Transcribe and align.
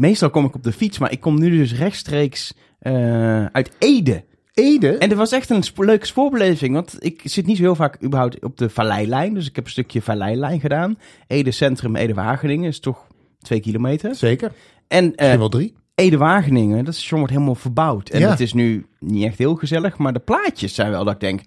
meestal 0.00 0.30
kom 0.30 0.44
ik 0.44 0.54
op 0.54 0.62
de 0.62 0.72
fiets, 0.72 0.98
maar 0.98 1.12
ik 1.12 1.20
kom 1.20 1.38
nu 1.38 1.50
dus 1.50 1.74
rechtstreeks 1.74 2.54
eh, 2.78 3.44
uit 3.46 3.70
Ede. 3.78 4.24
Ede? 4.54 4.96
En 4.98 5.08
dat 5.08 5.18
was 5.18 5.32
echt 5.32 5.50
een 5.50 5.62
spo- 5.62 5.84
leuke 5.84 6.06
spoorbeleving, 6.06 6.74
want 6.74 6.96
ik 6.98 7.20
zit 7.24 7.46
niet 7.46 7.56
zo 7.56 7.62
heel 7.62 7.74
vaak 7.74 8.02
überhaupt 8.04 8.44
op 8.44 8.56
de 8.58 8.70
Valleilijn. 8.70 9.34
Dus 9.34 9.48
ik 9.48 9.54
heb 9.56 9.64
een 9.64 9.70
stukje 9.70 10.02
Valleilijn 10.02 10.60
gedaan. 10.60 10.98
Ede 11.26 11.50
Centrum, 11.50 11.96
Ede 11.96 12.14
Wageningen, 12.14 12.68
is 12.68 12.80
toch 12.80 13.06
twee 13.40 13.60
kilometer. 13.60 14.14
Zeker. 14.14 14.52
En 14.88 15.12
Misschien 15.16 15.38
wel 15.38 15.48
drie. 15.48 15.74
Ede 15.94 16.16
Wageningen, 16.16 16.84
dat 16.84 16.94
station 16.94 17.18
wordt 17.18 17.34
helemaal 17.34 17.54
verbouwd. 17.54 18.08
En 18.08 18.20
Ja. 18.20 18.30
het 18.30 18.40
is 18.40 18.52
nu 18.52 18.86
niet 19.00 19.24
echt 19.24 19.38
heel 19.38 19.54
gezellig, 19.54 19.98
maar 19.98 20.12
de 20.12 20.18
plaatjes 20.18 20.74
zijn 20.74 20.90
wel 20.90 21.04
dat 21.04 21.14
ik 21.14 21.20
denk, 21.20 21.40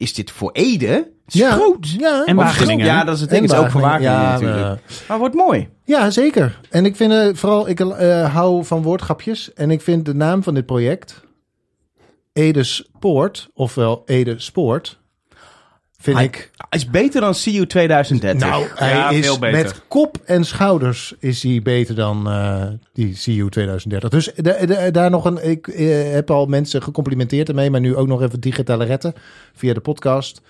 is 0.00 0.14
dit 0.14 0.30
voor 0.30 0.52
Ede? 0.52 1.10
Ja. 1.26 1.50
groot. 1.50 1.90
Ja, 1.90 2.24
En 2.24 2.36
Wageningen, 2.36 2.86
Ja, 2.86 3.04
dat 3.04 3.14
is 3.14 3.20
het 3.20 3.30
ding. 3.30 3.42
Het 3.42 3.52
is 3.52 3.58
ook 3.58 3.70
voor 3.70 3.80
Wageningen 3.80 4.12
ja, 4.12 4.30
natuurlijk. 4.32 4.80
maar 5.08 5.18
wordt 5.18 5.34
mooi. 5.34 5.68
Ja, 5.84 6.10
zeker. 6.10 6.60
En 6.70 6.84
ik 6.84 6.96
vind 6.96 7.12
het 7.12 7.38
vooral, 7.38 7.68
ik 7.68 7.80
eh, 7.80 8.34
hou 8.34 8.64
van 8.64 8.82
woordgrapjes. 8.82 9.52
En 9.52 9.70
ik 9.70 9.80
vind 9.80 10.04
de 10.04 10.14
naam 10.14 10.42
van 10.42 10.54
dit 10.54 10.66
project, 10.66 11.24
Ede 12.32 12.62
Spoort, 12.62 13.48
ofwel 13.54 14.02
Ede 14.06 14.38
Spoort, 14.38 14.99
vind 16.02 16.16
Hij 16.16 16.24
ik... 16.26 16.50
is 16.70 16.90
beter 16.90 17.20
dan 17.20 17.32
CU 17.32 17.66
2030. 17.66 18.48
Nou, 18.48 18.64
hij 18.74 18.90
Ja, 18.90 19.10
is 19.10 19.26
veel 19.26 19.38
beter. 19.38 19.62
met 19.62 19.82
kop 19.88 20.16
en 20.24 20.44
schouders 20.44 21.14
is 21.18 21.42
hij 21.42 21.60
beter 21.62 21.94
dan 21.94 22.28
eh, 22.30 22.64
die 22.92 23.12
CU 23.22 23.48
2030. 23.48 24.10
Dus 24.10 24.30
de- 24.36 24.66
de- 24.66 24.88
daar 24.90 25.10
nog 25.10 25.24
een. 25.24 25.48
Ik 25.50 25.68
eh, 25.68 26.12
heb 26.12 26.30
al 26.30 26.46
mensen 26.46 26.82
gecomplimenteerd 26.82 27.48
ermee, 27.48 27.70
maar 27.70 27.80
nu 27.80 27.96
ook 27.96 28.06
nog 28.06 28.22
even 28.22 28.40
digitale 28.40 28.84
retten 28.84 29.14
via 29.54 29.74
de 29.74 29.80
podcast. 29.80 30.42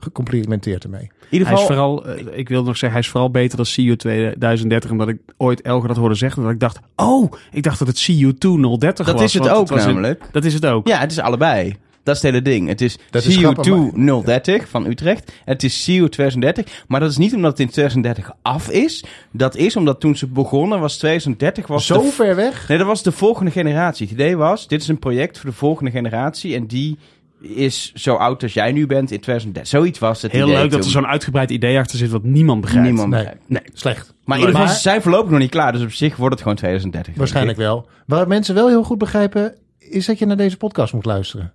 Gecomplimenteerd 0.00 0.84
ermee. 0.84 1.00
In 1.02 1.08
ieder 1.30 1.48
Hij 1.48 1.56
is 1.56 1.62
geval, 1.66 1.76
vooral, 2.02 2.06
eh, 2.16 2.38
ik 2.38 2.48
wil 2.48 2.62
nog 2.62 2.70
zeggen, 2.76 2.90
hij 2.90 3.00
is 3.00 3.08
vooral 3.08 3.30
beter 3.30 3.56
dan 3.56 3.66
CU 3.74 3.96
2030. 3.96 4.90
Omdat 4.90 5.08
ik 5.08 5.18
ooit 5.36 5.62
Elger 5.62 5.88
dat 5.88 5.96
hoorde 5.96 6.14
zeggen. 6.14 6.42
Dat 6.42 6.52
ik 6.52 6.60
dacht, 6.60 6.78
oh, 6.96 7.32
ik 7.52 7.62
dacht 7.62 7.78
dat 7.78 7.88
het 7.88 8.02
CU 8.04 8.34
2030 8.38 9.06
dat 9.06 9.14
was. 9.14 9.24
is 9.24 9.34
het 9.34 9.48
ook 9.48 9.70
namelijk. 9.70 10.24
dat 10.32 10.44
is 10.44 10.54
het 10.54 10.66
ook. 10.66 10.88
Ja, 10.88 10.98
het 10.98 11.10
is 11.10 11.18
allebei. 11.18 11.76
Dat 12.02 12.16
is 12.16 12.22
het 12.22 12.30
hele 12.30 12.42
ding. 12.44 12.68
Het 12.68 12.80
is 12.80 12.98
Dat 13.10 13.24
is 13.24 13.34
CU 13.34 13.40
grappig, 13.40 13.62
2030 13.62 14.68
van 14.68 14.86
Utrecht. 14.86 15.32
Het 15.44 15.62
is 15.62 15.84
CU 15.84 16.08
2030. 16.08 16.84
Maar 16.88 17.00
dat 17.00 17.10
is 17.10 17.16
niet 17.16 17.34
omdat 17.34 17.50
het 17.50 17.60
in 17.60 17.68
2030 17.68 18.30
af 18.42 18.70
is. 18.70 19.04
Dat 19.32 19.56
is 19.56 19.76
omdat 19.76 20.00
toen 20.00 20.16
ze 20.16 20.26
begonnen 20.26 20.80
was 20.80 20.98
2030 20.98 21.66
was 21.66 21.86
Zo 21.86 22.02
de 22.02 22.08
ver 22.08 22.36
weg. 22.36 22.68
Nee, 22.68 22.78
dat 22.78 22.86
was 22.86 23.02
de 23.02 23.12
volgende 23.12 23.50
generatie. 23.50 24.06
Het 24.06 24.14
idee 24.14 24.36
was, 24.36 24.68
dit 24.68 24.82
is 24.82 24.88
een 24.88 24.98
project 24.98 25.38
voor 25.38 25.50
de 25.50 25.56
volgende 25.56 25.90
generatie. 25.90 26.54
En 26.54 26.66
die 26.66 26.96
is 27.42 27.92
zo 27.94 28.14
oud 28.14 28.42
als 28.42 28.52
jij 28.54 28.72
nu 28.72 28.86
bent 28.86 29.10
in 29.10 29.20
2030. 29.20 29.66
Zoiets 29.66 29.98
was 29.98 30.22
het 30.22 30.32
Heel 30.32 30.46
idee 30.46 30.58
leuk 30.60 30.70
dat 30.70 30.84
er 30.84 30.90
zo'n 30.90 31.06
uitgebreid 31.06 31.50
idee 31.50 31.78
achter 31.78 31.98
zit 31.98 32.10
wat 32.10 32.22
niemand 32.22 32.60
begrijpt. 32.60 32.86
Niemand 32.88 33.08
Nee, 33.10 33.18
begrijpt. 33.20 33.48
nee, 33.48 33.62
slecht. 33.72 34.14
Maar 34.24 34.36
in 34.36 34.42
ieder 34.42 34.54
geval, 34.54 34.66
Maar- 34.66 34.74
ze 34.76 34.88
zijn 34.88 35.02
voorlopig 35.02 35.30
nog 35.30 35.40
niet 35.40 35.50
klaar. 35.50 35.72
Dus 35.72 35.82
op 35.82 35.92
zich 35.92 36.16
wordt 36.16 36.32
het 36.34 36.42
gewoon 36.42 36.56
2030. 36.56 37.06
denk 37.06 37.18
Waarschijnlijk 37.18 37.58
wel. 37.58 37.86
Waar 38.06 38.28
mensen 38.28 38.54
wel 38.54 38.68
heel 38.68 38.82
goed 38.82 38.98
begrijpen, 38.98 39.54
is 39.78 40.06
dat 40.06 40.18
je 40.18 40.26
naar 40.26 40.36
deze 40.36 40.56
podcast 40.56 40.92
moet 40.92 41.04
luisteren. 41.04 41.52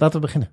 Laten 0.00 0.20
we 0.20 0.26
beginnen. 0.26 0.50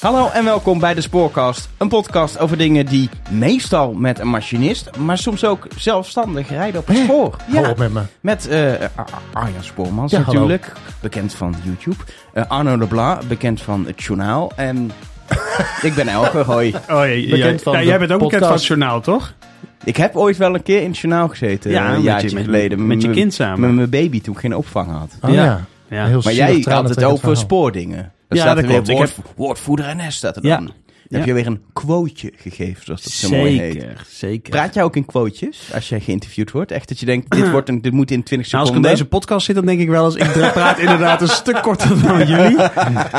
Hallo 0.00 0.28
en 0.30 0.44
welkom 0.44 0.78
bij 0.78 0.94
de 0.94 1.00
Spoorcast. 1.00 1.68
Een 1.76 1.88
podcast 1.88 2.38
over 2.38 2.56
dingen 2.58 2.86
die 2.86 3.08
meestal 3.30 3.92
met 3.92 4.18
een 4.18 4.28
machinist, 4.28 4.96
maar 4.96 5.18
soms 5.18 5.44
ook 5.44 5.66
zelfstandig 5.76 6.48
rijden 6.48 6.80
op 6.80 6.86
het 6.86 6.96
spoor. 6.96 7.36
Hou 7.52 7.68
op 7.68 7.78
met 7.78 7.92
me. 7.92 8.00
Met 8.20 8.48
eh, 8.48 8.72
Ar- 8.94 9.08
Arjan 9.32 9.62
Spoormans 9.62 10.12
Ja, 10.12 10.18
hallo. 10.20 10.32
natuurlijk, 10.40 10.72
bekend 11.00 11.34
van 11.34 11.54
YouTube. 11.64 11.96
Eh, 12.32 12.44
Arno 12.48 12.76
de 12.76 12.86
Bla, 12.86 13.18
bekend 13.28 13.60
van 13.62 13.84
het 13.86 14.02
journaal. 14.02 14.52
En 14.56 14.90
ik 15.82 15.94
ben 15.94 16.08
Elke, 16.08 16.38
hoi. 16.38 16.74
Oh, 16.90 17.00
Bekend 17.30 17.30
ja, 17.58 17.58
van 17.58 17.72
ja, 17.72 17.78
de 17.78 17.84
jij 17.86 17.98
bent 17.98 18.12
ook 18.12 18.18
bekend 18.18 18.42
van 18.44 18.52
het 18.52 18.60
podcast. 18.62 18.66
journaal, 18.66 19.00
toch? 19.00 19.32
Ik 19.84 19.96
heb 19.96 20.16
ooit 20.16 20.36
wel 20.36 20.54
een 20.54 20.62
keer 20.62 20.80
in 20.82 20.88
het 20.90 20.98
journaal 20.98 21.28
gezeten, 21.28 21.70
Ja, 21.70 21.88
een 21.92 21.96
je- 21.98 22.02
jaartje 22.02 22.34
met- 22.34 22.44
geleden. 22.44 22.86
met 22.86 23.02
je 23.02 23.10
kind 23.10 23.34
samen. 23.34 23.60
Met 23.60 23.74
mijn 23.74 23.90
baby 23.90 24.20
toen 24.20 24.34
ik 24.34 24.40
geen 24.40 24.56
opvang 24.56 24.90
had. 24.90 25.16
Oh, 25.22 25.30
Ja. 25.32 25.44
ja. 25.44 25.64
Ja. 25.88 26.06
Heel 26.06 26.20
Maar 26.24 26.32
jij 26.32 26.60
had 26.68 26.88
het 26.88 27.04
over 27.04 27.36
spoordingen. 27.36 27.98
Er 28.28 28.36
Ja, 28.36 28.42
staat 28.42 28.54
dat 28.54 28.64
er 28.64 28.70
weer 28.70 28.82
klopt. 28.82 28.88
Ik 28.88 28.96
woord, 29.16 29.28
woordvoerder 29.36 29.96
NS 29.96 30.16
staat 30.16 30.36
er 30.36 30.46
Ja. 30.46 30.56
dan. 30.56 30.72
Dan 31.08 31.18
heb 31.20 31.28
Ja. 31.28 31.34
je 31.34 31.42
weer 31.42 31.46
een 31.52 31.62
quoteje 31.72 32.32
gegeven, 32.36 32.84
zoals 32.84 33.02
dat 33.02 33.12
zo 33.12 33.28
mooi 33.28 33.60
heet. 33.60 33.72
Zeker, 33.72 34.06
zeker. 34.08 34.50
Praat 34.50 34.74
jij 34.74 34.82
ook 34.82 34.96
in 34.96 35.04
quotejes 35.04 35.70
als 35.74 35.88
jij 35.88 36.00
geïnterviewd 36.00 36.50
wordt? 36.50 36.70
Echt 36.70 36.88
dat 36.88 37.00
je 37.00 37.06
denkt, 37.06 37.30
dit, 37.30 37.50
wordt 37.56 37.68
een, 37.68 37.82
dit 37.82 37.92
moet 37.92 38.10
in 38.10 38.22
20 38.22 38.50
Nou, 38.52 38.62
als 38.64 38.70
ik 38.70 38.76
seconden. 38.76 38.90
in 38.90 38.96
deze 38.96 39.08
podcast 39.08 39.46
zit, 39.46 39.54
dan 39.54 39.66
denk 39.66 39.80
ik 39.80 39.88
wel 39.88 40.04
eens... 40.04 40.14
Ik 40.14 40.52
praat 40.52 40.78
inderdaad 40.78 41.20
een 41.22 41.28
stuk 41.28 41.62
korter 41.62 42.02
dan 42.02 42.26
jullie. 42.36 42.56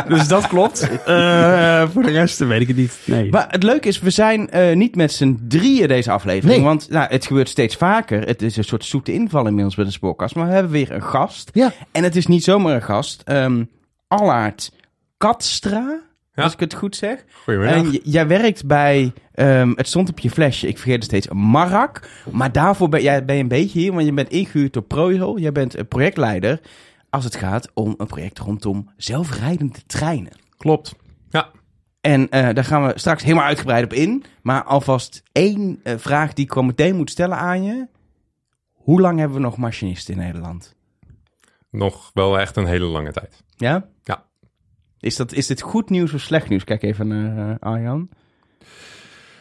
Dus 0.08 0.28
dat 0.28 0.48
klopt. 0.48 0.82
Eh, 1.06 1.90
voor 1.94 2.04
de 2.04 2.12
rest 2.12 2.38
weet 2.40 2.62
ik 2.62 2.68
het 2.68 2.78
niet. 2.78 2.98
Nee. 3.06 3.30
Maar 3.30 3.48
het 3.50 3.64
leuke 3.64 3.88
is, 3.88 4.00
we 4.00 4.10
zijn 4.10 4.50
eh, 4.50 4.76
niet 4.76 4.96
met 4.96 5.12
z'n 5.12 5.40
drieën 5.48 5.88
deze 5.88 6.12
aflevering. 6.12 6.58
Nee. 6.58 6.66
Want 6.68 6.90
nou, 6.90 7.08
het 7.10 7.26
gebeurt 7.26 7.50
steeds 7.50 7.76
vaker. 7.76 8.22
Het 8.28 8.42
is 8.42 8.58
een 8.58 8.64
soort 8.64 8.86
zoete 8.86 9.14
inval 9.14 9.46
inmiddels 9.48 9.76
bij 9.76 9.86
de 9.86 9.92
spoorkast. 9.92 10.36
Maar 10.36 10.48
we 10.48 10.54
hebben 10.54 10.72
weer 10.72 10.92
een 10.92 11.04
gast. 11.04 11.50
Ja. 11.54 11.74
En 11.92 12.04
het 12.04 12.16
is 12.16 12.28
niet 12.28 12.44
zomaar 12.44 12.76
een 12.76 12.82
gast. 12.84 13.22
Ehm 13.26 13.64
Allard 14.08 14.72
Katstra, 15.18 16.00
Ja. 16.36 16.44
als 16.44 16.54
ik 16.54 16.60
het 16.60 16.74
goed 16.74 16.96
zeg. 16.96 17.26
En 17.46 17.92
j- 17.92 18.00
jij 18.04 18.28
werkt 18.28 18.66
bij, 18.66 19.14
ehm, 19.32 19.72
het 19.76 19.88
stond 19.88 20.10
op 20.10 20.20
je 20.20 20.30
flesje, 20.30 20.68
ik 20.68 20.76
vergeet 20.78 20.96
het 20.96 21.04
steeds, 21.04 21.28
Marak. 21.28 22.10
Maar 22.32 22.52
daarvoor 22.52 22.90
ben, 22.90 23.02
jij, 23.02 23.26
ben 23.26 23.36
je 23.36 23.42
een 23.42 23.48
beetje 23.48 23.80
hier, 23.80 23.94
want 23.94 24.06
je 24.06 24.14
bent 24.14 24.30
ingehuurd 24.30 24.74
door 24.74 24.84
ProRail. 24.84 25.40
Jij 25.40 25.52
bent 25.52 25.78
een 25.78 25.88
projectleider 25.88 26.60
als 27.10 27.24
het 27.24 27.36
gaat 27.36 27.70
om 27.74 27.94
een 27.98 28.08
project 28.08 28.40
rondom 28.40 28.90
zelfrijdende 28.98 29.80
treinen. 29.86 30.32
Klopt. 30.58 30.96
Ja. 31.30 31.50
En 32.02 32.30
eh, 32.30 32.54
daar 32.54 32.64
gaan 32.64 32.86
we 32.86 32.92
straks 32.96 33.24
helemaal 33.24 33.46
uitgebreid 33.46 33.84
op 33.84 33.94
in. 33.94 34.24
Maar 34.42 34.64
alvast 34.64 35.24
één 35.32 35.80
eh, 35.84 35.94
vraag 35.98 36.34
die 36.34 36.46
ik 36.46 36.52
gewoon 36.52 36.68
meteen 36.68 36.96
moet 36.96 37.10
stellen 37.12 37.38
aan 37.38 37.64
je. 37.64 37.88
Hoe 38.72 39.02
lang 39.02 39.20
hebben 39.20 39.38
we 39.38 39.44
nog 39.44 39.58
machinisten 39.58 40.14
in 40.14 40.20
Nederland? 40.20 40.76
Nog 41.72 42.12
wel 42.14 42.40
echt 42.40 42.56
een 42.56 42.66
hele 42.66 42.86
lange 42.86 43.12
tijd. 43.12 43.44
Ja? 43.56 43.86
Ja. 44.04 44.25
Is, 45.06 45.16
dat, 45.16 45.34
is 45.34 45.48
dit 45.48 45.62
goed 45.62 45.90
nieuws 45.90 46.14
of 46.14 46.22
slecht 46.22 46.50
nieuws? 46.50 46.64
Kijk 46.64 46.84
even 46.84 47.08
naar 47.08 47.50
eh, 47.50 47.56
Arjan. 47.60 48.10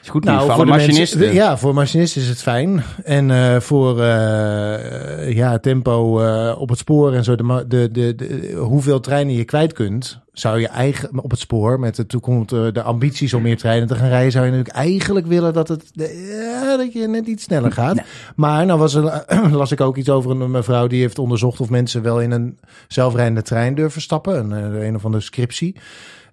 Is 0.04 0.10
goed 0.10 0.24
Nou, 0.24 0.52
voor 0.52 0.64
de 0.64 0.70
machinisten. 0.70 1.18
mensen, 1.18 1.36
ja, 1.36 1.58
voor 1.58 1.74
machinisten 1.74 2.22
is 2.22 2.28
het 2.28 2.42
fijn. 2.42 2.82
En 3.04 3.30
eh, 3.30 3.60
voor 3.60 4.00
eh, 4.02 5.32
ja, 5.32 5.58
tempo 5.58 6.20
eh, 6.20 6.60
op 6.60 6.68
het 6.68 6.78
spoor 6.78 7.14
en 7.14 7.24
zo, 7.24 7.34
de, 7.34 7.64
de, 7.68 7.90
de, 7.92 8.14
de, 8.14 8.54
hoeveel 8.58 9.00
treinen 9.00 9.34
je 9.34 9.44
kwijt 9.44 9.72
kunt, 9.72 10.24
zou 10.34 10.60
je 10.60 10.68
eigen 10.68 11.22
op 11.22 11.30
het 11.30 11.40
spoor 11.40 11.80
met 11.80 11.96
de 11.96 12.06
toekomst, 12.06 12.52
eh, 12.52 12.66
de 12.72 12.82
ambities 12.82 13.34
om 13.34 13.42
meer 13.42 13.56
treinen 13.56 13.88
te 13.88 13.94
gaan 13.94 14.08
rijden, 14.08 14.32
zou 14.32 14.44
je 14.44 14.50
natuurlijk 14.50 14.76
eigenlijk 14.76 15.26
willen 15.26 15.52
dat, 15.52 15.68
het, 15.68 15.90
ja, 15.92 16.76
dat 16.76 16.92
je 16.92 17.08
net 17.08 17.26
iets 17.26 17.44
sneller 17.44 17.72
gaat. 17.82 18.00
Maar 18.36 18.66
nou 18.66 18.78
was 18.78 18.94
er, 18.94 19.24
las 19.52 19.72
ik 19.72 19.80
ook 19.80 19.96
iets 19.96 20.08
over 20.08 20.30
een 20.30 20.50
mevrouw 20.50 20.86
die 20.86 21.00
heeft 21.00 21.18
onderzocht 21.18 21.60
of 21.60 21.70
mensen 21.70 22.02
wel 22.02 22.20
in 22.20 22.30
een 22.30 22.58
zelfrijdende 22.88 23.42
trein 23.42 23.74
durven 23.74 24.00
stappen. 24.00 24.52
Een, 24.52 24.74
eh, 24.74 24.86
een 24.86 24.94
of 24.94 25.04
andere 25.04 25.22
scriptie. 25.22 25.76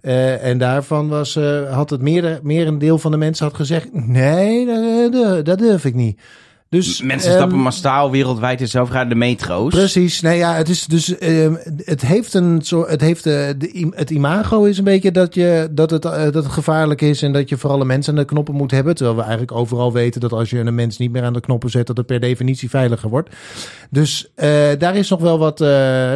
Eh, 0.02 0.44
en 0.46 0.58
daarvan 0.58 1.08
was, 1.08 1.36
eh, 1.36 1.74
had 1.74 1.90
het 1.90 2.02
meer, 2.02 2.40
meer 2.44 2.68
een 2.68 2.80
deel 2.80 2.98
van 2.98 3.12
de 3.12 3.18
mensen 3.18 3.46
had 3.46 3.56
gezegd: 3.56 3.88
nee, 3.94 4.66
dat, 4.66 5.14
dat, 5.14 5.46
dat 5.46 5.60
durf 5.60 5.86
ik 5.86 5.96
niet. 5.96 6.20
Dus, 6.70 7.02
Mensen 7.02 7.32
stappen 7.32 7.58
massaal 7.58 8.12
wereldwijd 8.12 8.62
in 8.62 8.68
zelfrijdende 8.68 9.16
metro's. 9.16 9.74
Precies. 9.74 10.22
Nee, 10.22 10.38
ja, 10.38 10.54
het 10.54 10.70
is 10.70 10.86
dus. 10.86 11.18
ehm, 11.18 11.56
het 11.78 12.02
heeft 12.02 12.34
een 12.34 12.60
soort. 12.62 12.90
Het 12.90 13.02
heeft 13.02 13.26
eh, 13.26 13.48
de, 13.58 13.92
het 13.96 14.10
imago 14.10 14.64
is 14.64 14.78
een 14.78 14.84
beetje 14.84 15.12
dat 15.12 15.36
je 15.36 15.68
dat 15.72 15.90
het, 15.90 16.06
eh, 16.06 16.24
dat 16.24 16.34
het 16.34 16.46
gevaarlijk 16.48 17.02
is 17.02 17.22
en 17.22 17.34
dat 17.34 17.50
je 17.50 17.58
vooral 17.58 17.82
een 17.82 17.88
mens 17.88 18.10
aan 18.10 18.16
de 18.16 18.26
knoppen 18.26 18.54
moet 18.56 18.72
hebben. 18.72 18.96
Terwijl 18.96 19.16
we 19.16 19.22
eigenlijk 19.22 19.52
overal 19.52 19.94
weten 19.94 20.22
dat 20.22 20.34
als 20.34 20.50
je 20.50 20.60
een 20.60 20.76
mens 20.76 20.98
niet 20.98 21.12
meer 21.12 21.24
aan 21.24 21.34
de 21.34 21.40
knoppen 21.40 21.70
zet, 21.70 21.88
dat 21.88 21.98
het 21.98 22.06
per 22.06 22.20
definitie 22.20 22.70
veiliger 22.70 23.10
wordt. 23.10 23.30
Dus 23.90 24.32
eh, 24.36 24.50
daar 24.78 24.96
is 24.96 25.10
nog 25.10 25.22
wel 25.22 25.38
wat. 25.40 25.62
eh, 25.62 25.68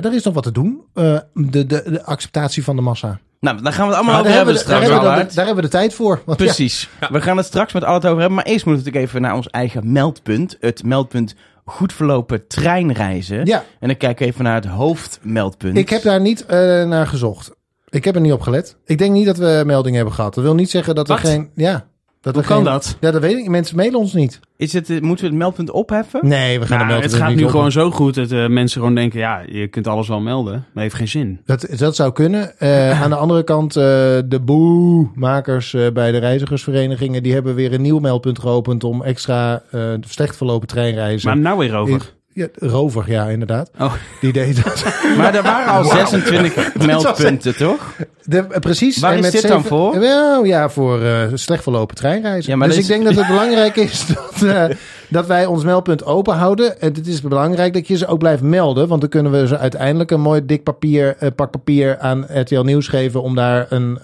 daar 0.01 0.15
is 0.15 0.23
nog 0.23 0.33
wat 0.33 0.43
te 0.43 0.51
doen. 0.51 0.81
Eh, 0.93 1.17
de, 1.33 1.65
de, 1.65 1.83
de 1.85 2.03
acceptatie 2.03 2.63
van 2.63 2.75
de 2.75 2.81
massa. 2.81 3.19
Nou, 3.39 3.61
daar 3.61 3.73
gaan 3.73 3.87
we 3.87 3.93
het 3.93 4.01
allemaal 4.01 4.19
over 4.19 4.27
daar, 4.27 4.35
hebben 4.37 4.55
hebben 4.55 4.63
we, 4.63 4.69
daar, 4.69 4.81
straks, 4.83 5.01
hebben 5.01 5.25
dan- 5.25 5.35
daar 5.35 5.45
hebben 5.45 5.63
we 5.63 5.69
de 5.69 5.77
tijd 5.77 5.93
voor. 5.93 6.21
Want 6.25 6.39
ja, 6.39 6.45
Precies. 6.45 6.89
We 7.11 7.21
gaan 7.21 7.37
het 7.37 7.45
straks 7.45 7.73
met 7.73 7.83
alles 7.83 8.03
over 8.05 8.17
hebben. 8.19 8.33
Maar 8.35 8.45
eerst 8.45 8.65
moeten 8.65 8.83
we 8.83 8.89
natuurlijk 8.89 9.05
even 9.11 9.21
naar 9.21 9.35
ons 9.35 9.47
eigen 9.49 9.91
meldpunt. 9.91 10.57
Het 10.59 10.83
meldpunt 10.83 11.35
goed 11.65 11.93
verlopen 11.93 12.47
treinreizen. 12.47 13.45
ja, 13.45 13.63
En 13.79 13.87
dan 13.87 13.97
kijken 13.97 14.25
we 14.25 14.31
even 14.31 14.43
naar 14.43 14.55
het 14.55 14.65
hoofdmeldpunt. 14.65 15.77
ik 15.77 15.89
heb 15.89 16.01
daar 16.03 16.21
niet 16.21 16.45
eh, 16.45 16.57
naar 16.83 17.07
gezocht. 17.07 17.51
Ik 17.89 18.03
heb 18.03 18.15
er 18.15 18.21
niet 18.21 18.31
op 18.33 18.41
gelet. 18.41 18.77
Ik 18.85 18.97
denk 18.97 19.11
niet 19.13 19.25
dat 19.25 19.37
we 19.37 19.63
meldingen 19.65 19.95
hebben 19.95 20.13
gehad. 20.15 20.33
Dat 20.33 20.43
wil 20.43 20.55
niet 20.55 20.69
zeggen 20.69 20.95
dat 20.95 21.07
Wat? 21.07 21.21
we 21.21 21.27
geen. 21.27 21.49
Ja, 21.55 21.85
dat 22.25 22.35
Hoe 22.35 22.43
kan 22.43 22.55
geen, 22.55 22.65
dat? 22.65 22.97
Ja, 22.99 23.11
dat 23.11 23.21
weet 23.21 23.37
ik. 23.37 23.49
Mensen 23.49 23.75
mailen 23.75 23.99
ons 23.99 24.13
niet. 24.13 24.39
Is 24.57 24.73
het, 24.73 24.89
eh, 24.89 25.01
moeten 25.01 25.25
we 25.25 25.31
het 25.31 25.39
meldpunt 25.39 25.71
opheffen? 25.71 26.19
Nee, 26.27 26.59
we 26.59 26.65
gaan 26.65 26.77
de 26.77 26.83
Nou, 26.83 26.87
melding 26.87 27.11
het 27.11 27.21
gaat 27.21 27.29
niet 27.29 27.37
nu 27.37 27.43
op- 27.43 27.49
gewoon 27.49 27.71
zo 27.71 27.91
goed 27.91 28.13
dat 28.15 28.31
eh, 28.31 28.47
mensen 28.47 28.79
gewoon 28.79 28.95
denken... 28.95 29.19
ja, 29.19 29.41
je 29.47 29.67
kunt 29.67 29.87
alles 29.87 30.07
wel 30.07 30.19
melden, 30.19 30.65
maar 30.73 30.83
heeft 30.83 30.95
geen 30.95 31.07
zin. 31.07 31.39
Dat, 31.45 31.67
dat 31.77 31.95
zou 31.95 32.11
kunnen. 32.11 32.59
Eh, 32.59 33.01
aan 33.01 33.09
de 33.09 33.15
andere 33.15 33.43
kant, 33.43 33.75
eh, 33.75 33.83
de 34.25 34.39
boe-makers 34.43 35.73
eh, 35.73 35.87
bij 35.93 36.11
de 36.11 36.17
reizigersverenigingen... 36.17 37.23
die 37.23 37.33
hebben 37.33 37.55
weer 37.55 37.73
een 37.73 37.81
nieuw 37.81 37.99
meldpunt 37.99 38.39
geopend... 38.39 38.83
om 38.83 39.03
extra 39.03 39.61
eh, 39.71 39.81
slecht 40.07 40.37
verlopen 40.37 40.67
treinreizen... 40.67 41.29
Maar 41.29 41.37
nou 41.37 41.57
weer 41.57 41.75
over. 41.75 42.13
Ja, 42.35 42.47
Rover, 42.55 43.03
ja, 43.07 43.25
inderdaad. 43.25 43.71
Oh. 43.79 43.93
Die 44.21 44.33
deed 44.33 44.63
dat. 44.63 44.85
Maar 45.17 45.35
er 45.35 45.43
waren 45.43 45.73
al 45.73 45.83
26 45.83 46.75
meldpunten, 46.85 47.57
toch? 47.57 47.95
De, 48.23 48.37
eh, 48.37 48.59
precies. 48.59 48.99
Waar 48.99 49.11
en 49.11 49.17
is 49.17 49.23
met 49.23 49.31
dit 49.31 49.47
dan 49.47 49.63
voor? 49.63 49.99
Wel, 49.99 50.43
ja, 50.43 50.69
voor 50.69 51.01
eh, 51.01 51.27
slecht 51.33 51.63
verlopen 51.63 51.95
treinreizen. 51.95 52.51
Ja, 52.51 52.57
maar 52.57 52.67
dus 52.67 52.77
ik 52.77 52.87
denk 52.87 53.03
dat 53.03 53.15
het 53.15 53.27
belangrijk 53.27 53.75
is 53.75 54.05
dat, 54.15 54.41
eh, 54.41 54.65
dat 55.09 55.27
wij 55.27 55.45
ons 55.45 55.63
meldpunt 55.63 56.05
open 56.05 56.35
houden. 56.35 56.81
En 56.81 56.93
het 56.93 57.07
is 57.07 57.21
belangrijk 57.21 57.73
dat 57.73 57.87
je 57.87 57.97
ze 57.97 58.07
ook 58.07 58.19
blijft 58.19 58.41
melden. 58.41 58.87
Want 58.87 59.01
dan 59.01 59.09
kunnen 59.09 59.31
we 59.31 59.47
ze 59.47 59.57
uiteindelijk 59.57 60.11
een 60.11 60.21
mooi 60.21 60.45
dik 60.45 60.63
papier, 60.63 61.15
eh, 61.19 61.29
pak 61.35 61.51
papier 61.51 61.97
aan 61.99 62.25
RTL 62.29 62.61
Nieuws 62.61 62.87
geven... 62.87 63.21
om 63.21 63.35
daar 63.35 63.65
een 63.69 63.99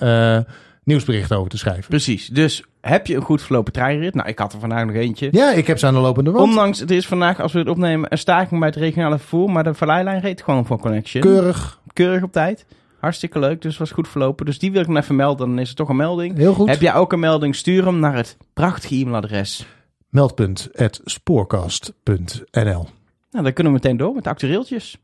nieuwsbericht 0.84 1.34
over 1.34 1.50
te 1.50 1.58
schrijven. 1.58 1.90
Precies. 1.90 2.28
Dus 2.28 2.64
heb 2.82 3.08
je 3.08 3.16
een 3.16 3.22
goed 3.22 3.42
verlopen 3.42 3.74
treinrit? 3.74 4.14
Nou, 4.14 4.30
ik 4.30 4.40
had 4.40 4.54
er 4.54 4.60
vandaag 4.60 4.86
nog 4.86 4.96
eentje. 4.96 5.28
Ja, 5.32 5.52
ik 5.52 5.68
heb 5.68 5.78
ze 5.78 5.88
aan 5.88 5.94
de 5.94 6.00
lopende 6.00 6.32
band. 6.32 6.50
Ondanks, 6.50 6.80
het 6.80 6.92
is 6.92 7.08
vandaag, 7.08 7.40
als 7.40 7.54
we 7.54 7.60
het 7.60 7.68
opnemen, 7.68 8.12
een 8.12 8.18
staking 8.18 8.60
bij 8.60 8.70
het 8.70 8.78
regionale 8.78 9.18
vervoer. 9.18 9.52
Maar 9.52 9.64
de 9.64 9.74
verleidlijn 9.74 10.22
reed 10.22 10.42
gewoon 10.42 10.66
voor 10.66 10.80
Connection. 10.80 11.24
Keurig. 11.24 11.80
Keurig 11.94 12.24
op 12.24 12.32
tijd. 12.32 12.66
Hartstikke 13.00 13.40
leuk, 13.40 13.62
dus 13.62 13.78
was 13.78 13.92
goed 13.92 14.08
verlopen. 14.08 14.46
Dus 14.46 14.60
die 14.60 14.72
wil 14.72 14.82
ik 14.82 14.88
nog 14.88 14.98
even 14.98 15.16
melden, 15.16 15.48
dan 15.48 15.60
is 15.60 15.68
het 15.68 15.78
toch 15.78 15.90
een 15.90 15.96
melding. 15.96 16.38
Heel 16.38 16.54
goed. 16.54 16.70
Heb 16.70 16.82
jij 16.82 16.94
ook 16.94 17.14
een 17.14 17.20
melding, 17.20 17.56
stuur 17.56 17.86
hem 17.86 18.00
naar 18.00 18.16
het 18.16 18.38
prachtige 18.54 18.96
e-mailadres. 18.96 19.66
Meldpunt 20.10 20.70
at 20.76 21.02
Nou, 23.32 23.44
dan 23.44 23.54
kunnen 23.54 23.74
we 23.74 23.80
meteen 23.84 23.98
door 23.98 24.14
met 24.14 24.24
de 24.24 24.30
actueeltjes. 24.30 24.98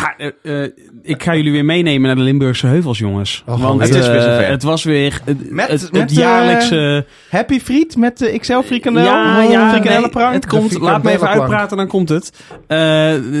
Ja, 0.00 0.14
eh, 0.42 0.62
eh, 0.64 0.70
ik 1.02 1.22
ga 1.22 1.34
jullie 1.36 1.52
weer 1.52 1.64
meenemen 1.64 2.02
naar 2.06 2.16
de 2.16 2.22
Limburgse 2.22 2.66
heuvels, 2.66 2.98
jongens. 2.98 3.42
Oh, 3.46 3.60
Want 3.62 3.80
het 3.80 3.94
is 3.94 4.06
weer 4.06 4.16
eh, 4.16 4.22
zover. 4.22 4.48
het 4.48 4.62
was 4.62 4.84
weer 4.84 5.20
het, 5.24 5.50
Met- 5.50 5.68
het, 5.68 5.80
het 5.80 5.92
met, 5.92 6.14
jaarlijkse... 6.14 7.06
Happy 7.30 7.60
Friet 7.60 7.96
met 7.96 8.18
de 8.18 8.38
XL 8.38 8.60
frikandel. 8.60 9.04
ja, 9.04 9.42
ja, 9.42 9.70
frikandellenprank. 9.70 10.26
nee, 10.26 10.34
het 10.34 10.46
komt. 10.46 10.72
De 10.72 10.80
Laat 10.80 11.02
me 11.02 11.10
even 11.10 11.28
uitpraten, 11.28 11.76
dan 11.76 11.86
komt 11.86 12.08
het. 12.08 12.32
Eh, 12.66 12.76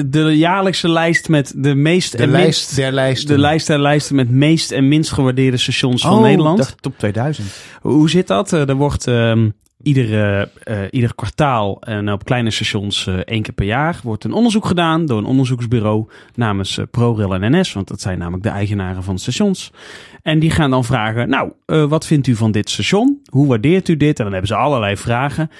de 0.06 0.32
jaarlijkse 0.36 0.88
lijst 0.88 1.28
met 1.28 1.52
de 1.56 1.74
meest 1.74 2.12
De 2.12 2.18
en 2.22 2.30
lijst 2.30 2.44
minst... 2.46 2.76
der 2.76 2.92
lijsten. 2.92 3.28
De 3.34 3.38
lijst 3.40 3.66
der 3.66 3.78
lijsten 3.80 4.16
met 4.16 4.30
meest 4.30 4.70
en 4.72 4.88
minst 4.88 5.12
gewaardeerde 5.12 5.56
stations 5.56 6.02
van 6.02 6.12
Oh, 6.16 6.22
Nederland. 6.22 6.58
dacht 6.58 6.82
top 6.82 6.98
2000. 6.98 7.48
Hoe 7.80 8.10
zit 8.10 8.26
dat? 8.26 8.52
Er 8.52 8.74
wordt 8.74 9.06
ehm 9.06 9.48
iedere, 9.86 10.50
eh, 10.62 10.78
ieder 10.90 11.14
kwartaal 11.14 11.80
en 11.80 12.12
op 12.12 12.24
kleine 12.24 12.50
stations 12.50 13.06
eh, 13.06 13.14
één 13.14 13.42
keer 13.42 13.54
per 13.54 13.66
jaar 13.66 14.00
wordt 14.02 14.24
een 14.24 14.32
onderzoek 14.32 14.66
gedaan 14.66 15.06
door 15.06 15.18
een 15.18 15.24
onderzoeksbureau 15.24 16.08
namens 16.34 16.78
eh, 16.78 16.84
ProRail 16.90 17.34
en 17.34 17.58
NS, 17.58 17.72
want 17.72 17.88
dat 17.88 18.00
zijn 18.00 18.18
namelijk 18.18 18.42
de 18.42 18.48
eigenaren 18.48 19.02
van 19.02 19.18
stations. 19.18 19.72
En 20.26 20.38
die 20.38 20.50
gaan 20.50 20.70
dan 20.70 20.84
vragen, 20.84 21.28
nou, 21.28 21.52
eh, 21.66 21.84
wat 21.84 22.06
vindt 22.06 22.26
u 22.26 22.36
van 22.36 22.50
dit 22.50 22.70
station? 22.70 23.20
Hoe 23.30 23.46
waardeert 23.46 23.88
u 23.88 23.96
dit? 23.96 24.18
En 24.18 24.24
dan 24.24 24.32
hebben 24.32 24.48
ze 24.50 24.56
allerlei 24.56 24.96
vragen. 24.96 25.50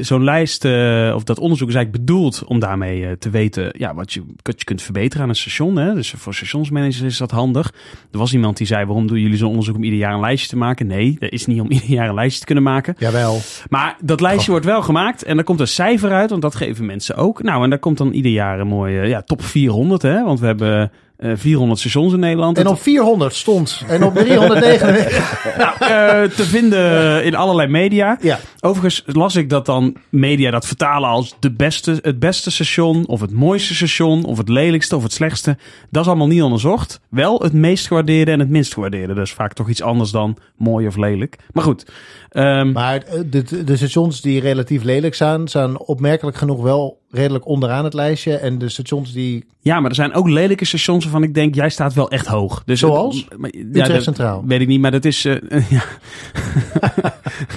Zo'n 0.00 0.24
lijst, 0.24 0.64
eh, 0.64 1.12
of 1.14 1.24
dat 1.24 1.38
onderzoek 1.38 1.68
is 1.68 1.74
eigenlijk 1.74 2.04
bedoeld 2.04 2.44
om 2.44 2.58
daarmee 2.58 3.06
eh, 3.06 3.12
te 3.12 3.30
weten 3.30 3.74
ja, 3.78 3.94
wat, 3.94 4.12
je, 4.12 4.22
wat 4.42 4.58
je 4.58 4.64
kunt 4.64 4.82
verbeteren 4.82 5.22
aan 5.22 5.28
een 5.28 5.36
station. 5.36 5.76
Hè? 5.76 5.94
Dus 5.94 6.14
voor 6.16 6.34
stationsmanagers 6.34 7.00
is 7.00 7.16
dat 7.16 7.30
handig. 7.30 7.72
Er 8.10 8.18
was 8.18 8.32
iemand 8.32 8.56
die 8.56 8.66
zei, 8.66 8.84
waarom 8.84 9.06
doen 9.06 9.20
jullie 9.20 9.36
zo'n 9.36 9.48
onderzoek 9.48 9.76
om 9.76 9.84
ieder 9.84 9.98
jaar 9.98 10.14
een 10.14 10.20
lijstje 10.20 10.48
te 10.48 10.56
maken? 10.56 10.86
Nee, 10.86 11.16
dat 11.18 11.32
is 11.32 11.46
niet 11.46 11.60
om 11.60 11.70
ieder 11.76 11.90
jaar 11.90 12.08
een 12.08 12.14
lijstje 12.14 12.40
te 12.40 12.46
kunnen 12.46 12.64
maken. 12.64 12.94
Jawel. 12.98 13.31
Maar 13.68 13.96
dat 14.02 14.20
lijstje 14.20 14.50
wordt 14.50 14.66
wel 14.66 14.82
gemaakt 14.82 15.22
en 15.22 15.38
er 15.38 15.44
komt 15.44 15.60
een 15.60 15.68
cijfer 15.68 16.12
uit, 16.12 16.30
want 16.30 16.42
dat 16.42 16.54
geven 16.54 16.86
mensen 16.86 17.16
ook. 17.16 17.42
Nou, 17.42 17.64
en 17.64 17.70
daar 17.70 17.78
komt 17.78 17.98
dan 17.98 18.12
ieder 18.12 18.32
jaar 18.32 18.60
een 18.60 18.66
mooie 18.66 19.06
ja, 19.06 19.22
top 19.22 19.42
400, 19.42 20.02
hè? 20.02 20.24
Want 20.24 20.40
we 20.40 20.46
hebben 20.46 20.90
400 21.34 21.80
stations 21.80 22.12
in 22.12 22.20
Nederland. 22.20 22.58
En 22.58 22.66
op 22.66 22.82
400 22.82 23.34
stond. 23.34 23.82
En 23.88 24.04
op 24.04 24.14
399. 24.14 25.40
Nou, 25.58 25.72
eh, 25.78 26.30
te 26.30 26.42
vinden 26.44 27.24
in 27.24 27.34
allerlei 27.34 27.68
media. 27.68 28.18
ja. 28.20 28.38
Overigens 28.60 29.02
las 29.06 29.36
ik 29.36 29.50
dat 29.50 29.66
dan 29.66 29.96
media 30.10 30.50
dat 30.50 30.66
vertalen 30.66 31.08
als 31.08 31.34
de 31.40 31.52
beste, 31.52 31.98
het 32.02 32.18
beste 32.18 32.50
station, 32.50 33.06
of 33.06 33.20
het 33.20 33.30
mooiste 33.32 33.74
station, 33.74 34.24
of 34.24 34.38
het 34.38 34.48
lelijkste, 34.48 34.96
of 34.96 35.02
het 35.02 35.12
slechtste. 35.12 35.56
Dat 35.90 36.02
is 36.02 36.08
allemaal 36.08 36.26
niet 36.26 36.42
onderzocht. 36.42 37.00
Wel 37.10 37.40
het 37.40 37.52
meest 37.52 37.86
gewaardeerde 37.86 38.30
en 38.30 38.38
het 38.38 38.48
minst 38.48 38.72
gewaardeerde. 38.74 39.14
Dat 39.14 39.24
is 39.26 39.32
vaak 39.32 39.52
toch 39.52 39.68
iets 39.68 39.82
anders 39.82 40.10
dan 40.10 40.36
mooi 40.56 40.86
of 40.86 40.96
lelijk. 40.96 41.36
Maar 41.52 41.64
goed. 41.64 41.86
ehm, 42.28 42.72
Maar 42.72 43.02
eh, 43.02 43.20
de, 43.26 43.64
de 43.64 43.76
stations 43.76 44.20
die 44.20 44.40
relatief 44.40 44.82
lelijk 44.82 45.14
zijn, 45.14 45.48
zijn 45.48 45.78
opmerkelijk 45.78 46.36
genoeg 46.36 46.62
wel 46.62 47.00
redelijk 47.12 47.46
onderaan 47.46 47.84
het 47.84 47.94
lijstje. 47.94 48.36
En 48.36 48.58
de 48.58 48.68
stations 48.68 49.12
die 49.12 49.44
ja, 49.60 49.80
maar 49.80 49.90
er 49.90 49.96
zijn 49.96 50.12
ook 50.12 50.28
lelijke 50.28 50.64
stations 50.64 51.04
waarvan 51.04 51.22
ik 51.22 51.34
denk, 51.34 51.54
jij 51.54 51.70
staat 51.70 51.94
wel 51.94 52.10
echt 52.10 52.26
hoog. 52.26 52.62
Dus 52.64 52.80
Zoals? 52.80 53.26
het- 53.28 53.38
maar- 53.38 53.50
ja, 53.72 53.86
dat 53.88 54.02
Centraal. 54.02 54.44
Weet 54.46 54.60
ik 54.60 54.66
niet, 54.68 54.80
maar 54.80 54.90
dat 54.90 55.04
is... 55.04 55.24
eh, 55.24 55.70
ja. 55.70 55.82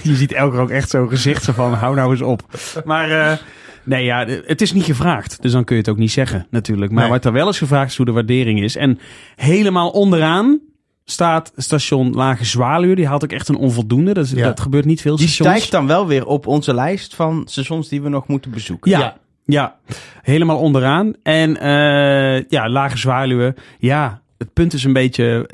Je 0.03 0.15
ziet 0.15 0.31
elke 0.31 0.57
ook 0.57 0.69
echt 0.69 0.89
zo'n 0.89 1.09
gezicht 1.09 1.43
van, 1.45 1.73
hou 1.73 1.95
nou 1.95 2.11
eens 2.11 2.21
op. 2.21 2.41
Maar... 2.85 3.11
eh, 3.11 3.37
Nee, 3.87 4.03
ja, 4.05 4.25
het 4.45 4.61
is 4.61 4.73
niet 4.73 4.83
gevraagd. 4.83 5.41
Dus 5.41 5.51
dan 5.51 5.63
kun 5.63 5.75
je 5.75 5.81
het 5.81 5.91
ook 5.91 5.97
niet 5.97 6.11
zeggen, 6.11 6.47
natuurlijk. 6.49 6.91
Maar 6.91 7.03
Nee. 7.03 7.11
wat 7.11 7.25
er 7.25 7.31
wel 7.31 7.49
is 7.49 7.57
gevraagd 7.57 7.89
is 7.91 7.97
hoe 7.97 8.05
de 8.05 8.11
waardering 8.11 8.61
is. 8.61 8.75
En 8.75 8.99
helemaal 9.35 9.89
onderaan 9.89 10.59
staat 11.03 11.51
station 11.55 12.13
Lage 12.13 12.45
Zwaluwe. 12.45 12.95
Die 12.95 13.07
haalt 13.07 13.23
ook 13.23 13.31
echt 13.31 13.47
een 13.47 13.55
onvoldoende. 13.57 14.13
Dat, 14.13 14.25
is- 14.25 14.31
Ja. 14.31 14.45
dat 14.45 14.59
gebeurt 14.59 14.85
niet 14.85 15.01
veel 15.01 15.15
Die 15.15 15.27
stations. 15.27 15.55
stijgt 15.55 15.71
dan 15.71 15.87
wel 15.87 16.07
weer 16.07 16.25
op 16.25 16.47
onze 16.47 16.73
lijst 16.73 17.15
van 17.15 17.41
stations 17.49 17.87
die 17.89 18.01
we 18.01 18.09
nog 18.09 18.27
moeten 18.27 18.51
bezoeken. 18.51 18.91
Ja, 18.91 18.99
Ja. 18.99 19.17
Ja. 19.45 19.79
helemaal 20.21 20.59
onderaan. 20.59 21.13
En 21.23 21.57
eh, 21.57 22.43
ja, 22.49 22.69
Lage 22.69 22.97
Zwaluwe. 22.97 23.55
Ja, 23.79 24.21
het 24.37 24.53
punt 24.53 24.73
is 24.73 24.83
een 24.83 24.93
beetje... 24.93 25.49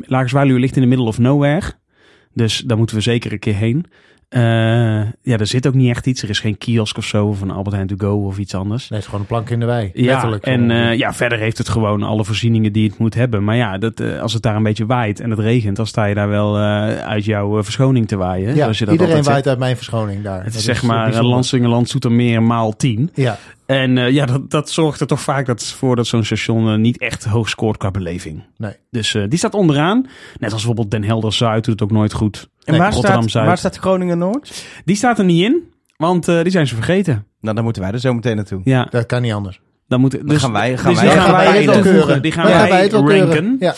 Lage 0.00 0.28
Zwaluwe 0.28 0.58
ligt 0.58 0.76
in 0.76 0.82
de 0.82 0.88
middle 0.88 1.06
of 1.06 1.18
nowhere. 1.18 1.72
Dus 2.32 2.58
daar 2.58 2.76
moeten 2.76 2.96
we 2.96 3.02
zeker 3.02 3.32
een 3.32 3.38
keer 3.38 3.54
heen. 3.54 3.86
Eh, 4.28 4.42
ja, 5.22 5.38
er 5.38 5.46
zit 5.46 5.66
ook 5.66 5.74
niet 5.74 5.90
echt 5.90 6.06
iets. 6.06 6.22
Er 6.22 6.28
is 6.30 6.40
geen 6.40 6.58
kiosk 6.58 6.96
of 6.96 7.04
zo, 7.04 7.36
een 7.42 7.50
Albert 7.50 7.74
Heijn 7.74 7.88
to 7.88 7.94
go 7.98 8.26
of 8.26 8.38
iets 8.38 8.54
anders. 8.54 8.88
Nee, 8.88 8.98
het 8.98 8.98
is 8.98 9.04
gewoon 9.04 9.20
een 9.20 9.26
plank 9.26 9.50
in 9.50 9.60
de 9.60 9.66
wei. 9.66 9.90
Ja, 9.94 10.12
Letterlijk. 10.12 10.44
en 10.44 10.70
eh, 10.70 10.98
ja, 10.98 11.14
verder 11.14 11.38
heeft 11.38 11.58
het 11.58 11.68
gewoon 11.68 12.02
alle 12.02 12.24
voorzieningen 12.24 12.72
die 12.72 12.88
het 12.88 12.98
moet 12.98 13.14
hebben. 13.14 13.44
Maar 13.44 13.56
ja, 13.56 13.78
dat, 13.78 14.00
eh, 14.00 14.20
als 14.20 14.32
het 14.32 14.42
daar 14.42 14.56
een 14.56 14.62
beetje 14.62 14.86
waait 14.86 15.20
en 15.20 15.30
het 15.30 15.38
regent, 15.38 15.76
dan 15.76 15.86
sta 15.86 16.04
je 16.04 16.14
daar 16.14 16.28
wel 16.28 16.58
uit 16.58 17.24
jouw 17.24 17.62
verschoning 17.62 18.08
te 18.08 18.16
waaien. 18.16 18.54
ja, 18.54 18.62
zoals 18.62 18.78
je 18.78 18.84
dat 18.84 18.94
iedereen 18.94 19.14
waait 19.22 19.34
zegt. 19.34 19.48
uit 19.48 19.58
mijn 19.58 19.76
verschoning 19.76 20.22
daar. 20.22 20.44
Het 20.44 20.54
is 20.54 20.64
zeg 20.64 20.82
eh, 20.82 20.88
maar. 20.88 21.22
Lansingerland 21.22 21.88
Zoetermeer 21.88 22.42
maal 22.42 22.76
10. 22.76 23.10
Ja, 23.14 23.38
En 23.66 24.12
ja, 24.12 24.26
dat, 24.26 24.50
dat 24.50 24.70
zorgt 24.70 25.00
er 25.00 25.06
toch 25.06 25.20
vaak 25.20 25.46
dat, 25.46 25.64
voor 25.64 25.96
dat 25.96 26.06
zo'n 26.06 26.24
station 26.24 26.80
niet 26.80 26.98
echt 26.98 27.24
hoog 27.24 27.48
scoort 27.48 27.76
qua 27.76 27.90
beleving. 27.90 28.42
nee. 28.56 28.72
Dus 28.90 29.16
die 29.28 29.38
staat 29.38 29.54
onderaan. 29.54 30.06
Net 30.38 30.52
als 30.52 30.52
bijvoorbeeld 30.52 30.90
Den 30.90 31.04
Helder 31.04 31.32
Zuid 31.32 31.64
doet 31.64 31.80
het 31.80 31.82
ook 31.82 31.96
nooit 31.96 32.12
goed. 32.12 32.48
En 32.66 32.72
Nee, 32.72 32.80
waar, 32.80 32.92
Rotterdam 32.92 33.28
staat, 33.28 33.46
waar 33.46 33.58
staat 33.58 33.76
Groningen 33.76 34.18
Noord? 34.18 34.64
Die 34.84 34.96
staat 34.96 35.18
er 35.18 35.24
niet 35.24 35.42
in, 35.42 35.62
want 35.96 36.28
eh, 36.28 36.42
die 36.42 36.50
zijn 36.52 36.66
ze 36.66 36.74
vergeten. 36.74 37.26
Nou, 37.40 37.54
dan 37.54 37.64
moeten 37.64 37.82
wij 37.82 37.90
er 37.92 37.98
zo 38.00 38.14
meteen 38.14 38.36
naartoe. 38.36 38.60
Ja, 38.64 38.86
Dat 38.90 39.06
kan 39.06 39.22
niet 39.22 39.32
anders. 39.32 39.60
dan 39.88 40.00
moeten. 40.00 40.26
Dus 40.26 40.40
gaan 40.40 40.52
wij- 40.52 40.76
gaan 40.78 40.92
dus 40.92 41.00
wij- 41.02 41.10
die 41.10 41.18
gaan 41.20 41.28
gaan 41.28 41.36
wij 41.36 41.46
wij 41.52 41.62
het 41.62 41.64
toevoegen. 41.72 41.92
keuren. 42.04 42.22
Die 42.22 42.32
gaan 42.32 42.42
Dan 42.44 42.52
wij, 42.52 42.60
gaan 42.60 42.70
wij 42.70 42.82
het 42.82 42.92
wel 42.92 43.04
keuren. 43.04 43.26
ranken. 43.28 43.56
Ja. 43.60 43.74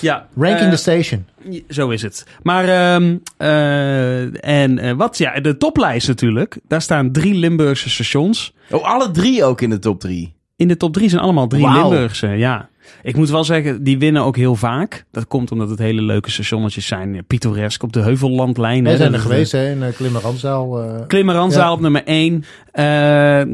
Ja, 0.00 0.26
Ranking 0.36 0.64
eh, 0.64 0.70
the 0.70 0.76
station. 0.76 1.26
Zo 1.68 1.88
is 1.88 2.02
het. 2.02 2.26
Maar, 2.42 2.64
ehm, 2.68 3.16
eh, 3.36 4.44
en 4.64 4.78
eh, 4.78 4.92
wat? 4.92 5.18
Ja, 5.18 5.40
de 5.40 5.56
toplijst 5.56 6.08
natuurlijk. 6.08 6.58
Daar 6.68 6.82
staan 6.82 7.12
drie 7.12 7.34
Limburgse 7.34 7.90
stations. 7.90 8.54
Oh, 8.70 8.84
alle 8.84 9.10
drie 9.10 9.44
ook 9.44 9.60
in 9.60 9.70
de 9.70 9.78
top 9.78 10.00
drie. 10.00 10.34
In 10.60 10.68
de 10.68 10.76
top 10.76 10.92
drie 10.92 11.08
zijn 11.08 11.22
allemaal 11.22 11.46
drie. 11.46 11.72
Limburgse, 11.72 12.26
ja. 12.26 12.68
Ik 13.02 13.16
moet 13.16 13.30
wel 13.30 13.44
zeggen, 13.44 13.82
die 13.84 13.98
winnen 13.98 14.22
ook 14.22 14.36
heel 14.36 14.54
vaak. 14.54 15.04
Dat 15.10 15.26
komt 15.26 15.52
omdat 15.52 15.70
het 15.70 15.78
hele 15.78 16.02
leuke 16.02 16.30
stationnetjes 16.30 16.86
zijn. 16.86 17.24
Pittoresk 17.26 17.82
op 17.82 17.92
de 17.92 18.00
Heuvellandlijn. 18.00 18.82
Wij 18.82 18.92
hè. 18.92 18.98
zijn 18.98 19.12
er 19.12 19.18
is 19.18 19.22
geweest 19.22 19.52
hè, 19.52 19.70
in 19.70 19.78
uh, 19.82 19.88
Klimmeranzaal. 19.96 20.82
eh 20.82 21.06
Klimmeranzaal 21.06 21.66
Ja. 21.66 21.72
op 21.72 21.80
nummer 21.80 22.04
1. 22.04 22.44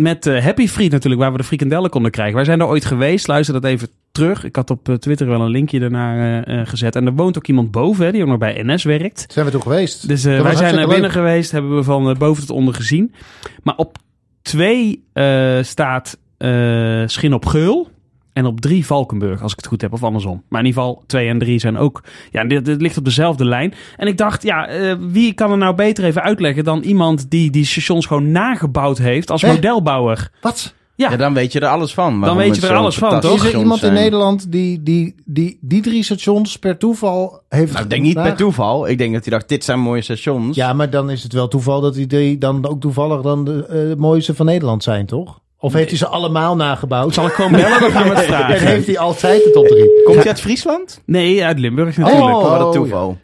met 0.03 0.27
eh, 0.27 0.43
Happy 0.45 0.69
Friet 0.69 0.91
natuurlijk, 0.93 1.23
waar 1.23 1.33
we 1.33 1.39
de 1.39 1.45
frikandellen 1.45 1.91
konden 1.91 2.11
krijgen. 2.11 2.35
Wij 2.35 2.45
zijn 2.45 2.61
er 2.61 2.67
ooit 2.67 2.85
geweest. 2.85 3.27
Luister 3.27 3.55
dat 3.61 3.65
even 3.65 3.89
terug. 4.13 4.45
Ik 4.45 4.57
had 4.57 4.71
op 4.71 4.89
eh, 4.89 4.95
Twitter 4.95 5.27
wel 5.27 5.41
een 5.41 5.51
linkje 5.51 5.79
daarnaar 5.81 6.45
eh, 6.45 6.61
eh, 6.61 6.67
gezet. 6.67 6.97
En 6.97 7.07
er 7.07 7.15
woont 7.15 7.37
ook 7.37 7.47
iemand 7.47 7.71
boven, 7.71 8.05
hè, 8.07 8.13
die 8.13 8.23
ook 8.23 8.29
nog 8.29 8.39
bij 8.39 8.63
NS 8.63 8.85
werkt. 8.85 9.25
zijn 9.29 9.47
we 9.47 9.53
toen 9.53 9.63
geweest. 9.63 10.09
Dus 10.09 10.25
eh, 10.25 10.31
wij 10.31 10.41
zijn 10.41 10.45
naar 10.45 10.59
hartstikke 10.63 10.93
binnen 10.93 11.11
geweest, 11.11 11.51
hebben 11.51 11.77
we 11.77 11.83
van 11.83 12.09
eh, 12.11 12.17
boven 12.17 12.47
tot 12.47 12.57
onder 12.57 12.75
gezien. 12.75 13.15
Maar 13.63 13.77
op 13.77 13.97
twee 14.43 15.05
eh, 15.13 15.59
staat 15.63 16.19
eh 16.39 17.03
Schin 17.07 17.35
op 17.35 17.47
Geul. 17.47 17.89
En 18.33 18.47
op 18.47 18.61
drie 18.61 18.87
Valkenburg, 18.87 19.43
als 19.43 19.53
ik 19.53 19.57
het 19.59 19.67
goed 19.67 19.81
heb, 19.81 19.93
of 19.93 20.03
andersom. 20.03 20.43
Maar 20.49 20.61
in 20.61 20.67
ieder 20.67 20.83
geval, 20.83 21.03
twee 21.07 21.29
en 21.29 21.39
drie 21.39 21.59
zijn 21.59 21.77
ook... 21.79 22.03
Ja, 22.31 22.45
dit, 22.45 22.65
dit 22.65 22.81
ligt 22.81 22.97
op 22.97 23.05
dezelfde 23.05 23.45
lijn. 23.45 23.75
En 23.97 24.07
ik 24.07 24.17
dacht, 24.19 24.43
ja, 24.43 24.67
eh, 24.69 24.95
wie 25.01 25.33
kan 25.33 25.51
er 25.51 25.57
nou 25.59 25.75
beter 25.75 26.05
even 26.05 26.23
uitleggen... 26.23 26.65
dan 26.65 26.83
iemand 26.83 27.31
die 27.31 27.51
die 27.51 27.65
stations 27.65 28.07
gewoon 28.07 28.31
nagebouwd 28.31 28.99
heeft 28.99 29.31
als 29.31 29.43
Hè? 29.43 29.49
modelbouwer? 29.53 30.31
Wat? 30.41 30.75
Ja, 30.95 31.11
Ja, 31.11 31.17
dan 31.17 31.35
weet 31.35 31.53
je 31.53 31.61
er 31.61 31.69
alles 31.69 31.95
van. 31.95 32.21
waarom 32.21 32.39
weet 32.39 32.57
je 32.57 32.67
er 32.67 32.75
alles 32.75 32.97
van, 32.97 33.21
toch? 33.21 33.45
Is 33.45 33.53
er 33.53 33.59
iemand 33.59 33.83
in 33.83 33.89
zijn. 33.89 33.95
Nederland 33.95 34.53
die 34.53 34.83
die, 34.83 35.15
die 35.25 35.59
die 35.61 35.83
drie 35.83 36.03
stations 36.03 36.59
per 36.59 36.77
toeval 36.79 37.43
heeft 37.49 37.73
Nou, 37.73 37.85
ik 37.85 37.91
denk 37.91 38.03
niet 38.03 38.15
per 38.15 38.37
toeval. 38.37 38.89
Ik 38.89 38.99
denk 38.99 39.13
dat 39.15 39.25
hij 39.25 39.33
dacht, 39.33 39.49
dit 39.49 39.65
zijn 39.65 39.81
mooie 39.81 40.03
stations. 40.03 40.57
Ja, 40.57 40.73
maar 40.73 40.91
dan 40.91 41.11
is 41.11 41.23
het 41.23 41.33
wel 41.33 41.49
toeval 41.49 41.81
dat 41.81 41.95
die 41.95 42.07
drie 42.07 42.39
dan 42.39 42.67
ook 42.67 42.81
toevallig 42.81 43.21
dan 43.21 43.45
de 43.45 43.67
eh, 43.67 43.97
mooiste 43.99 44.35
van 44.35 44.47
Nederland 44.47 44.83
zijn, 44.83 45.07
toch? 45.07 45.41
Of 45.67 45.73
heeft 45.73 45.89
hij 45.89 45.99
ze 45.99 46.07
allemaal 46.07 46.57
nagebouwd? 46.57 47.15
zal 47.15 47.27
ik 47.27 47.33
gewoon 47.33 47.51
bellen, 47.53 47.81
dan 47.81 47.91
gaan 47.91 48.03
we 48.03 48.09
het 48.09 48.19
en 48.19 48.25
vragen. 48.25 48.67
heeft 48.75 48.87
hij 48.87 48.99
altijd 48.99 49.45
de 49.45 49.51
top 49.51 49.67
drie? 49.67 50.03
Komt 50.05 50.17
hij 50.17 50.27
uit 50.27 50.41
Friesland? 50.41 51.03
Nee, 51.07 51.45
uit 51.45 51.59
Limburg 51.59 51.97
natuurlijk. 51.97 52.35
Oh, 52.37 52.43
wat 52.59 52.67
een 52.67 52.73
toeval. 52.81 53.19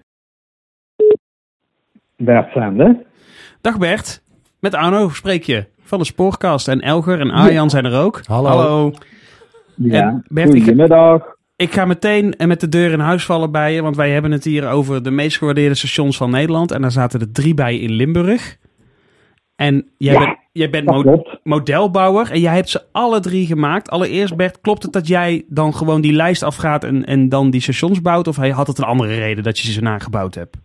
Bert 2.16 2.50
Sander. 2.52 2.96
Dag 3.60 3.78
Bert, 3.78 4.22
met 4.60 4.74
Arno 4.74 5.08
spreek 5.08 5.42
je 5.44 5.66
van 5.82 5.98
de 5.98 6.04
Spoorkast. 6.04 6.68
En 6.68 6.80
Elger 6.80 7.20
en 7.20 7.30
Arjan 7.30 7.70
zijn 7.70 7.84
er 7.84 7.98
ook. 8.00 8.20
Hallo. 8.26 8.48
Hallo. 8.48 8.92
Ja, 9.74 10.00
En 10.08 10.24
Bert, 10.28 10.54
ik- 10.54 10.62
goedemiddag. 10.62 11.22
Ik 11.56 11.72
ga 11.72 11.84
meteen 11.84 12.34
met 12.46 12.60
de 12.60 12.68
deur 12.68 12.92
in 12.92 13.00
huis 13.00 13.24
vallen 13.24 13.50
bij 13.50 13.74
je, 13.74 13.82
want 13.82 13.96
wij 13.96 14.10
hebben 14.10 14.30
het 14.32 14.44
hier 14.44 14.68
over 14.68 15.02
de 15.02 15.10
meest 15.10 15.38
gewaardeerde 15.38 15.74
stations 15.74 16.16
van 16.16 16.30
Nederland. 16.30 16.70
En 16.70 16.80
daar 16.82 16.90
zaten 16.90 17.20
er 17.20 17.32
drie 17.32 17.54
bij 17.54 17.78
in 17.78 17.90
Limburg. 17.92 18.56
En 19.56 19.90
jij 19.98 20.12
Ja, 20.12 20.18
bent, 20.18 20.38
jij 20.52 20.70
bent 20.70 20.86
mo- 20.86 21.22
modelbouwer 21.42 22.30
en 22.30 22.40
jij 22.40 22.54
hebt 22.54 22.68
ze 22.68 22.80
alle 22.92 23.20
drie 23.20 23.46
gemaakt. 23.46 23.90
Allereerst 23.90 24.36
Bert, 24.36 24.60
klopt 24.60 24.82
het 24.82 24.92
dat 24.92 25.06
jij 25.06 25.44
dan 25.48 25.74
gewoon 25.74 26.00
die 26.00 26.12
lijst 26.12 26.42
afgaat 26.42 26.84
en, 26.84 27.04
en 27.04 27.28
dan 27.28 27.50
die 27.50 27.60
stations 27.60 28.02
bouwt? 28.02 28.28
Of 28.28 28.36
had 28.36 28.66
het 28.66 28.78
een 28.78 28.84
andere 28.84 29.14
reden 29.14 29.44
dat 29.44 29.58
je 29.58 29.72
ze 29.72 29.82
nagebouwd 29.82 30.34
hebt? 30.34 30.56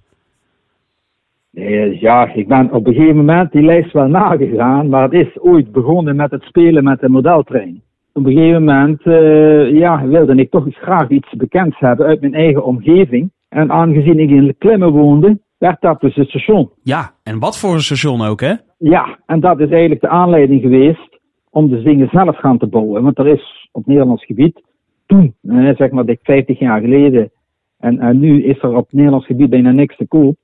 Eh, 1.53 2.01
Ja, 2.01 2.33
ik 2.33 2.47
ben 2.47 2.71
op 2.71 2.87
een 2.87 2.93
gegeven 2.93 3.15
moment 3.15 3.51
die 3.51 3.61
lijst 3.61 3.93
wel 3.93 4.07
nagegaan, 4.07 4.89
maar 4.89 5.03
het 5.03 5.13
is 5.13 5.39
ooit 5.39 5.71
begonnen 5.71 6.15
met 6.15 6.31
het 6.31 6.43
spelen 6.43 6.83
met 6.83 6.99
de 6.99 7.09
modeltrein. 7.09 7.81
Op 8.13 8.25
een 8.25 8.31
gegeven 8.33 8.63
moment 8.63 9.01
eh, 9.01 9.71
ja, 9.71 10.07
wilde 10.07 10.35
ik 10.35 10.51
toch 10.51 10.65
eens 10.65 10.79
graag 10.79 11.09
iets 11.09 11.33
bekends 11.35 11.79
hebben 11.79 12.05
uit 12.05 12.21
mijn 12.21 12.33
eigen 12.33 12.63
omgeving. 12.65 13.31
En 13.49 13.71
aangezien 13.71 14.19
ik 14.19 14.29
in 14.29 14.55
Klimmen 14.57 14.91
woonde, 14.91 15.39
werd 15.57 15.81
dat 15.81 16.01
dus 16.01 16.15
het 16.15 16.27
station. 16.29 16.69
Ja, 16.83 17.11
en 17.23 17.39
wat 17.39 17.59
voor 17.59 17.73
een 17.73 17.81
station 17.81 18.21
ook, 18.21 18.41
hè? 18.41 18.53
Ja, 18.77 19.19
en 19.25 19.39
dat 19.39 19.59
is 19.59 19.69
eigenlijk 19.69 20.01
de 20.01 20.07
aanleiding 20.07 20.61
geweest 20.61 21.19
om 21.49 21.69
de 21.69 21.81
dingen 21.81 22.09
zelf 22.11 22.37
gaan 22.37 22.57
te 22.57 22.67
bouwen. 22.67 23.03
Want 23.03 23.17
er 23.17 23.27
is 23.27 23.69
op 23.71 23.85
Nederlands 23.85 24.25
gebied 24.25 24.61
toen, 25.05 25.35
zeg 25.77 25.89
maar 25.91 26.05
dik 26.05 26.19
50 26.23 26.59
jaar 26.59 26.81
geleden, 26.81 27.31
en, 27.79 27.99
en 27.99 28.19
nu 28.19 28.43
is 28.43 28.61
er 28.61 28.75
op 28.75 28.91
Nederlands 28.91 29.25
gebied 29.25 29.49
bijna 29.49 29.71
niks 29.71 29.95
te 29.97 30.07
koop. 30.07 30.35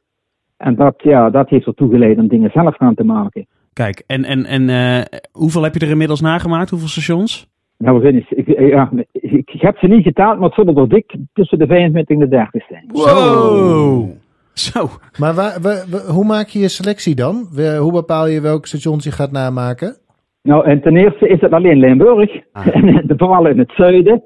En 0.58 0.76
dat, 0.76 0.96
ja, 0.98 1.30
dat 1.30 1.50
heeft 1.50 1.66
ertoe 1.66 1.90
geleid 1.90 2.18
om 2.18 2.28
dingen 2.28 2.52
zelf 2.54 2.76
gaan 2.76 2.96
te 2.96 3.04
maken. 3.04 3.48
Kijk, 3.74 4.04
en, 4.08 4.24
en, 4.24 4.46
en 4.46 4.70
eh, 4.70 5.20
hoeveel 5.32 5.64
heb 5.64 5.74
je 5.74 5.80
er 5.86 5.92
inmiddels 5.92 6.22
nagemaakt? 6.22 6.70
Hoeveel 6.70 6.88
stations? 6.88 7.52
Nou, 7.78 8.00
we 8.00 8.04
zijn, 8.04 8.16
ik, 8.16 8.48
ik- 8.48 8.60
ja, 8.70 8.92
ik, 9.12 9.52
ik 9.52 9.62
heb 9.62 9.78
ze 9.78 9.88
niet 9.88 10.04
getaald, 10.04 10.36
maar 10.40 10.46
het 10.48 10.54
zullen 10.56 10.76
er 10.78 10.90
dik 10.90 11.16
tussen 11.34 11.60
de 11.60 11.68
25 11.68 12.16
en 12.16 12.22
de 12.22 12.28
30 12.28 12.66
zijn. 12.68 12.86
Wow! 12.88 14.10
Zo, 14.72 14.88
Maar 15.20 15.34
waar, 15.34 15.62
waar- 15.62 15.86
waar- 15.92 16.06
hoe 16.16 16.26
maak 16.26 16.48
je 16.48 16.60
je 16.60 16.68
selectie 16.68 17.16
dan? 17.16 17.48
Hoe 17.80 17.92
bepaal 17.92 18.28
je 18.28 18.42
welke 18.42 18.68
stations 18.68 19.04
je 19.04 19.12
gaat 19.12 19.32
namaken? 19.32 19.98
Nou, 20.42 20.66
en 20.66 20.82
ten 20.82 20.96
eerste 20.98 21.28
is 21.28 21.42
het 21.42 21.54
alleen 21.54 21.78
Limburg, 21.80 22.42
Ah. 22.52 22.68
en 22.76 23.14
vooral 23.18 23.48
in 23.48 23.60
het 23.60 23.72
zuiden. 23.76 24.24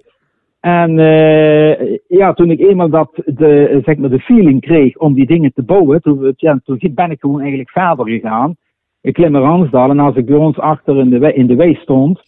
En 0.60 1.00
eh, 1.00 1.98
ja, 2.07 2.34
toen 2.34 2.51
ik 2.51 2.60
eenmaal 2.60 2.89
dat 2.89 3.10
de, 3.25 3.81
zeg 3.86 3.98
maar 3.98 4.10
de 4.10 4.19
feeling 4.19 4.62
kreeg 4.62 4.98
om 4.98 5.13
die 5.13 5.25
dingen 5.25 5.53
te 5.53 5.63
bouwen, 5.63 6.01
toen, 6.01 6.34
ja, 6.38 6.60
toen 6.63 6.79
ben 6.96 7.12
ik 7.12 7.19
gewoon 7.19 7.39
eigenlijk 7.39 7.69
verder 7.69 8.07
gegaan. 8.07 8.55
Ik 9.01 9.13
klim 9.13 9.31
naar 9.31 9.41
Ransdal 9.41 9.89
en 9.89 10.00
als 10.00 10.15
ik 10.15 10.25
bij 10.25 10.36
ons 10.38 10.57
achter 10.60 10.98
in 11.00 11.10
de, 11.10 11.17
wei- 11.19 11.34
in 11.34 11.48
de 11.48 11.55
wei 11.55 11.75
stond, 11.75 12.22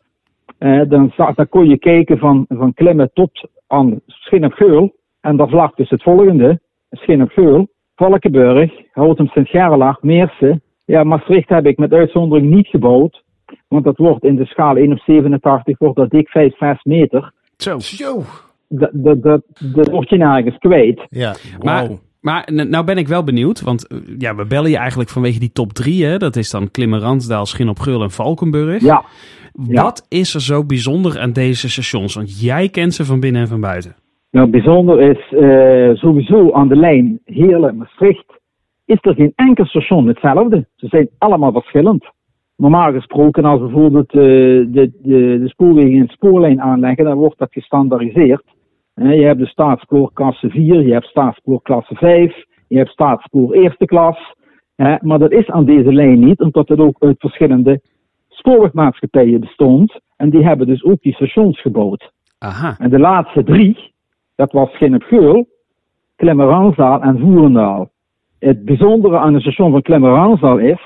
eh, 0.58 0.82
dan, 0.88 1.14
kon 1.50 1.70
je 1.70 1.78
kijken 1.78 2.18
van, 2.18 2.46
van 2.50 2.74
klimmen 2.74 3.10
tot 3.14 3.50
aan 3.68 4.00
Schin 4.08 4.46
op 4.46 4.54
Geul. 4.54 4.96
En 5.22 5.38
daar 5.38 5.50
lag 5.50 5.74
dus 5.74 5.90
het 5.90 6.04
volgende, 6.04 6.60
Schin 6.92 7.22
op 7.22 7.30
Geul, 7.30 7.68
Valkenburg, 8.00 8.72
Houtem 8.92 9.28
Sint-Gerlach, 9.28 10.02
Meersen. 10.02 10.62
Ja, 10.86 11.04
Maastricht 11.04 11.50
heb 11.50 11.66
ik 11.66 11.78
met 11.78 11.94
uitzondering 11.94 12.50
niet 12.50 12.68
gebouwd. 12.68 13.24
Want 13.68 13.84
dat 13.84 13.98
wordt 13.98 14.24
in 14.24 14.36
de 14.36 14.46
schaal 14.46 14.76
1 14.76 14.92
op 14.92 15.00
87, 15.00 15.78
wordt 15.78 15.96
dat 15.96 16.10
dik 16.10 16.28
5, 16.30 16.58
6 16.58 16.84
meter. 16.84 17.32
zo. 17.58 17.80
Zo. 17.80 18.24
Dat, 18.68 18.90
dat, 18.94 19.22
dat, 19.24 19.42
dat 19.74 19.88
word 19.90 20.10
je 20.10 20.18
nergens 20.18 20.58
kwijt. 20.58 21.06
Ja. 21.10 21.36
Maar, 21.64 21.88
Wow. 21.88 21.98
maar 22.22 22.50
nou 22.54 22.86
ben 22.86 22.98
ik 22.98 23.08
wel 23.08 23.24
benieuwd, 23.24 23.62
want 23.62 23.88
eh, 23.88 23.98
ja, 24.18 24.36
we 24.36 24.46
bellen 24.46 24.70
je 24.72 24.78
eigenlijk 24.78 25.10
vanwege 25.10 25.40
die 25.40 25.52
top 25.52 25.74
drie. 25.74 26.06
Hè? 26.06 26.18
Dat 26.18 26.36
is 26.36 26.50
dan 26.50 26.72
Klimmen, 26.72 27.00
Ransdaal, 27.00 27.46
Schin 27.46 27.70
op 27.70 27.80
Geul 27.80 28.04
en 28.04 28.12
Valkenburg. 28.12 28.82
Ja, 28.82 29.04
ja. 29.68 29.84
Wat 29.84 30.06
is 30.10 30.34
er 30.34 30.42
zo 30.42 30.66
bijzonder 30.66 31.20
aan 31.20 31.32
deze 31.34 31.70
stations? 31.70 32.14
Want 32.16 32.40
jij 32.42 32.70
kent 32.70 32.94
ze 32.94 33.06
van 33.06 33.20
binnen 33.20 33.42
en 33.42 33.48
van 33.48 33.62
buiten. 33.62 33.96
Nou 34.32 34.50
bijzonder 34.50 35.02
is 35.02 35.34
eh, 35.34 35.96
sowieso 35.96 36.52
aan 36.52 36.68
de 36.68 36.76
lijn 36.76 37.20
Heerlen-Maastricht 37.26 38.40
is 38.86 38.98
er 39.02 39.16
geen 39.16 39.34
enkel 39.36 39.66
station 39.66 40.08
hetzelfde. 40.08 40.68
Ze 40.76 40.88
zijn 40.88 41.10
allemaal 41.18 41.52
verschillend. 41.52 42.12
Normaal 42.56 42.92
gesproken, 42.92 43.46
als 43.46 43.60
bijvoorbeeld 43.60 44.10
eh, 44.12 44.20
de, 44.20 44.92
de, 45.02 45.40
de 45.40 45.48
spoorwegen 45.48 46.00
een 46.00 46.08
spoorlijn 46.08 46.62
aanleggen, 46.62 47.06
dan 47.06 47.18
wordt 47.18 47.38
dat 47.38 47.52
gestandaardiseerd. 47.52 48.44
Eh, 48.94 49.16
je 49.16 49.26
hebt 49.26 49.40
de 49.40 49.46
staatsspoor 49.46 50.14
klasse 50.14 50.50
4, 50.50 50.82
je 50.82 50.94
hebt 50.94 51.06
staatsspoor 51.06 51.62
klasse 51.62 51.96
5, 51.96 52.46
je 52.68 52.78
hebt 52.78 52.90
staatsspoor 52.90 53.54
eerste 53.54 53.86
klas. 53.86 54.38
Maar 55.02 55.20
dat 55.20 55.32
is 55.32 55.50
aan 55.50 55.66
deze 55.66 55.94
lijn 55.94 56.20
niet, 56.20 56.42
omdat 56.42 56.68
het 56.68 56.80
ook 56.80 56.96
uit 57.00 57.16
verschillende 57.20 57.82
spoorwegmaatschappijen 58.30 59.40
bestond. 59.40 60.00
En 60.16 60.30
die 60.30 60.44
hebben 60.44 60.68
dus 60.68 60.84
ook 60.84 61.02
die 61.02 61.14
stations 61.14 61.62
gebouwd. 61.62 62.12
Aha. 62.38 62.76
En 62.78 62.90
de 62.90 63.00
laatste 63.00 63.44
drie, 63.44 63.94
dat 64.40 64.52
was 64.52 64.78
Geul, 64.78 65.48
Klemmeranzaal 66.16 67.02
en 67.02 67.20
Voerendaal. 67.20 67.90
Het 68.40 68.66
bijzondere 68.66 69.18
aan 69.18 69.34
het 69.34 69.42
station 69.42 69.72
van 69.72 69.82
Klemmeranzaal 69.82 70.58
is 70.58 70.82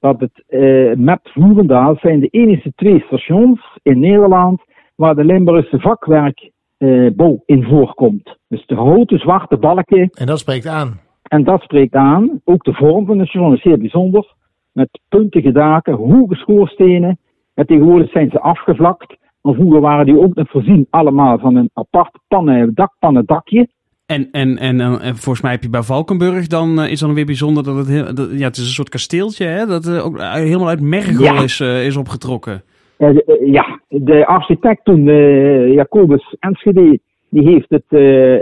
dat 0.00 0.20
het 0.20 0.44
eh, 0.46 0.96
met 0.96 1.20
Voerendaal 1.22 1.96
zijn 2.00 2.20
de 2.20 2.28
enige 2.28 2.72
twee 2.74 3.04
stations 3.06 3.78
in 3.82 3.98
Nederland 3.98 4.62
waar 4.94 5.14
de 5.14 5.24
Limburgse 5.24 5.80
vakwerkbouw 5.80 7.42
in 7.46 7.62
voorkomt. 7.64 8.38
Dus 8.48 8.66
de 8.66 8.76
grote 8.76 9.18
zwarte 9.18 9.56
balken 9.56 10.10
En 10.10 10.26
dat 10.26 10.38
spreekt 10.38 10.66
aan. 10.66 11.00
en 11.22 11.44
dat 11.44 11.62
spreekt 11.62 11.94
aan. 11.94 12.40
Ook 12.44 12.64
de 12.64 12.74
vorm 12.74 13.06
van 13.06 13.18
het 13.18 13.28
station 13.28 13.54
is 13.54 13.62
heel 13.62 13.78
bijzonder. 13.78 14.34
Met 14.72 15.00
puntige 15.08 15.52
daken, 15.52 15.94
hoge 15.94 16.34
schoorstenen. 16.34 17.18
En 17.54 17.66
tegenwoordig 17.66 18.10
zijn 18.10 18.30
ze 18.30 18.40
afgevlakt. 18.40 19.16
Maar 19.44 19.54
vroeger 19.54 19.80
waren 19.80 20.06
die 20.06 20.18
ook 20.20 20.34
nog 20.34 20.50
voorzien 20.50 20.86
allemaal 20.90 21.38
van 21.38 21.56
een 21.56 21.70
apart 21.72 22.18
pannen, 22.28 22.74
dakpannen 22.74 23.24
dakje. 23.26 23.68
En, 24.06 24.28
en, 24.30 24.58
en, 24.58 24.80
en 24.80 25.16
volgens 25.16 25.40
mij 25.40 25.50
heb 25.52 25.62
je 25.62 25.70
bij 25.70 25.82
Valkenburg 25.82 26.46
dan 26.46 26.80
eh, 26.80 26.90
is 26.90 27.00
dan 27.00 27.14
weer 27.14 27.24
bijzonder 27.26 27.64
dat 27.64 27.76
het 27.76 27.88
heel, 27.88 28.14
dat- 28.14 28.30
ja, 28.38 28.46
het 28.46 28.56
is 28.56 28.62
een 28.62 28.68
soort 28.68 28.88
kasteeltje, 28.88 29.44
hè? 29.46 29.66
Dat 29.66 29.86
eh, 29.86 30.04
ook 30.06 30.18
eh, 30.18 30.32
helemaal 30.32 30.68
uit 30.68 30.80
mergel 30.80 31.22
Ja. 31.22 31.42
is, 31.42 31.60
is 31.60 31.96
opgetrokken. 31.96 32.62
De- 32.96 33.42
ja, 33.52 33.80
de 33.88 34.26
architect 34.26 34.84
toen, 34.84 35.04
Jacobus 35.72 36.36
Enschede, 36.38 36.98
die 37.30 37.48
heeft 37.48 37.68
het, 37.68 37.84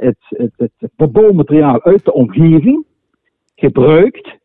het, 0.03 0.17
het, 0.57 0.73
het, 0.79 0.91
bebouwmateriaal 0.97 1.83
uit 1.83 2.05
de 2.05 2.13
omgeving 2.13 2.85
gebruikt 3.55 4.39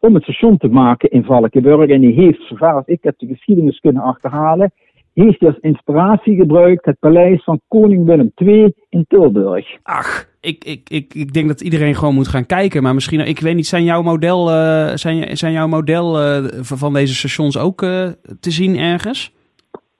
om 0.00 0.14
het 0.14 0.22
station 0.22 0.56
te 0.56 0.68
maken 0.68 1.10
in 1.10 1.24
Valkenburg. 1.24 1.90
En 1.90 2.00
die 2.00 2.12
heeft, 2.14 2.42
zover 2.48 2.72
als 2.74 2.86
ik 2.86 2.98
het 3.02 3.14
de 3.18 3.26
geschiedenis 3.26 3.78
kunnen 3.78 4.02
achterhalen, 4.02 4.72
heeft 5.14 5.40
hij 5.40 5.48
als 5.48 5.58
inspiratie 5.60 6.36
gebruikt 6.36 6.84
het 6.84 6.98
paleis 6.98 7.44
van 7.44 7.60
koning 7.68 8.06
Willem 8.06 8.32
II 8.34 8.72
in 8.88 9.04
Tilburg. 9.08 9.76
Ach, 9.82 10.28
ik, 10.40 10.64
ik, 10.64 10.90
ik, 10.90 11.14
ik 11.14 11.32
denk 11.32 11.48
dat 11.48 11.60
iedereen 11.60 11.94
gewoon 11.94 12.14
moet 12.14 12.28
gaan 12.28 12.46
kijken. 12.46 12.82
Maar 12.82 12.94
misschien, 12.94 13.20
ik 13.20 13.40
weet 13.40 13.54
niet, 13.54 13.66
zijn 13.66 13.84
jouw 13.84 14.02
model, 14.02 14.50
eh, 14.50 14.90
zijn, 14.94 15.36
zijn 15.36 15.52
jouw 15.52 15.68
model 15.68 16.20
eh, 16.20 16.44
van 16.60 16.92
deze 16.92 17.14
stations 17.14 17.58
ook 17.58 17.82
eh, 17.82 18.08
te 18.40 18.50
zien 18.50 18.76
ergens? 18.76 19.34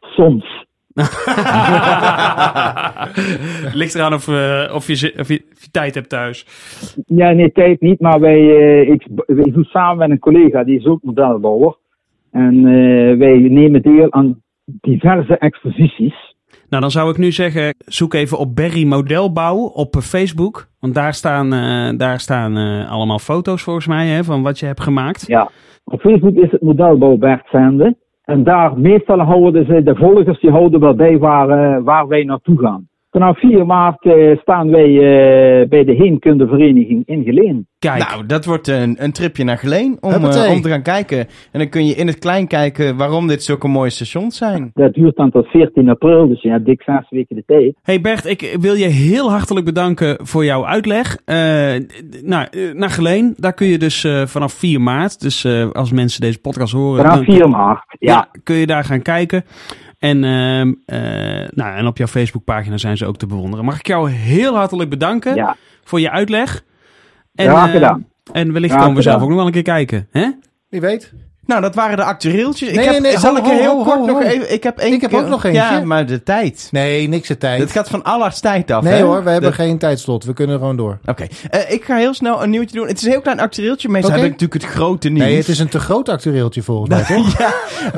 Soms. 0.00 0.68
Ligt 3.80 3.94
eraan 3.94 4.14
of, 4.14 4.28
of, 4.74 4.86
je, 4.86 4.92
of, 4.94 4.98
je, 5.04 5.14
of 5.18 5.28
je 5.28 5.42
tijd 5.70 5.94
hebt 5.94 6.08
thuis. 6.08 6.46
Ja, 7.06 7.30
nee, 7.30 7.52
tijd 7.52 7.80
niet, 7.80 8.00
maar 8.00 8.20
wij, 8.20 8.38
eh, 8.38 8.90
ik, 8.90 9.06
doe 9.26 9.64
samen 9.64 9.98
met 9.98 10.10
een 10.10 10.18
collega, 10.18 10.64
die 10.64 10.78
is 10.78 10.86
ook 10.86 11.02
modelbouwer. 11.02 11.76
En 12.30 12.56
eh, 12.56 13.18
wij 13.18 13.38
nemen 13.38 13.82
deel 13.82 14.12
aan 14.12 14.42
diverse 14.80 15.38
exposities. 15.38 16.30
Nou, 16.68 16.82
dan 16.82 16.90
zou 16.90 17.10
ik 17.10 17.18
nu 17.18 17.32
zeggen, 17.32 17.74
zoek 17.78 18.14
even 18.14 18.38
op 18.38 18.54
Berry 18.54 18.86
Modelbouw 18.86 19.56
op 19.56 19.96
eh, 19.96 20.02
Facebook. 20.02 20.66
Want 20.80 20.94
daar 20.94 21.14
staan, 21.14 21.52
eh, 21.52 21.98
daar 21.98 22.20
staan 22.20 22.56
eh, 22.56 22.90
allemaal 22.90 23.18
foto's 23.18 23.62
volgens 23.62 23.86
mij 23.86 24.06
hè, 24.06 24.24
van 24.24 24.42
wat 24.42 24.58
je 24.58 24.66
hebt 24.66 24.80
gemaakt. 24.80 25.26
Ja. 25.26 25.50
Op 25.84 26.00
Facebook 26.00 26.34
is 26.34 26.50
het 26.50 26.62
modelbouw 26.62 27.16
Bert 27.16 27.48
Zende. 27.50 27.96
En 28.24 28.44
daar 28.44 28.78
meestal 28.78 29.20
houden 29.20 29.66
ze, 29.66 29.82
de 29.82 29.94
volgers 29.94 30.40
die 30.40 30.50
houden 30.50 30.80
wel 30.80 30.94
bij 30.94 31.18
waar, 31.18 31.82
waar 31.82 32.08
wij 32.08 32.24
naartoe 32.24 32.58
gaan. 32.58 32.88
Vanaf 33.10 33.38
4 33.38 33.66
maart 33.66 34.04
eh, 34.04 34.38
staan 34.38 34.70
wij 34.70 34.88
eh, 34.88 35.68
bij 35.68 35.84
de 35.84 35.92
Heemkundevereniging 35.92 37.02
in 37.06 37.24
Geleen. 37.24 37.68
Kijk, 37.78 38.08
Nou, 38.08 38.26
dat 38.26 38.44
wordt 38.44 38.68
een, 38.68 38.96
een 38.98 39.12
tripje 39.12 39.44
naar 39.44 39.58
Geleen 39.58 39.96
om, 40.00 40.12
eh, 40.12 40.50
om 40.50 40.60
te 40.60 40.68
gaan 40.68 40.82
kijken. 40.82 41.18
En 41.52 41.58
dan 41.58 41.68
kun 41.68 41.86
je 41.86 41.94
in 41.94 42.06
het 42.06 42.18
klein 42.18 42.46
kijken 42.46 42.96
waarom 42.96 43.26
dit 43.26 43.42
zulke 43.42 43.68
mooie 43.68 43.90
stations 43.90 44.36
zijn. 44.36 44.70
Dat 44.74 44.94
duurt 44.94 45.16
dan 45.16 45.30
tot 45.30 45.46
14 45.46 45.88
april, 45.88 46.28
dus 46.28 46.42
je 46.42 46.50
hebt 46.50 46.64
dik 46.64 46.82
zes 46.82 47.06
weken 47.10 47.36
de 47.36 47.42
tijd. 47.46 47.74
Hey 47.82 48.00
Bert, 48.00 48.26
ik 48.26 48.56
wil 48.60 48.74
je 48.74 48.86
heel 48.86 49.30
hartelijk 49.30 49.66
bedanken 49.66 50.16
voor 50.26 50.44
jouw 50.44 50.66
uitleg. 50.66 51.16
Eh, 51.24 51.36
nou, 52.22 52.46
naar 52.74 52.90
Geleen, 52.90 53.34
daar 53.36 53.54
kun 53.54 53.66
je 53.66 53.78
dus 53.78 54.04
eh, 54.04 54.26
vanaf 54.26 54.52
4 54.52 54.80
maart, 54.80 55.20
dus 55.20 55.44
eh, 55.44 55.70
als 55.70 55.92
mensen 55.92 56.20
deze 56.20 56.40
podcast 56.40 56.72
horen, 56.72 56.96
Vanaf 57.04 57.14
dan- 57.26 57.34
4 57.34 57.48
maart, 57.48 57.84
ja. 57.98 58.12
ja, 58.12 58.28
kun 58.42 58.56
je 58.56 58.66
daar 58.66 58.84
gaan 58.84 59.02
kijken. 59.02 59.44
En, 60.00 60.24
ehm, 60.24 60.72
eh, 60.86 61.48
nou, 61.50 61.76
en 61.76 61.86
op 61.86 61.96
jouw 61.96 62.06
Facebookpagina 62.06 62.76
zijn 62.76 62.96
ze 62.96 63.06
ook 63.06 63.16
te 63.16 63.26
bewonderen. 63.26 63.64
Mag 63.64 63.78
ik 63.78 63.86
jou 63.86 64.10
heel 64.10 64.54
hartelijk 64.54 64.90
bedanken 64.90 65.34
Ja, 65.34 65.56
voor 65.84 66.00
je 66.00 66.10
uitleg. 66.10 66.64
En, 67.34 67.48
Graag 67.48 67.66
eh, 67.66 67.72
gedaan. 67.72 68.06
en 68.32 68.52
wellicht 68.52 68.72
Graag 68.72 68.84
komen 68.84 68.96
we 68.96 69.02
zelf 69.02 69.22
ook 69.22 69.28
nog 69.28 69.36
wel 69.36 69.46
een 69.46 69.52
keer 69.52 69.62
kijken. 69.62 70.08
Hè? 70.10 70.30
Wie 70.68 70.80
weet. 70.80 71.12
Nou, 71.50 71.62
dat 71.62 71.74
waren 71.74 71.96
de 71.96 72.04
actueeltjes. 72.04 72.68
Ik 72.68 72.74
heb, 72.80 72.90
nee, 72.90 73.00
nee, 73.00 73.18
zal 73.18 73.30
ho, 73.34 73.38
ik 73.38 73.46
er 73.46 73.52
heel 73.58 73.76
ho, 73.76 73.82
kort 73.84 73.98
ho, 73.98 74.06
nog 74.06 74.22
even... 74.22 74.52
Ik 74.52 74.62
heb, 74.62 74.78
één 74.78 74.92
Ik 74.92 75.00
heb 75.00 75.10
keer- 75.10 75.18
ook 75.20 75.28
nog 75.28 75.44
eentje. 75.44 75.60
Ja, 75.60 75.80
maar 75.84 76.06
de 76.06 76.22
tijd. 76.22 76.68
Nee, 76.70 77.08
niks 77.08 77.28
de 77.28 77.38
tijd. 77.38 77.60
Het 77.60 77.70
gaat 77.70 77.88
van 77.88 78.02
Allards 78.04 78.40
tijd 78.40 78.70
af, 78.70 78.82
nee 78.82 78.92
hè? 78.92 79.02
hoor, 79.02 79.24
we 79.24 79.30
hebben 79.30 79.50
De- 79.50 79.56
geen 79.56 79.78
tijdslot. 79.78 80.24
We 80.24 80.32
kunnen 80.32 80.58
gewoon 80.58 80.76
door. 80.76 80.98
Oké, 81.04 81.26
Eh, 81.50 81.72
ik 81.72 81.84
ga 81.84 81.96
heel 81.96 82.14
snel 82.14 82.42
een 82.42 82.50
nieuwtje 82.50 82.76
doen. 82.76 82.86
Het 82.86 82.96
is 82.96 83.02
een 83.04 83.10
heel 83.10 83.20
klein 83.20 83.40
actueeltje. 83.40 83.88
Meestal 83.88 84.10
Oké. 84.10 84.20
heb 84.20 84.32
ik 84.32 84.40
natuurlijk 84.40 84.62
het 84.64 84.72
grote 84.72 85.08
nieuws. 85.08 85.24
Nee, 85.26 85.36
het 85.36 85.48
is 85.48 85.58
een 85.58 85.68
te 85.68 85.80
groot 85.80 86.08
actueeltje 86.08 86.62
volgens 86.62 86.88
mij, 86.90 87.04
toch? 87.16 87.38
ja, 87.38 87.52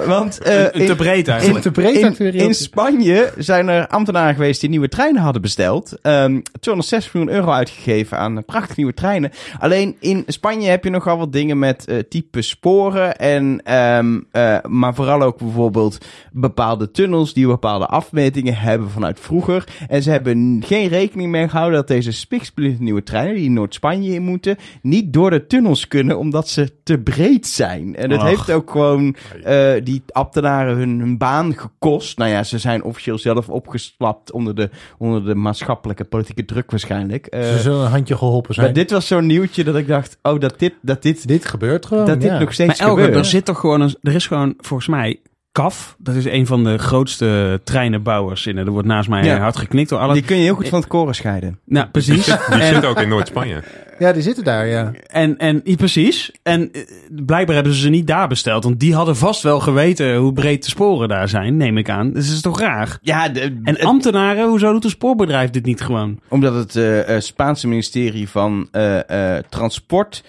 want 0.06 0.38
eh, 0.38 0.58
Een- 0.60 0.80
een 0.80 0.86
te 0.86 0.96
breed 0.96 1.28
eigenlijk. 1.28 1.62
te 1.62 1.70
breed 1.70 1.96
in, 1.96 2.06
actueeltje. 2.06 2.40
in 2.40 2.54
Spanje 2.54 3.32
zijn 3.38 3.68
er 3.68 3.86
ambtenaren 3.86 4.34
geweest 4.34 4.60
die 4.60 4.70
nieuwe 4.70 4.88
treinen 4.88 5.22
hadden 5.22 5.42
besteld. 5.42 5.92
Ehm 6.02 6.40
260 6.60 7.14
miljoen 7.14 7.34
euro 7.34 7.50
uitgegeven 7.50 8.18
aan 8.18 8.44
prachtige 8.44 8.74
nieuwe 8.76 8.94
treinen. 8.94 9.30
Alleen 9.58 9.96
in 10.00 10.24
Spanje 10.26 10.70
heb 10.70 10.84
je 10.84 10.90
nogal 10.90 11.18
wat 11.18 11.32
dingen 11.32 11.58
met 11.58 11.84
eh, 11.86 11.96
type 12.08 12.42
sporen. 12.42 13.16
En, 13.18 13.41
ehm, 13.64 14.20
eh, 14.30 14.56
maar 14.68 14.94
vooral 14.94 15.22
ook 15.22 15.38
bijvoorbeeld 15.38 15.98
bepaalde 16.32 16.90
tunnels 16.90 17.32
die 17.32 17.46
bepaalde 17.46 17.86
afmetingen 17.86 18.54
hebben 18.56 18.90
vanuit 18.90 19.20
vroeger. 19.20 19.64
En 19.88 20.02
ze 20.02 20.10
hebben 20.10 20.62
geen 20.66 20.88
rekening 20.88 21.30
mee 21.30 21.48
gehouden 21.48 21.78
dat 21.78 21.88
deze 21.88 22.12
spiksplinter 22.12 22.82
nieuwe 22.84 23.02
treinen 23.02 23.34
die 23.34 23.50
Noord-Spanje 23.50 24.14
in 24.14 24.22
moeten, 24.22 24.56
niet 24.82 25.12
door 25.12 25.30
de 25.30 25.46
tunnels 25.46 25.88
kunnen 25.88 26.18
omdat 26.18 26.48
ze 26.48 26.72
te 26.82 26.98
breed 26.98 27.46
zijn. 27.46 27.96
En 27.96 28.08
dat 28.08 28.18
Ach. 28.20 28.26
heeft 28.28 28.50
ook 28.50 28.70
gewoon 28.70 29.16
eh, 29.44 29.72
die 29.84 30.02
ambtenaren 30.12 30.76
hun, 30.76 31.00
hun 31.00 31.18
baan 31.18 31.58
gekost. 31.58 32.18
Nou 32.18 32.30
ja, 32.30 32.42
ze 32.42 32.58
zijn 32.58 32.82
officieel 32.82 33.18
zelf 33.18 33.48
opgeslapt 33.48 34.32
onder 34.32 34.54
de, 34.54 34.70
onder 34.98 35.24
de 35.24 35.34
maatschappelijke 35.34 36.04
politieke 36.04 36.44
druk 36.44 36.70
waarschijnlijk. 36.70 37.26
Eh, 37.26 37.42
Ze 37.42 37.58
zullen 37.58 37.84
een 37.84 37.90
handje 37.90 38.16
geholpen 38.16 38.54
zijn. 38.54 38.66
maar 38.66 38.74
dit 38.74 38.90
was 38.90 39.06
zo'n 39.06 39.26
nieuwtje 39.26 39.64
dat 39.64 39.76
ik 39.76 39.86
dacht, 39.86 40.18
oh, 40.22 40.40
dat 40.40 40.58
dit, 40.58 40.74
dat 40.82 41.02
dit, 41.02 41.28
Dit 41.28 41.44
gebeurt 41.44 41.86
gewoon. 41.86 42.06
dat 42.06 42.20
dit 42.20 42.30
ja. 42.30 42.38
nog 42.38 42.52
steeds 42.52 42.78
Maar 42.80 42.88
Elke, 42.88 43.00
gebeurt. 43.02 43.18
Er 43.24 43.30
zit 43.30 43.44
toch 43.44 43.58
gewoon 43.60 43.80
een, 43.80 43.94
er 44.02 44.14
is 44.14 44.26
gewoon 44.26 44.54
volgens 44.58 44.88
mij 44.88 45.20
CAF. 45.52 45.96
Dat 45.98 46.14
is 46.14 46.24
een 46.24 46.46
van 46.46 46.64
de 46.64 46.78
grootste 46.78 47.60
treinenbouwers 47.64 48.46
in. 48.46 48.56
Er 48.56 48.70
wordt 48.70 48.88
naast 48.88 49.08
mij 49.08 49.24
Ja. 49.24 49.38
hard 49.38 49.56
geknikt 49.56 49.88
door 49.88 49.98
alle. 49.98 50.12
Die 50.14 50.22
kun 50.22 50.36
je 50.36 50.42
heel 50.42 50.54
goed 50.54 50.68
van 50.68 50.78
het 50.80 50.88
koren 50.88 51.14
scheiden. 51.14 51.58
Nou, 51.64 51.86
precies. 51.86 52.24
Die 52.24 52.34
en, 52.50 52.74
zit 52.74 52.84
ook 52.84 53.00
in 53.00 53.08
Noord-Spanje. 53.08 53.62
Ja, 53.98 54.12
die 54.12 54.22
zitten 54.22 54.44
daar, 54.44 54.66
ja. 54.66 54.92
en, 55.06 55.38
en 55.38 55.62
precies. 55.76 56.30
En 56.42 56.72
eh, 56.72 56.82
blijkbaar 57.24 57.54
hebben 57.54 57.72
ze 57.74 57.80
ze 57.80 57.88
niet 57.88 58.06
daar 58.06 58.28
besteld. 58.28 58.64
Want 58.64 58.80
die 58.80 58.94
hadden 58.94 59.16
vast 59.16 59.42
wel 59.42 59.60
geweten 59.60 60.16
hoe 60.16 60.32
breed 60.32 60.64
de 60.64 60.70
sporen 60.70 61.08
daar 61.08 61.28
zijn, 61.28 61.56
neem 61.56 61.78
ik 61.78 61.90
aan. 61.90 62.12
Dus 62.12 62.26
dat 62.26 62.34
is 62.34 62.40
toch 62.40 62.60
raar? 62.60 62.98
Ja, 63.02 63.28
de, 63.28 63.60
En 63.62 63.78
ambtenaren, 63.80 64.48
hoezo 64.48 64.72
doet 64.72 64.84
een 64.84 64.90
spoorbedrijf 64.90 65.50
dit 65.50 65.64
niet 65.64 65.80
gewoon? 65.80 66.20
omdat 66.28 66.54
het 66.54 66.76
eh, 66.76 67.14
eh, 67.16 67.20
Spaanse 67.22 67.68
ministerie 67.68 68.28
van 68.28 68.68
eh, 68.70 69.36
eh, 69.36 69.44
Transport 69.48 70.24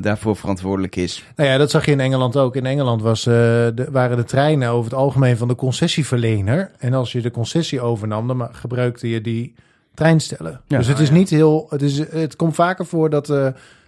daarvoor 0.00 0.36
verantwoordelijk 0.36 0.96
is. 0.96 1.24
Nou 1.36 1.48
ja, 1.50 1.56
dat 1.58 1.70
zag 1.70 1.86
je 1.86 1.92
in 1.92 2.00
Engeland 2.00 2.36
ook. 2.36 2.56
In 2.56 2.66
Engeland 2.66 3.02
was, 3.02 3.26
eh, 3.26 3.34
de, 3.34 3.88
waren 3.90 4.16
de 4.16 4.24
treinen 4.24 4.68
over 4.70 4.90
het 4.90 5.00
algemeen 5.00 5.36
van 5.36 5.48
de 5.48 5.54
concessieverlener. 5.54 6.70
En 6.78 6.94
als 6.94 7.12
je 7.12 7.20
de 7.20 7.30
concessie 7.30 7.80
overnam, 7.80 8.26
dan 8.26 8.48
gebruikte 8.52 9.08
je 9.08 9.20
die 9.20 9.54
treinstellen. 9.94 10.60
Ja. 10.66 10.78
dus 10.78 10.86
het 10.86 10.98
is 10.98 11.10
niet 11.10 11.30
heel. 11.30 11.66
Het, 11.70 11.82
is, 11.82 11.98
het 11.98 12.36
komt 12.36 12.54
vaker 12.54 12.86
voor 12.86 13.10
dat 13.10 13.30
eh, 13.30 13.36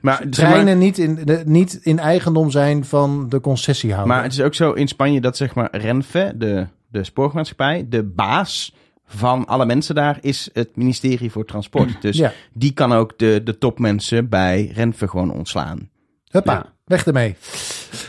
Maar, 0.00 0.16
zeg 0.16 0.20
maar- 0.20 0.30
treinen 0.30 0.78
niet, 0.78 0.98
in, 0.98 1.18
de, 1.24 1.42
niet 1.46 1.78
in 1.82 1.98
eigendom 1.98 2.50
zijn 2.50 2.84
van 2.84 3.28
de 3.28 3.40
concessiehouder. 3.40 4.14
Maar 4.14 4.22
het 4.22 4.32
is 4.32 4.40
ook 4.40 4.54
zo 4.54 4.72
in 4.72 4.88
Spanje 4.88 5.20
dat 5.20 5.36
zeg 5.36 5.54
maar 5.54 5.68
Renfe, 5.70 6.32
de, 6.36 6.66
de 6.88 7.04
spoormaatschappij, 7.04 7.86
de 7.88 8.02
baas 8.02 8.74
van 9.16 9.46
alle 9.46 9.66
mensen 9.66 9.94
daar 9.94 10.18
is 10.20 10.50
het 10.52 10.68
ministerie 10.76 11.30
voor 11.30 11.44
Transport. 11.44 12.02
Dus 12.02 12.16
ja, 12.16 12.32
die 12.52 12.72
kan 12.72 12.92
ook 12.92 13.18
de, 13.18 13.40
de 13.44 13.58
topmensen 13.58 14.28
bij 14.28 14.70
Renfe 14.74 15.08
gewoon 15.08 15.30
ontslaan. 15.32 15.88
huppa, 16.30 16.52
Ja. 16.52 16.66
weg 16.84 17.06
ermee. 17.06 17.36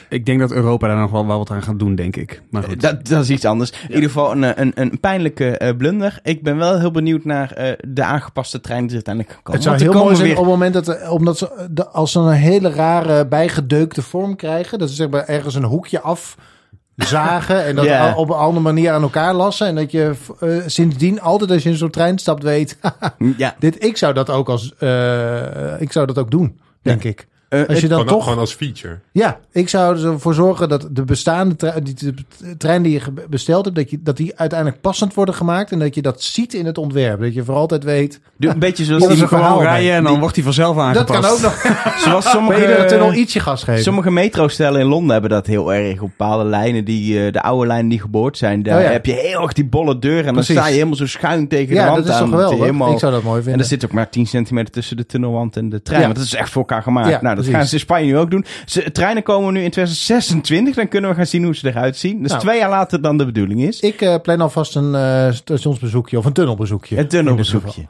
Ik 0.09 0.25
denk 0.25 0.39
dat 0.39 0.51
Europa 0.51 0.87
daar 0.87 0.97
nog 0.97 1.11
wel, 1.11 1.27
wel 1.27 1.37
wat 1.37 1.51
aan 1.51 1.63
gaat 1.63 1.79
doen, 1.79 1.95
denk 1.95 2.15
ik. 2.15 2.41
Maar 2.49 2.63
goed. 2.63 2.81
Dat, 2.81 3.07
dat 3.07 3.23
is 3.23 3.29
iets 3.29 3.45
anders. 3.45 3.71
In 3.71 3.87
ieder 3.87 4.03
geval 4.09 4.31
een, 4.31 4.61
een, 4.61 4.71
een 4.75 4.99
pijnlijke 4.99 5.57
eh, 5.57 5.75
blunder. 5.77 6.19
Ik 6.23 6.43
ben 6.43 6.57
wel 6.57 6.79
heel 6.79 6.91
benieuwd 6.91 7.23
naar 7.25 7.51
eh, 7.51 7.73
de 7.87 8.03
aangepaste 8.03 8.61
trein 8.61 8.87
die 8.87 8.89
er 8.89 8.93
uiteindelijk 8.95 9.33
kan 9.35 9.43
komen. 9.43 9.61
Het 9.71 9.79
zou 9.81 9.91
heel 9.91 10.03
mooi 10.03 10.15
zijn 10.15 10.27
weer- 10.27 10.37
op 10.37 10.43
het 10.43 10.51
moment 10.53 10.73
dat, 10.73 10.87
er- 10.87 11.09
omdat 11.09 11.37
ze, 11.37 11.67
de, 11.71 11.87
als 11.87 12.11
ze 12.11 12.19
een 12.19 12.29
hele 12.31 12.69
rare 12.69 13.27
bijgedeukte 13.27 14.01
vorm 14.01 14.35
krijgen, 14.35 14.79
dat 14.79 14.89
ze 14.89 14.95
zeg 14.95 15.09
maar 15.09 15.25
ergens 15.25 15.55
een 15.55 15.63
hoekje 15.63 16.01
afzagen 16.97 17.63
en 17.65 17.75
dat 17.75 18.15
op 18.15 18.29
een 18.29 18.35
andere 18.35 18.61
manier 18.61 18.91
aan 18.91 19.01
elkaar 19.01 19.33
lassen 19.33 19.67
en 19.67 19.75
dat 19.75 19.91
je 19.91 20.13
eh, 20.39 20.49
sindsdien 20.65 21.21
altijd 21.21 21.51
als 21.51 21.63
je 21.63 21.69
in 21.69 21.75
zo'n 21.75 21.89
trein 21.89 22.17
stapt 22.17 22.43
weet, 22.43 22.77
Ja, 23.37 23.55
dit, 23.59 23.83
ik 23.83 23.97
zou 23.97 24.13
dat 24.13 24.29
ook 24.29 24.49
als, 24.49 24.73
eh, 24.77 25.81
ik 25.81 25.91
zou 25.91 26.05
dat 26.05 26.17
ook 26.17 26.31
doen, 26.31 26.59
denk 26.81 27.03
ik. 27.03 27.27
Eh, 27.61 27.67
Als 27.69 27.79
je 27.79 27.87
dan 27.87 28.05
toch, 28.05 28.23
gewoon 28.23 28.39
als 28.39 28.53
feature. 28.53 28.99
ja, 29.11 29.39
ik 29.51 29.69
zou 29.69 30.05
ervoor 30.05 30.33
zorgen 30.33 30.69
dat 30.69 30.87
de 30.91 31.03
bestaande 31.03 31.55
tre- 31.55 31.81
die, 31.83 31.93
de 31.93 32.57
trein 32.57 32.81
die 32.83 32.91
je 32.93 33.01
besteld 33.29 33.65
hebt, 33.65 33.77
dat, 33.77 33.89
je, 33.89 33.99
dat 34.03 34.17
die 34.17 34.33
uiteindelijk 34.35 34.81
passend 34.81 35.13
worden 35.13 35.35
gemaakt 35.35 35.71
en 35.71 35.79
dat 35.79 35.95
je 35.95 36.01
dat 36.01 36.21
ziet 36.21 36.53
in 36.53 36.65
het 36.65 36.77
ontwerp, 36.77 37.19
dat 37.21 37.33
je 37.33 37.43
voor 37.43 37.55
altijd 37.55 37.83
weet. 37.83 38.19
doe 38.37 38.51
een 38.51 38.59
beetje 38.59 38.83
zoals 38.83 39.03
Dat 39.07 39.11
die 39.17 39.27
Gewoon 39.27 39.61
rijden 39.61 39.93
en 39.93 40.01
dan 40.03 40.11
Die- 40.11 40.19
wordt 40.21 40.35
hij 40.35 40.43
vanzelf 40.43 40.75
Dat 40.75 40.83
aangepast. 40.85 41.21
kan 41.21 41.31
ook 41.31 41.41
nog. 41.41 41.61
zoals 42.05 42.25
iedere 42.35 42.75
tunnel 42.85 42.87
sommige, 42.87 43.19
ietsje 43.19 43.39
gas 43.39 43.63
geven. 43.63 43.83
sommige 43.83 44.11
metrostellen 44.11 44.79
in 44.81 44.87
Londen 44.87 45.11
hebben 45.11 45.29
dat 45.29 45.47
heel 45.47 45.73
erg. 45.73 46.01
Op 46.01 46.09
bepaalde 46.17 46.43
lijnen, 46.43 46.85
die, 46.85 47.25
eh, 47.25 47.31
de 47.31 47.41
oude 47.41 47.67
lijnen 47.67 47.89
die 47.89 47.99
geboord 47.99 48.37
zijn, 48.37 48.63
daar 48.63 48.77
Oh 48.77 48.83
ja. 48.83 48.89
heb 48.89 49.05
je 49.05 49.13
heel 49.13 49.41
erg 49.41 49.53
die 49.53 49.65
bolle 49.65 49.99
deur. 49.99 50.17
En 50.17 50.23
dan 50.25 50.33
Precies. 50.33 50.55
sta 50.55 50.67
je 50.67 50.73
helemaal 50.73 50.95
zo 50.95 51.07
schuin 51.07 51.47
tegen 51.47 51.67
de 51.67 51.73
ja, 51.73 51.85
wand 51.85 51.97
dat 52.05 52.05
is 52.15 52.21
aan. 52.21 52.29
toch 52.31 52.39
dat 52.39 52.51
helemaal- 52.51 52.91
Ik 52.93 52.99
zou 52.99 53.11
dat 53.11 53.23
mooi 53.23 53.37
En 53.37 53.43
vinden. 53.43 53.61
er 53.61 53.67
zit 53.67 53.85
ook 53.85 53.91
maar 53.91 54.09
10 54.09 54.25
centimeter 54.27 54.73
tussen 54.73 54.97
de 54.97 55.05
tunnelwand 55.05 55.57
en 55.57 55.69
de 55.69 55.81
trein. 55.81 55.99
Ja. 55.99 56.05
Want 56.05 56.17
dat 56.17 56.25
is 56.27 56.33
echt 56.35 56.49
voor 56.49 56.61
elkaar 56.61 56.81
gemaakt. 56.83 57.09
Ja, 57.09 57.19
nou, 57.21 57.35
dat 57.35 57.42
precies. 57.43 57.59
gaan 57.59 57.67
ze 57.67 57.73
in 57.73 57.79
Spanje 57.79 58.05
nu 58.05 58.17
ook 58.17 58.31
doen. 58.31 58.45
Ze, 58.65 58.91
treinen 58.91 59.23
komen 59.23 59.53
nu 59.53 59.61
in 59.63 59.71
2026. 59.71 60.75
Dan 60.75 60.87
kunnen 60.87 61.09
we 61.09 61.15
gaan 61.15 61.25
zien 61.25 61.43
hoe 61.43 61.55
ze 61.55 61.67
eruit 61.67 61.97
zien. 61.97 62.15
Dat 62.15 62.25
is 62.25 62.29
Nou. 62.31 62.41
twee 62.41 62.57
jaar 62.59 62.69
later 62.69 63.01
dan 63.01 63.17
de 63.17 63.25
bedoeling 63.25 63.63
is. 63.63 63.79
Ik 63.79 64.01
eh, 64.01 64.15
plan 64.21 64.41
alvast 64.41 64.75
een 64.75 64.95
eh, 64.95 65.31
stationsbezoekje 65.31 66.17
of 66.17 66.25
een 66.25 66.33
tunnelbezoekje. 66.33 66.95
Het 66.95 67.09
tunnelbezoekje. 67.09 67.81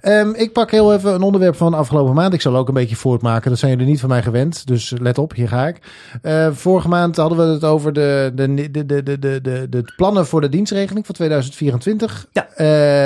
Ehm, 0.00 0.30
ik 0.34 0.52
pak 0.52 0.70
heel 0.70 0.94
even 0.94 1.14
een 1.14 1.22
onderwerp 1.22 1.56
van 1.56 1.74
afgelopen 1.74 2.14
maand. 2.14 2.32
Ik 2.34 2.40
zal 2.40 2.56
ook 2.56 2.68
een 2.68 2.74
beetje 2.74 2.96
voortmaken. 2.96 3.50
Dat 3.50 3.58
zijn 3.58 3.72
jullie 3.72 3.86
niet 3.86 4.00
van 4.00 4.08
mij 4.08 4.22
gewend. 4.22 4.66
Dus 4.66 4.94
let 5.00 5.18
op, 5.18 5.34
hier 5.34 5.48
ga 5.48 5.66
ik. 5.66 5.78
Eh, 6.22 6.48
vorige 6.52 6.88
maand 6.88 7.16
hadden 7.16 7.38
we 7.38 7.44
het 7.44 7.64
over 7.64 7.92
de, 7.92 8.32
de, 8.34 8.54
de, 8.54 8.70
de, 8.86 9.02
de, 9.02 9.18
de, 9.18 9.40
de, 9.40 9.66
de 9.70 9.92
plannen 9.96 10.26
voor 10.26 10.40
de 10.40 10.48
dienstregeling 10.48 11.06
van 11.06 11.14
2024. 11.14 12.26
Ja. 12.32 12.48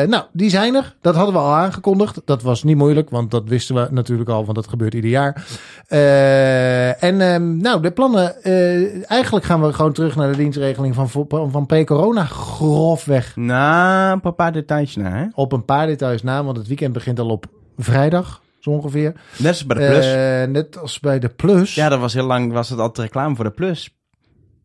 Nou, 0.06 0.24
die 0.32 0.50
zijn 0.50 0.74
er. 0.74 0.94
Dat 1.00 1.14
hadden 1.14 1.34
we 1.34 1.40
al 1.40 1.54
aangekondigd. 1.54 2.20
Dat 2.24 2.42
was 2.42 2.62
niet 2.62 2.76
moeilijk, 2.76 3.10
want 3.10 3.30
dat 3.30 3.42
wisten 3.48 3.74
we 3.74 3.88
natuurlijk 3.90 4.28
al, 4.28 4.44
want 4.44 4.56
dat 4.56 4.68
gebeurt 4.68 4.94
ieder 4.94 5.10
jaar. 5.10 5.46
Eh, 5.94 7.02
en 7.02 7.20
ehm, 7.20 7.56
nou, 7.56 7.82
de 7.82 7.90
plannen. 7.90 8.42
eh, 8.42 9.10
eigenlijk 9.10 9.44
gaan 9.44 9.62
we 9.62 9.72
gewoon 9.72 9.92
terug 9.92 10.16
naar 10.16 10.30
de 10.30 10.36
dienstregeling 10.36 10.94
van, 10.94 11.08
van 11.50 11.66
pre-corona. 11.66 12.24
Grofweg. 12.24 13.36
Nou, 13.36 14.20
een 14.22 14.34
paar 14.34 14.52
details 14.52 14.96
na, 14.96 15.10
hè? 15.10 15.26
Op 15.34 15.52
een 15.52 15.64
paar 15.64 15.86
details 15.86 16.22
na, 16.22 16.44
want 16.44 16.56
het 16.56 16.66
weekend 16.66 16.92
begint 16.92 17.18
al 17.20 17.28
op 17.28 17.46
vrijdag, 17.78 18.42
zo 18.60 18.70
ongeveer. 18.70 19.12
Net 19.36 19.48
als 19.48 19.66
bij 19.66 19.76
de 19.78 19.86
Plus. 19.86 20.06
Eh, 20.12 20.44
net 20.52 20.78
als 20.78 21.00
bij 21.00 21.18
de 21.18 21.28
Plus. 21.28 21.74
ja, 21.74 21.88
dat 21.88 22.00
was 22.00 22.14
heel 22.14 22.26
lang 22.26 22.52
was 22.52 22.68
het 22.68 22.78
altijd 22.78 23.06
reclame 23.06 23.34
voor 23.34 23.44
de 23.44 23.50
Plus. 23.50 23.96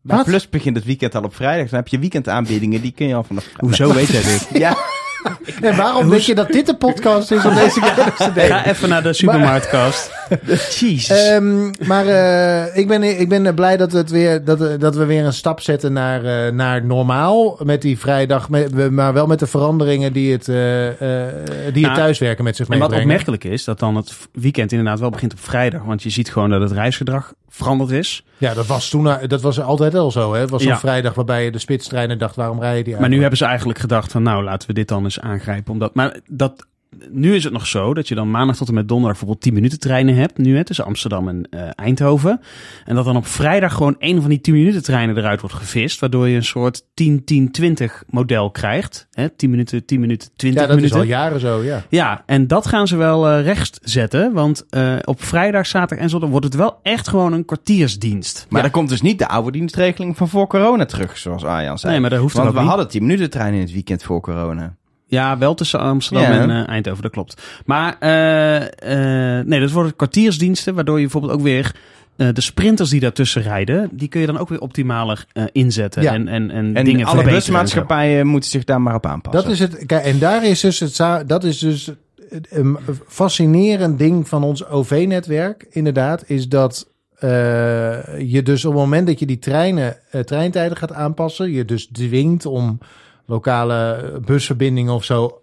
Wat? 0.02 0.24
Plus 0.24 0.48
begint 0.48 0.76
het 0.76 0.84
weekend 0.84 1.14
al 1.14 1.22
op 1.22 1.34
vrijdag. 1.34 1.68
Dan 1.68 1.78
heb 1.78 1.88
je 1.88 1.98
weekendaanbiedingen, 1.98 2.80
die 2.80 2.92
kun 2.92 3.06
je 3.06 3.14
al 3.14 3.24
vanaf. 3.24 3.46
Hoezo 3.56 3.92
weet 3.92 4.08
jij 4.08 4.22
dit? 4.22 4.48
Ja, 4.64 4.76
En 5.60 5.76
waarom 5.76 6.10
denk 6.10 6.22
je 6.22 6.34
dat 6.34 6.48
dit 6.48 6.66
de 6.66 6.76
podcast 6.76 7.30
is 7.30 7.44
om 7.44 7.54
deze 7.54 7.80
kennis 7.80 8.16
te 8.16 8.32
delen? 8.32 8.56
Ga 8.56 8.66
even 8.66 8.88
naar 8.88 9.02
de 9.02 9.12
supermarktkast. 9.12 10.10
jezus. 10.78 11.08
Ehm, 11.08 11.70
maar 11.86 12.06
eh, 12.06 12.76
ik, 12.76 12.88
ben, 12.88 13.20
ik 13.20 13.28
ben 13.28 13.54
blij 13.54 13.76
dat, 13.76 13.92
het 13.92 14.10
weer, 14.10 14.44
dat, 14.44 14.80
dat 14.80 14.96
we 14.96 15.04
weer 15.04 15.24
een 15.24 15.32
stap 15.32 15.60
zetten 15.60 15.92
naar, 15.92 16.24
eh, 16.24 16.52
naar 16.52 16.84
normaal. 16.84 17.58
Met 17.64 17.82
die 17.82 17.98
vrijdag, 17.98 18.48
met, 18.48 18.90
maar 18.90 19.12
wel 19.12 19.26
met 19.26 19.38
de 19.38 19.46
veranderingen 19.46 20.12
die 20.12 20.32
het, 20.32 20.48
eh, 20.48 20.88
eh, 20.88 21.34
die 21.48 21.64
het 21.64 21.74
Nou, 21.74 21.94
thuiswerken 21.94 22.44
met 22.44 22.56
zich 22.56 22.68
En 22.68 22.78
wat 22.78 22.92
opmerkelijk 22.92 23.44
is, 23.44 23.64
dat 23.64 23.78
dan 23.78 23.96
het 23.96 24.16
weekend 24.32 24.72
inderdaad 24.72 25.00
wel 25.00 25.10
begint 25.10 25.32
op 25.32 25.40
vrijdag. 25.40 25.82
Want 25.82 26.02
je 26.02 26.10
ziet 26.10 26.32
gewoon 26.32 26.50
dat 26.50 26.60
het 26.60 26.72
reisgedrag 26.72 27.32
veranderd 27.50 27.90
is. 27.90 28.24
Ja, 28.38 28.54
dat 28.54 28.66
was 28.66 28.88
toen 28.88 29.08
dat 29.28 29.40
was 29.40 29.60
altijd 29.60 29.94
al 29.94 30.10
zo. 30.10 30.32
Hè? 30.34 30.40
Het 30.40 30.50
was 30.50 30.62
zo'n 30.62 30.70
Ja. 30.72 30.78
vrijdag 30.78 31.14
waarbij 31.14 31.44
je 31.44 31.50
de 31.50 31.58
spitstreinen 31.58 32.18
dacht, 32.18 32.36
waarom 32.36 32.60
rijden 32.60 32.84
die 32.84 32.92
Maar 32.96 33.08
nu 33.08 33.14
eigenlijk? 33.14 33.20
hebben 33.20 33.38
ze 33.38 33.44
eigenlijk 33.44 33.78
gedacht 33.78 34.12
van 34.12 34.22
nou, 34.22 34.44
laten 34.44 34.68
we 34.68 34.74
dit 34.74 34.88
dan 34.88 35.04
eens 35.04 35.20
aangrijpen. 35.20 35.72
Omdat, 35.72 35.94
maar 35.94 36.16
dat, 36.28 36.66
nu 37.10 37.34
is 37.34 37.44
het 37.44 37.52
nog 37.52 37.66
zo 37.66 37.94
dat 37.94 38.08
je 38.08 38.14
dan 38.14 38.30
maandag 38.30 38.56
tot 38.56 38.68
en 38.68 38.74
met 38.74 38.88
donderdag 38.88 39.18
bijvoorbeeld 39.18 39.44
10 39.44 39.54
minuten 39.54 39.80
treinen 39.80 40.14
hebt. 40.14 40.38
Nu 40.38 40.56
hè, 40.56 40.64
tussen 40.64 40.84
Amsterdam 40.84 41.28
en 41.28 41.46
eh, 41.50 41.68
Eindhoven. 41.74 42.40
En 42.84 42.94
dat 42.94 43.04
dan 43.04 43.16
op 43.16 43.26
vrijdag 43.26 43.72
gewoon 43.74 43.96
een 43.98 44.20
van 44.20 44.30
die 44.30 44.40
10 44.40 44.54
minuten 44.54 44.82
treinen 44.82 45.16
eruit 45.16 45.40
wordt 45.40 45.56
gevist. 45.56 46.00
Waardoor 46.00 46.28
je 46.28 46.36
een 46.36 46.44
soort 46.44 46.82
10-10-20 47.02 47.84
model 48.06 48.50
krijgt. 48.50 49.06
Hè, 49.10 49.28
10 49.28 49.50
minuten, 49.50 49.84
10 49.84 50.00
minuten, 50.00 50.28
20 50.36 50.60
Ja, 50.62 50.66
dat 50.68 50.76
is 50.76 50.82
minuten. 50.82 51.00
al 51.00 51.06
jaren 51.20 51.40
zo, 51.40 51.62
ja. 51.62 51.84
Ja, 51.88 52.22
en 52.26 52.46
dat 52.46 52.66
gaan 52.66 52.86
ze 52.86 52.96
wel 52.96 53.28
eh 53.28 53.44
recht 53.44 53.78
zetten. 53.82 54.32
Want 54.32 54.66
eh, 54.70 54.96
op 55.04 55.22
vrijdag, 55.22 55.66
zaterdag 55.66 56.04
en 56.04 56.10
zondag 56.10 56.30
wordt 56.30 56.44
het 56.44 56.54
wel 56.54 56.78
echt 56.82 57.08
gewoon 57.08 57.32
een 57.32 57.44
kwartiersdienst. 57.44 58.46
maar 58.48 58.56
ja. 58.58 58.62
dan 58.62 58.70
komt 58.76 58.88
dus 58.88 59.00
niet 59.02 59.18
de 59.18 59.28
oude 59.28 59.50
dienstregeling 59.50 60.16
van 60.16 60.28
voor 60.28 60.46
corona 60.46 60.84
terug, 60.84 61.18
zoals 61.18 61.44
Arjan 61.44 61.78
zei. 61.78 61.92
Nee, 61.92 62.00
maar 62.00 62.10
dat 62.10 62.18
hoeft 62.20 62.34
dan 62.34 62.44
Want 62.44 62.56
ook 62.56 62.60
we 62.62 62.68
niet. 62.68 62.76
hadden 62.76 62.92
10 62.92 63.06
minuten 63.06 63.30
trein 63.30 63.54
in 63.54 63.60
het 63.60 63.72
weekend 63.72 64.02
voor 64.02 64.20
corona. 64.20 64.78
Ja, 65.10 65.38
wel 65.38 65.54
tussen 65.54 65.80
Amsterdam 65.80 66.32
Ja. 66.32 66.40
en 66.40 66.50
eh, 66.50 66.68
Eindhoven, 66.68 67.02
dat 67.02 67.10
klopt. 67.12 67.42
Maar 67.64 67.96
eh, 67.98 69.38
eh, 69.38 69.46
nee, 69.46 69.60
dat 69.60 69.70
worden 69.70 69.96
kwartiersdiensten, 69.96 70.74
waardoor 70.74 70.96
je 70.96 71.02
bijvoorbeeld 71.02 71.32
ook 71.32 71.40
weer 71.42 71.74
eh, 72.16 72.28
de 72.32 72.40
sprinters 72.40 72.90
die 72.90 73.00
daartussen 73.00 73.42
rijden, 73.42 73.88
die 73.92 74.08
kun 74.08 74.20
je 74.20 74.26
dan 74.26 74.38
ook 74.38 74.48
weer 74.48 74.60
optimaler 74.60 75.24
eh, 75.32 75.44
inzetten. 75.52 76.02
Ja. 76.02 76.12
En, 76.14 76.28
en, 76.28 76.50
en, 76.50 76.74
En 76.74 76.84
dingen 76.84 77.06
alle 77.06 77.14
verbeteren 77.14 77.26
en 77.28 77.34
busmaatschappijen 77.34 78.26
moeten 78.26 78.50
zich 78.50 78.64
daar 78.64 78.80
maar 78.80 78.94
op 78.94 79.06
aanpassen. 79.06 79.42
Dat 79.42 79.52
is 79.52 79.58
het. 79.58 79.86
Kijk, 79.86 80.04
en 80.04 80.18
daar 80.18 80.44
is 80.44 80.60
dus 80.60 80.80
het. 80.80 80.94
za- 80.94 81.24
Dat 81.24 81.44
is 81.44 81.58
dus 81.58 81.90
een 82.50 82.76
fascinerend 83.08 83.98
ding 83.98 84.28
van 84.28 84.42
ons 84.42 84.66
OV-netwerk. 84.66 85.66
Inderdaad, 85.70 86.24
is 86.26 86.48
dat 86.48 86.88
eh, 87.18 87.28
je 88.18 88.40
dus 88.42 88.64
op 88.64 88.72
het 88.72 88.80
moment 88.80 89.06
dat 89.06 89.18
je 89.18 89.26
die 89.26 89.38
treinen, 89.38 89.96
eh, 90.10 90.20
treintijden 90.20 90.76
gaat 90.76 90.92
aanpassen, 90.92 91.50
je 91.52 91.64
dus 91.64 91.86
dwingt 91.92 92.46
om 92.46 92.78
lokale 93.30 94.12
busverbindingen 94.24 94.94
of 94.94 95.04
zo 95.04 95.40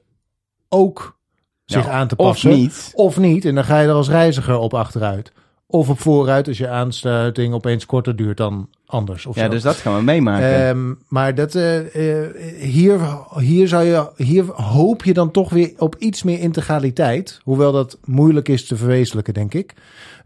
ook 0.69 1.17
zich 1.65 1.83
Nou, 1.85 1.95
aan 1.95 2.07
te 2.07 2.15
of 2.15 2.27
passen. 2.27 2.51
niet. 2.51 2.91
Of 2.93 3.17
niet. 3.17 3.45
En 3.45 3.55
dan 3.55 3.63
ga 3.63 3.79
je 3.79 3.87
er 3.87 3.93
als 3.93 4.09
reiziger 4.09 4.57
op 4.57 4.73
achteruit. 4.73 5.31
Of 5.69 5.89
op 5.89 5.99
vooruit 5.99 6.47
als 6.47 6.57
je 6.57 6.67
aansluiting 6.69 7.53
opeens 7.53 7.85
korter 7.85 8.15
duurt 8.15 8.37
dan 8.37 8.69
anders. 8.85 9.25
Of 9.25 9.35
Ja, 9.35 9.43
zo. 9.43 9.49
dus 9.49 9.61
dat 9.61 9.75
gaan 9.75 9.95
we 9.95 10.01
meemaken. 10.01 10.67
Ehm, 10.67 10.93
maar 11.07 11.35
dat, 11.35 11.55
eh, 11.55 11.77
eh, 12.25 12.61
hier, 12.61 12.99
hier, 13.39 13.67
zou 13.67 13.83
je, 13.83 14.09
hier 14.15 14.43
hoop 14.45 15.03
je 15.03 15.13
dan 15.13 15.31
toch 15.31 15.49
weer 15.49 15.71
op 15.77 15.95
iets 15.99 16.23
meer 16.23 16.39
integraliteit. 16.39 17.39
Hoewel 17.43 17.71
dat 17.71 17.97
moeilijk 18.05 18.47
is 18.49 18.67
te 18.67 18.75
verwezenlijken, 18.75 19.33
denk 19.33 19.53
ik. 19.53 19.73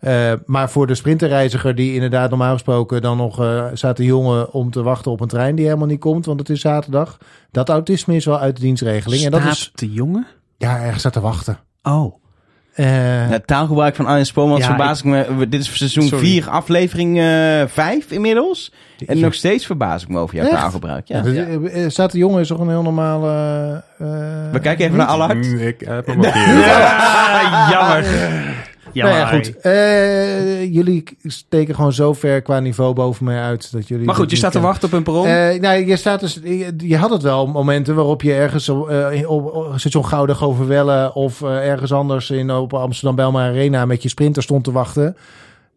Eh, 0.01 0.31
maar 0.45 0.69
voor 0.69 0.87
de 0.87 0.95
sprinterreiziger 0.95 1.75
die 1.75 1.93
inderdaad 1.93 2.29
normaal 2.29 2.53
gesproken 2.53 3.01
dan 3.01 3.17
nog 3.17 3.41
eh 3.41 3.65
staat 3.73 3.97
de 3.97 4.05
jongen 4.05 4.53
om 4.53 4.71
te 4.71 4.83
wachten 4.83 5.11
op 5.11 5.21
een 5.21 5.27
trein 5.27 5.55
die 5.55 5.65
helemaal 5.65 5.87
niet 5.87 5.99
komt, 5.99 6.25
want 6.25 6.39
het 6.39 6.49
is 6.49 6.61
zaterdag. 6.61 7.17
Dat 7.51 7.69
autisme 7.69 8.15
is 8.15 8.25
wel 8.25 8.39
uit 8.39 8.55
de 8.55 8.61
dienstregeling. 8.61 9.23
En 9.25 9.31
dat 9.31 9.41
Staat 9.41 9.53
is, 9.53 9.71
de 9.75 9.91
jongen? 9.91 10.27
ja, 10.57 10.79
ergens 10.81 10.99
staat 10.99 11.13
te 11.13 11.19
wachten. 11.21 11.57
Oh. 11.83 12.15
Eh, 12.73 12.85
Het 13.29 13.47
taalgebruik 13.47 13.95
van 13.95 14.05
Arjen 14.05 14.25
Spoormans 14.25 14.61
Ja, 14.61 14.67
verbaas 14.67 14.99
ik 14.99 15.05
me. 15.05 15.47
Dit 15.49 15.61
is 15.61 15.77
seizoen 15.77 16.03
Sorry. 16.03 16.25
4, 16.25 16.49
aflevering 16.49 17.17
5 17.69 18.11
inmiddels. 18.11 18.73
En 19.05 19.19
nog 19.19 19.33
steeds 19.33 19.65
verbaas 19.65 20.01
ik 20.03 20.07
me 20.09 20.19
over 20.19 20.35
jouw 20.35 20.45
Echt? 20.45 20.55
taalgebruik. 20.55 21.07
Ja. 21.07 21.23
eh, 21.23 21.89
staat 21.89 22.11
de 22.11 22.17
jongen 22.17 22.41
is 22.41 22.47
toch 22.47 22.59
een 22.59 22.69
heel 22.69 22.81
normale. 22.81 23.27
eh, 23.97 24.07
We 24.51 24.59
kijken 24.61 24.85
even 24.85 24.97
naar 24.97 25.07
Allard. 25.07 25.45
Ik 25.45 25.79
heb 25.85 26.05
hem 26.05 26.17
ook 26.19 26.33
hier. 26.33 26.57
Ja, 26.67 27.67
jammer. 27.71 28.05
Jammer. 28.93 29.17
Nou 29.17 29.27
ja, 29.27 29.37
goed. 29.37 29.57
Eh, 29.59 30.73
jullie 30.73 31.03
steken 31.23 31.75
gewoon 31.75 31.93
zo 31.93 32.13
ver 32.13 32.41
qua 32.41 32.59
niveau 32.59 32.93
boven 32.93 33.25
mij 33.25 33.41
uit 33.41 33.71
dat 33.71 33.87
jullie. 33.87 34.05
Maar 34.05 34.15
goed, 34.15 34.29
je 34.29 34.35
staat 34.37 34.51
te 34.51 34.59
wachten 34.59 34.87
op 34.87 34.93
een 34.93 35.03
perron. 35.03 35.27
nou, 35.61 35.85
je, 35.85 35.95
staat 35.95 36.19
dus, 36.19 36.39
je, 36.43 36.73
je 36.77 36.97
had 36.97 37.09
het 37.09 37.21
wel 37.21 37.47
momenten 37.47 37.95
waarop 37.95 38.21
je 38.21 38.33
ergens 38.33 38.69
op, 38.69 38.89
eh, 38.89 39.29
op, 39.29 39.73
station 39.75 40.05
Goudig 40.05 40.43
Overwelle 40.43 41.13
of 41.13 41.41
ergens 41.41 41.93
anders 41.93 42.29
in 42.29 42.51
op 42.51 42.73
Amsterdam 42.73 43.15
Belma 43.15 43.47
Arena 43.47 43.85
met 43.85 44.03
je 44.03 44.09
sprinter 44.09 44.43
stond 44.43 44.63
te 44.63 44.71
wachten. 44.71 45.15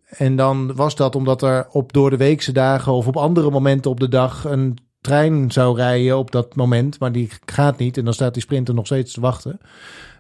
En 0.09 0.37
dan 0.37 0.75
was 0.75 0.97
dat 0.97 1.17
omdat 1.17 1.43
er 1.43 1.67
op 1.71 1.93
door 1.93 2.11
de 2.11 2.17
weekse 2.17 2.53
dagen 2.53 2.93
of 2.93 3.07
op 3.07 3.17
andere 3.17 3.51
momenten 3.51 3.91
op 3.91 4.01
de 4.01 4.09
dag 4.09 4.45
een 4.45 4.79
trein 5.01 5.51
zou 5.53 5.77
rijden 5.77 6.19
op 6.19 6.31
dat 6.31 6.57
moment, 6.57 6.99
maar 6.99 7.13
die 7.13 7.31
gaat 7.45 7.79
niet. 7.79 7.97
En 7.97 8.05
dan 8.05 8.15
staat 8.15 8.35
die 8.35 8.43
sprinter 8.43 8.75
nog 8.75 8.87
steeds 8.87 9.13
te 9.13 9.21
wachten. 9.21 9.61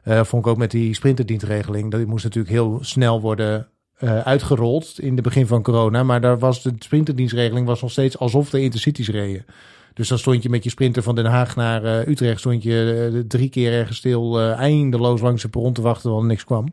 Eh, 0.05 0.25
vond 0.25 0.45
ik 0.45 0.51
ook 0.51 0.59
met 0.59 0.71
die 0.71 0.95
sprinterdienstregeling. 0.95 1.91
Dat 1.91 2.07
moest 2.07 2.25
natuurlijk 2.25 2.55
heel 2.55 2.79
snel 2.81 3.21
worden 3.21 3.69
eh, 3.95 4.21
uitgerold 4.21 5.01
in 5.01 5.15
het 5.15 5.23
begin 5.23 5.47
van 5.47 5.63
corona. 5.63 6.03
Maar 6.03 6.21
daar 6.21 6.39
was 6.39 6.63
de 6.63 6.75
sprinterdienstregeling 6.79 7.67
was 7.67 7.83
nog 7.83 7.91
steeds 7.91 8.19
alsof 8.19 8.51
de 8.51 8.61
intercities 8.61 9.09
reden. 9.09 9.45
Dus 9.95 10.09
dan 10.09 10.19
stond 10.19 10.43
je 10.43 10.49
met 10.49 10.65
je 10.65 10.71
sprinter 10.71 11.03
van 11.03 11.15
Den 11.15 11.25
Haag 11.25 11.57
naar 11.57 11.85
eh, 11.85 12.09
Utrecht... 12.09 12.41
stond 12.41 12.63
je 12.63 13.25
drie 13.29 13.49
keer 13.49 13.73
ergens 13.73 13.99
stil 13.99 14.41
eindeloos 14.41 15.21
langs 15.21 15.43
de 15.43 15.49
perron 15.49 15.73
te 15.73 15.83
wachten... 15.83 16.17
er 16.17 16.25
niks 16.25 16.45
kwam. 16.45 16.73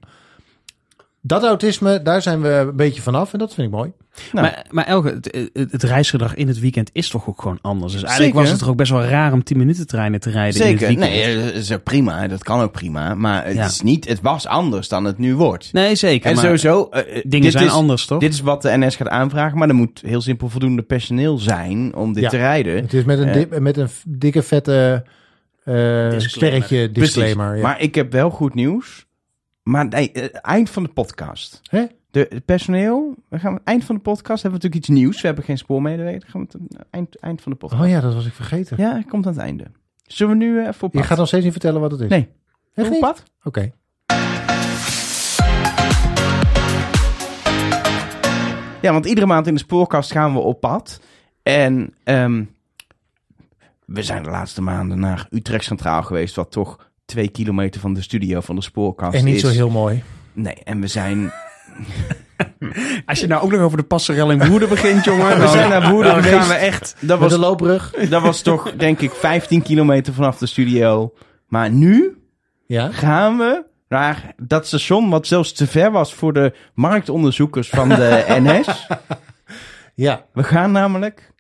Dat 1.24 1.44
autisme, 1.44 2.02
daar 2.02 2.22
zijn 2.22 2.42
we 2.42 2.50
een 2.50 2.76
beetje 2.76 3.02
vanaf 3.02 3.34
en 3.34 3.40
dat 3.40 3.54
vind 3.54 3.68
ik 3.68 3.74
mooi. 3.74 3.92
Nou. 4.32 4.46
Maar, 4.46 4.66
maar 4.70 4.86
Elke, 4.86 5.10
het, 5.10 5.50
het, 5.54 5.72
het 5.72 5.84
reisgedrag 5.84 6.36
in 6.36 6.48
het 6.48 6.60
weekend 6.60 6.90
is 6.94 7.10
toch 7.10 7.28
ook 7.28 7.42
gewoon 7.42 7.60
anders. 7.62 7.92
Dus 7.94 8.02
eigenlijk 8.04 8.24
Zeker. 8.32 8.40
was 8.42 8.50
het 8.50 8.60
toch 8.60 8.70
ook 8.70 8.76
best 8.76 8.92
wel 8.92 9.04
raar 9.04 9.34
om 9.34 9.44
10 9.44 9.58
minuten 9.58 9.88
treinen 9.88 10.20
te 10.20 10.30
rijden 10.30 10.62
in 10.62 10.68
Zeker. 10.68 10.88
het 10.88 10.98
weekend. 11.00 11.26
Nee, 11.26 11.46
dat 11.46 11.54
is 11.54 11.74
prima. 11.84 12.28
Dat 12.28 12.44
kan 12.44 12.62
ook 12.62 12.72
prima. 12.72 13.14
Maar 13.16 13.46
het, 13.46 13.56
Ja. 13.56 13.66
is 13.66 13.82
niet, 13.82 14.08
het 14.08 14.22
was 14.22 14.48
anders 14.48 14.88
dan 14.88 15.04
het 15.06 15.18
nu 15.18 15.36
wordt. 15.36 15.74
Nee, 15.74 15.96
zeker. 15.96 16.30
en 16.30 16.36
maar 16.36 16.44
sowieso... 16.44 16.88
eh, 16.92 17.18
eh, 17.18 17.24
dingen 17.28 17.52
zijn 17.52 17.66
is, 17.66 17.72
anders, 17.72 18.06
toch? 18.06 18.20
Dit 18.20 18.34
is 18.34 18.42
wat 18.42 18.62
de 18.62 18.78
NS 18.78 18.96
gaat 18.96 19.08
aanvragen. 19.10 19.58
Maar 19.58 19.68
er 19.70 19.76
moet 19.76 20.02
heel 20.06 20.22
simpel 20.22 20.50
voldoende 20.50 20.82
personeel 20.82 21.38
zijn 21.38 21.96
om 21.96 22.14
dit 22.14 22.24
Ja. 22.24 22.30
te 22.30 22.38
rijden. 22.38 22.76
Het 22.76 22.94
is 22.94 23.04
met 23.04 23.20
een, 23.20 23.28
Eh. 23.28 23.34
dip- 23.34 23.60
met 23.60 23.78
een 23.78 23.90
dikke 24.08 24.42
vette 24.44 25.04
eh, 25.64 26.10
sterretje 26.18 26.92
disclaimer. 26.92 27.46
Precies. 27.46 27.62
Ja. 27.62 27.68
Maar 27.68 27.82
ik 27.82 27.96
heb 27.96 28.12
wel 28.12 28.30
goed 28.30 28.54
nieuws. 28.54 29.06
Maar 29.72 29.88
nee, 29.88 30.12
eh, 30.12 30.40
eind 30.42 30.70
van 30.70 30.84
de 30.84 30.90
podcast. 30.90 31.62
Hè? 31.70 31.86
De, 32.12 32.28
het 32.30 32.46
personeel, 32.46 33.16
we 33.28 33.40
gaan 33.40 33.54
het 33.54 33.64
eind 33.64 33.84
van 33.84 33.96
de 33.96 34.02
podcast 34.02 34.42
hebben 34.42 34.62
we 34.62 34.66
natuurlijk 34.68 34.92
iets 34.92 35.02
nieuws. 35.02 35.22
We 35.22 35.28
hebben 35.28 35.46
geen 35.46 35.58
spoormedewerker. 35.58 36.30
Gaan 36.30 36.42
we 36.42 36.48
het 36.52 36.78
eh, 36.78 36.82
eind, 36.90 37.20
eind 37.20 37.42
van 37.42 37.52
de 37.52 37.58
podcast. 37.58 37.82
Oh 37.84 37.90
ja, 37.90 38.00
dat 38.00 38.14
was 38.14 38.26
ik 38.26 38.34
vergeten. 38.34 38.78
Ja, 38.78 38.96
het 38.96 39.08
komt 39.08 39.26
aan 39.26 39.32
het 39.34 39.42
einde. 39.42 39.66
Zullen 40.04 40.38
we 40.38 40.44
nu 40.46 40.60
eh, 40.60 40.74
voor 40.74 40.90
Je 40.92 40.98
pad? 40.98 41.08
gaat 41.08 41.18
nog 41.18 41.28
steeds 41.28 41.44
niet 41.44 41.52
vertellen 41.52 41.82
wat 41.82 41.92
het 41.92 42.02
is. 42.02 42.10
Nee. 42.10 42.30
Echt 42.74 42.88
Voor 42.88 42.90
niet? 42.90 43.00
pad? 43.00 43.24
Oké. 43.44 43.72
Ja, 48.82 48.92
want 48.92 49.06
iedere 49.06 49.28
maand 49.28 49.48
in 49.48 49.54
de 49.54 49.60
spoorkast 49.60 50.12
gaan 50.12 50.34
we 50.34 50.40
op 50.40 50.60
pad. 50.60 51.02
En 51.44 51.94
ehm, 52.04 52.44
we 53.86 54.04
zijn 54.04 54.24
de 54.24 54.30
laatste 54.30 54.62
maanden 54.62 55.00
naar 55.00 55.28
Utrecht 55.30 55.64
Centraal 55.64 56.04
geweest, 56.04 56.36
wat 56.36 56.52
toch 56.52 56.91
twee 57.12 57.28
kilometer 57.30 57.82
van 57.82 57.94
de 57.94 58.02
studio 58.02 58.40
van 58.42 58.56
de 58.56 58.62
spoorkast 58.62 59.18
En 59.18 59.26
niet 59.26 59.36
is. 59.36 59.42
zo 59.42 59.48
heel 59.48 59.70
mooi. 59.70 60.04
Nee, 60.34 60.56
en 60.64 60.82
we 60.82 60.88
zijn, 60.88 61.32
Als 63.06 63.20
je 63.20 63.28
nou 63.28 63.44
ook 63.44 63.52
nog 63.52 63.62
over 63.62 63.78
de 63.78 63.84
passerel 63.84 64.32
in 64.32 64.48
Woerden 64.48 64.70
begint, 64.70 65.04
jongen. 65.06 65.40
we 65.40 65.48
zijn 65.48 65.70
naar 65.70 65.92
Woerden 65.92 66.14
dan 66.14 66.24
gaan 66.24 66.48
we 66.48 66.54
echt... 66.54 66.96
Dat 67.00 67.10
Met 67.10 67.20
was, 67.20 67.32
de 67.32 67.38
loopbrug. 67.40 67.92
dat 68.10 68.22
was 68.22 68.42
toch, 68.42 68.74
denk 68.78 69.00
ik, 69.00 69.12
15 69.12 69.62
kilometer 69.62 70.14
vanaf 70.14 70.38
de 70.38 70.46
studio. 70.46 71.14
Maar 71.48 71.70
nu 71.72 72.18
Ja. 72.68 72.92
gaan 72.92 73.38
we 73.38 73.64
naar 73.90 74.34
dat 74.38 74.68
station 74.68 75.10
wat 75.10 75.28
zelfs 75.28 75.54
te 75.54 75.68
ver 75.68 75.92
was 75.92 76.14
voor 76.14 76.34
de 76.34 76.54
marktonderzoekers 76.74 77.70
van 77.70 77.90
de 77.90 78.26
NS. 78.44 78.88
Ja. 79.96 80.26
We 80.34 80.44
gaan 80.44 80.72
namelijk 80.72 81.31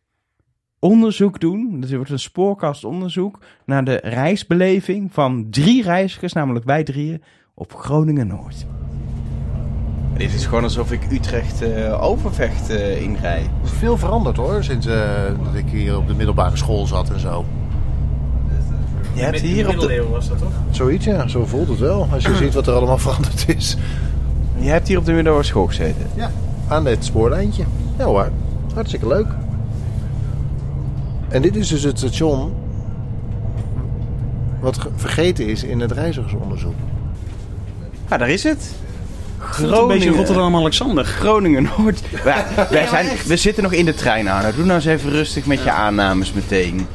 onderzoek 0.81 1.39
doen. 1.39 1.77
Dus 1.79 1.89
er 1.89 1.95
wordt 1.95 2.11
een 2.11 2.19
spoorkastonderzoek 2.19 3.39
naar 3.65 3.83
de 3.83 3.99
reisbeleving 4.03 5.13
van 5.13 5.47
drie 5.49 5.83
reizigers, 5.83 6.33
namelijk 6.33 6.65
wij 6.65 6.83
drieën, 6.83 7.21
op 7.53 7.73
Groningen 7.73 8.27
Noord. 8.27 8.65
Dit 10.17 10.33
is 10.33 10.45
gewoon 10.45 10.63
alsof 10.63 10.91
ik 10.91 11.11
Utrecht 11.11 11.61
eh, 11.61 12.03
Overvecht 12.03 12.69
eh 12.69 13.01
inrij. 13.01 13.39
Er 13.39 13.63
is 13.63 13.69
veel 13.69 13.97
veranderd 13.97 14.37
hoor, 14.37 14.63
sinds 14.63 14.85
eh, 14.85 15.09
dat 15.43 15.55
ik 15.55 15.65
hier 15.69 15.97
op 15.97 16.07
de 16.07 16.13
middelbare 16.13 16.57
school 16.57 16.87
zat 16.87 17.09
en 17.09 17.19
zo. 17.19 17.45
Je 19.13 19.21
hebt 19.21 19.39
hier 19.39 19.69
op 19.69 19.79
de, 19.79 20.07
was 20.11 20.29
dat 20.29 20.37
toch? 20.37 20.51
Zoiets 20.69 21.05
ja, 21.05 21.27
zo 21.27 21.45
voelt 21.45 21.67
het 21.67 21.79
wel. 21.79 22.07
Als 22.11 22.23
je 22.23 22.35
ziet 22.35 22.53
wat 22.53 22.67
er 22.67 22.73
allemaal 22.73 22.97
veranderd 23.07 23.45
is. 23.47 23.77
je 24.57 24.69
hebt 24.69 24.87
hier 24.87 24.97
op 24.97 25.05
de 25.05 25.13
middelbare 25.13 25.45
school 25.45 25.67
gezeten. 25.67 26.07
Ja, 26.15 26.31
aan 26.67 26.83
dit 26.83 27.05
spoorlijntje. 27.05 27.63
Ja 27.97 28.05
hoor, 28.05 28.31
hartstikke 28.73 29.07
leuk. 29.07 29.27
En 31.31 31.41
dit 31.41 31.55
is 31.55 31.67
dus 31.67 31.83
het 31.83 31.97
station 31.97 32.53
wat 34.59 34.77
ge- 34.77 34.89
vergeten 34.95 35.47
is 35.47 35.63
in 35.63 35.79
het 35.79 35.91
reizigersonderzoek. 35.91 36.73
Ja, 38.09 38.17
daar 38.17 38.29
is 38.29 38.43
het. 38.43 38.71
Een 39.61 39.87
beetje 39.87 40.09
Rotterdam-Alexander. 40.09 41.05
Groningen 41.05 41.69
Noord. 41.77 42.01
Wij, 42.23 42.43
wij 42.69 42.87
zijn, 42.87 43.07
we 43.25 43.37
zitten 43.37 43.63
nog 43.63 43.71
in 43.73 43.85
de 43.85 43.93
trein, 43.93 44.27
Arno. 44.27 44.51
Doe 44.55 44.63
nou 44.65 44.75
eens 44.75 44.85
even 44.85 45.09
rustig 45.09 45.45
met 45.45 45.63
je 45.63 45.71
aannames 45.71 46.33
meteen. 46.33 46.87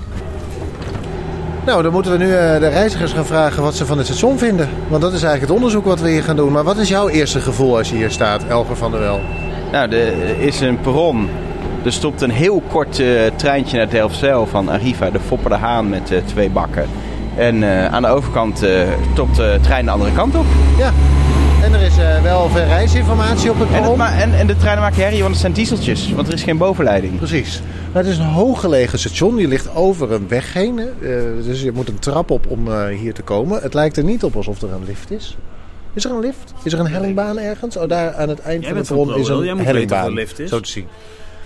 Nou, 1.66 1.82
dan 1.82 1.92
moeten 1.92 2.12
we 2.12 2.18
nu 2.18 2.24
eh, 2.34 2.58
de 2.60 2.68
reizigers 2.68 3.12
gaan 3.12 3.26
vragen 3.26 3.62
wat 3.62 3.74
ze 3.74 3.86
van 3.86 3.96
het 3.98 4.06
station 4.06 4.38
vinden. 4.38 4.68
Want 4.88 5.02
dat 5.02 5.12
is 5.12 5.22
eigenlijk 5.22 5.42
het 5.52 5.60
onderzoek 5.62 5.84
wat 5.84 6.00
we 6.00 6.08
hier 6.10 6.22
gaan 6.22 6.36
doen. 6.36 6.52
Maar 6.52 6.64
wat 6.64 6.76
is 6.78 6.88
jouw 6.88 7.08
eerste 7.08 7.40
gevoel 7.40 7.76
als 7.76 7.90
je 7.90 7.96
hier 7.96 8.10
staat, 8.10 8.44
Elger 8.44 8.76
van 8.76 8.90
der 8.90 9.00
Wel? 9.00 9.20
Nou, 9.72 9.90
er 9.92 10.40
is 10.40 10.60
een 10.60 10.80
perron. 10.80 11.28
Er 11.86 11.92
stopt 11.92 12.20
een 12.22 12.30
heel 12.30 12.62
kort 12.70 12.98
eh, 13.00 13.08
treintje 13.36 13.76
naar 13.76 13.88
Delfzijl 13.88 14.46
van 14.46 14.68
Arriva, 14.68 15.10
de 15.10 15.20
Foppe 15.20 15.48
de 15.48 15.54
Haan 15.54 15.88
met 15.88 16.10
eh, 16.10 16.18
twee 16.24 16.50
bakken. 16.50 16.86
En 17.36 17.62
eh, 17.62 17.86
aan 17.92 18.02
de 18.02 18.08
overkant 18.08 18.62
eh 18.62 18.88
stopt 19.12 19.36
de 19.36 19.58
trein 19.62 19.84
de 19.84 19.90
andere 19.90 20.12
kant 20.12 20.34
op. 20.36 20.44
Ja, 20.78 20.92
en 21.62 21.72
er 21.74 21.80
is 21.80 21.98
eh, 21.98 22.22
wel 22.22 22.48
veel 22.48 22.64
reisinformatie 22.64 23.50
op 23.50 23.58
het 23.58 23.68
En, 23.68 23.74
het 23.74 23.82
perron. 23.82 24.00
en, 24.06 24.34
en 24.34 24.46
de 24.46 24.56
treinen 24.56 24.82
maken 24.82 25.02
herrie, 25.02 25.18
want 25.20 25.30
het 25.32 25.40
zijn 25.40 25.52
dieseltjes. 25.52 26.12
Want 26.12 26.28
er 26.28 26.34
is 26.34 26.42
geen 26.42 26.58
bovenleiding. 26.58 27.16
Precies. 27.16 27.62
Maar 27.92 28.02
het 28.02 28.12
is 28.12 28.18
een 28.18 28.24
hooggelegen 28.24 28.98
station. 28.98 29.36
Die 29.36 29.48
ligt 29.48 29.74
over 29.74 30.12
een 30.12 30.28
weg 30.28 30.52
heen. 30.52 30.76
hè. 30.78 30.86
Dus 31.44 31.62
je 31.62 31.72
moet 31.72 31.88
een 31.88 31.98
trap 31.98 32.30
op 32.30 32.46
om 32.48 32.68
eh, 32.72 32.86
hier 32.98 33.14
te 33.14 33.22
komen. 33.22 33.62
Het 33.62 33.74
lijkt 33.74 33.96
er 33.96 34.04
niet 34.04 34.24
op 34.24 34.36
alsof 34.36 34.62
er 34.62 34.72
een 34.72 34.84
lift 34.86 35.10
is. 35.10 35.36
Is 35.94 36.04
er 36.04 36.10
een 36.10 36.20
lift? 36.20 36.54
Is 36.62 36.72
er 36.72 36.80
een 36.80 36.86
hellingbaan 36.86 37.38
ergens? 37.38 37.76
Oh, 37.76 37.88
daar 37.88 38.14
aan 38.14 38.28
het 38.28 38.40
eind 38.40 38.64
Jij 38.64 38.72
van 38.74 38.82
bron 38.96 39.08
van 39.08 39.18
is 39.20 39.28
een 39.28 39.58
er 39.58 39.64
hellingbaan. 39.64 40.06
een 40.06 40.12
lift 40.14 40.38
is. 40.38 40.48
Zo 40.50 40.60
te 40.60 40.68
zien. 40.68 40.86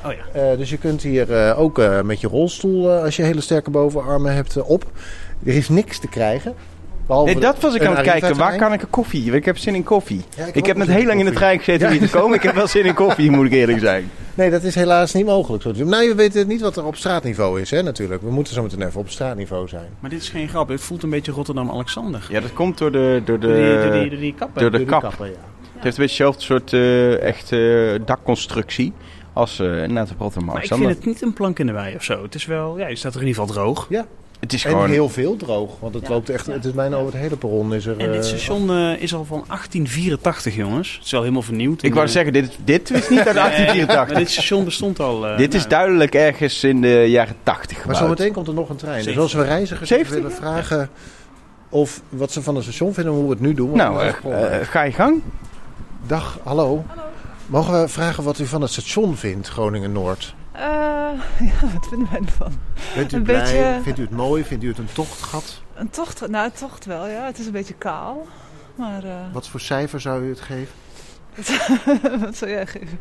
Oh 0.05 0.13
ja. 0.13 0.41
Eh, 0.51 0.59
dus 0.59 0.71
je 0.71 0.79
kunt 0.79 1.03
hier 1.03 1.33
eh, 1.33 1.61
ook 1.61 1.79
eh, 1.79 2.01
met 2.01 2.21
je 2.21 2.29
rolstoel, 2.29 2.91
eh, 2.91 3.03
als 3.03 3.17
je 3.17 3.23
hele 3.23 3.41
sterke 3.41 3.71
bovenarmen 3.71 4.35
hebt, 4.35 4.63
op. 4.63 4.85
Er 5.45 5.55
is 5.55 5.69
niks 5.69 5.99
te 5.99 6.09
krijgen. 6.09 6.55
Nee, 7.25 7.39
dat 7.39 7.61
was 7.61 7.75
ik 7.75 7.85
aan 7.85 7.97
het 7.97 8.05
kijken. 8.05 8.37
Waar 8.37 8.57
kan 8.57 8.73
ik 8.73 8.83
een 8.83 8.91
koffie? 8.91 9.33
Ik 9.33 9.45
heb 9.45 9.59
zin 9.59 9.75
in 9.75 9.83
koffie. 9.83 10.25
Ja, 10.37 10.47
ik 10.53 10.67
heb 10.67 10.77
net 10.77 10.89
heel 10.89 11.05
lang 11.05 11.19
in 11.19 11.25
de 11.25 11.33
trein 11.33 11.59
gezeten 11.59 11.87
om 11.87 11.93
hier 11.93 12.01
te 12.01 12.19
komen. 12.19 12.37
Ik 12.37 12.43
heb 12.43 12.55
wel 12.55 12.67
zin 12.67 12.85
in 12.85 12.95
koffie, 12.95 13.31
moet 13.31 13.47
ik 13.47 13.53
eerlijk 13.53 13.79
zijn. 13.79 14.11
Nee, 14.35 14.51
dat 14.51 14.63
is 14.63 14.75
helaas 14.75 15.13
niet 15.13 15.27
mogelijk 15.27 15.63
zo. 15.63 15.73
Nou, 15.73 16.03
je 16.03 16.15
weet 16.15 16.47
niet 16.47 16.61
wat 16.61 16.77
er 16.77 16.85
op 16.85 16.97
straatniveau 16.97 17.61
is, 17.61 17.71
hè, 17.71 17.83
natuurlijk. 17.83 18.23
We 18.23 18.31
moeten 18.31 18.55
zo 18.55 18.63
meteen 18.63 18.83
even 18.83 19.01
op 19.01 19.09
straatniveau 19.09 19.69
zijn. 19.69 19.89
Maar 20.01 20.11
dit 20.11 20.23
is 20.23 20.29
geen 20.29 20.49
grap. 20.49 20.69
Het 20.69 20.81
voelt 20.81 21.03
een 21.03 21.11
beetje 21.11 21.33
Rotterdam-Alexander. 21.33 22.27
Ja, 22.31 22.41
dat 22.41 22.53
komt 22.53 22.79
door 22.79 22.93
de, 22.93 23.23
door 23.25 23.41
de, 23.41 23.47
Door 23.47 23.57
die, 23.57 23.81
door 23.83 23.93
die, 24.01 24.11
door 24.11 24.19
die 24.19 24.35
kappen. 24.35 24.61
door 24.61 24.71
de 24.71 24.85
kap. 24.85 25.01
kappen, 25.01 25.27
ja. 25.27 25.33
Het 25.75 25.83
heeft 25.83 25.99
een 25.99 26.05
beetje 26.05 26.25
hetzelfde 26.25 26.43
soort 26.43 26.73
echt 27.23 27.53
eh, 27.53 28.07
dakconstructie 28.07 28.93
als 29.41 29.59
eh 29.59 29.67
inderdaad 29.83 30.15
Rotterdam 30.19 30.45
Maar 30.55 30.63
ik 30.63 30.69
vind 30.75 30.89
het 30.89 31.05
niet 31.05 31.23
een 31.23 31.33
plank 31.33 31.59
in 31.59 31.67
de 31.67 31.73
wei 31.73 31.95
of 31.95 32.05
zo. 32.05 32.23
Het 32.23 32.35
is 32.35 32.47
wel, 32.47 32.79
ja, 32.79 32.87
je 32.89 32.97
staat 32.97 33.15
er 33.15 33.21
in 33.21 33.27
ieder 33.27 33.43
geval 33.43 33.57
droog. 33.65 33.89
Het 34.41 34.53
is 34.53 34.65
En 34.65 34.71
gewoon... 34.71 34.91
heel 34.91 35.09
veel 35.09 35.37
droog, 35.37 35.81
want 35.81 35.95
het 35.95 36.03
Ja. 36.03 36.09
loopt 36.09 36.31
echt, 36.31 36.47
het 36.47 36.65
is 36.65 36.73
bijna 36.73 36.97
over 36.97 37.13
het 37.13 37.23
hele 37.23 37.37
perron 37.37 37.75
is 37.75 37.87
er... 37.87 37.99
En 37.99 38.13
dit 38.13 38.21
eh, 38.23 38.29
station 38.29 38.71
eh, 38.71 39.03
is 39.03 39.15
al 39.15 39.25
van 39.25 39.45
1884, 39.49 40.55
jongens. 40.57 40.95
Het 40.97 41.05
is 41.05 41.11
wel 41.11 41.21
helemaal 41.21 41.43
vernieuwd. 41.43 41.83
Ik 41.83 41.93
wou 41.95 42.07
En, 42.07 42.13
zeggen, 42.13 42.33
dit, 42.33 42.59
dit 42.65 42.91
is 42.91 43.09
niet 43.09 43.19
uit 43.19 43.27
eh, 43.37 43.43
Maar 43.43 43.51
1884. 43.51 44.17
dit 44.19 44.31
station 44.31 44.65
bestond 44.65 45.01
al... 45.01 45.27
eh, 45.27 45.37
dit 45.37 45.55
is 45.55 45.59
nou, 45.67 45.71
duidelijk 45.75 46.15
ergens 46.15 46.65
in 46.65 46.81
de 46.81 47.05
jaren 47.09 47.35
80 47.43 47.71
Maar 47.77 47.81
gebouwd. 47.81 47.99
zometeen 48.03 48.33
komt 48.33 48.49
er 48.49 48.55
nog 48.55 48.69
een 48.69 48.77
trein. 48.77 49.05
Dus 49.05 49.05
70. 49.05 49.23
als 49.23 49.33
we 49.33 49.43
reizigers 49.55 49.89
70, 49.89 50.15
willen 50.17 50.33
vragen 50.33 50.91
of 51.69 52.03
wat 52.09 52.33
ze 52.33 52.43
van 52.43 52.55
het 52.55 52.65
station 52.65 52.95
vinden, 52.95 53.13
hoe 53.13 53.25
we 53.25 53.31
het 53.31 53.41
nu 53.41 53.55
doen. 53.55 53.71
want 53.71 53.79
Nou, 53.79 54.13
ga 54.63 54.83
je 54.83 54.93
gang. 54.93 55.23
Dag, 56.07 56.39
hallo. 56.43 56.85
Mogen 57.51 57.81
we 57.81 57.89
vragen 57.89 58.25
wat 58.25 58.39
u 58.39 58.47
van 58.47 58.61
het 58.61 58.71
station 58.71 59.17
vindt, 59.17 59.49
Groningen-Noord? 59.49 60.35
Eh, 60.53 60.63
ja, 61.51 61.73
wat 61.75 61.87
vinden 61.89 62.09
wij 62.11 62.21
ervan? 62.27 62.53
Bent 62.95 63.13
u 63.13 63.17
Een 63.17 63.23
blij? 63.23 63.41
beetje- 63.43 63.81
Vindt 63.83 63.99
u 63.99 64.03
het 64.03 64.11
mooi? 64.11 64.45
Vindt 64.45 64.65
u 64.65 64.69
het 64.69 64.79
een 64.79 64.93
tochtgat? 64.93 65.63
Een 65.75 65.91
tocht, 65.91 66.29
nou 66.29 66.45
een 66.45 66.53
tocht 66.53 66.85
wel, 66.85 67.07
ja. 67.09 67.25
Het 67.27 67.39
is 67.39 67.47
een 67.47 67.53
beetje 67.53 67.75
kaal. 67.75 68.27
Maar 68.75 69.05
eh, 69.05 69.11
Wat 69.33 69.49
voor 69.49 69.61
cijfer 69.61 70.01
zou 70.01 70.25
u 70.25 70.29
het 70.29 70.41
geven? 70.41 70.75
wat 72.25 72.37
zou 72.37 72.51
jij 72.51 72.67
geven? 72.67 72.99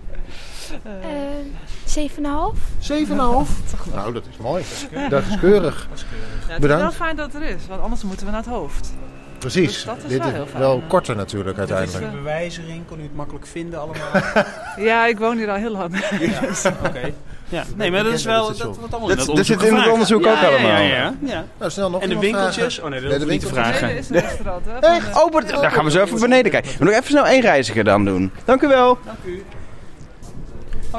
Eh, 0.84 0.92
Ehm 0.94 2.10
7,5. 2.56 2.60
7,5. 2.80 3.94
Nou, 3.94 4.14
dat 4.14 4.24
is 4.30 4.38
mooi. 4.38 4.64
Dat 5.10 5.24
is 5.30 5.40
keurig. 5.40 5.88
ja, 5.92 5.96
het 5.96 6.50
is 6.50 6.60
bedankt. 6.60 6.82
wel 6.84 6.92
fijn 6.92 7.16
dat 7.16 7.34
het 7.34 7.42
er 7.42 7.50
is, 7.50 7.68
want 7.68 7.82
anders 7.82 8.04
moeten 8.04 8.26
we 8.26 8.32
naar 8.32 8.42
het 8.42 8.50
hoofd. 8.50 8.94
Precies. 9.40 9.74
Dus 9.74 9.84
dat 9.86 9.98
is 9.98 10.04
Dit 10.10 10.18
wel 10.18 10.28
is 10.28 10.34
heel 10.34 10.46
fijn, 10.46 10.60
wel 10.62 10.76
ja. 10.76 10.82
korter 10.88 11.16
natuurlijk 11.16 11.58
Dit 11.58 11.70
is 11.70 11.76
uiteindelijk. 11.76 12.12
de 12.12 12.18
bewijzering. 12.24 12.84
Kon 12.88 13.00
u 13.00 13.04
het 13.04 13.16
makkelijk 13.16 13.48
vinden 13.48 13.80
allemaal? 13.80 14.44
Ja, 14.90 15.06
ik 15.06 15.18
woon 15.20 15.38
hier 15.38 15.50
al 15.50 15.56
heel 15.56 15.72
lang. 15.72 16.08
Dus, 16.20 16.66
Oké. 16.88 17.14
Ja, 17.50 17.64
nee, 17.76 17.92
maar 17.92 18.04
dat 18.04 18.14
is 18.14 18.24
wel... 18.24 18.48
Dat 18.48 18.62
wordt 18.78 18.92
allemaal 18.94 19.08
Dat- 19.16 19.26
dat 19.26 19.36
dat 19.36 19.46
zit 19.46 19.64
in 19.64 19.76
het 19.76 19.88
onderzoek 19.92 20.24
Ja, 20.24 20.32
ook 20.32 20.38
ja, 20.42 20.48
allemaal. 20.48 20.72
Ja, 20.72 20.78
ja, 20.80 21.14
ja. 21.22 21.46
Nou, 21.58 21.72
snel 21.72 21.90
nog 21.90 22.02
En 22.02 22.10
de 22.10 22.18
winkeltjes? 22.20 22.74
vragen? 22.76 22.84
Oh 22.84 22.90
nee, 22.90 23.00
dat 23.02 23.10
Nee, 23.10 23.18
hoef 23.20 23.28
de 23.28 23.34
ik 23.34 23.42
niet 23.42 23.50
te 23.50 23.54
vragen. 23.62 23.88
nee, 23.88 23.98
is 23.98 24.10
een 24.10 24.20
restaurant, 24.20 24.66
hè? 24.66 24.88
Echt? 24.88 25.24
Oh, 25.24 25.34
maar 25.34 25.48
dan 25.48 25.72
gaan 25.72 25.86
we 25.86 25.92
zo 25.92 26.02
even 26.04 26.20
beneden 26.20 26.52
kijken. 26.52 26.72
We 26.78 26.84
nog 26.86 26.94
even 26.94 27.06
snel 27.06 27.28
één 27.28 27.42
reiziger 27.42 27.84
dan 27.84 28.06
doen. 28.06 28.32
Dank 28.46 28.62
u 28.62 28.68
wel. 28.68 28.98
Dank 29.06 29.18
u. 29.26 29.44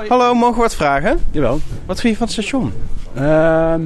Hallo, 0.09 0.35
mogen 0.35 0.55
we 0.57 0.61
wat 0.61 0.75
vragen? 0.75 1.25
Jawel. 1.31 1.61
Wat 1.87 2.01
vind 2.01 2.13
je 2.13 2.19
van 2.19 2.27
het 2.29 2.37
station? 2.37 2.73
Ehm, 3.15 3.81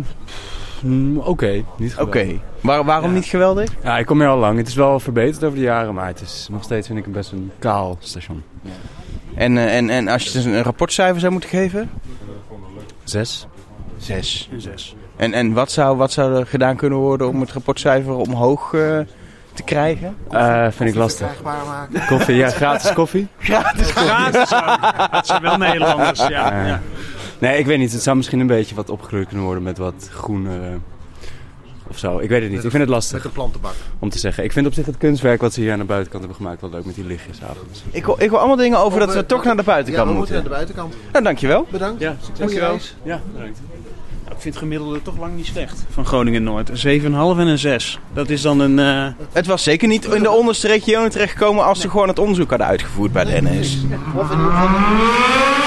mm, 0.83 1.19
Oké, 1.19 1.65
niet 1.77 1.97
Oké. 1.99 2.19
geweldig. 2.19 2.41
Waar- 2.61 2.85
waarom 2.85 3.13
niet 3.13 3.25
geweldig? 3.25 3.71
Ja, 3.83 3.99
ik 3.99 4.07
kom 4.07 4.19
hier 4.21 4.29
al 4.29 4.39
lang. 4.39 4.59
Het 4.59 4.69
is 4.69 4.75
wel 4.75 5.01
verbeterd 5.01 5.45
over 5.45 5.59
de 5.59 5.65
jaren, 5.65 5.95
maar 5.95 6.07
het 6.07 6.21
is 6.21 6.49
nog 6.51 6.63
steeds 6.63 6.87
vind 6.87 6.99
ik 7.07 7.13
best 7.13 7.33
een 7.33 7.51
kaal 7.59 7.97
station. 8.01 8.43
En, 9.35 9.59
eh, 9.59 9.77
en, 9.77 9.91
en 9.91 10.09
als 10.09 10.25
je 10.25 10.33
dus 10.33 10.45
een 10.45 10.63
rapportcijfer 10.63 11.21
zou 11.21 11.33
moeten 11.33 11.51
geven? 11.51 11.91
Zes. 13.05 13.47
Zes. 13.97 14.49
Een 14.53 14.61
zes. 14.61 14.97
En, 15.17 15.33
en 15.33 15.53
wat, 15.53 15.73
zou, 15.73 15.97
wat 15.97 16.13
zou 16.13 16.35
er 16.39 16.47
gedaan 16.47 16.77
kunnen 16.77 16.99
worden 16.99 17.29
om 17.29 17.41
het 17.41 17.53
rapportcijfer 17.53 18.15
omhoog 18.15 18.75
eh, 18.75 18.99
te 19.53 19.63
krijgen? 19.65 20.17
Eh, 20.31 20.67
vind 20.71 20.91
ik 20.91 20.95
lastig. 20.97 21.29
Koffie, 22.09 22.35
ja, 22.37 22.49
gratis 22.51 22.93
koffie. 22.93 23.29
Gratis. 23.39 23.91
Gratis 23.91 24.55
ook. 24.55 24.79
Dat 25.13 25.27
zijn 25.27 25.43
wel 25.43 25.57
Nederlanders, 25.57 26.27
ja. 26.27 26.67
Ja. 26.67 26.81
Nee, 27.39 27.59
ik 27.59 27.67
weet 27.67 27.79
niet. 27.79 27.93
Het 27.93 28.03
zou 28.03 28.17
misschien 28.17 28.41
een 28.41 28.47
beetje 28.47 28.75
wat 28.75 28.91
opgekleurd 28.91 29.27
kunnen 29.27 29.45
worden 29.45 29.63
met 29.63 29.79
wat 29.79 30.09
groener 30.11 30.63
eh, 30.63 30.69
of 31.89 31.99
zo. 31.99 32.19
Ik 32.19 32.29
weet 32.29 32.41
het 32.43 32.51
niet. 32.51 32.65
Ik 32.65 32.71
vind 32.71 32.73
het 32.73 32.83
Met 32.83 32.89
lastig 32.89 33.23
de 33.23 33.29
plantenbak. 33.29 33.73
om 33.99 34.09
te 34.09 34.19
zeggen. 34.19 34.45
Ik 34.45 34.53
vind 34.53 34.67
op 34.67 34.73
zich 34.75 34.87
het 34.87 34.97
kunstwerk 34.99 35.41
wat 35.41 35.53
ze 35.53 35.61
hier 35.61 35.73
aan 35.73 35.79
de 35.79 35.85
buitenkant 35.85 36.23
hebben 36.25 36.41
gemaakt 36.43 36.61
wel 36.61 36.71
leuk 36.71 36.85
met 36.85 36.95
die 36.95 37.05
lichtjes 37.05 37.43
avonds. 37.43 37.83
Ik 37.91 38.05
wil, 38.05 38.17
ik 38.19 38.31
wil 38.31 38.39
allemaal 38.39 38.57
dingen 38.57 38.79
over 38.79 38.99
dat 39.01 39.15
we 39.15 39.27
toch 39.27 39.45
naar 39.45 39.57
de 39.57 39.63
Ja, 39.63 39.67
buitenkant 39.73 40.09
we 40.09 40.15
moeten 40.15 40.35
moeten. 40.35 40.51
naar 40.53 40.61
de 40.61 40.75
buitenkant. 40.75 41.13
Nou, 41.13 41.25
dankjewel. 41.25 41.67
Bedankt. 41.71 42.01
Ja, 42.01 42.17
Goeie 42.41 42.59
reis. 42.59 42.95
Ja, 43.03 43.21
bedankt. 43.33 43.61
Nou, 44.25 44.37
ik 44.37 44.41
vind 44.43 44.55
het 44.55 44.63
gemiddelde 44.65 45.03
toch 45.03 45.19
lang 45.19 45.37
niet 45.37 45.47
slecht. 45.47 45.85
Van 45.91 46.07
Groningen-Noord. 46.07 46.85
Een 46.85 47.01
7,5 47.01 47.07
en 47.39 47.47
een 47.47 47.59
6. 47.59 47.99
Dat 48.13 48.29
is 48.31 48.43
dan 48.43 48.61
een... 48.61 48.79
eh, 48.79 49.07
Het 49.33 49.47
was 49.47 49.63
zeker 49.63 49.89
niet 49.89 50.05
in 50.05 50.23
de 50.23 50.31
onderste 50.31 50.67
regionen 50.67 51.11
terechtgekomen 51.11 51.65
als 51.65 51.81
ze 51.81 51.91
gewoon 51.91 52.09
het 52.09 52.19
onderzoek 52.19 52.49
hadden 52.51 52.67
uitgevoerd 52.67 53.13
bij 53.13 53.25
de 53.25 53.41
NS. 53.43 53.77
Of 54.15 54.31
in 54.31 54.39
ieder 54.39 54.53
geval... 54.53 55.64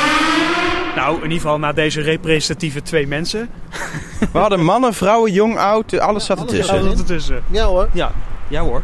Nou, 1.08 1.20
in 1.20 1.24
ieder 1.24 1.41
geval 1.41 1.60
na 1.60 1.74
deze 1.74 2.02
representatieve 2.02 2.82
twee 2.82 3.08
mensen. 3.08 3.50
We 4.34 4.38
hadden 4.39 4.63
mannen, 4.63 4.93
vrouwen, 4.93 5.32
jong, 5.32 5.58
oud, 5.58 6.00
alles 6.00 6.26
zat 6.26 6.38
Alles 6.39 6.52
ertussen. 6.52 6.76
zat 6.76 6.86
Alles 6.86 7.00
ertussen. 7.00 7.43
Ja 7.50 7.65
hoor. 7.65 7.89
Ja. 7.93 8.12
Ja 8.48 8.62
hoor. 8.62 8.84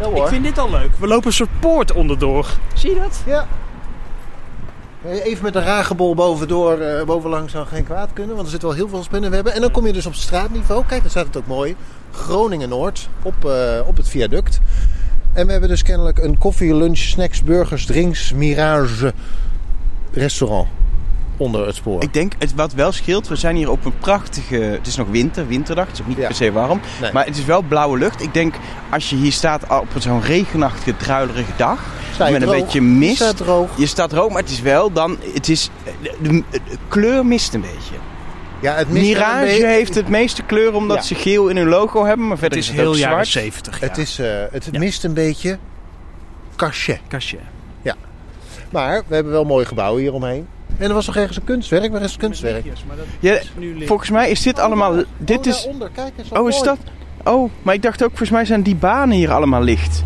Ja 0.00 0.06
Ik 0.06 0.12
hoor. 0.12 0.28
vind 0.28 0.44
dit 0.44 0.58
al 0.58 0.70
leuk. 0.70 0.90
We 0.98 1.06
lopen 1.06 1.26
een 1.26 1.32
soort 1.32 1.60
poort 1.60 1.92
onderdoor. 1.92 2.46
Zie 2.74 2.90
je 2.94 3.00
dat? 3.00 3.22
Ja. 3.26 3.46
Even 5.04 5.44
met 5.44 5.54
een 5.54 5.62
ragebol 5.62 6.14
bovendoor, 6.14 6.78
eh 6.78 7.04
bovenlangs 7.04 7.52
zou 7.52 7.66
geen 7.66 7.84
kwaad 7.84 8.10
kunnen, 8.12 8.34
want 8.34 8.46
er 8.46 8.52
zit 8.52 8.62
wel 8.62 8.72
heel 8.72 8.88
veel 8.88 9.02
spinnenwebben. 9.02 9.54
En 9.54 9.60
dan 9.60 9.70
kom 9.70 9.86
je 9.86 9.92
dus 9.92 10.06
op 10.06 10.14
straatniveau. 10.14 10.84
Kijk, 10.86 11.00
daar 11.00 11.10
staat 11.10 11.26
het 11.26 11.36
ook 11.36 11.46
mooi. 11.46 11.76
Groningen-Noord, 12.12 13.08
op, 13.22 13.44
eh, 13.44 13.80
op 13.86 13.96
het 13.96 14.08
viaduct. 14.08 14.60
En 15.32 15.46
we 15.46 15.52
hebben 15.52 15.70
dus 15.70 15.82
kennelijk 15.82 16.18
een 16.18 16.38
koffie, 16.38 16.74
lunch, 16.74 16.98
snacks, 16.98 17.42
burgers, 17.42 17.86
drinks, 17.86 18.32
mirage 18.32 19.12
restaurant 20.12 20.68
onder 21.36 21.66
het 21.66 21.74
spoor. 21.74 22.02
Ik 22.02 22.12
denk, 22.12 22.32
het, 22.38 22.54
wat 22.54 22.72
wel 22.72 22.92
scheelt, 22.92 23.28
we 23.28 23.36
zijn 23.36 23.56
hier 23.56 23.70
op 23.70 23.84
een 23.84 23.98
prachtige... 23.98 24.54
Het 24.56 24.86
is 24.86 24.96
nog 24.96 25.08
winter, 25.08 25.46
winterdag. 25.46 25.86
Het 25.86 25.94
is 25.94 26.00
ook 26.00 26.06
niet 26.08 26.16
Ja. 26.16 26.26
per 26.26 26.34
se 26.34 26.52
warm. 26.52 26.80
Nee. 27.00 27.12
Maar 27.12 27.24
het 27.26 27.36
is 27.38 27.44
wel 27.44 27.62
blauwe 27.62 27.98
lucht. 27.98 28.22
Ik 28.22 28.34
denk, 28.34 28.54
als 28.90 29.10
je 29.10 29.16
hier 29.16 29.32
staat 29.32 29.62
op 29.80 29.86
zo'n 29.98 30.22
regenachtige, 30.22 30.96
druilerige 30.96 31.52
dag... 31.56 31.78
Met 32.18 32.42
een 32.42 32.48
beetje 32.50 32.80
mist... 32.80 33.16
Staat 33.16 33.36
droog. 33.36 33.78
Je 33.78 33.86
staat 33.86 34.10
droog, 34.10 34.28
maar 34.32 34.42
het 34.42 34.50
is 34.50 34.60
wel 34.60 34.92
dan... 34.92 35.16
Het 35.34 35.48
is, 35.48 35.70
de, 36.02 36.10
de- 36.22 36.42
de 36.50 36.60
kleur 36.88 37.26
mist 37.26 37.54
een 37.54 37.60
beetje. 37.60 37.94
Ja, 38.60 38.74
het 38.74 38.88
mist 38.90 39.12
wel 39.12 39.12
een 39.12 39.18
Mirage 39.28 39.44
beetje- 39.44 39.66
heeft 39.66 39.94
het 39.94 40.08
meeste 40.08 40.42
kleur 40.42 40.74
omdat 40.74 40.96
Ja. 40.96 41.02
ze 41.02 41.14
geel 41.14 41.48
in 41.48 41.56
hun 41.56 41.68
logo 41.68 42.04
hebben. 42.04 42.22
Maar 42.26 42.30
Het 42.30 42.38
verder 42.40 42.58
is 42.58 42.64
is 42.64 42.70
het 42.70 42.80
heel 42.80 42.94
jaren 42.94 43.26
zwart. 43.26 43.28
70. 43.44 43.80
Het, 43.80 43.96
ja. 43.96 44.02
is, 44.02 44.18
eh, 44.18 44.26
het 44.50 44.68
Ja. 44.72 44.78
mist 44.78 45.04
een 45.04 45.14
beetje 45.14 45.58
cachet. 46.56 47.00
Kastje. 47.08 47.38
Maar 48.70 49.02
we 49.06 49.14
hebben 49.14 49.32
wel 49.32 49.44
mooie 49.44 49.64
gebouwen 49.64 50.00
hier 50.02 50.12
omheen. 50.12 50.46
En 50.78 50.88
er 50.88 50.94
was 50.94 51.06
nog 51.06 51.16
ergens 51.16 51.36
een 51.36 51.44
kunstwerk. 51.44 51.92
Waar 51.92 52.02
is 52.02 52.10
het 52.10 52.20
kunstwerk? 52.20 52.64
Ja, 53.20 53.38
volgens 53.78 54.10
mij 54.10 54.30
is 54.30 54.42
dit 54.42 54.58
allemaal... 54.58 54.94
Dit 55.16 55.38
oh, 55.38 55.46
is... 55.46 55.68
kijk 55.94 56.12
eens 56.16 56.28
Oh, 56.28 56.48
is 56.48 56.60
dat... 56.60 56.78
Oh, 57.24 57.50
maar 57.62 57.74
ik 57.74 57.82
dacht 57.82 58.02
ook, 58.02 58.08
volgens 58.08 58.30
mij 58.30 58.44
zijn 58.44 58.62
die 58.62 58.76
banen 58.76 59.16
hier 59.16 59.32
allemaal 59.32 59.62
licht. 59.62 60.02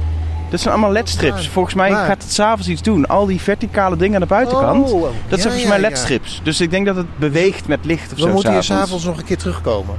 Dat 0.50 0.60
zijn 0.60 0.74
allemaal 0.74 0.92
ledstrips. 0.92 1.42
Waar? 1.42 1.52
Volgens 1.52 1.74
mij 1.74 1.90
Waar? 1.90 2.06
gaat 2.06 2.22
het 2.22 2.32
s'avonds 2.32 2.68
iets 2.68 2.82
doen. 2.82 3.06
Al 3.06 3.26
die 3.26 3.40
verticale 3.40 3.96
dingen 3.96 4.14
aan 4.14 4.20
de 4.20 4.26
buitenkant. 4.26 4.92
Oh, 4.92 5.02
dat 5.02 5.10
ja, 5.28 5.28
zijn 5.28 5.40
volgens 5.40 5.64
mij 5.64 5.80
ja. 5.80 5.88
ledstrips. 5.88 6.40
Dus 6.42 6.60
ik 6.60 6.70
denk 6.70 6.86
dat 6.86 6.96
het 6.96 7.18
beweegt 7.18 7.68
met 7.68 7.84
licht 7.84 8.12
of 8.12 8.18
We 8.18 8.22
zo 8.22 8.32
moeten 8.32 8.52
hier 8.52 8.62
s'avonds. 8.62 9.04
nog 9.04 9.18
een 9.18 9.24
keer 9.24 9.38
terugkomen. 9.38 9.94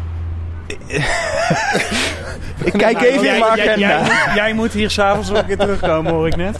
Ik 2.63 2.73
kijk 2.73 3.01
even 3.01 3.33
in 3.33 3.39
mijn 3.39 3.55
jij, 3.55 3.69
agenda. 3.69 3.77
jij, 3.77 4.01
moet, 4.01 4.35
jij 4.35 4.53
moet 4.53 4.71
hier 4.71 4.89
s'avonds 4.89 5.29
nog 5.29 5.37
een 5.37 5.45
keer 5.45 5.57
terugkomen, 5.57 6.11
hoor 6.11 6.27
ik 6.27 6.35
net. 6.35 6.59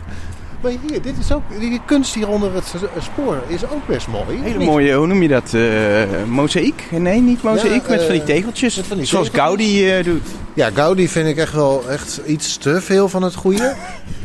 Maar 0.62 0.72
hier, 0.88 1.02
dit 1.02 1.17
is 1.19 1.32
ook, 1.34 1.41
die 1.60 1.82
kunst 1.86 2.13
hier 2.15 2.28
onder 2.28 2.54
het 2.54 2.65
s- 2.65 3.04
spoor 3.04 3.43
is 3.48 3.63
ook 3.63 3.88
best 3.88 4.08
mooi. 4.08 4.39
Hele 4.41 4.65
mooie, 4.65 4.93
hoe 4.95 5.08
noem 5.08 5.22
je 5.22 5.28
dat? 5.28 5.54
eh 5.54 6.24
mozaïek? 6.28 6.84
Nee, 6.91 7.22
niet 7.22 7.41
mozaïek, 7.43 7.82
Ja, 7.84 7.89
met 7.89 8.00
eh, 8.00 8.06
van 8.06 8.15
die 8.15 8.24
tegeltjes. 8.24 8.80
van 8.80 8.98
die 8.98 9.06
Zoals 9.06 9.30
tegeltjes. 9.30 9.67
Gaudi 9.67 9.91
eh, 9.98 10.04
doet. 10.04 10.28
Ja, 10.54 10.69
Gaudi 10.74 11.08
vind 11.10 11.28
ik 11.28 11.38
echt 11.38 11.54
wel 11.54 11.84
echt 11.89 12.22
iets 12.26 12.58
te 12.58 12.82
veel 12.82 13.10
van 13.10 13.24
het 13.24 13.36
goede. 13.36 13.74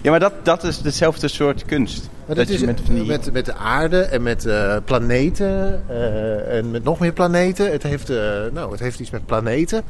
Ja, 0.02 0.10
maar 0.10 0.20
dat, 0.20 0.32
dat 0.42 0.64
is 0.64 0.80
hetzelfde 0.82 1.28
soort 1.28 1.64
kunst. 1.64 2.08
Maar 2.26 2.36
Dat 2.36 2.48
is 2.48 2.60
met 2.60 2.80
die- 2.88 3.04
met, 3.04 3.32
met 3.32 3.44
de 3.44 3.54
aarde 3.54 4.00
en 4.00 4.22
met 4.22 4.46
eh, 4.46 4.76
planeten 4.84 5.82
eh, 5.88 6.56
en 6.58 6.70
met 6.70 6.84
nog 6.84 6.98
meer 6.98 7.12
planeten. 7.12 7.70
Het 7.72 7.82
heeft, 7.82 8.10
eh, 8.10 8.16
nou, 8.52 8.70
het 8.70 8.80
heeft 8.80 9.00
iets 9.00 9.10
met 9.10 9.26
planeten. 9.26 9.82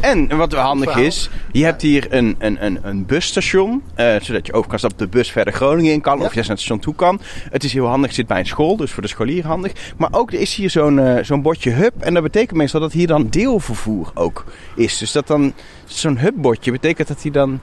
En 0.00 0.36
wat 0.36 0.52
handig 0.52 0.96
is, 0.96 1.30
je 1.52 1.64
hebt 1.64 1.82
hier 1.82 2.06
een, 2.12 2.36
een, 2.38 2.64
een, 2.64 2.78
een 2.82 3.06
busstation. 3.06 3.82
eh, 3.94 4.20
zodat 4.20 4.46
je 4.46 4.52
over 4.52 4.68
kan 4.68 4.78
stappen 4.78 5.06
op 5.06 5.12
de 5.12 5.18
bus 5.18 5.30
verder 5.30 5.52
Groningen 5.52 5.92
in 5.92 6.00
kan. 6.00 6.18
Ja. 6.18 6.24
Of 6.24 6.34
je 6.34 6.40
naar 6.40 6.48
het 6.48 6.58
station 6.58 6.78
toe 6.78 6.94
kan. 6.94 7.20
Het 7.50 7.64
is 7.64 7.72
heel 7.72 7.86
handig, 7.86 8.06
het 8.06 8.14
zit 8.14 8.26
bij 8.26 8.38
een 8.38 8.46
school. 8.46 8.76
Dus 8.76 8.90
voor 8.90 9.02
de 9.02 9.08
scholier 9.08 9.46
handig. 9.46 9.72
Maar 9.96 10.08
ook 10.12 10.32
er 10.32 10.40
is 10.40 10.54
hier 10.54 10.70
zo'n 10.70 10.98
eh, 10.98 11.24
zo'n 11.24 11.42
bordje 11.42 11.70
hub. 11.70 11.92
En 11.98 12.14
dat 12.14 12.22
betekent 12.22 12.58
meestal 12.58 12.80
dat 12.80 12.92
hier 12.92 13.06
dan 13.06 13.26
deelvervoer 13.28 14.10
ook 14.14 14.44
is. 14.76 14.98
Dus 14.98 15.12
dat 15.12 15.26
dan 15.26 15.52
zo'n 15.84 16.18
hubbordje 16.18 16.70
betekent 16.72 17.08
dat 17.08 17.22
hier 17.22 17.32
dan 17.32 17.60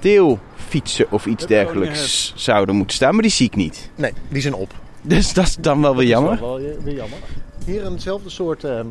deelfietsen 0.00 1.06
of 1.10 1.26
iets 1.26 1.42
Hub 1.42 1.48
dergelijks 1.48 2.32
zouden 2.36 2.74
moeten 2.74 2.96
staan. 2.96 3.12
Maar 3.12 3.22
die 3.22 3.30
zie 3.30 3.46
ik 3.46 3.56
niet. 3.56 3.90
Nee, 3.94 4.12
die 4.28 4.42
zijn 4.42 4.54
op. 4.54 4.72
Dus 5.06 5.32
dat 5.32 5.44
is 5.46 5.56
dan 5.60 5.80
wel 5.80 5.96
weer 5.96 6.06
jammer. 6.06 6.30
Dat 6.30 6.38
is 6.38 6.44
wel 6.44 6.58
wel 6.58 6.82
weer 6.84 6.94
jammer. 6.94 7.18
Hier 7.66 7.86
eenzelfde 7.86 8.30
soort 8.30 8.64
ehm, 8.64 8.86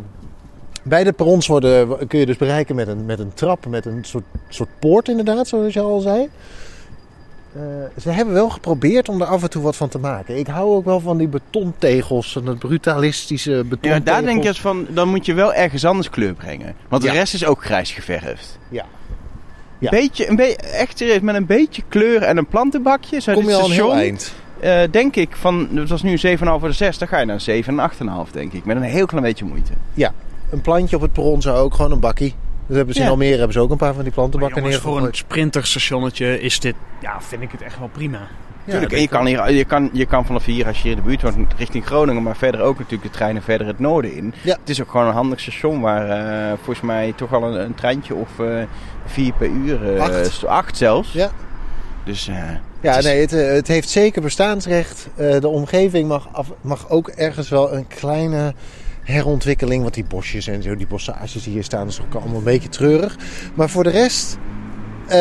Beide 0.83 1.11
perrons 1.11 1.47
worden, 1.47 2.07
kun 2.07 2.19
je 2.19 2.25
dus 2.25 2.37
bereiken 2.37 2.75
met 2.75 2.87
een, 2.87 3.05
met 3.05 3.19
een 3.19 3.33
trap, 3.33 3.65
met 3.65 3.85
een 3.85 3.99
soort, 4.01 4.23
soort 4.49 4.69
poort 4.79 5.07
inderdaad, 5.07 5.47
zoals 5.47 5.73
je 5.73 5.79
al 5.79 5.99
zei. 5.99 6.29
Eh, 7.55 7.61
ze 8.01 8.09
hebben 8.09 8.33
wel 8.33 8.49
geprobeerd 8.49 9.09
om 9.09 9.21
er 9.21 9.27
af 9.27 9.43
en 9.43 9.49
toe 9.49 9.61
wat 9.63 9.75
van 9.75 9.89
te 9.89 9.97
maken. 9.99 10.37
Ik 10.37 10.47
hou 10.47 10.75
ook 10.75 10.85
wel 10.85 10.99
van 10.99 11.17
die 11.17 11.27
betontegels 11.27 12.35
en 12.35 12.45
het 12.45 12.59
brutalistische 12.59 13.51
Ja, 13.51 13.63
betontegels. 13.63 14.03
daar 14.03 14.23
denk 14.23 14.41
je 14.41 14.47
eens 14.47 14.61
van, 14.61 14.85
dan 14.89 15.09
moet 15.09 15.25
je 15.25 15.33
wel 15.33 15.53
ergens 15.53 15.85
anders 15.85 16.09
kleur 16.09 16.33
brengen. 16.33 16.75
Want 16.89 17.03
Ja. 17.03 17.11
de 17.11 17.17
rest 17.17 17.33
is 17.33 17.45
ook 17.45 17.63
grijs 17.65 17.91
geverfd. 17.91 18.59
Ja. 18.69 18.85
Ja. 19.79 19.89
Beetje, 19.89 20.29
een 20.29 20.35
be 20.35 20.55
echt 20.55 20.97
serieus, 20.97 21.19
met 21.19 21.35
een 21.35 21.45
beetje 21.45 21.81
kleur 21.87 22.21
en 22.21 22.37
een 22.37 22.45
plantenbakje. 22.47 23.19
Zou 23.19 23.37
Kom 23.37 23.47
je 23.49 23.55
al 23.55 23.65
een 23.65 23.71
heel 23.71 23.89
station, 23.89 23.97
eind. 23.97 24.33
eh, 24.59 24.81
denk 24.91 25.15
ik, 25.15 25.35
van, 25.35 25.69
het 25.73 25.89
was 25.89 26.03
nu 26.03 26.11
een 26.11 26.19
7,5 26.19 26.59
voor 26.59 26.67
de 26.69 26.73
6, 26.75 26.97
dan 26.97 27.07
ga 27.07 27.19
je 27.19 27.25
naar 27.25 27.35
een 27.35 27.41
7 27.41 27.73
en 27.73 27.79
8,5 27.79 28.31
denk 28.31 28.53
ik. 28.53 28.65
Met 28.65 28.75
een 28.75 28.81
heel 28.81 29.05
klein 29.05 29.23
beetje 29.23 29.45
moeite. 29.45 29.71
Een 30.53 30.61
plantje 30.61 30.95
op 30.95 31.01
het 31.01 31.13
perron 31.13 31.41
zou 31.41 31.57
ook 31.57 31.73
gewoon 31.73 31.91
een 31.91 31.99
bakkie. 31.99 32.35
Dat 32.67 32.75
hebben 32.75 32.93
ze 32.93 32.99
in 32.99 33.05
Ja. 33.05 33.11
Almere 33.11 33.35
hebben 33.35 33.53
ze 33.53 33.59
ook 33.59 33.71
een 33.71 33.77
paar 33.77 33.93
van 33.93 34.03
die 34.03 34.11
plantenbakken 34.13 34.61
Maar 34.61 34.71
jongens, 34.71 34.89
voor 34.89 35.07
een 35.07 35.13
sprinterstationnetje 35.15 36.41
is 36.41 36.59
dit, 36.59 36.75
ja, 37.01 37.21
vind 37.21 37.41
ik 37.41 37.51
het 37.51 37.61
echt 37.61 37.79
wel 37.79 37.89
prima. 37.91 38.17
Ja, 38.17 38.71
Tuurlijk, 38.71 38.91
en 38.93 39.01
je 39.01 39.07
kan, 39.07 39.25
hier, 39.25 39.51
je, 39.51 39.65
kan, 39.65 39.89
je 39.93 40.05
kan 40.05 40.25
vanaf 40.25 40.45
hier, 40.45 40.67
als 40.67 40.75
je 40.77 40.81
hier 40.83 40.91
in 40.91 40.97
de 40.97 41.03
buurt 41.03 41.21
woont, 41.21 41.53
richting 41.57 41.85
Groningen, 41.85 42.23
maar 42.23 42.35
verder 42.35 42.61
ook 42.61 42.77
natuurlijk 42.79 43.03
de 43.11 43.17
treinen 43.17 43.41
verder 43.41 43.67
het 43.67 43.79
noorden 43.79 44.13
in. 44.15 44.33
Ja. 44.41 44.57
Het 44.59 44.69
is 44.69 44.81
ook 44.81 44.91
gewoon 44.91 45.07
een 45.07 45.13
handig 45.13 45.39
station 45.39 45.81
waar 45.81 46.09
eh, 46.09 46.53
volgens 46.55 46.81
mij 46.81 47.13
toch 47.15 47.33
al 47.33 47.43
een, 47.43 47.61
een 47.65 47.75
treintje 47.75 48.15
of 48.15 48.39
eh, 48.39 48.47
vier 49.05 49.33
per 49.33 49.47
uur, 49.47 49.95
eh, 49.95 50.45
Acht. 50.47 50.77
zelfs. 50.77 51.11
Ja. 51.13 51.29
Dus 52.03 52.27
eh, 52.27 52.35
Ja, 52.81 52.89
het 52.89 52.97
is- 52.97 53.05
nee, 53.05 53.19
het, 53.21 53.31
het 53.31 53.67
heeft 53.67 53.89
zeker 53.89 54.21
bestaansrecht. 54.21 55.07
Eh, 55.15 55.39
de 55.39 55.47
omgeving 55.47 56.07
mag, 56.07 56.27
af, 56.31 56.51
mag 56.61 56.89
ook 56.89 57.07
ergens 57.07 57.49
wel 57.49 57.73
een 57.73 57.87
kleine 57.87 58.53
herontwikkeling. 59.03 59.81
Want 59.81 59.93
die 59.93 60.05
bosjes 60.05 60.47
en 60.47 60.63
zo, 60.63 60.75
die 60.75 60.87
bossages 60.87 61.43
die 61.43 61.53
hier 61.53 61.63
staan, 61.63 61.87
is 61.87 62.01
ook 62.01 62.21
allemaal 62.21 62.37
een 62.37 62.43
beetje 62.43 62.69
treurig. 62.69 63.15
Maar 63.53 63.69
voor 63.69 63.83
de 63.83 63.89
rest, 63.89 64.37
eh, 65.07 65.17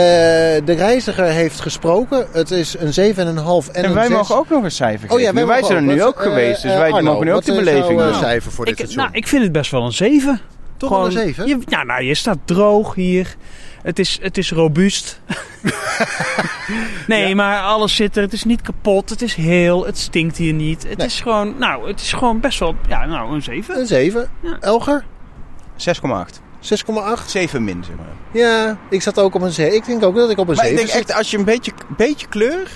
de 0.65 0.73
reiziger 0.77 1.25
heeft 1.25 1.61
gesproken. 1.61 2.27
Het 2.33 2.51
is 2.51 2.77
een 2.79 2.93
7,5 2.93 3.69
en, 3.69 3.83
En, 3.83 3.85
een 3.89 3.95
wij 3.95 4.07
6. 4.07 4.17
mogen 4.17 4.37
ook 4.37 4.49
nog 4.49 4.65
een 4.65 4.71
cijfer 4.71 5.01
geven. 5.01 5.15
Oh 5.15 5.21
ja, 5.21 5.33
wij, 5.33 5.47
wij 5.47 5.63
zijn 5.63 5.77
er 5.89 5.95
nu 5.95 5.99
Wat, 5.99 6.07
ook 6.07 6.23
geweest, 6.23 6.63
dus 6.63 6.71
eh, 6.71 6.79
wij 6.79 6.91
Arno, 6.91 7.11
mogen 7.13 7.27
nu 7.27 7.33
ook 7.33 7.45
de 7.45 7.55
beleving 7.55 8.01
eh, 8.01 8.07
doen. 8.07 8.15
cijfer 8.15 8.53
voor 8.53 8.65
dit 8.65 8.75
Ik, 8.79 8.81
station? 8.85 9.05
nou, 9.05 9.17
ik 9.17 9.29
vind 9.29 9.43
het 9.43 9.53
best 9.53 9.71
wel 9.71 9.85
een 9.85 9.93
7. 9.93 10.41
Toch 10.89 10.91
wel 10.91 11.07
een 11.07 11.13
7? 11.13 11.47
Je, 11.47 11.59
ja, 11.67 11.83
nou, 11.83 12.03
je 12.03 12.15
staat 12.15 12.39
droog 12.45 12.95
hier. 12.95 13.37
Het 13.83 13.99
is, 13.99 14.19
het 14.23 14.39
is 14.39 14.51
robuust. 14.53 15.21
nee, 17.07 17.35
maar 17.35 17.61
alles 17.63 17.97
zit 17.97 18.17
er. 18.17 18.23
Het 18.23 18.33
is 18.33 18.45
niet 18.45 18.61
kapot. 18.63 19.11
Het 19.11 19.23
is 19.23 19.35
heel. 19.35 19.87
Het 19.87 19.99
stinkt 19.99 20.37
hier 20.37 20.53
niet. 20.53 20.83
Het 20.89 20.99
Nee. 20.99 21.07
is 21.07 21.21
gewoon, 21.21 21.59
nou, 21.59 21.89
het 21.89 22.01
is 22.01 22.13
gewoon 22.13 22.41
best 22.41 22.59
wel, 22.59 22.75
ja, 22.89 23.07
nou, 23.07 23.35
een 23.35 23.43
7. 23.43 23.79
Een 23.79 23.87
7. 23.87 24.31
Ja. 24.41 24.57
Elger? 24.61 25.05
6,8. 25.77 26.41
6,8. 26.61 27.27
7 27.27 27.65
min, 27.65 27.85
zeg 27.85 27.97
maar. 27.97 28.07
Ja, 28.33 28.79
ik 28.91 29.03
zat 29.03 29.19
ook 29.19 29.35
op 29.35 29.43
een 29.43 29.53
7. 29.53 29.75
Ik 29.77 29.87
denk 29.87 30.03
ook 30.05 30.15
dat 30.17 30.31
ik 30.31 30.39
op 30.39 30.49
een 30.49 30.55
Maar 30.55 30.65
7 30.65 30.81
ik 30.83 30.87
denk 30.87 30.99
echt, 30.99 31.17
als 31.19 31.31
je 31.31 31.39
een 31.39 31.45
beetje, 31.45 31.73
beetje 31.97 32.27
kleur, 32.29 32.71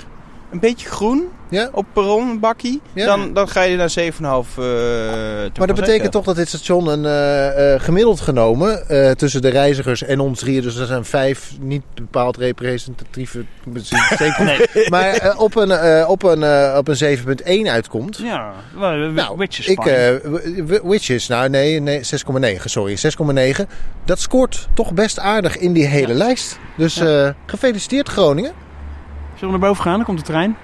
een 0.57 0.69
beetje 0.69 0.89
groen 0.89 1.29
Ja? 1.51 1.69
op 1.73 1.87
perron, 1.93 2.29
een 2.31 2.41
bakkie, 2.41 2.81
Ja. 2.93 3.07
dan, 3.07 3.33
dan 3.33 3.49
ga 3.49 3.63
je 3.63 3.77
naar 3.77 3.91
7,5. 3.91 4.59
eh 4.59 4.65
Maar 5.59 5.67
dat 5.67 5.75
betekent 5.77 6.13
toch 6.13 6.25
dat 6.25 6.37
dit 6.37 6.49
station 6.49 6.89
een 6.89 7.05
eh, 7.05 7.75
eh, 7.75 7.81
gemiddeld 7.81 8.21
genomen 8.21 8.85
tussen 9.17 9.43
de 9.43 9.49
reizigers 9.49 10.03
en 10.03 10.21
ons 10.21 10.39
drieën, 10.41 10.63
dus 10.63 10.77
er 10.77 10.87
zijn 10.87 11.05
vijf 11.05 11.53
niet 11.61 11.83
bepaald 11.95 12.37
representatieve, 12.37 13.45
zeker, 14.19 14.45
Nee. 14.45 14.89
maar 14.91 15.35
op 15.39 15.57
een, 15.57 16.07
op 16.07 16.23
een, 16.23 16.77
op 16.77 16.89
een 16.89 17.19
7.1 17.65 17.71
uitkomt. 17.71 18.17
Ja, 18.17 18.53
Nou, 19.15 19.37
which 19.37 19.59
is 19.59 19.67
ik, 19.67 19.85
is, 21.09 21.27
nou 21.29 21.49
nee, 21.49 21.81
nee 21.81 22.01
6,9, 22.57 22.65
sorry, 22.65 22.97
6,9. 23.59 23.63
Dat 24.05 24.21
scoort 24.21 24.69
toch 24.75 24.93
best 24.93 25.19
aardig 25.19 25.57
in 25.57 25.73
die 25.73 25.87
hele 25.87 26.15
lijst. 26.15 26.59
Dus 26.77 27.03
gefeliciteerd 27.47 28.09
Groningen. 28.09 28.53
Zullen 29.39 29.55
we 29.55 29.61
naar 29.61 29.69
boven 29.69 29.83
gaan? 29.85 29.97
Dan 29.97 30.05
komt 30.05 30.19
de 30.19 30.25
trein. 30.25 30.57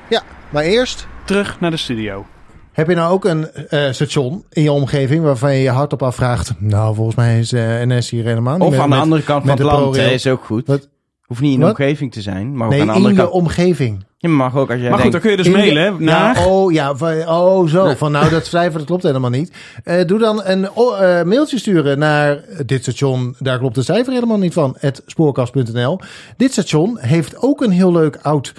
Maar 0.50 0.62
eerst, 0.64 1.06
Terug 1.24 1.60
naar 1.60 1.70
de 1.70 1.76
studio. 1.76 2.24
Heb 2.72 2.88
je 2.88 2.94
nou 2.94 3.12
ook 3.12 3.24
een 3.24 3.50
eh, 3.52 3.92
station 3.92 4.44
in 4.50 4.62
je 4.62 4.72
omgeving 4.72 5.24
waarvan 5.24 5.54
je 5.54 5.62
je 5.62 5.70
hardop 5.70 6.02
afvraagt... 6.02 6.52
Nou, 6.58 6.94
volgens 6.94 7.16
mij 7.16 7.38
is 7.38 7.52
eh, 7.52 7.62
NS 7.62 8.10
hier 8.10 8.24
helemaal 8.24 8.54
niet 8.56 8.62
Of 8.66 8.70
met- 8.70 8.80
aan 8.80 8.90
de 8.90 8.96
andere 8.96 9.22
kant 9.22 9.40
van 9.40 9.48
het 9.50 9.58
de 9.58 9.64
land 9.64 9.96
is 9.96 10.26
ook 10.26 10.44
goed. 10.44 10.66
Wat? 10.66 10.88
Hoeft 11.32 11.44
niet 11.44 11.52
in 11.54 11.60
de 11.60 11.66
Wat? 11.66 11.78
omgeving 11.78 12.12
te 12.12 12.20
zijn, 12.22 12.56
maar 12.56 12.66
ook 12.66 12.72
Nee, 12.72 12.80
aan 12.80 12.86
de 12.86 12.92
in 12.92 12.98
andere 12.98 13.14
de 13.14 13.20
kant. 13.20 13.32
omgeving. 13.32 14.04
Je 14.18 14.28
mag 14.28 14.56
ook 14.56 14.70
als 14.70 14.80
jij 14.80 14.90
Maar 14.90 14.98
goed, 14.98 15.12
dan 15.12 15.20
kun 15.20 15.30
je 15.30 15.36
dus 15.36 15.46
In 15.46 15.52
de- 15.52 15.58
mailen 15.58 15.82
hè, 15.82 15.90
naar... 15.98 16.38
Ja, 16.38 16.46
oh 16.46 16.72
ja, 16.72 16.96
van, 16.96 17.28
oh 17.28 17.68
zo. 17.68 17.94
Van 17.94 18.12
nou, 18.12 18.30
dat 18.30 18.46
cijfer 18.46 18.78
dat 18.78 18.86
klopt 18.86 19.02
helemaal 19.02 19.30
niet. 19.30 19.52
Eh, 19.84 20.04
doe 20.06 20.18
dan 20.18 20.40
een 20.44 20.70
oh, 20.70 21.18
eh, 21.18 21.26
mailtje 21.26 21.58
sturen 21.58 21.98
naar 21.98 22.44
dit 22.66 22.82
station. 22.82 23.34
Daar 23.38 23.58
klopt 23.58 23.76
het 23.76 23.84
cijfer 23.84 24.12
helemaal 24.12 24.38
niet 24.38 24.52
van. 24.52 24.76
Het 24.78 25.02
spoorkast.nl. 25.06 26.00
Dit 26.36 26.52
station 26.52 26.98
heeft 26.98 27.42
ook 27.42 27.60
een 27.62 27.70
heel 27.70 27.92
leuk 27.92 28.18
oud 28.22 28.54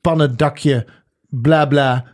pannendakje. 0.00 0.86
Bla 1.28 1.66
bla. 1.66 2.04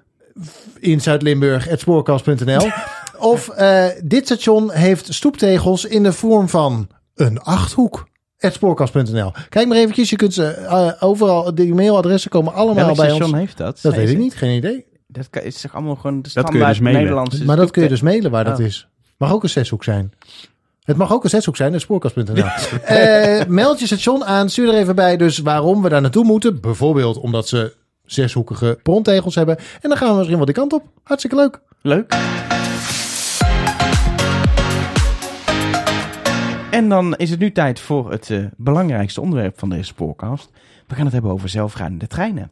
In 0.81 1.01
Zuid-Limburg. 1.01 1.69
Het 1.69 1.81
spoorkast.nl. 1.81 2.69
of 3.19 3.49
eh, 3.49 3.85
dit 4.05 4.25
station 4.25 4.71
heeft 4.73 5.15
stoeptegels 5.15 5.85
in 5.85 6.03
de 6.03 6.13
vorm 6.13 6.49
van 6.49 6.89
een 7.15 7.41
achthoek. 7.41 8.07
Het 8.37 8.53
spoorkast.nl. 8.53 9.33
Kijk 9.49 9.69
maar 9.69 9.77
eventjes. 9.77 10.11
Je 10.11 10.17
kunt 10.17 10.35
ze 10.35 10.47
eh, 10.47 10.93
overal. 11.01 11.55
Die 11.55 11.75
mailadressen 11.75 12.31
komen 12.31 12.53
allemaal 12.53 12.85
welk 12.85 12.97
bij 12.97 13.07
station 13.07 13.29
ons. 13.31 13.39
heeft 13.39 13.57
dat? 13.57 13.79
Dat 13.83 13.95
weet 13.95 14.09
ik 14.09 14.19
niet, 14.19 14.35
geen 14.35 14.57
idee. 14.57 14.85
Dat 15.07 15.31
kan- 15.31 15.43
is 15.43 15.61
toch 15.61 15.75
allemaal 15.75 15.95
gewoon 15.97 16.23
de 16.23 16.31
kun 16.33 16.43
je 16.43 16.47
standaard 16.49 16.69
dus 16.73 16.81
mailen. 16.81 17.01
Nederlandse 17.03 17.45
maar 17.45 17.57
dat 17.57 17.71
kun 17.71 17.83
je 17.83 17.89
dus 17.89 17.99
stoepte- 17.99 18.15
mailen 18.15 18.31
waar 18.37 18.45
dat 18.45 18.59
Oh. 18.59 18.67
is. 18.67 18.89
Mag 19.19 19.33
ook 19.33 19.43
een 19.43 19.49
zeshoek 19.49 19.85
zijn. 19.85 20.13
Het 20.83 20.97
mag 20.97 21.13
ook 21.13 21.25
een 21.25 21.31
zeshoek 21.31 21.57
zijn, 21.57 21.81
spoorkast.nl. 21.81 22.25
Eh 22.85 23.47
meld 23.49 23.79
je 23.81 23.87
station 23.87 24.25
aan, 24.25 24.49
stuur 24.49 24.69
er 24.69 24.75
even 24.75 24.95
bij 24.95 25.17
dus 25.17 25.39
waarom 25.39 25.83
we 25.83 25.89
daar 25.89 26.01
naartoe 26.01 26.25
moeten. 26.25 26.61
Bijvoorbeeld 26.61 27.17
omdat 27.19 27.49
ze 27.49 27.73
zeshoekige 28.05 28.79
brontegels 28.83 29.35
hebben. 29.35 29.57
En 29.59 29.89
dan 29.89 29.97
gaan 29.99 30.09
we 30.11 30.15
misschien 30.17 30.37
wel 30.37 30.47
die 30.47 30.55
kant 30.55 30.73
op. 30.73 30.83
Hartstikke 31.03 31.37
leuk. 31.37 31.61
Leuk. 31.83 32.15
En 36.77 36.89
dan 36.89 37.17
is 37.17 37.31
het 37.31 37.39
nu 37.39 37.53
tijd 37.53 37.81
voor 37.81 38.11
het 38.11 38.31
eh, 38.31 38.39
belangrijkste 38.57 39.21
onderwerp 39.21 39.59
van 39.59 39.69
deze 39.69 39.85
spoorcast. 39.85 40.51
We 40.87 40.95
gaan 40.95 41.05
het 41.05 41.13
hebben 41.13 41.31
over 41.31 41.49
zelfrijdende 41.49 42.07
treinen. 42.07 42.51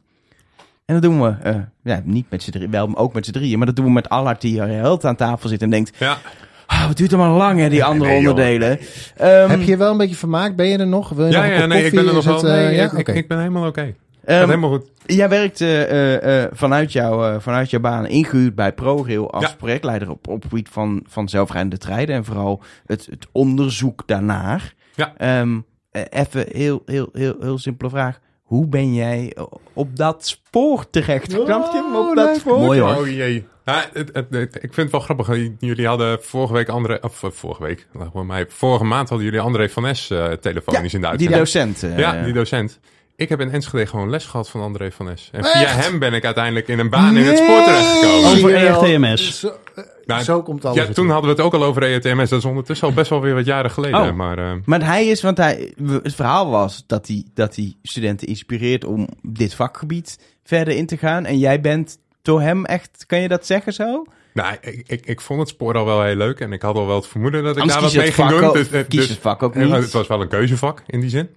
En 0.85 0.95
dat 0.95 1.03
doen 1.03 1.23
we 1.23 1.35
eh, 1.43 1.57
ja, 1.83 2.03
niet 2.05 2.31
met 2.31 2.43
z'n 2.43 2.51
drieën, 2.51 2.71
wel 2.71 2.97
ook 2.97 3.15
met 3.15 3.27
z'n 3.27 3.33
drieën, 3.33 3.57
maar 3.59 3.67
dat 3.67 3.77
doen 3.77 3.85
we 3.85 3.91
met 3.91 4.09
Allard 4.09 4.41
die 4.41 4.51
hier 4.51 4.65
heel 4.65 5.03
aan 5.03 5.17
tafel 5.17 5.49
zit 5.49 5.63
en 5.63 5.71
denkt, 5.71 5.97
Ja, 5.99 6.19
ah, 6.67 6.87
wat 6.87 6.97
duurt 6.97 7.13
allemaal 7.13 7.37
lang 7.37 7.61
hè, 7.61 7.69
die 7.69 7.85
andere 7.85 8.11
nee, 8.11 8.19
onderdelen. 8.19 8.79
Ehm, 9.17 9.51
Heb 9.51 9.61
je 9.61 9.67
je 9.67 9.77
wel 9.77 9.91
een 9.91 9.97
beetje 9.97 10.17
vermaakt? 10.17 10.57
Ben 10.57 10.67
je 10.67 10.79
er 10.79 10.87
nog? 10.87 11.09
Wil 11.09 11.27
je 11.27 11.33
ja, 11.33 11.43
nog 11.43 11.51
een 11.51 11.59
ja 11.59 11.67
nee, 11.67 11.85
ik 11.85 11.95
ben 11.95 12.07
er 12.07 12.15
nog 12.15 12.25
wel. 12.25 12.35
het, 12.35 12.45
eh, 12.45 12.51
nee, 12.51 12.75
ja? 12.75 12.97
ik, 12.97 13.29
ben 13.29 13.39
helemaal 13.39 13.67
oké. 13.67 13.95
Gaat 14.27 14.45
helemaal 14.49 14.71
goed. 14.71 14.91
Jij 15.07 15.29
werkt 15.29 15.61
eh, 15.61 15.83
eh, 16.15 16.43
eh, 16.45 16.51
vanuit, 16.53 16.93
jouw, 16.93 17.25
eh, 17.25 17.41
vanuit 17.41 17.71
jouw 17.71 17.81
baan 17.81 18.07
ingehuurd 18.07 18.55
bij 18.55 18.73
ProRail 18.73 19.33
als 19.33 19.45
Ja. 19.45 19.55
projectleider 19.59 20.11
op, 20.11 20.29
op 20.29 20.35
het 20.43 20.49
gebied 20.51 20.69
van, 20.69 21.05
van 21.09 21.29
zelfrijdende 21.29 21.79
treinen 21.79 22.15
en 22.15 22.25
vooral 22.25 22.63
het, 22.87 23.07
het 23.11 23.27
onderzoek 23.33 24.03
daarnaar. 24.07 24.75
Ja. 24.95 25.15
Ehm, 25.17 25.59
eh, 25.91 26.03
even 26.11 26.45
heel, 26.53 26.83
heel, 26.87 27.09
heel, 27.13 27.35
heel 27.41 27.59
simpele 27.59 27.91
vraag. 27.91 28.21
Hoe 28.43 28.67
ben 28.67 28.95
jij 28.95 29.37
op 29.73 29.97
dat 29.97 30.27
spoor 30.27 30.91
terecht? 30.91 31.31
Snap 31.31 31.73
je? 31.73 32.07
Op 32.11 32.17
dat 32.17 32.27
leuk. 32.27 32.35
spoor? 32.41 32.59
Mooi 32.59 32.81
hoor. 32.81 32.95
Oh 32.97 33.07
jee. 33.09 33.47
Ja, 33.65 33.85
het, 33.93 34.11
het- 34.13 34.27
het- 34.31 34.55
ik 34.55 34.61
vind 34.75 34.77
het 34.77 34.91
wel 34.91 35.01
grappig. 35.01 35.29
Jullie 35.59 35.87
hadden 35.87 36.19
vorige 36.23 36.53
week 36.53 36.69
André... 36.69 36.99
Of 37.01 37.23
vorige 37.27 37.63
week. 37.63 37.87
laat 37.93 38.13
maar 38.13 38.27
mij. 38.27 38.47
Vorige 38.49 38.85
maand 38.85 39.09
hadden 39.09 39.27
jullie 39.27 39.41
André 39.43 39.69
van 39.69 39.95
S 39.97 40.11
eh 40.11 40.27
telefonisch 40.33 40.95
in 40.95 41.01
de 41.01 41.17
Die 41.17 41.35
uitzending. 41.35 41.75
docent. 41.75 41.83
eh, 41.83 41.99
Ja, 41.99 42.23
die 42.25 42.33
docent. 42.33 42.81
Ik 43.17 43.29
heb 43.29 43.41
in 43.41 43.51
Enschede 43.51 43.87
gewoon 43.87 44.11
les 44.11 44.25
gehad 44.25 44.51
van 44.51 44.61
André 44.61 44.91
van 44.93 45.19
S. 45.19 45.29
En 45.33 45.41
Echt? 45.41 45.51
via 45.53 45.67
hem 45.69 45.99
ben 45.99 46.13
ik 46.15 46.25
uiteindelijk 46.25 46.69
in 46.69 46.79
een 46.79 46.91
baan 46.91 47.17
in 47.17 47.25
het 47.25 47.39
spoor 47.39 47.63
terechtgekomen. 47.65 48.31
Over. 48.31 48.55
ERTMS. 48.55 49.41
Zo, 49.41 49.49
eh, 49.75 49.85
Nou, 50.05 50.23
zo 50.23 50.43
komt 50.43 50.65
alles. 50.65 50.87
Ja, 50.87 50.93
toen 50.93 51.07
hadden 51.11 51.25
we 51.31 51.37
het 51.37 51.45
ook 51.47 51.55
al 51.55 51.65
over 51.65 51.83
ERTMS. 51.83 52.29
Dat 52.29 52.39
is 52.39 52.45
ondertussen 52.45 52.89
al 52.89 52.95
best 52.95 53.11
wel 53.11 53.21
weer 53.21 53.35
wat 53.35 53.45
jaren 53.45 53.71
geleden. 53.71 54.01
Oh. 54.01 54.13
Maar 54.15 54.39
eh, 54.39 54.53
Maar 54.65 54.85
hij 54.85 55.07
is, 55.07 55.23
want 55.23 55.37
hij, 55.39 55.73
het 56.03 56.15
verhaal 56.15 56.51
was 56.51 56.85
dat 56.87 57.07
hij, 57.07 57.25
dat 57.35 57.57
hij 57.57 57.75
studenten 57.83 58.27
inspireert 58.29 58.85
om 58.85 59.09
dit 59.23 59.55
vakgebied 59.55 60.19
verder 60.45 60.75
in 60.77 60.87
te 60.87 60.97
gaan. 60.97 61.25
En 61.27 61.39
jij 61.39 61.61
bent 61.61 61.99
door 62.23 62.41
hem 62.41 62.65
echt, 62.65 63.05
kan 63.07 63.21
je 63.21 63.29
dat 63.29 63.47
zeggen 63.47 63.73
zo? 63.73 64.05
nou, 64.33 64.57
ik, 64.61 64.83
ik, 64.87 65.07
ik 65.07 65.21
vond 65.21 65.41
het 65.41 65.49
spoor 65.49 65.75
al 65.77 65.85
wel 65.85 66.03
heel 66.03 66.17
leuk. 66.17 66.41
En 66.41 66.53
ik 66.53 66.63
had 66.63 66.77
al 66.77 66.87
wel 66.87 66.97
het 66.97 67.07
vermoeden 67.07 67.43
dat 67.43 67.57
ik 67.57 67.63
Anders 67.63 67.81
daar 67.81 67.91
wat 67.91 68.03
mee 68.03 68.13
ging 68.13 68.29
doen. 68.29 68.45
ook- 68.45 68.55
Dus, 68.55 68.87
kies 68.89 69.09
het 69.09 69.19
vak 69.19 69.43
ook 69.43 69.55
niet. 69.55 69.71
Het 69.71 69.93
was 69.93 70.07
wel 70.07 70.21
een 70.21 70.29
keuzevak 70.29 70.83
in 70.87 71.01
die 71.01 71.11
zin. 71.11 71.29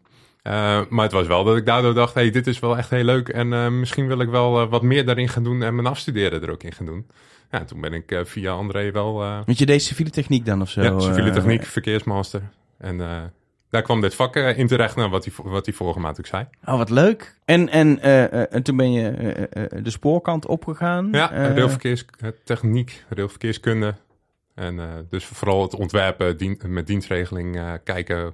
Eh, 0.47 0.81
maar 0.89 1.03
het 1.03 1.11
was 1.11 1.27
wel 1.27 1.43
dat 1.43 1.57
ik 1.57 1.65
daardoor 1.65 1.93
dacht, 1.93 2.13
hey, 2.13 2.29
dit 2.31 2.47
is 2.47 2.59
wel 2.59 2.77
echt 2.77 2.89
heel 2.89 3.03
leuk. 3.03 3.29
En 3.29 3.53
eh, 3.53 3.67
misschien 3.67 4.07
wil 4.07 4.19
ik 4.19 4.29
wel 4.29 4.61
eh, 4.61 4.69
wat 4.69 4.81
meer 4.81 5.05
daarin 5.05 5.29
gaan 5.29 5.43
doen 5.43 5.63
en 5.63 5.75
mijn 5.75 5.87
afstuderen 5.87 6.41
er 6.41 6.51
ook 6.51 6.63
in 6.63 6.71
gaan 6.71 6.85
doen. 6.85 7.07
Ja, 7.51 7.63
toen 7.63 7.81
ben 7.81 7.93
ik 7.93 8.21
via 8.23 8.51
André 8.51 8.91
wel... 8.91 9.13
Want 9.13 9.57
je 9.57 9.65
deed 9.65 9.83
civiele 9.83 10.11
techniek 10.11 10.45
dan 10.45 10.61
of 10.61 10.69
zo? 10.69 10.81
ja, 10.81 10.99
civiele 10.99 11.31
techniek, 11.31 11.63
verkeersmaster. 11.63 12.41
En 12.77 12.97
daar 13.69 13.81
kwam 13.81 14.01
dit 14.01 14.15
vak 14.15 14.35
in 14.35 14.67
terecht, 14.67 14.95
nou, 14.95 15.09
wat 15.09 15.25
hij 15.25 15.33
wat 15.51 15.65
hij 15.65 15.75
vorige 15.75 15.99
maand 15.99 16.19
ook 16.19 16.25
zei. 16.25 16.47
Oh, 16.65 16.77
wat 16.77 16.89
leuk. 16.89 17.35
En, 17.45 17.69
en, 17.69 18.01
en 18.51 18.63
toen 18.63 18.77
ben 18.77 18.91
je 18.91 19.69
de 19.83 19.89
spoorkant 19.89 20.45
opgegaan. 20.45 21.07
Ja, 21.11 21.29
railverkeerstechniek, 21.53 23.05
railverkeerskunde. 23.09 23.95
En 24.55 25.05
dus 25.09 25.25
vooral 25.25 25.61
het 25.61 25.75
ontwerpen 25.75 26.37
dien- 26.37 26.61
met 26.65 26.87
dienstregeling 26.87 27.79
kijken 27.83 28.33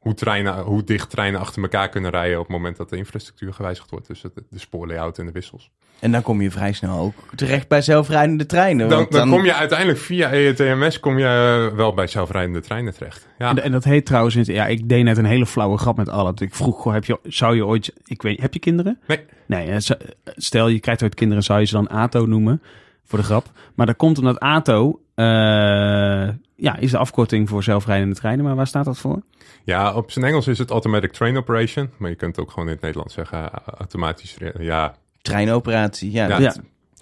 hoe, 0.00 0.14
treinen, 0.14 0.60
hoe 0.60 0.84
dicht 0.84 1.10
treinen 1.10 1.40
achter 1.40 1.62
elkaar 1.62 1.88
kunnen 1.88 2.10
rijden 2.10 2.38
op 2.38 2.46
het 2.46 2.56
moment 2.56 2.76
dat 2.76 2.88
de 2.90 2.96
infrastructuur 2.96 3.52
gewijzigd 3.54 3.90
wordt. 3.90 4.06
Dus 4.06 4.22
het, 4.22 4.32
de 4.50 4.58
spoorlayout 4.58 5.18
en 5.18 5.26
de 5.26 5.32
wissels. 5.32 5.70
En 5.98 6.12
dan 6.12 6.22
kom 6.22 6.40
je 6.42 6.50
vrij 6.50 6.72
snel 6.72 6.98
ook 6.98 7.14
terecht 7.34 7.68
bij 7.68 7.82
zelfrijdende 7.82 8.46
treinen. 8.46 8.88
Dan, 8.88 8.98
want 8.98 9.12
dan 9.12 9.30
kom 9.30 9.44
je 9.44 9.54
uiteindelijk 9.54 9.98
via 9.98 10.32
E 10.32 10.46
EETMS 10.46 11.00
kom 11.00 11.18
je 11.18 11.24
eh, 11.70 11.76
wel 11.76 11.94
bij 11.94 12.06
zelfrijdende 12.06 12.60
treinen 12.60 12.94
terecht. 12.94 13.28
Ja, 13.38 13.48
En, 13.50 13.62
en 13.62 13.72
dat 13.72 13.84
heet 13.84 14.06
trouwens, 14.06 14.34
ja, 14.34 14.66
ik 14.66 14.88
deed 14.88 15.04
net 15.04 15.16
een 15.18 15.24
hele 15.24 15.46
flauwe 15.46 15.78
grap 15.78 15.96
met 15.96 16.08
Allet. 16.08 16.40
Ik 16.40 16.54
vroeg, 16.54 16.80
goh, 16.82 16.92
heb 16.92 17.04
je, 17.04 17.18
zou 17.22 17.56
je 17.56 17.66
ooit, 17.66 17.92
ik 18.04 18.22
weet, 18.22 18.40
heb 18.40 18.52
je 18.52 18.60
kinderen? 18.60 18.98
Nee. 19.06 19.20
Nee, 19.46 19.68
hè, 19.68 19.80
z- 19.80 19.90
stel 20.24 20.68
je 20.68 20.80
krijgt 20.80 21.02
ooit 21.02 21.14
kinderen, 21.14 21.42
zou 21.42 21.60
je 21.60 21.66
ze 21.66 21.74
dan 21.74 21.88
ATO 21.88 22.26
noemen, 22.26 22.62
voor 23.04 23.18
de 23.18 23.24
grap. 23.24 23.46
Maar 23.74 23.86
dat 23.86 23.96
komt 23.96 24.18
omdat 24.18 24.38
ATO, 24.38 24.88
eh, 24.88 24.94
ja, 26.56 26.76
is 26.78 26.90
de 26.90 26.98
afkorting 26.98 27.48
voor 27.48 27.62
zelfrijdende 27.62 28.14
treinen. 28.14 28.44
Maar 28.44 28.54
waar 28.54 28.66
staat 28.66 28.84
dat 28.84 28.98
voor? 28.98 29.22
ja, 29.64 29.94
op 29.94 30.10
zijn 30.10 30.24
Engels 30.24 30.46
is 30.46 30.58
het 30.58 30.70
Automatic 30.70 31.12
Train 31.12 31.36
Operation. 31.36 31.90
Maar 31.96 32.10
je 32.10 32.16
kunt 32.16 32.38
ook 32.38 32.50
gewoon 32.50 32.66
in 32.68 32.72
het 32.74 32.82
Nederlands 32.82 33.14
zeggen 33.14 33.38
eh, 33.38 33.58
automatisch. 33.78 34.36
Ja, 34.58 34.94
Treinoperatie, 35.22 36.12
ja. 36.12 36.26
Ja. 36.26 36.38
dat- 36.38 36.60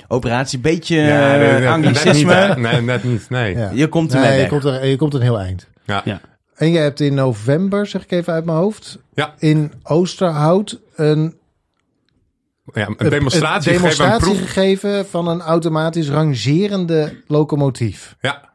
Operatie, 0.09 0.59
beetje 0.59 0.97
ja 0.97 1.33
eh, 1.35 1.41
nee, 1.41 1.51
nee, 1.51 1.61
net 1.61 1.69
anglicisme. 1.69 2.49
niet, 2.49 2.57
nee, 2.57 2.81
net 2.83 3.05
niet. 3.05 3.31
Nee. 3.31 3.57
Ja. 3.57 3.71
Je 3.75 3.89
komt 3.89 4.13
er 4.13 4.21
Nee, 4.21 4.41
je 4.41 4.47
komt, 4.49 4.65
er, 4.65 4.87
je 4.87 4.97
komt 4.97 5.15
een 5.15 5.21
heel 5.21 5.39
eind. 5.41 5.69
Ja. 5.85 6.01
Ja. 6.05 6.21
En 6.55 6.71
je 6.73 6.79
hebt 6.79 7.01
in 7.01 7.15
november, 7.15 7.87
zeg 7.87 8.03
ik 8.03 8.11
even 8.11 8.33
uit 8.33 8.45
mijn 8.45 8.59
hoofd, 8.59 8.99
Ja. 9.15 9.35
in 9.39 9.73
Oosterhout 9.83 10.81
een, 10.97 11.37
Ja, 12.73 12.89
een 12.97 13.09
demonstratie, 13.11 13.73
een 13.73 13.79
gegeven, 13.79 14.05
een 14.05 14.11
demonstratie 14.11 14.21
proef. 14.21 14.39
gegeven 14.53 15.07
van 15.07 15.29
een 15.29 15.41
automatisch 15.41 16.09
rangerende 16.09 17.23
locomotief. 17.27 18.17
Ja, 18.21 18.53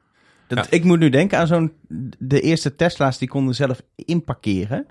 Dat, 0.48 0.68
Ik 0.70 0.84
moet 0.84 1.00
nu 1.00 1.10
denken 1.10 1.38
aan 1.38 1.48
zo'n... 1.48 1.74
De 2.20 2.42
eerste 2.42 2.76
Tesla's 2.76 3.18
die 3.18 3.28
konden 3.28 3.56
zelf 3.56 3.82
inparkeren. 3.96 4.86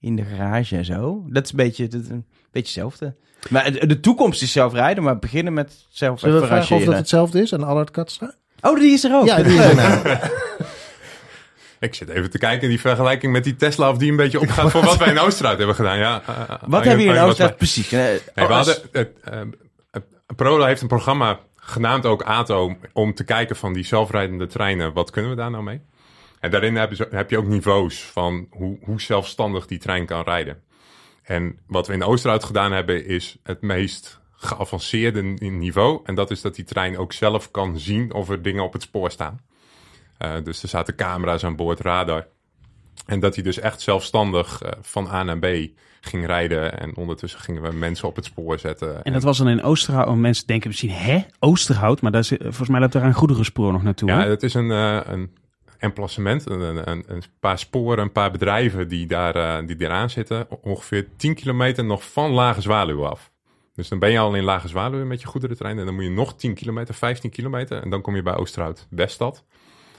In 0.00 0.16
de 0.16 0.24
garage 0.24 0.76
en 0.76 0.84
zo. 0.84 1.24
Dat 1.28 1.44
is 1.44 1.50
een 1.50 1.56
beetje, 1.56 1.88
dat 1.88 2.00
een 2.00 2.24
beetje 2.50 2.80
hetzelfde. 2.80 3.14
Maar 3.48 3.72
de, 3.72 3.86
de 3.86 4.00
toekomst 4.00 4.42
is 4.42 4.52
zelfrijden, 4.52 5.02
maar 5.04 5.18
beginnen 5.18 5.52
met 5.52 5.86
zelf 5.88 6.20
Zullen 6.20 6.40
we 6.40 6.46
vragen 6.46 6.76
of 6.76 6.84
dat 6.84 6.94
hetzelfde 6.94 7.40
is 7.42 7.54
aan 7.54 7.64
Allard 7.64 7.90
Katstra? 7.90 8.34
Oh, 8.60 8.78
die 8.80 8.92
is 8.92 9.04
er 9.04 9.14
ook. 9.14 9.26
Ja, 9.26 9.42
die 9.42 9.58
is 9.58 9.64
er 9.64 9.74
nou. 9.84 10.18
Ik 11.80 11.94
zit 11.94 12.08
even 12.08 12.30
te 12.30 12.38
kijken 12.38 12.62
in 12.62 12.68
die 12.68 12.80
vergelijking 12.80 13.32
met 13.32 13.44
die 13.44 13.56
Tesla 13.56 13.90
of 13.90 13.96
die 13.96 14.10
een 14.10 14.16
beetje 14.16 14.40
opgaat 14.40 14.70
voor 14.70 14.84
wat 14.84 14.96
wij 14.96 15.08
in 15.10 15.18
Oosterhout 15.26 15.58
hebben 15.58 15.76
gedaan. 15.76 15.98
Ja, 15.98 16.22
eh, 16.26 16.34
eh, 16.40 16.48
Wat 16.48 16.80
eh, 16.80 16.86
hebben 16.86 17.04
jullie 17.04 17.20
eh, 17.20 17.28
in 17.28 17.36
wij- 17.36 17.54
precies? 17.54 17.90
Nee, 17.90 18.20
we 18.34 18.42
hadden, 18.42 19.54
Prola 20.36 20.66
heeft 20.66 20.80
een 20.82 20.88
programma 20.88 21.40
genaamd 21.56 22.06
ook 22.06 22.22
ATO 22.22 22.76
om 22.92 23.14
te 23.14 23.24
kijken 23.24 23.56
van 23.56 23.72
die 23.72 23.84
zelfrijdende 23.84 24.46
treinen, 24.46 24.92
wat 24.92 25.10
kunnen 25.10 25.30
we 25.30 25.36
daar 25.36 25.50
nou 25.50 25.62
mee? 25.64 25.80
En 26.40 26.50
daarin 26.50 26.76
hebben 26.76 26.96
ze, 26.96 27.08
heb 27.10 27.30
je 27.30 27.38
ook 27.38 27.46
niveaus 27.46 28.00
van 28.02 28.46
hoe, 28.50 28.78
hoe 28.82 29.00
zelfstandig 29.00 29.66
die 29.66 29.78
trein 29.78 30.06
kan 30.06 30.22
rijden. 30.22 30.62
En 31.22 31.58
wat 31.66 31.86
we 31.86 31.92
in 31.92 32.02
Oosterhout 32.04 32.44
gedaan 32.44 32.72
hebben 32.72 33.04
is 33.06 33.36
het 33.42 33.60
meest 33.62 34.20
geavanceerde 34.36 35.22
ni- 35.22 35.48
niveau. 35.50 36.00
En 36.04 36.14
dat 36.14 36.30
is 36.30 36.40
dat 36.40 36.54
die 36.54 36.64
trein 36.64 36.98
ook 36.98 37.12
zelf 37.12 37.50
kan 37.50 37.78
zien 37.78 38.12
of 38.12 38.28
er 38.30 38.42
dingen 38.42 38.64
op 38.64 38.72
het 38.72 38.82
spoor 38.82 39.10
staan. 39.10 39.40
Eh, 40.18 40.34
dus 40.44 40.62
er 40.62 40.68
zaten 40.68 40.94
camera's 40.94 41.44
aan 41.44 41.56
boord, 41.56 41.80
radar. 41.80 42.26
En 43.06 43.20
dat 43.20 43.34
hij 43.34 43.44
dus 43.44 43.58
echt 43.58 43.80
zelfstandig 43.80 44.62
eh, 44.62 44.70
van 44.80 45.08
A 45.08 45.22
naar 45.22 45.38
B 45.38 45.46
ging 46.00 46.26
rijden. 46.26 46.78
En 46.78 46.96
ondertussen 46.96 47.40
gingen 47.40 47.62
we 47.62 47.72
mensen 47.72 48.08
op 48.08 48.16
het 48.16 48.24
spoor 48.24 48.58
zetten. 48.58 49.02
En 49.02 49.12
dat 49.12 49.22
was 49.22 49.38
dan 49.38 49.48
in 49.48 49.62
Oosterhout. 49.62 50.06
Want 50.06 50.20
mensen 50.20 50.46
denken 50.46 50.68
misschien, 50.68 50.90
hè, 50.90 51.24
Oosterhout? 51.38 52.00
Maar 52.00 52.12
daar 52.12 52.20
is, 52.20 52.28
volgens 52.28 52.68
mij 52.68 52.80
loopt 52.80 52.92
daar 52.92 53.04
een 53.04 53.14
goederenspoor 53.14 53.72
nog 53.72 53.82
naartoe. 53.82 54.08
Ja, 54.08 54.20
hè? 54.20 54.30
het 54.30 54.42
is 54.42 54.54
een, 54.54 54.70
eh, 54.70 55.00
een 55.04 55.36
emplacement, 55.78 56.50
een, 56.50 56.60
een, 56.90 57.04
een, 57.06 57.22
paar 57.40 57.58
sporen, 57.58 58.04
een 58.04 58.12
paar 58.12 58.30
bedrijven 58.30 58.88
die 58.88 59.06
daar 59.06 59.66
die 59.66 59.76
eraan 59.78 60.10
zitten. 60.10 60.46
Ongeveer 60.62 61.06
10 61.16 61.34
kilometer 61.34 61.84
nog 61.84 62.10
van 62.10 62.30
Lage 62.30 62.60
Zwaluw 62.60 63.06
af. 63.06 63.30
Dus 63.74 63.88
dan 63.88 63.98
ben 63.98 64.10
je 64.10 64.18
al 64.18 64.34
in 64.34 64.44
Lage 64.44 64.68
Zwaluw 64.68 65.04
met 65.04 65.20
je 65.20 65.26
goederentrein. 65.26 65.78
En 65.78 65.84
dan 65.84 65.94
moet 65.94 66.04
je 66.04 66.10
nog 66.10 66.34
10 66.34 66.54
kilometer, 66.54 66.94
15 66.94 67.30
kilometer. 67.30 67.82
En 67.82 67.90
dan 67.90 68.00
kom 68.00 68.16
je 68.16 68.22
bij 68.22 68.34
Oosterhout 68.34 68.86
Weststad. 68.90 69.44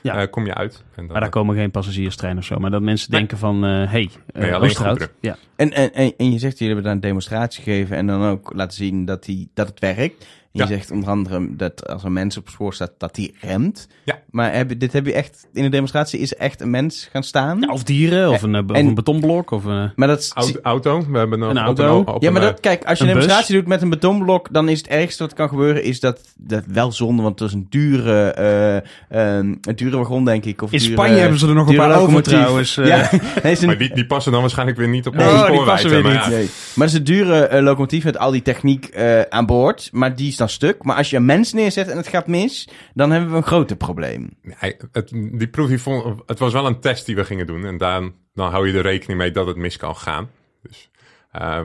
Ja. 0.02 0.16
Eh, 0.22 0.30
kom 0.30 0.45
je 0.45 0.54
uit. 0.54 0.76
En 0.76 0.84
dan, 0.95 1.06
maar 1.06 1.22
daar 1.22 1.30
komen 1.30 1.56
geen 1.56 1.72
passagierstreinen 1.72 2.39
of 2.41 2.45
zo. 2.47 2.60
Maar 2.60 2.72
dat 2.72 2.82
mensen 2.82 3.12
Nee. 3.12 3.20
denken 3.20 3.38
van, 3.38 3.64
hé, 3.64 3.86
hey, 3.86 4.10
eh, 4.34 4.62
Oosterhout. 4.62 4.97
goederen. 4.97 5.10
Ja. 5.20 5.38
En, 5.56 5.74
en, 5.74 5.93
en, 5.93 6.14
en 6.18 6.32
je 6.32 6.39
zegt, 6.39 6.58
jullie 6.58 6.74
hebben 6.74 6.84
daar 6.84 6.93
een 6.93 7.00
demonstratie 7.10 7.64
gegeven 7.64 7.97
en 7.97 8.08
dan 8.08 8.24
ook 8.24 8.54
laten 8.54 8.78
zien 8.78 9.06
dat, 9.06 9.24
die, 9.24 9.50
dat 9.54 9.68
het 9.68 9.80
werkt. 9.80 10.28
Je 10.52 10.60
Ja. 10.62 10.68
zegt 10.68 10.91
onder 10.91 11.10
andere 11.10 11.47
dat 11.56 11.88
als 11.88 12.04
een 12.04 12.14
mens 12.14 12.38
op 12.38 12.43
het 12.45 12.54
spoor 12.54 12.74
staat, 12.74 12.91
dat 12.97 13.16
die 13.16 13.36
remt. 13.41 13.88
Ja. 14.06 14.20
Maar 14.32 14.54
heb, 14.54 14.70
je- 14.70 14.78
dit 14.78 14.93
heb 14.93 15.06
je 15.06 15.14
echt, 15.14 15.47
in 15.54 15.64
de 15.64 15.70
demonstratie 15.70 16.20
is 16.20 16.36
echt 16.36 16.62
een 16.62 16.70
mens 16.70 17.08
gaan 17.12 17.24
staan? 17.24 17.60
Ja, 17.60 17.68
of 17.74 17.84
dieren, 17.84 18.30
of 18.30 18.41
een, 18.41 18.56
eh, 18.56 18.62
of 18.68 18.76
En- 18.76 18.86
een 18.88 18.93
betonblok. 18.93 19.52
Of, 19.52 19.66
eh, 19.66 19.84
maar 19.95 20.08
dat 20.08 20.20
is- 20.20 20.32
Auto, 20.34 20.60
auto. 20.64 21.06
We 21.12 21.18
hebben 21.18 21.41
Een 21.41 21.58
auto. 21.58 22.00
op 22.00 22.22
ja, 22.22 22.28
een, 22.28 22.34
maar 22.34 22.41
eh, 22.41 22.47
dat, 22.47 22.60
kijk, 22.60 22.84
als 22.86 22.97
je 22.97 23.04
een 23.04 23.10
een 23.10 23.16
bus. 23.16 23.24
demonstratie 23.26 23.56
doet 23.60 23.68
met 23.68 23.82
een 23.82 23.89
betonblok, 23.89 24.47
dan 24.52 24.70
is 24.70 24.78
het 24.78 24.88
ergste 24.88 25.24
wat 25.24 25.34
kan 25.34 25.50
gebeuren, 25.50 25.84
is 25.84 26.00
dat, 26.00 26.20
dat 26.38 26.64
wel 26.68 26.91
zonde, 26.91 27.22
want 27.24 27.39
het 27.39 27.47
is 27.50 27.56
een 27.56 27.68
dure, 27.70 28.22
eh, 28.30 28.76
ehm, 28.78 29.56
een 29.62 29.76
dure 29.76 29.97
wagon, 29.97 30.26
denk 30.26 30.45
ik. 30.45 30.62
Of 30.62 30.72
in 30.72 30.80
dure- 30.80 30.91
Spanje 30.91 31.16
hebben 31.18 31.39
ze 31.39 31.47
er 31.47 31.54
nog 31.54 31.70
een 31.70 31.76
paar 31.76 32.00
over 32.02 32.24
trouwens. 32.24 32.78
eh. 32.78 32.88
Ja, 32.88 33.10
nee, 33.43 33.52
is 33.52 33.62
een, 33.62 33.68
Maar 33.68 33.78
die, 33.78 33.93
die 33.93 34.06
passen 34.06 34.32
dan 34.32 34.41
waarschijnlijk 34.41 34.78
weer 34.78 34.88
niet 34.89 35.08
op 35.08 35.16
Nee, 35.16 35.32
onze 35.34 35.52
die 35.52 35.64
passen 35.64 35.89
weer 35.89 36.04
maar 36.04 36.12
niet. 36.14 36.24
ja. 36.24 36.30
Nee. 36.30 36.50
Maar 36.76 36.86
het 36.88 36.93
is 36.93 36.93
een 37.00 37.04
dure 37.04 37.39
eh, 37.47 37.62
locomotief 37.64 38.04
met 38.04 38.18
al 38.18 38.32
die 38.32 38.41
techniek 38.41 38.86
eh, 38.86 39.22
aan 39.22 39.45
boord. 39.45 39.89
Maar 39.91 40.16
die 40.16 40.32
dan 40.40 40.50
stuk. 40.50 40.84
Maar 40.84 40.96
als 40.96 41.10
je 41.10 41.16
een 41.16 41.26
mens 41.26 41.54
neerzet 41.54 41.88
en 41.88 41.98
het 41.98 42.08
gaat 42.08 42.28
mis, 42.28 42.70
dan 42.94 43.12
hebben 43.12 43.30
we 43.30 43.36
een 43.36 43.44
groter 43.44 43.76
probleem. 43.78 44.30
Nee, 44.42 44.76
het, 44.92 45.10
die 45.10 45.48
proef, 45.48 45.68
die 45.68 45.82
vond, 45.82 46.22
het 46.26 46.40
was 46.40 46.54
wel 46.54 46.66
een 46.66 46.80
test 46.80 47.06
die 47.06 47.16
we 47.16 47.26
gingen 47.26 47.48
doen. 47.48 47.66
En 47.66 47.78
dan, 47.78 48.14
dan 48.34 48.52
hou 48.52 48.68
je 48.68 48.74
er 48.78 48.82
rekening 48.82 49.20
mee 49.20 49.32
dat 49.32 49.48
het 49.48 49.58
mis 49.58 49.78
kan 49.78 49.96
gaan. 49.96 50.30
Dus, 50.62 50.90
eh, 51.32 51.64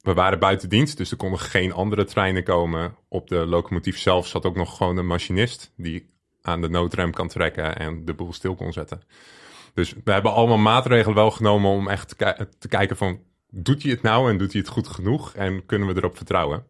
we 0.00 0.14
waren 0.14 0.38
buiten 0.38 0.68
dienst, 0.68 0.96
dus 0.96 1.10
er 1.10 1.16
konden 1.16 1.38
geen 1.40 1.72
andere 1.72 2.04
treinen 2.04 2.44
komen. 2.44 2.94
Op 3.08 3.28
de 3.28 3.46
locomotief 3.46 3.98
zelf 3.98 4.26
zat 4.26 4.44
ook 4.44 4.56
nog 4.56 4.76
gewoon 4.76 4.96
een 4.96 5.06
machinist 5.06 5.72
die 5.76 6.10
aan 6.42 6.60
de 6.60 6.68
noodrem 6.68 7.12
kan 7.12 7.28
trekken 7.28 7.76
en 7.76 8.04
de 8.04 8.14
boel 8.14 8.32
stil 8.32 8.54
kon 8.54 8.72
zetten. 8.72 9.02
Dus 9.74 9.94
we 10.04 10.12
hebben 10.12 10.32
allemaal 10.32 10.58
maatregelen 10.58 11.14
wel 11.16 11.30
genomen 11.30 11.70
om 11.70 11.88
echt 11.88 12.08
te, 12.08 12.16
ki- 12.16 12.44
te 12.58 12.68
kijken 12.68 12.96
van, 12.96 13.20
doet 13.50 13.82
hij 13.82 13.90
het 13.90 14.02
nou 14.02 14.30
en 14.30 14.38
doet 14.38 14.52
hij 14.52 14.60
het 14.60 14.70
goed 14.70 14.88
genoeg 14.88 15.34
en 15.34 15.66
kunnen 15.66 15.88
we 15.88 15.96
erop 15.96 16.16
vertrouwen? 16.16 16.64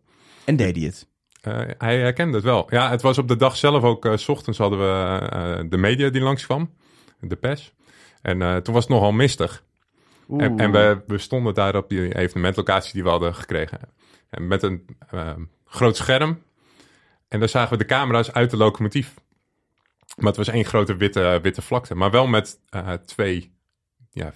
En 0.45 0.57
deed 0.57 0.77
hij 0.77 0.85
het. 0.85 1.09
Eh, 1.43 1.61
hij 1.79 1.99
herkende 1.99 2.35
het 2.35 2.45
wel. 2.45 2.67
Ja, 2.71 2.91
het 2.91 3.03
was 3.03 3.19
op 3.19 3.29
de 3.29 3.37
dag 3.37 3.57
zelf 3.57 3.83
ook. 3.83 4.05
eh, 4.05 4.17
s 4.17 4.29
ochtends 4.29 4.59
hadden 4.59 4.79
we 4.79 5.19
eh, 5.29 5.61
de 5.69 5.77
media 5.77 6.09
die 6.09 6.23
langskwam, 6.23 6.75
de 7.21 7.37
pers. 7.37 7.73
En 8.23 8.63
toen 8.63 8.75
was 8.75 8.85
het 8.85 8.93
nogal 8.93 9.13
mistig. 9.13 9.65
En, 10.39 10.59
en 10.59 10.73
we, 10.73 11.03
we 11.07 11.19
stonden 11.19 11.55
daar 11.55 11.77
op 11.77 11.89
die 11.89 12.15
evenementlocatie 12.15 12.93
die 12.93 13.03
we 13.03 13.09
hadden 13.09 13.35
gekregen. 13.35 13.79
En 14.31 14.47
met 14.47 14.63
een 14.63 14.87
eh, 15.11 15.33
groot 15.65 15.97
scherm. 15.97 16.43
En 17.29 17.39
daar 17.39 17.49
zagen 17.49 17.71
we 17.71 17.77
de 17.77 17.85
camera's 17.85 18.33
uit 18.33 18.51
de 18.51 18.57
locomotief. 18.57 19.15
Maar 20.17 20.27
het 20.27 20.37
was 20.37 20.49
één 20.49 20.65
grote 20.65 20.97
witte, 20.97 21.39
witte 21.43 21.63
vlakte. 21.63 21.95
Maar 21.95 22.11
wel 22.11 22.27
met 22.27 22.61
twee 23.05 23.53
ja, 24.11 24.33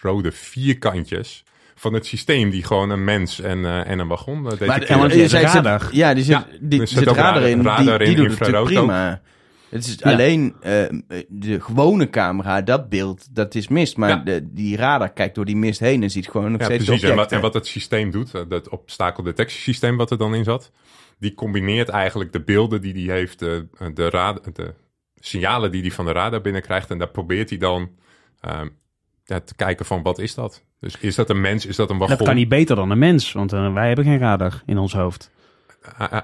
rode 0.00 0.32
vierkantjes 0.32 1.44
van 1.80 1.92
het 1.92 2.06
systeem 2.06 2.50
die 2.50 2.64
gewoon 2.64 2.90
een 2.90 3.04
mens 3.04 3.40
en, 3.40 3.64
eh, 3.64 3.90
en 3.90 3.98
een 3.98 4.08
wagon 4.08 4.50
eh, 4.50 4.66
Maar 4.68 4.80
je 5.16 5.28
zei, 5.28 5.46
zit- 5.46 5.54
radar. 5.54 5.88
Ja, 5.92 6.14
die 6.14 6.24
zit, 6.24 6.32
Ja, 6.34 6.46
die, 6.60 6.80
er 6.80 6.86
zit 6.88 6.98
zit 6.98 7.08
ook 7.08 7.16
radar 7.16 7.34
radar- 7.34 7.48
in. 7.48 7.62
radar 7.62 7.98
die, 7.98 8.08
in, 8.08 8.14
die 8.16 8.28
doet 8.28 8.38
het 8.38 8.64
prima. 8.64 9.20
Het 9.68 9.86
is 9.86 9.94
Ja. 9.98 10.10
alleen 10.12 10.54
eh, 10.60 10.82
de 11.28 11.60
gewone 11.60 12.10
camera, 12.10 12.62
dat 12.62 12.88
beeld, 12.88 13.34
dat 13.34 13.54
is 13.54 13.68
mist. 13.68 13.96
Maar 13.96 14.08
Ja. 14.08 14.16
de, 14.16 14.52
die 14.52 14.76
radar 14.76 15.12
kijkt 15.12 15.34
door 15.34 15.44
die 15.44 15.56
mist 15.56 15.80
heen 15.80 16.02
en 16.02 16.10
ziet 16.10 16.28
gewoon 16.28 16.50
nog 16.50 16.60
Ja, 16.60 16.66
steeds 16.66 16.84
precies. 16.84 17.02
En 17.02 17.08
wat, 17.08 17.16
objecten. 17.16 17.36
en 17.36 17.42
wat 17.42 17.54
het 17.54 17.66
systeem 17.66 18.10
doet, 18.10 18.34
eh, 18.34 18.42
dat 18.48 18.68
obstakeldetectiesysteem 18.68 19.96
wat 19.96 20.10
er 20.10 20.18
dan 20.18 20.34
in 20.34 20.44
zat, 20.44 20.70
die 21.18 21.34
combineert 21.34 21.88
eigenlijk 21.88 22.32
de 22.32 22.40
beelden 22.42 22.80
die 22.80 23.06
hij 23.08 23.16
heeft, 23.16 23.38
de, 23.38 23.66
de, 23.94 24.10
rad, 24.10 24.40
de 24.52 24.74
signalen 25.14 25.70
die 25.70 25.80
hij 25.80 25.90
van 25.90 26.04
de 26.04 26.12
radar 26.12 26.40
binnenkrijgt. 26.40 26.90
En 26.90 26.98
daar 26.98 27.08
probeert 27.10 27.48
hij 27.50 27.58
dan 27.58 27.90
ehm, 28.40 28.68
ja, 29.24 29.40
te 29.40 29.54
kijken 29.54 29.86
van 29.86 30.02
wat 30.02 30.18
is 30.18 30.34
dat? 30.34 30.64
Dus 30.80 30.96
is 30.98 31.14
dat 31.14 31.30
een 31.30 31.40
mens, 31.40 31.66
is 31.66 31.76
dat 31.76 31.90
een 31.90 31.98
wagon? 31.98 32.16
Dat 32.16 32.26
kan 32.26 32.36
niet 32.36 32.48
beter 32.48 32.76
dan 32.76 32.90
een 32.90 32.98
mens, 32.98 33.32
want 33.32 33.52
eh, 33.52 33.72
wij 33.72 33.86
hebben 33.86 34.04
geen 34.04 34.18
radar 34.18 34.62
in 34.66 34.78
ons 34.78 34.92
hoofd. 34.92 35.30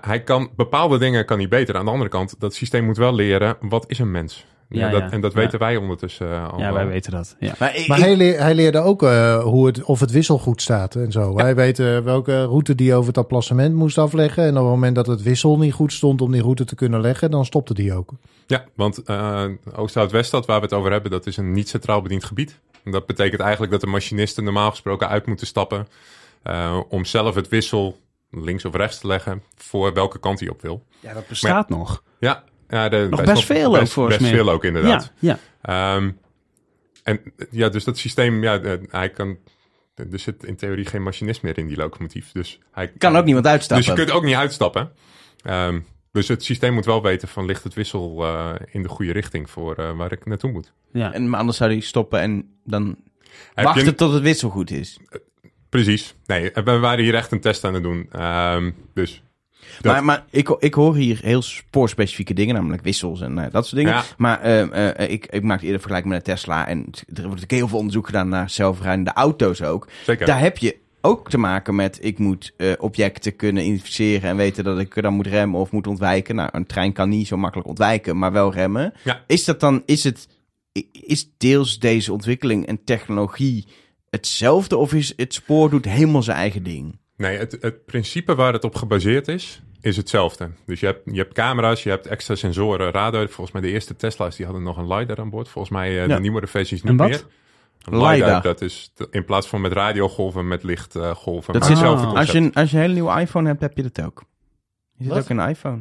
Hij, 0.00 0.22
kan, 0.22 0.50
bepaalde 0.56 0.98
dingen 0.98 1.24
kan 1.24 1.38
hij 1.38 1.48
beter. 1.48 1.76
Aan 1.76 1.84
de 1.84 1.90
andere 1.90 2.10
kant, 2.10 2.40
dat 2.40 2.54
systeem 2.54 2.84
moet 2.84 2.96
wel 2.96 3.14
leren, 3.14 3.56
wat 3.60 3.84
is 3.90 3.98
een 3.98 4.10
mens? 4.10 4.46
Ja, 4.68 4.90
dat, 4.90 5.00
ja. 5.00 5.10
En 5.10 5.20
dat 5.20 5.32
Ja. 5.32 5.38
weten 5.38 5.58
wij 5.58 5.76
ondertussen 5.76 6.26
uh, 6.28 6.48
al 6.52 6.58
Ja, 6.58 6.64
wel. 6.64 6.74
wij 6.74 6.86
weten 6.86 7.12
dat. 7.12 7.36
Ja. 7.40 7.54
Maar, 7.58 7.76
ik- 7.76 7.86
Maar 7.88 7.98
ik- 7.98 8.04
hij, 8.04 8.16
leer- 8.16 8.40
hij 8.40 8.54
leerde 8.54 8.78
ook 8.78 9.02
uh, 9.02 9.42
hoe 9.42 9.66
het, 9.66 9.82
of 9.84 10.00
het 10.00 10.10
wisselgoed 10.10 10.62
staat 10.62 10.94
en 10.94 11.12
zo. 11.12 11.36
Hij 11.38 11.54
weet 11.54 11.78
uh, 11.78 11.98
welke 11.98 12.44
route 12.44 12.74
die 12.74 12.94
over 12.94 13.06
het 13.08 13.18
applassement 13.18 13.74
moest 13.74 13.98
afleggen. 13.98 14.42
En 14.44 14.50
op 14.50 14.56
het 14.56 14.64
moment 14.64 14.94
dat 14.94 15.06
het 15.06 15.22
wissel 15.22 15.58
niet 15.58 15.72
goed 15.72 15.92
stond 15.92 16.20
om 16.20 16.32
die 16.32 16.42
route 16.42 16.64
te 16.64 16.74
kunnen 16.74 17.00
leggen, 17.00 17.30
dan 17.30 17.44
stopte 17.44 17.74
die 17.74 17.94
ook. 17.94 18.10
Ja, 18.46 18.64
want 18.74 19.02
uh, 19.10 19.44
Oosterhout-Weststad, 19.74 20.46
waar 20.46 20.58
we 20.58 20.64
het 20.64 20.74
over 20.74 20.92
hebben, 20.92 21.10
dat 21.10 21.26
is 21.26 21.36
een 21.36 21.52
niet 21.52 21.68
centraal 21.68 22.02
bediend 22.02 22.24
gebied. 22.24 22.58
En 22.84 22.90
dat 22.92 23.06
betekent 23.06 23.40
eigenlijk 23.40 23.72
dat 23.72 23.80
de 23.80 23.86
machinisten 23.86 24.44
normaal 24.44 24.70
gesproken 24.70 25.08
uit 25.08 25.26
moeten 25.26 25.46
stappen 25.46 25.86
uh, 26.44 26.80
om 26.88 27.04
zelf 27.04 27.34
het 27.34 27.48
wissel 27.48 27.98
links 28.30 28.64
of 28.64 28.74
rechts 28.74 28.98
te 28.98 29.06
leggen 29.06 29.42
voor 29.56 29.92
welke 29.92 30.18
kant 30.18 30.40
hij 30.40 30.48
op 30.48 30.62
wil. 30.62 30.82
Ja, 31.00 31.12
dat 31.14 31.26
bestaat 31.28 31.68
nog. 31.68 32.02
Ja, 32.18 32.44
Ja, 32.68 32.88
de, 32.88 33.06
Nog 33.10 33.24
best 33.24 33.44
veel 33.44 33.74
ook, 33.74 33.80
best, 33.80 33.92
volgens 33.92 34.16
best 34.18 34.30
mij. 34.30 34.38
veel 34.40 34.50
ook, 34.52 34.64
inderdaad. 34.64 35.12
Ja, 35.18 35.38
ja. 35.62 35.94
Ehm, 35.96 36.10
en 37.02 37.20
ja, 37.50 37.68
dus 37.68 37.84
dat 37.84 37.98
systeem, 37.98 38.42
ja, 38.42 38.58
eh, 38.60 38.72
hij 38.90 39.10
kan... 39.10 39.36
Er 39.94 40.18
zit 40.18 40.44
in 40.44 40.56
theorie 40.56 40.84
geen 40.86 41.02
machinist 41.02 41.42
meer 41.42 41.58
in 41.58 41.66
die 41.66 41.76
locomotief. 41.76 42.32
Dus 42.32 42.58
hij 42.72 42.88
Kan 42.98 43.16
ook 43.16 43.24
niemand 43.24 43.46
uitstappen. 43.46 43.86
Dus 43.86 43.96
je 43.96 44.02
kunt 44.04 44.16
ook 44.16 44.24
niet 44.24 44.34
uitstappen. 44.34 44.92
Ehm, 45.42 45.80
dus 46.12 46.28
het 46.28 46.44
systeem 46.44 46.74
moet 46.74 46.84
wel 46.84 47.02
weten 47.02 47.28
van 47.28 47.44
ligt 47.46 47.64
het 47.64 47.74
wissel 47.74 48.24
eh, 48.24 48.52
in 48.70 48.82
de 48.82 48.88
goede 48.88 49.12
richting 49.12 49.50
voor 49.50 49.74
eh, 49.74 49.96
waar 49.96 50.12
ik 50.12 50.24
naartoe 50.26 50.50
moet. 50.52 50.72
ja. 50.92 51.12
En, 51.12 51.28
maar 51.30 51.40
anders 51.40 51.58
zou 51.58 51.70
hij 51.70 51.80
stoppen 51.80 52.20
en 52.20 52.48
dan 52.64 52.96
Heb 53.54 53.64
wachten 53.64 53.84
je- 53.84 53.94
tot 53.94 54.12
het 54.12 54.22
wissel 54.22 54.50
goed 54.50 54.70
is. 54.70 54.98
Precies. 55.68 56.14
Nee, 56.26 56.50
we 56.64 56.78
waren 56.78 57.04
hier 57.04 57.14
echt 57.14 57.32
een 57.32 57.40
test 57.40 57.64
aan 57.64 57.74
het 57.74 57.82
doen. 57.82 58.08
Ehm, 58.12 58.70
dus 58.94 59.22
Dat- 59.80 59.92
Maar, 59.92 60.04
maar 60.04 60.24
ik, 60.30 60.48
ik 60.48 60.74
hoor 60.74 60.96
hier 60.96 61.18
heel 61.22 61.42
spoorspecifieke 61.42 62.34
dingen, 62.34 62.54
namelijk 62.54 62.82
wissels 62.82 63.20
en 63.20 63.38
eh, 63.38 63.52
dat 63.52 63.66
soort 63.66 63.76
dingen. 63.76 63.92
Ja. 63.96 64.04
Maar 64.16 64.40
eh, 64.40 64.88
eh, 65.00 65.10
ik, 65.10 65.26
ik 65.26 65.42
maak 65.42 65.60
eerder 65.60 65.78
vergelijking 65.80 66.12
met 66.14 66.28
een 66.28 66.34
Tesla. 66.34 66.66
En 66.66 66.78
er 66.78 66.84
wordt 67.06 67.22
natuurlijk 67.22 67.50
heel 67.52 67.68
veel 67.68 67.78
onderzoek 67.78 68.06
gedaan 68.06 68.28
naar 68.28 68.50
zelfrijdende 68.50 69.12
auto's 69.12 69.62
ook. 69.62 69.88
zeker. 70.04 70.26
Daar 70.26 70.40
heb 70.40 70.58
je 70.58 70.76
ook 71.00 71.30
te 71.30 71.38
maken 71.38 71.74
met, 71.74 71.98
ik 72.02 72.18
moet 72.18 72.54
objecten 72.78 73.36
kunnen 73.36 73.62
identificeren 73.64 74.30
en 74.30 74.36
weten 74.36 74.64
dat 74.64 74.78
ik 74.78 75.02
dan 75.02 75.12
moet 75.14 75.26
remmen 75.26 75.60
of 75.60 75.70
moet 75.70 75.86
ontwijken. 75.86 76.34
Nou, 76.34 76.48
een 76.52 76.66
trein 76.66 76.92
kan 76.92 77.08
niet 77.08 77.26
zo 77.26 77.36
makkelijk 77.36 77.68
ontwijken, 77.68 78.18
maar 78.18 78.32
wel 78.32 78.52
remmen. 78.52 78.92
Ja. 79.04 79.24
Is 79.26 79.44
dat 79.44 79.60
dan, 79.60 79.82
is 79.86 80.04
het, 80.04 80.28
is 80.92 81.28
deels 81.38 81.78
deze 81.78 82.12
ontwikkeling 82.12 82.66
en 82.66 82.84
technologie 82.84 83.66
hetzelfde 84.10 84.76
of 84.76 84.92
is 84.94 85.12
het 85.16 85.34
spoor 85.34 85.70
doet 85.70 85.84
helemaal 85.84 86.22
zijn 86.22 86.36
eigen 86.36 86.62
ding? 86.62 86.98
Nee, 87.16 87.38
het, 87.38 87.56
het 87.60 87.84
principe 87.84 88.34
waar 88.34 88.52
het 88.52 88.64
op 88.64 88.74
gebaseerd 88.74 89.28
is, 89.28 89.62
is 89.80 89.96
hetzelfde. 89.96 90.50
Dus 90.66 90.80
je 90.80 90.86
hebt, 90.86 91.00
je 91.04 91.16
hebt 91.18 91.32
camera's, 91.34 91.82
je 91.82 91.90
hebt 91.90 92.06
extra 92.06 92.34
sensoren, 92.34 92.90
radar. 92.90 93.28
Volgens 93.28 93.52
mij 93.52 93.60
de 93.62 93.68
eerste 93.70 93.96
Tesla's 93.96 94.36
die 94.36 94.44
hadden 94.46 94.64
nog 94.64 94.76
een 94.76 94.88
LiDAR 94.94 95.18
aan 95.18 95.30
boord. 95.30 95.48
Volgens 95.48 95.74
mij 95.74 95.88
eh, 95.88 96.06
Ja. 96.06 96.14
de 96.14 96.20
nieuwere 96.20 96.46
versies 96.46 96.82
niet 96.82 96.96
meer. 96.96 97.24
Een 97.84 97.96
LiDAR, 97.96 98.12
LiDAR. 98.12 98.42
dat 98.42 98.60
is 98.60 98.92
in 99.10 99.24
plaats 99.24 99.48
van 99.48 99.60
met 99.60 99.72
radiogolven, 99.72 100.48
met 100.48 100.62
lichtgolven. 100.62 101.52
Dat 101.52 101.62
is- 101.62 101.68
hetzelfde 101.68 102.06
Ah. 102.06 102.14
Als 102.14 102.30
je, 102.30 102.38
een- 102.38 102.52
als 102.54 102.70
je 102.70 102.76
een 102.76 102.82
hele 102.82 102.94
nieuwe 102.94 103.20
iPhone 103.20 103.48
hebt, 103.48 103.60
heb 103.60 103.76
je 103.76 103.82
dat 103.90 104.04
ook. 104.04 104.24
Je 104.96 105.04
zit 105.04 105.12
ook 105.12 105.28
in 105.28 105.38
een 105.38 105.48
iPhone. 105.48 105.80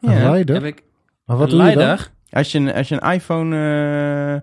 Een 0.00 0.12
Ja. 0.12 0.30
LiDAR? 0.32 0.56
Heb 0.56 0.64
ik 0.64 0.82
Maar 1.24 1.36
wat 1.36 1.52
een 1.52 1.58
doe 1.58 1.66
je 1.68 1.74
dan? 1.74 1.82
LiDAR? 1.82 2.10
Als 2.32 2.52
je, 2.52 2.58
een, 2.58 2.72
als 2.74 2.88
je 2.88 2.98
een 3.02 3.12
iPhone... 3.12 3.56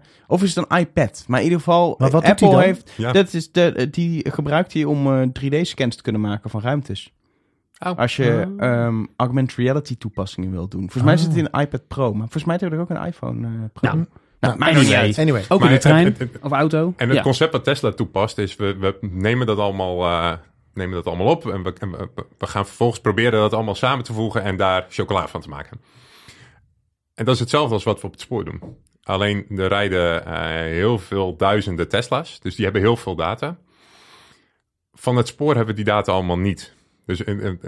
eh, 0.02 0.08
of 0.28 0.44
is 0.44 0.56
het 0.56 0.66
een 0.70 0.78
iPad? 0.78 1.24
Maar 1.28 1.38
in 1.40 1.44
ieder 1.44 1.60
geval, 1.60 1.96
Maar 1.98 2.10
wat 2.10 2.24
eh, 2.24 2.30
Apple 2.30 2.50
dan? 2.50 2.60
heeft... 2.60 2.94
Ja. 2.98 3.12
Dat 3.12 3.34
is 3.34 3.52
de, 3.52 3.88
die 3.92 4.30
gebruikt 4.32 4.74
hij 4.74 4.84
om 4.84 5.08
eh, 5.22 5.28
3D-scans 5.44 5.96
te 5.96 6.02
kunnen 6.02 6.22
maken 6.22 6.50
van 6.50 6.62
ruimtes. 6.62 7.14
Oh. 7.86 7.98
Als 7.98 8.16
je 8.16 8.56
ehm, 8.58 9.06
augmented 9.16 9.58
reality 9.58 9.98
toepassingen 9.98 10.52
wilt 10.52 10.72
doen. 10.72 10.82
Volgens 10.82 11.04
mij 11.04 11.18
zit 11.18 11.28
het 11.28 11.38
in 11.38 11.48
een 11.52 11.62
iPad 11.62 11.88
Pro. 11.88 12.10
Maar 12.12 12.22
volgens 12.22 12.44
mij 12.44 12.58
heb 12.60 12.74
ik 12.74 12.80
ook 12.80 12.90
een 12.90 13.06
iPhone 13.06 13.48
eh, 13.48 13.54
Pro. 13.74 13.90
Nou, 13.90 14.06
nou, 14.40 14.58
maakt 14.58 14.72
anyway. 14.76 14.84
niet 14.84 14.94
uit. 14.94 15.18
Anyway. 15.20 15.44
Ook 15.48 15.62
in 15.64 15.70
de 15.72 15.78
trein 15.78 16.06
het- 16.06 16.18
het- 16.20 16.40
of 16.42 16.52
auto? 16.52 16.94
En 16.98 17.08
het 17.08 17.18
ja. 17.18 17.24
concept 17.24 17.52
wat 17.52 17.64
Tesla 17.64 17.92
toepast 17.92 18.38
is, 18.38 18.56
we, 18.56 18.76
we 18.78 18.98
nemen 19.02 19.48
dat 19.48 19.58
allemaal, 19.58 20.04
eh, 20.04 20.34
nemen 20.74 20.96
dat 20.96 21.06
allemaal 21.06 21.28
op 21.28 21.48
en, 21.52 21.64
we, 21.64 21.74
en 21.80 21.92
we, 21.92 22.10
we 22.38 22.48
gaan 22.48 22.66
vervolgens 22.66 23.00
proberen 23.02 23.40
dat 23.40 23.54
allemaal 23.54 23.76
samen 23.76 24.04
te 24.04 24.14
voegen 24.14 24.44
en 24.44 24.58
daar 24.58 24.86
chocola 24.90 25.28
van 25.28 25.42
te 25.42 25.50
maken. 25.50 25.80
En 27.20 27.26
dat 27.26 27.34
is 27.34 27.40
hetzelfde 27.40 27.74
als 27.74 27.84
wat 27.84 28.02
we 28.02 28.06
op 28.06 28.12
het 28.12 28.22
spoor 28.22 28.46
doen. 28.46 28.62
Alleen 29.04 29.46
er 29.58 29.68
rijden 29.68 30.26
eh, 30.26 30.50
heel 30.50 31.00
veel 31.00 31.36
duizenden 31.36 31.88
Tesla's, 31.88 32.40
dus 32.40 32.56
die 32.56 32.64
hebben 32.64 32.82
heel 32.82 32.96
veel 32.98 33.16
data. 33.16 33.58
Van 34.94 35.16
het 35.16 35.28
spoor 35.28 35.56
hebben 35.56 35.76
we 35.76 35.84
die 35.84 35.94
data 35.94 36.12
allemaal 36.12 36.38
niet. 36.38 36.74
Dus 37.06 37.22
in, 37.22 37.42
in- 37.42 37.62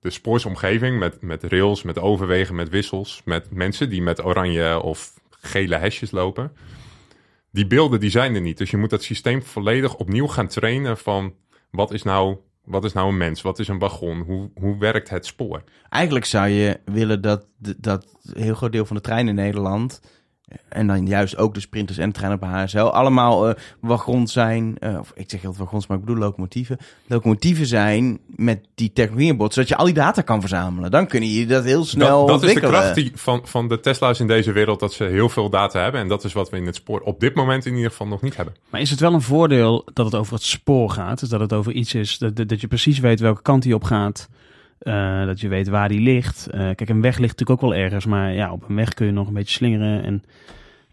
de 0.00 0.10
spoorsomgeving 0.10 0.98
met, 0.98 1.22
met 1.22 1.42
rails, 1.42 1.82
met 1.82 1.98
overwegen, 1.98 2.54
met 2.54 2.68
wissels, 2.68 3.22
met 3.24 3.50
mensen 3.50 3.90
die 3.90 4.02
met 4.02 4.24
oranje 4.24 4.80
of 4.82 5.14
gele 5.30 5.76
hesjes 5.76 6.10
lopen 6.10 6.52
die 7.50 7.66
beelden 7.66 8.00
die 8.00 8.10
zijn 8.10 8.34
er 8.34 8.40
niet. 8.40 8.58
Dus 8.58 8.70
je 8.70 8.76
moet 8.76 8.90
dat 8.90 9.02
systeem 9.02 9.42
volledig 9.42 9.96
opnieuw 9.96 10.26
gaan 10.26 10.48
trainen 10.48 10.98
van 10.98 11.34
wat 11.70 11.92
is 11.92 12.02
nou, 12.02 12.36
wat 12.68 12.84
is 12.84 12.92
nou 12.92 13.08
een 13.08 13.16
mens? 13.16 13.42
Wat 13.42 13.58
is 13.58 13.68
een 13.68 13.78
wagon? 13.78 14.20
Hoe, 14.20 14.50
hoe 14.54 14.78
werkt 14.78 15.08
het 15.08 15.26
spoor? 15.26 15.62
Eigenlijk 15.88 16.24
zou 16.24 16.48
je 16.48 16.80
willen 16.84 17.20
dat, 17.20 17.46
dat 17.76 18.18
een 18.22 18.42
heel 18.42 18.54
groot 18.54 18.72
deel 18.72 18.86
van 18.86 18.96
de 18.96 19.02
treinen 19.02 19.38
in 19.38 19.44
Nederland... 19.44 20.00
en 20.68 20.86
dan 20.86 21.06
juist 21.06 21.36
ook 21.36 21.54
de 21.54 21.60
sprinters 21.60 21.98
en 21.98 22.08
de 22.08 22.14
treinen 22.14 22.42
op 22.42 22.48
HSL... 22.48 22.78
allemaal 22.78 23.48
eh, 23.48 23.54
wagons 23.80 24.32
zijn... 24.32 24.76
eh, 24.78 24.98
of 24.98 25.12
ik 25.14 25.30
zeg 25.30 25.40
heel 25.40 25.54
wagons, 25.58 25.86
maar 25.86 25.98
ik 25.98 26.04
bedoel 26.04 26.20
locomotieven. 26.20 26.78
Locomotieven 27.06 27.66
zijn 27.66 28.18
met 28.26 28.60
die 28.74 28.92
technologie 28.92 29.30
aan 29.30 29.52
zodat 29.52 29.68
je 29.68 29.76
al 29.76 29.84
die 29.84 29.94
data 29.94 30.22
kan 30.22 30.40
verzamelen. 30.40 30.90
Dan 30.90 31.06
kun 31.06 31.30
je 31.30 31.46
dat 31.46 31.64
heel 31.64 31.84
snel 31.84 32.26
dat, 32.26 32.40
dat 32.40 32.48
is 32.48 32.54
de 32.54 32.60
kracht 32.60 32.94
die, 32.94 33.12
van, 33.14 33.40
van 33.44 33.68
de 33.68 33.80
Tesla's 33.80 34.20
in 34.20 34.26
deze 34.26 34.52
wereld, 34.52 34.80
dat 34.80 34.92
ze 34.92 35.04
heel 35.04 35.28
veel 35.28 35.50
data 35.50 35.82
hebben. 35.82 36.00
En 36.00 36.08
dat 36.08 36.24
is 36.24 36.32
wat 36.32 36.50
we 36.50 36.56
in 36.56 36.66
het 36.66 36.76
spoor 36.76 37.00
op 37.00 37.20
dit 37.20 37.34
moment 37.34 37.66
in 37.66 37.74
ieder 37.74 37.90
geval 37.90 38.06
nog 38.06 38.22
niet 38.22 38.36
hebben. 38.36 38.54
Maar 38.70 38.80
is 38.80 38.90
het 38.90 39.00
wel 39.00 39.14
een 39.14 39.22
voordeel 39.22 39.86
dat 39.92 40.04
het 40.04 40.14
over 40.14 40.34
het 40.34 40.42
spoor 40.42 40.90
gaat? 40.90 41.20
Dus 41.20 41.28
dat 41.28 41.40
het 41.40 41.52
over 41.52 41.72
iets 41.72 41.94
is, 41.94 42.18
dat, 42.18 42.36
dat 42.36 42.48
dat 42.48 42.60
je 42.60 42.66
precies 42.68 42.98
weet 42.98 43.20
welke 43.20 43.42
kant 43.42 43.62
die 43.62 43.74
op 43.74 43.84
gaat. 43.84 44.28
Eh, 44.78 45.26
dat 45.26 45.40
je 45.40 45.48
weet 45.48 45.68
waar 45.68 45.88
die 45.88 46.00
ligt. 46.00 46.46
Eh, 46.46 46.58
kijk, 46.58 46.88
een 46.88 47.00
weg 47.00 47.18
ligt 47.18 47.38
natuurlijk 47.38 47.62
ook 47.62 47.70
wel 47.70 47.80
ergens. 47.80 48.06
Maar 48.06 48.32
ja, 48.32 48.52
op 48.52 48.68
een 48.68 48.76
weg 48.76 48.94
kun 48.94 49.06
je 49.06 49.12
nog 49.12 49.28
een 49.28 49.34
beetje 49.34 49.54
slingeren. 49.54 50.02
En 50.02 50.22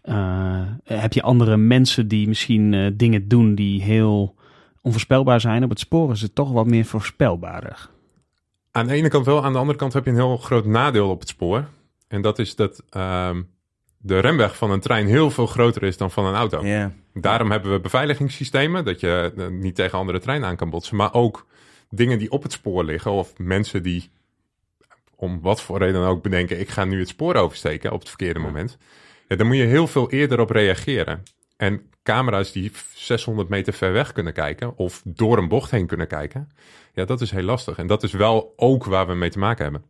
eh, 0.06 0.60
heb 0.84 1.12
je 1.12 1.22
andere 1.22 1.56
mensen 1.56 2.08
die 2.08 2.28
misschien 2.28 2.74
eh, 2.74 2.90
dingen 2.94 3.28
doen 3.28 3.54
die 3.54 3.82
heel 3.82 4.34
onvoorspelbaar 4.80 5.40
zijn. 5.40 5.64
Op 5.64 5.70
het 5.70 5.78
spoor 5.78 6.12
is 6.12 6.22
het 6.22 6.34
toch 6.34 6.52
wat 6.52 6.66
meer 6.66 6.84
voorspelbaarder. 6.84 7.88
Aan 8.70 8.86
de 8.86 8.94
ene 8.94 9.08
kant 9.08 9.26
wel, 9.26 9.44
aan 9.44 9.52
de 9.52 9.58
andere 9.58 9.78
kant 9.78 9.92
heb 9.92 10.04
je 10.04 10.10
een 10.10 10.16
heel 10.16 10.36
groot 10.36 10.66
nadeel 10.66 11.10
op 11.10 11.20
het 11.20 11.28
spoor. 11.28 11.64
En 12.08 12.22
dat 12.22 12.38
is 12.38 12.54
dat 12.54 12.82
ehm, 12.90 13.42
de 13.98 14.18
remweg 14.18 14.56
van 14.56 14.70
een 14.70 14.80
trein 14.80 15.06
heel 15.06 15.30
veel 15.30 15.46
groter 15.46 15.82
is 15.82 15.96
dan 15.96 16.10
van 16.10 16.26
een 16.26 16.34
auto. 16.34 16.66
Ja. 16.66 16.92
Daarom 17.14 17.50
hebben 17.50 17.72
we 17.72 17.80
beveiligingssystemen, 17.80 18.84
dat 18.84 19.00
je 19.00 19.32
niet 19.50 19.74
tegen 19.74 19.98
andere 19.98 20.20
treinen 20.20 20.48
aan 20.48 20.56
kan 20.56 20.70
botsen. 20.70 20.96
Maar 20.96 21.12
ook 21.12 21.46
dingen 21.90 22.18
die 22.18 22.30
op 22.30 22.42
het 22.42 22.52
spoor 22.52 22.84
liggen 22.84 23.10
of 23.10 23.38
mensen 23.38 23.82
die 23.82 24.10
om 25.16 25.40
wat 25.40 25.62
voor 25.62 25.78
reden 25.78 26.00
dan 26.00 26.10
ook 26.10 26.22
bedenken... 26.22 26.60
ik 26.60 26.68
ga 26.68 26.84
nu 26.84 26.98
het 26.98 27.08
spoor 27.08 27.34
oversteken 27.34 27.92
op 27.92 27.98
het 27.98 28.08
verkeerde 28.08 28.40
moment. 28.40 28.76
Ja, 29.28 29.36
dan 29.36 29.46
moet 29.46 29.56
je 29.56 29.62
heel 29.62 29.86
veel 29.86 30.10
eerder 30.10 30.40
op 30.40 30.50
reageren. 30.50 31.22
En 31.56 31.82
camera's 32.02 32.52
die 32.52 32.72
600 32.94 33.48
meter 33.48 33.72
ver 33.72 33.92
weg 33.92 34.12
kunnen 34.12 34.32
kijken 34.32 34.78
of 34.78 35.02
door 35.04 35.38
een 35.38 35.48
bocht 35.48 35.70
heen 35.70 35.86
kunnen 35.86 36.06
kijken... 36.06 36.48
ja, 36.92 37.04
dat 37.04 37.20
is 37.20 37.30
heel 37.30 37.42
lastig. 37.42 37.78
En 37.78 37.86
dat 37.86 38.02
is 38.02 38.12
wel 38.12 38.52
ook 38.56 38.84
waar 38.84 39.06
we 39.06 39.14
mee 39.14 39.30
te 39.30 39.38
maken 39.38 39.62
hebben. 39.62 39.84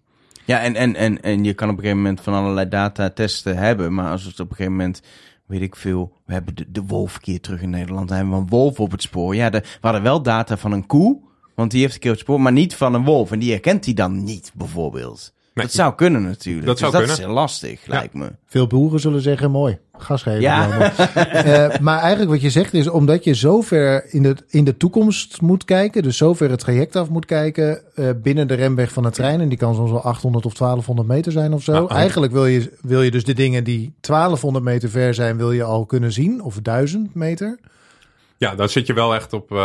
Ja, 0.44 0.60
en, 0.60 0.74
en, 0.74 0.94
en, 0.94 1.22
en 1.22 1.44
je 1.44 1.54
kan 1.54 1.68
op 1.68 1.74
een 1.74 1.80
gegeven 1.80 2.02
moment 2.02 2.20
van 2.20 2.34
allerlei 2.34 2.68
data 2.68 3.10
testen 3.10 3.56
hebben. 3.56 3.94
Maar 3.94 4.10
als 4.10 4.24
het 4.24 4.40
op 4.40 4.50
een 4.50 4.56
gegeven 4.56 4.76
moment, 4.76 5.02
weet 5.46 5.60
ik 5.60 5.76
veel, 5.76 6.12
we 6.26 6.32
hebben 6.32 6.54
de, 6.54 6.70
de 6.70 6.82
wolf 6.82 7.14
een 7.14 7.20
keer 7.20 7.40
terug 7.40 7.62
in 7.62 7.70
Nederland. 7.70 8.08
Dan 8.08 8.16
hebben 8.16 8.34
we 8.34 8.40
een 8.40 8.48
wolf 8.48 8.80
op 8.80 8.90
het 8.90 9.02
spoor. 9.02 9.34
Ja, 9.34 9.50
de, 9.50 9.60
we 9.60 9.78
hadden 9.80 10.02
wel 10.02 10.22
data 10.22 10.56
van 10.56 10.72
een 10.72 10.86
koe, 10.86 11.20
want 11.56 11.70
die 11.70 11.80
heeft 11.80 11.94
een 11.94 12.00
keer 12.00 12.10
op 12.10 12.16
het 12.16 12.26
spoor, 12.26 12.40
maar 12.40 12.52
niet 12.52 12.74
van 12.74 12.94
een 12.94 13.04
wolf. 13.04 13.30
En 13.32 13.38
die 13.38 13.50
herkent 13.50 13.84
hij 13.84 13.94
dan 13.94 14.24
niet, 14.24 14.52
bijvoorbeeld. 14.54 15.34
Nee, 15.54 15.64
dat 15.64 15.74
zou 15.74 15.94
kunnen 15.94 16.22
natuurlijk. 16.22 16.66
Dat 16.66 16.78
Dus 16.78 16.90
zou 16.90 16.92
dat 16.92 17.00
kunnen. 17.00 17.18
is 17.18 17.24
heel 17.24 17.34
lastig, 17.34 17.86
lijkt 17.86 18.14
me. 18.14 18.32
Veel 18.46 18.66
boeren 18.66 19.00
zullen 19.00 19.20
zeggen, 19.20 19.50
mooi, 19.50 19.78
gas 19.98 20.22
geven. 20.22 20.40
Ja. 20.40 20.68
Eh, 21.46 21.78
maar 21.78 21.98
eigenlijk 21.98 22.30
wat 22.30 22.40
je 22.40 22.50
zegt 22.50 22.74
is, 22.74 22.88
omdat 22.88 23.24
je 23.24 23.34
zover 23.34 24.12
in 24.14 24.22
de, 24.22 24.36
in 24.48 24.64
de 24.64 24.76
toekomst 24.76 25.40
moet 25.40 25.64
kijken, 25.64 26.02
dus 26.02 26.16
zover 26.16 26.50
het 26.50 26.58
traject 26.60 26.96
af 26.96 27.08
moet 27.08 27.24
kijken, 27.24 27.80
eh, 27.94 28.08
binnen 28.22 28.48
de 28.48 28.54
remweg 28.54 28.92
van 28.92 29.04
een 29.04 29.10
trein, 29.12 29.40
en 29.40 29.48
die 29.48 29.58
kan 29.58 29.74
soms 29.74 29.90
wel 29.90 30.02
800 30.02 30.46
of 30.46 30.54
1200 30.54 31.08
meter 31.08 31.32
zijn 31.32 31.52
of 31.52 31.62
zo. 31.62 31.72
Ah, 31.72 31.90
ah. 31.90 31.96
Eigenlijk 31.96 32.32
wil 32.32 32.46
je, 32.46 32.72
wil 32.80 33.02
je 33.02 33.10
dus 33.10 33.24
de 33.24 33.34
dingen 33.34 33.64
die 33.64 33.94
1200 34.00 34.64
meter 34.64 34.90
ver 34.90 35.14
zijn, 35.14 35.36
wil 35.36 35.52
je 35.52 35.62
al 35.62 35.84
kunnen 35.86 36.12
zien, 36.12 36.42
of 36.42 36.58
1000 36.62 37.14
meter. 37.14 37.58
Ja, 38.38 38.54
dan 38.54 38.68
zit 38.68 38.86
je 38.86 38.92
wel 38.92 39.14
echt 39.14 39.32
op 39.32 39.50
eh, 39.52 39.56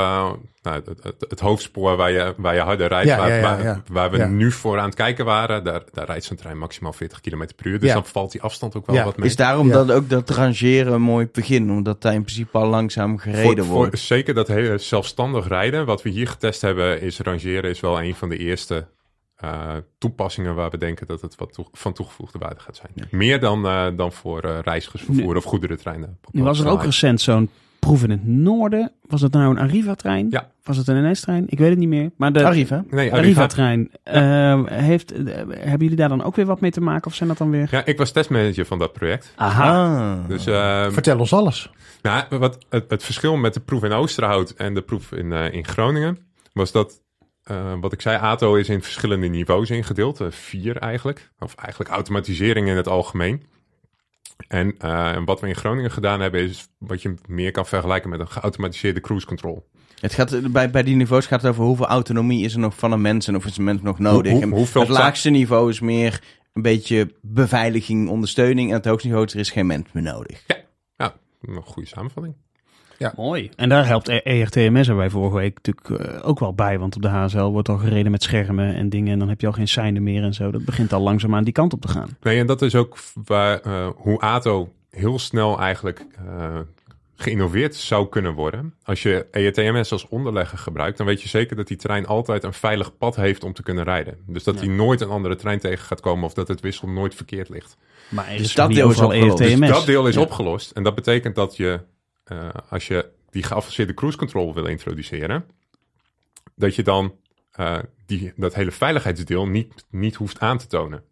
nou, 0.62 0.76
het, 0.86 1.04
het, 1.04 1.26
het 1.30 1.40
hoofdspoor 1.40 1.96
waar 1.98 2.12
je, 2.12 2.34
waar 2.38 2.54
je 2.56 2.60
harder 2.60 2.88
rijdt. 2.88 3.08
Ja, 3.08 3.18
waar, 3.18 3.30
ja, 3.30 3.36
ja, 3.36 3.42
waar, 3.42 3.64
ja. 3.64 3.82
waar 3.92 4.12
we 4.12 4.18
Ja. 4.18 4.28
nu 4.28 4.52
voor 4.52 4.80
aan 4.80 4.86
het 4.86 4.96
kijken 4.96 5.26
waren. 5.26 5.64
Daar, 5.64 5.82
daar 5.94 6.06
rijdt 6.06 6.24
zo'n 6.26 6.38
trein 6.38 6.58
maximaal 6.58 6.94
40 6.94 7.22
km 7.22 7.46
per 7.56 7.66
uur. 7.68 7.80
Dus 7.80 7.88
Ja. 7.88 7.94
dan 7.94 8.06
valt 8.06 8.32
die 8.32 8.42
afstand 8.42 8.76
ook 8.76 8.86
wel 8.86 8.96
Ja. 8.96 9.04
wat 9.04 9.18
mee. 9.18 9.28
Is 9.30 9.36
daarom 9.36 9.68
Ja. 9.68 9.74
dat 9.74 9.92
ook 9.92 10.10
dat 10.10 10.30
rangeren 10.30 10.94
een 10.94 11.02
mooi 11.02 11.30
begin, 11.32 11.72
omdat 11.72 12.02
daar 12.02 12.14
in 12.14 12.24
principe 12.24 12.58
al 12.58 12.68
langzaam 12.68 13.18
gereden 13.18 13.66
voor, 13.66 13.76
wordt. 13.76 13.90
voor, 13.90 14.00
zeker 14.18 14.34
dat 14.34 14.48
hele 14.48 14.78
zelfstandig 14.78 15.48
rijden. 15.48 15.86
Wat 15.86 16.02
we 16.02 16.10
hier 16.10 16.28
getest 16.28 16.62
hebben, 16.62 17.02
is 17.02 17.20
rangeren 17.20 17.70
is 17.70 17.80
wel 17.80 18.02
een 18.02 18.16
van 18.16 18.30
de 18.30 18.38
eerste 18.38 18.88
eh, 19.36 19.72
toepassingen 19.98 20.56
waar 20.56 20.70
we 20.70 20.78
denken 20.78 21.08
dat 21.08 21.22
het 21.22 21.36
wat 21.36 21.54
toe- 21.54 21.68
van 21.72 21.94
toegevoegde 21.94 22.40
waarde 22.40 22.60
gaat 22.60 22.76
zijn. 22.76 23.08
Meer 23.12 23.40
dan, 23.40 23.66
eh, 23.66 23.88
dan 23.96 24.12
voor 24.12 24.42
reizigersvervoer 24.64 25.36
of 25.36 25.44
goederentreinen. 25.44 26.18
Nu 26.32 26.44
was 26.44 26.60
er 26.60 26.68
ook 26.68 26.84
recent 26.84 27.22
zo'n 27.22 27.50
proef 27.86 28.04
in 28.04 28.10
het 28.10 28.28
noorden. 28.28 28.92
Was 29.08 29.22
het 29.22 29.32
nou 29.34 29.50
een 29.50 29.58
Arriva-trein? 29.60 30.28
Ja. 30.30 30.52
Was 30.64 30.78
het 30.78 30.88
een 30.88 31.12
NS-trein? 31.12 31.44
Ik 31.48 31.58
weet 31.60 31.70
het 31.70 31.78
niet 31.78 31.88
meer. 31.88 32.12
Maar 32.16 32.34
de 32.34 32.46
Arriva. 32.46 32.84
Nee, 32.90 33.00
Arriva. 33.12 33.18
Arriva-trein. 33.18 33.90
eh, 34.04 34.64
heeft, 34.66 35.12
eh, 35.12 35.36
hebben 35.50 35.80
jullie 35.80 35.96
daar 35.96 36.10
dan 36.10 36.24
ook 36.24 36.36
weer 36.36 36.46
wat 36.46 36.62
mee 36.62 36.72
te 36.72 36.82
maken? 36.82 37.06
Of 37.08 37.16
zijn 37.16 37.30
dat 37.30 37.38
dan 37.38 37.50
weer... 37.50 37.68
Ja, 37.72 37.86
ik 37.86 37.98
was 37.98 38.12
testmanager 38.12 38.66
van 38.66 38.80
dat 38.80 38.94
project. 38.94 39.34
Aha. 39.36 39.72
Ah. 40.22 40.28
Dus 40.28 40.46
eh, 40.46 40.90
Vertel 40.90 41.20
ons 41.20 41.34
alles. 41.34 41.70
Nou, 42.02 42.24
wat, 42.30 42.58
het, 42.70 42.90
het 42.90 43.04
verschil 43.04 43.36
met 43.36 43.54
de 43.54 43.60
proef 43.60 43.84
in 43.84 43.92
Oosterhout 43.92 44.50
en 44.50 44.74
de 44.74 44.82
proef 44.82 45.12
in, 45.12 45.32
eh, 45.34 45.54
in 45.54 45.66
Groningen 45.66 46.18
was 46.54 46.72
dat 46.72 47.02
wat 47.80 47.94
ik 47.94 48.02
zei, 48.02 48.18
ATO 48.18 48.56
is 48.56 48.70
in 48.70 48.82
verschillende 48.82 49.28
niveaus 49.28 49.70
ingedeeld. 49.70 50.22
vier 50.30 50.78
eigenlijk. 50.78 51.32
Of 51.40 51.56
eigenlijk 51.56 51.90
automatisering 51.90 52.68
in 52.68 52.76
het 52.76 52.88
algemeen. 52.88 53.44
En 54.48 54.76
eh, 54.78 55.18
wat 55.26 55.40
we 55.40 55.48
in 55.48 55.56
Groningen 55.56 55.92
gedaan 55.92 56.22
hebben, 56.22 56.42
is 56.42 56.68
wat 56.78 57.02
je 57.02 57.14
meer 57.28 57.52
kan 57.52 57.66
vergelijken 57.66 58.10
met 58.10 58.20
een 58.20 58.28
geautomatiseerde 58.30 59.02
cruise 59.02 59.26
control. 59.26 59.70
Het 60.00 60.14
gaat, 60.14 60.52
bij, 60.52 60.70
bij 60.70 60.84
die 60.84 60.96
niveaus 60.96 61.26
gaat 61.26 61.42
het 61.42 61.52
over 61.52 61.64
hoeveel 61.64 61.86
autonomie 61.88 62.44
is 62.46 62.54
er 62.54 62.60
nog 62.60 62.76
van 62.78 62.92
een 62.92 63.02
mens 63.02 63.28
en 63.28 63.36
of 63.36 63.46
is 63.46 63.58
een 63.58 63.64
mens 63.64 63.82
nog 63.82 64.00
nodig. 64.00 64.32
Hoe- 64.50 64.60
het 64.82 64.90
laagste 65.04 65.30
niveau 65.30 65.70
is 65.70 65.80
meer 65.80 66.22
een 66.54 66.62
beetje 66.62 67.14
beveiliging, 67.22 68.10
ondersteuning. 68.10 68.70
En 68.70 68.76
het 68.76 68.86
hoogste 68.86 69.08
niveau 69.08 69.26
is 69.26 69.34
er 69.34 69.40
is 69.40 69.50
geen 69.52 69.66
mens 69.66 69.88
meer 69.92 70.04
nodig. 70.04 70.44
Ja, 70.98 71.16
een 71.42 71.62
goede 71.64 71.88
samenvatting. 71.88 72.36
Mooi. 73.16 73.50
En 73.56 73.70
daar 73.70 73.86
helpt 73.88 74.08
E- 74.08 74.22
ERTMS 74.24 74.88
er 74.88 74.96
bij 74.96 75.10
vorige 75.10 75.36
week 75.36 75.60
natuurlijk 75.64 76.06
eh, 76.12 76.28
ook 76.28 76.40
wel 76.40 76.54
bij. 76.54 76.80
Want 76.80 76.96
op 76.96 77.02
de 77.02 77.08
HSL 77.08 77.44
wordt 77.44 77.70
al 77.70 77.78
gereden 77.78 78.12
met 78.12 78.24
schermen 78.24 78.76
en 78.76 78.90
dingen. 78.90 79.14
En 79.14 79.20
dan 79.20 79.30
heb 79.30 79.42
je 79.42 79.48
al 79.48 79.54
geen 79.54 79.68
seinen 79.68 80.04
meer 80.04 80.24
en 80.24 80.34
zo. 80.34 80.52
Dat 80.52 80.66
begint 80.66 80.94
al 80.94 81.02
langzaam 81.02 81.36
aan 81.36 81.44
die 81.44 81.54
kant 81.54 81.74
op 81.74 81.82
te 81.82 81.88
gaan. 81.88 82.18
Nee, 82.22 82.40
en 82.40 82.46
dat 82.48 82.62
is 82.62 82.76
ook 82.76 82.98
waar, 83.26 83.60
eh, 83.60 83.88
hoe 83.96 84.20
ATO 84.20 84.70
heel 84.90 85.20
snel 85.20 85.60
eigenlijk 85.60 86.06
eh, 86.28 86.60
geïnnoveerd 87.16 87.76
zou 87.76 88.08
kunnen 88.10 88.34
worden. 88.34 88.74
Als 88.84 89.04
je 89.04 89.26
E 89.32 89.46
ERTMS 89.46 89.92
als 89.92 90.08
onderlegger 90.08 90.58
gebruikt, 90.58 90.98
dan 90.98 91.06
weet 91.06 91.22
je 91.22 91.30
zeker 91.30 91.56
dat 91.56 91.68
die 91.68 91.78
trein 91.78 92.06
altijd 92.06 92.44
een 92.44 92.54
veilig 92.54 92.98
pad 92.98 93.16
heeft 93.16 93.44
om 93.44 93.54
te 93.54 93.64
kunnen 93.64 93.84
rijden. 93.84 94.18
Dus 94.28 94.44
dat 94.44 94.60
Ja. 94.60 94.66
hij 94.66 94.76
nooit 94.76 95.02
een 95.02 95.10
andere 95.10 95.36
trein 95.36 95.60
tegen 95.60 95.86
gaat 95.86 96.00
komen 96.00 96.24
of 96.26 96.34
dat 96.34 96.48
het 96.48 96.60
wissel 96.62 96.88
nooit 96.88 97.16
verkeerd 97.16 97.50
ligt. 97.50 97.78
Maar 98.10 98.26
er 98.28 98.38
Dus 98.38 98.42
is 98.48 98.54
dat 98.56 98.70
deel 98.74 98.90
is 98.90 99.00
opgelost. 99.00 99.40
ERTMS. 99.40 99.60
Dus 99.60 99.70
dat 99.70 99.86
deel 99.86 100.08
is 100.08 100.16
Ja. 100.16 100.22
opgelost. 100.22 100.72
En 100.72 100.84
dat 100.84 100.96
betekent 100.96 101.36
dat 101.36 101.56
je, 101.58 101.80
eh, 102.32 102.50
als 102.70 102.88
je 102.88 103.10
die 103.30 103.44
geavanceerde 103.44 103.94
cruise 103.94 104.18
control 104.18 104.54
wil 104.54 104.66
introduceren, 104.66 105.46
dat 106.56 106.76
je 106.76 106.84
dan 106.84 107.16
eh, 107.52 107.80
die, 108.06 108.34
dat 108.36 108.54
hele 108.54 108.72
veiligheidsdeel 108.72 109.48
niet, 109.48 109.86
niet 109.90 110.16
hoeft 110.16 110.40
aan 110.40 110.58
te 110.58 110.68
tonen. 110.68 111.04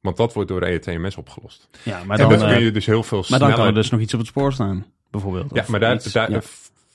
Want 0.00 0.16
dat 0.16 0.32
wordt 0.32 0.48
door 0.48 0.62
ERTMS 0.62 1.16
opgelost. 1.16 1.68
Ja, 1.82 2.04
maar 2.04 2.18
en 2.18 2.28
dan, 2.28 2.38
dan 2.38 2.48
eh, 2.48 2.54
kun 2.54 2.64
je 2.64 2.70
dus 2.70 2.86
heel 2.86 3.02
veel 3.02 3.18
maar 3.18 3.26
sneller... 3.26 3.46
dan 3.46 3.56
kan 3.56 3.66
er 3.66 3.74
dus 3.74 3.90
nog 3.90 4.00
iets 4.00 4.12
op 4.12 4.18
het 4.18 4.28
spoor 4.28 4.52
staan, 4.52 4.86
bijvoorbeeld. 5.10 5.54
Ja, 5.54 5.64
maar 5.68 5.80
daar, 5.80 5.94
iets. 5.94 6.12
daar, 6.12 6.30
Ja. 6.30 6.40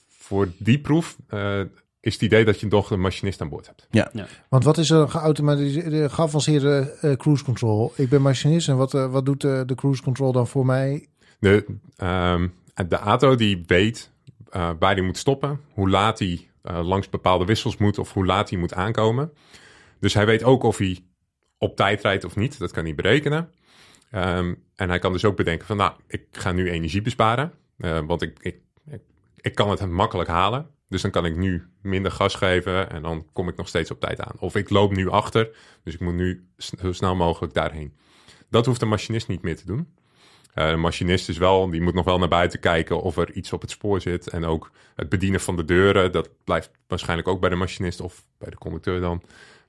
voor 0.08 0.52
die 0.56 0.78
proef 0.78 1.16
eh, 1.28 1.60
is 2.00 2.12
het 2.12 2.22
idee 2.22 2.44
dat 2.44 2.60
je 2.60 2.68
toch 2.68 2.90
een 2.90 3.00
machinist 3.00 3.40
aan 3.40 3.48
boord 3.48 3.66
hebt. 3.66 4.12
Want 4.48 4.64
wat 4.64 4.78
is 4.78 4.90
een 4.90 5.10
geautomatiseerde, 5.10 6.08
geavanceerde 6.08 6.96
eh, 7.00 7.12
cruise 7.12 7.44
control? 7.44 7.92
Ik 7.96 8.08
ben 8.08 8.22
machinist 8.22 8.68
en 8.68 8.76
wat, 8.76 8.92
wat 8.92 9.26
doet 9.26 9.40
de 9.40 9.74
cruise 9.74 10.02
control 10.02 10.32
dan 10.32 10.46
voor 10.46 10.66
mij? 10.66 11.06
De, 11.38 11.64
ehm, 11.96 12.46
de 12.74 12.98
ATO 12.98 13.34
die 13.34 13.62
weet 13.66 14.10
eh, 14.50 14.70
waar 14.78 14.94
hij 14.94 15.04
moet 15.04 15.18
stoppen, 15.18 15.60
hoe 15.72 15.90
laat 15.90 16.18
hij 16.18 16.48
eh, 16.62 16.86
langs 16.86 17.08
bepaalde 17.08 17.44
wissels 17.44 17.76
moet 17.76 17.98
of 17.98 18.12
hoe 18.12 18.26
laat 18.26 18.50
hij 18.50 18.58
moet 18.58 18.74
aankomen. 18.74 19.32
Dus 20.00 20.14
hij 20.14 20.26
weet 20.26 20.44
ook 20.44 20.62
of 20.62 20.78
hij 20.78 21.04
op 21.58 21.76
tijd 21.76 22.02
rijdt 22.02 22.24
of 22.24 22.36
niet. 22.36 22.58
Dat 22.58 22.70
kan 22.70 22.84
hij 22.84 22.94
berekenen. 22.94 23.50
Ehm, 24.10 24.54
en 24.74 24.88
hij 24.88 24.98
kan 24.98 25.12
dus 25.12 25.24
ook 25.24 25.36
bedenken 25.36 25.66
van, 25.66 25.76
nou, 25.76 25.92
ik 26.06 26.26
ga 26.32 26.52
nu 26.52 26.70
energie 26.70 27.02
besparen, 27.02 27.52
eh, 27.78 28.00
want 28.06 28.22
ik, 28.22 28.38
ik, 28.40 28.56
ik, 28.86 29.02
ik 29.36 29.54
kan 29.54 29.70
het 29.70 29.90
makkelijk 29.90 30.28
halen. 30.28 30.66
Dus 30.88 31.02
dan 31.02 31.10
kan 31.10 31.24
ik 31.24 31.36
nu 31.36 31.66
minder 31.82 32.10
gas 32.12 32.34
geven 32.34 32.90
en 32.90 33.02
dan 33.02 33.26
kom 33.32 33.48
ik 33.48 33.56
nog 33.56 33.68
steeds 33.68 33.90
op 33.90 34.00
tijd 34.00 34.20
aan. 34.20 34.36
Of 34.38 34.54
ik 34.54 34.70
loop 34.70 34.96
nu 34.96 35.08
achter, 35.08 35.56
dus 35.84 35.94
ik 35.94 36.00
moet 36.00 36.14
nu 36.14 36.48
zo 36.56 36.92
snel 36.92 37.16
mogelijk 37.16 37.54
daarheen. 37.54 37.96
Dat 38.50 38.66
hoeft 38.66 38.80
de 38.80 38.86
machinist 38.86 39.28
niet 39.28 39.42
meer 39.42 39.56
te 39.56 39.66
doen. 39.66 39.94
Eh, 40.54 40.70
de 40.70 40.76
machinist 40.76 41.28
is 41.28 41.38
wel, 41.38 41.70
die 41.70 41.82
moet 41.82 41.94
nog 41.94 42.04
wel 42.04 42.18
naar 42.18 42.28
buiten 42.28 42.60
kijken 42.60 43.02
of 43.02 43.16
er 43.16 43.32
iets 43.32 43.52
op 43.52 43.60
het 43.60 43.70
spoor 43.70 44.00
zit. 44.00 44.28
En 44.28 44.44
ook 44.44 44.70
het 44.94 45.08
bedienen 45.08 45.40
van 45.40 45.56
de 45.56 45.64
deuren, 45.64 46.12
dat 46.12 46.28
blijft 46.44 46.70
waarschijnlijk 46.88 47.28
ook 47.28 47.40
bij 47.40 47.50
de 47.50 47.56
machinist 47.56 48.00
of 48.00 48.24
bij 48.38 48.50
de 48.50 48.56
conducteur 48.56 49.00
dan, 49.00 49.22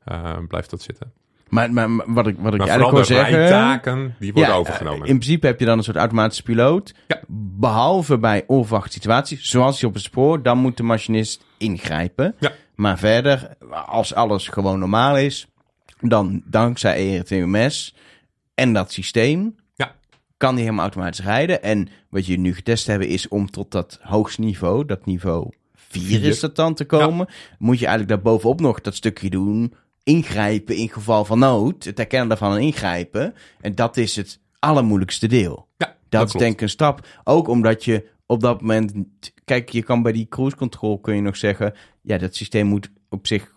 eh, 0.03 0.37
blijft 0.47 0.69
dat 0.69 0.81
zitten. 0.81 1.13
Maar, 1.49 1.73
maar, 1.73 1.89
maar 1.89 2.13
wat 2.13 2.27
ik, 2.27 2.37
wat 2.37 2.53
ik 2.53 2.59
Maar 2.59 2.67
eigenlijk 2.67 2.81
vooral 2.89 2.91
wil 2.91 2.99
de 2.99 3.05
zeggen... 3.05 3.37
rijtaken, 3.37 4.15
die 4.19 4.33
worden 4.33 4.51
Ja, 4.51 4.57
overgenomen. 4.57 5.07
In 5.07 5.17
principe 5.17 5.47
heb 5.47 5.59
je 5.59 5.65
dan 5.65 5.77
een 5.77 5.83
soort 5.83 5.97
automatische 5.97 6.43
piloot. 6.43 6.93
Ja. 7.07 7.21
Behalve 7.57 8.17
bij 8.17 8.43
onverwachte 8.47 8.91
situaties, 8.91 9.49
zoals 9.49 9.79
die 9.79 9.87
op 9.87 9.93
het 9.93 10.03
spoor, 10.03 10.41
dan 10.41 10.57
moet 10.57 10.77
de 10.77 10.83
machinist 10.83 11.45
ingrijpen. 11.57 12.35
Ja. 12.39 12.51
Maar 12.75 12.97
verder, 12.97 13.49
als 13.85 14.13
alles 14.13 14.47
gewoon 14.47 14.79
normaal 14.79 15.17
is, 15.17 15.47
dan 15.99 16.41
dankzij 16.45 17.17
ERTMS 17.17 17.95
en 18.53 18.73
dat 18.73 18.91
systeem. 18.91 19.55
Kan 20.37 20.53
die 20.55 20.63
helemaal 20.63 20.85
automatisch 20.85 21.25
rijden. 21.25 21.63
En 21.63 21.87
wat 22.09 22.25
je 22.25 22.39
nu 22.39 22.53
getest 22.53 22.87
hebben 22.87 23.07
is 23.07 23.27
om 23.27 23.49
tot 23.49 23.71
dat 23.71 23.99
hoogste 24.01 24.41
niveau, 24.41 24.85
dat 24.85 25.05
niveau 25.05 25.49
4 25.73 26.01
Vier. 26.01 26.23
is 26.23 26.39
dat 26.39 26.55
dan 26.55 26.73
te 26.73 26.85
komen, 26.85 27.27
moet 27.57 27.79
je 27.79 27.85
eigenlijk 27.85 28.15
daarbovenop 28.15 28.61
nog 28.61 28.81
dat 28.81 28.95
stukje 28.95 29.29
doen, 29.29 29.73
ingrijpen 30.03 30.75
in 30.75 30.89
geval 30.89 31.25
van 31.25 31.39
nood, 31.39 31.83
het 31.83 31.97
herkennen 31.97 32.27
daarvan 32.27 32.55
en 32.55 32.61
ingrijpen. 32.61 33.33
En 33.61 33.75
dat 33.75 33.97
is 33.97 34.15
het 34.15 34.39
allermoeilijkste 34.59 35.27
deel. 35.27 35.67
Ja, 35.77 35.85
Dat, 35.85 35.95
dat 36.09 36.25
is 36.25 36.29
klopt. 36.29 36.45
denk 36.45 36.55
ik 36.55 36.61
een 36.61 36.69
stap. 36.69 37.07
Ook 37.23 37.47
omdat 37.47 37.83
je 37.83 38.09
op 38.25 38.41
dat 38.41 38.61
moment... 38.61 38.93
Kijk, 39.45 39.69
je 39.69 39.83
kan 39.83 40.01
bij 40.01 40.11
die 40.11 40.27
cruise 40.29 40.55
control 40.55 40.99
kun 40.99 41.15
je 41.15 41.21
nog 41.21 41.37
zeggen... 41.37 41.73
Ja, 42.01 42.17
dat 42.17 42.35
systeem 42.35 42.67
moet 42.67 42.89
op 43.09 43.27
zich 43.27 43.47
100% 43.47 43.55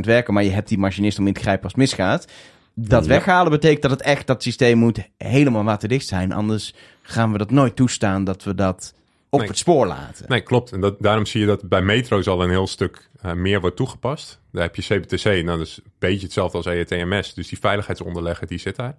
werken... 0.00 0.34
maar 0.34 0.44
je 0.44 0.50
hebt 0.50 0.68
die 0.68 0.78
machinist 0.78 1.18
om 1.18 1.26
in 1.26 1.32
te 1.32 1.40
grijpen 1.40 1.62
als 1.62 1.72
het 1.72 1.80
misgaat. 1.80 2.26
Dat 2.74 3.02
Ja. 3.04 3.08
weghalen 3.10 3.50
betekent 3.50 3.82
dat 3.82 3.90
het 3.90 4.02
echt... 4.02 4.26
dat 4.26 4.42
systeem 4.42 4.78
moet 4.78 5.08
helemaal 5.18 5.64
waterdicht 5.64 6.06
zijn. 6.06 6.32
Anders 6.32 6.74
gaan 7.02 7.32
we 7.32 7.38
dat 7.38 7.50
nooit 7.50 7.76
toestaan 7.76 8.24
dat 8.24 8.44
we 8.44 8.54
dat 8.54 8.94
op 9.28 9.38
Nee. 9.38 9.48
het 9.48 9.58
spoor 9.58 9.86
laten. 9.86 10.24
Nee, 10.28 10.40
klopt. 10.40 10.72
En 10.72 10.80
dat, 10.80 10.96
daarom 10.98 11.26
zie 11.26 11.40
je 11.40 11.46
dat 11.46 11.68
bij 11.68 11.82
metro's 11.82 12.26
al 12.26 12.42
een 12.42 12.50
heel 12.50 12.66
stuk 12.66 13.08
eh, 13.22 13.32
meer 13.32 13.60
wordt 13.60 13.76
toegepast. 13.76 14.40
Daar 14.52 14.62
heb 14.62 14.76
je 14.76 14.82
CBTC, 14.82 15.24
nou 15.24 15.44
dat 15.44 15.60
is 15.60 15.76
een 15.84 15.90
beetje 15.98 16.22
hetzelfde 16.24 16.56
als 16.56 16.66
E 16.66 16.70
ERTMS. 16.78 17.34
Dus 17.34 17.48
die 17.48 17.58
veiligheidsonderlegger, 17.58 18.46
die 18.46 18.58
zit 18.58 18.76
daar. 18.76 18.94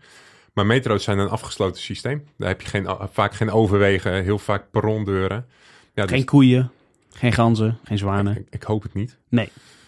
Maar 0.53 0.65
metro's 0.65 1.03
zijn 1.03 1.17
een 1.19 1.29
afgesloten 1.29 1.81
systeem. 1.81 2.23
Daar 2.37 2.47
heb 2.47 2.61
je 2.61 2.67
geen, 2.67 2.87
vaak 3.11 3.33
geen 3.33 3.51
overwegen, 3.51 4.23
heel 4.23 4.39
vaak 4.39 4.63
perrondeuren. 4.71 5.45
Ja, 5.93 6.01
dus 6.05 6.11
Geen 6.11 6.25
koeien, 6.25 6.71
geen 7.09 7.33
ganzen, 7.33 7.77
geen 7.83 7.97
zwanen. 7.97 8.35
ik, 8.37 8.45
ik 8.49 8.63
hoop 8.63 8.83
het 8.83 8.93
niet. 8.93 9.17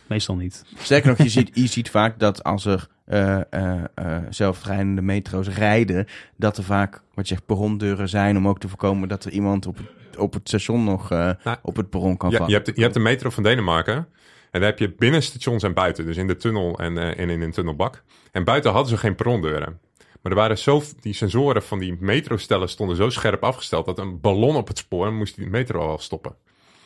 Meestal 0.08 0.36
niet. 0.36 0.66
Sterker 0.78 1.10
nog, 1.10 1.18
je 1.18 1.30
ziet, 1.40 1.50
je 1.54 1.68
ziet 1.68 1.90
vaak 1.90 2.20
dat 2.20 2.44
als 2.44 2.66
er 2.66 2.88
eh, 3.06 3.40
eh, 3.50 3.84
eh, 3.96 4.18
zelfrijdende 4.30 5.02
metro's 5.02 5.48
rijden, 5.48 6.08
dat 6.36 6.58
er 6.58 6.64
vaak, 6.64 6.94
wat 7.14 7.28
je 7.28 7.34
zegt, 7.34 7.46
perrondeuren 7.46 8.10
zijn 8.10 8.38
om 8.38 8.48
ook 8.48 8.60
te 8.60 8.68
voorkomen 8.68 9.08
dat 9.10 9.26
er 9.26 9.32
iemand 9.32 9.66
op 9.66 9.78
het, 9.78 10.18
op 10.18 10.34
het 10.34 10.48
station 10.48 10.84
nog 10.84 11.12
eh, 11.12 11.30
Nou, 11.44 11.58
op 11.62 11.76
het 11.76 11.90
perron 11.90 12.18
kan 12.18 12.30
Ja, 12.30 12.38
vallen. 12.38 12.52
je, 12.52 12.56
hebt 12.58 12.68
de, 12.68 12.74
je 12.76 12.82
hebt 12.82 12.94
de 12.94 13.00
metro 13.00 13.30
van 13.30 13.44
Denemarken. 13.44 14.08
En 14.52 14.60
daar 14.60 14.70
heb 14.70 14.80
je 14.80 14.92
binnen 14.92 15.24
stations 15.24 15.64
en 15.64 15.74
buiten. 15.74 16.06
Dus 16.06 16.18
in 16.18 16.28
de 16.28 16.36
tunnel 16.36 16.80
en, 16.80 16.98
eh, 16.98 17.20
en 17.20 17.30
in 17.30 17.42
een 17.42 17.52
tunnelbak. 17.52 18.04
En 18.32 18.44
buiten 18.44 18.72
hadden 18.72 18.90
ze 18.90 18.98
geen 18.98 19.16
perrondeuren. 19.16 19.80
Maar 20.22 20.32
er 20.32 20.38
waren 20.38 20.58
zo, 20.58 20.82
die 21.00 21.14
sensoren 21.14 21.64
van 21.64 21.80
die 21.80 21.98
metrostellen 22.00 22.70
stonden 22.70 22.96
zo 22.96 23.10
scherp 23.10 23.44
afgesteld... 23.44 23.86
dat 23.86 24.00
een 24.00 24.20
ballon 24.20 24.56
op 24.56 24.68
het 24.68 24.78
spoor 24.78 25.14
moest 25.14 25.36
die 25.36 25.50
metro 25.50 25.80
al 25.80 25.98
stoppen. 25.98 26.36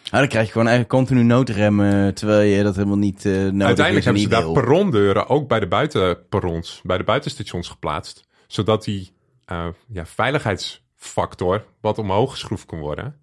Ah, 0.10 0.20
dan 0.20 0.28
krijg 0.28 0.46
je 0.46 0.52
gewoon 0.52 0.68
eigenlijk 0.68 0.98
continu 0.98 1.24
noodremmen, 1.24 2.14
terwijl 2.14 2.50
je 2.50 2.64
dat 2.64 2.76
helemaal 2.76 2.98
niet 2.98 3.26
eh 3.26 3.32
nodig 3.32 3.68
Uiteindelijk 3.68 4.06
is 4.06 4.06
en 4.06 4.16
hebben 4.16 4.22
ze 4.22 4.28
daar 4.28 4.52
perrondeuren 4.52 5.28
ook 5.30 5.48
bij 5.48 5.60
de 5.60 5.68
buitenperrons, 5.68 6.82
bij 6.84 6.98
de 6.98 7.04
buitenstations 7.04 7.70
geplaatst. 7.70 8.28
Zodat 8.48 8.84
die 8.84 9.12
eh, 9.46 9.68
ja, 9.88 10.06
veiligheidsfactor 10.06 11.66
wat 11.82 11.98
omhoog 11.98 12.32
geschroefd 12.32 12.66
kon 12.66 12.80
worden. 12.80 13.16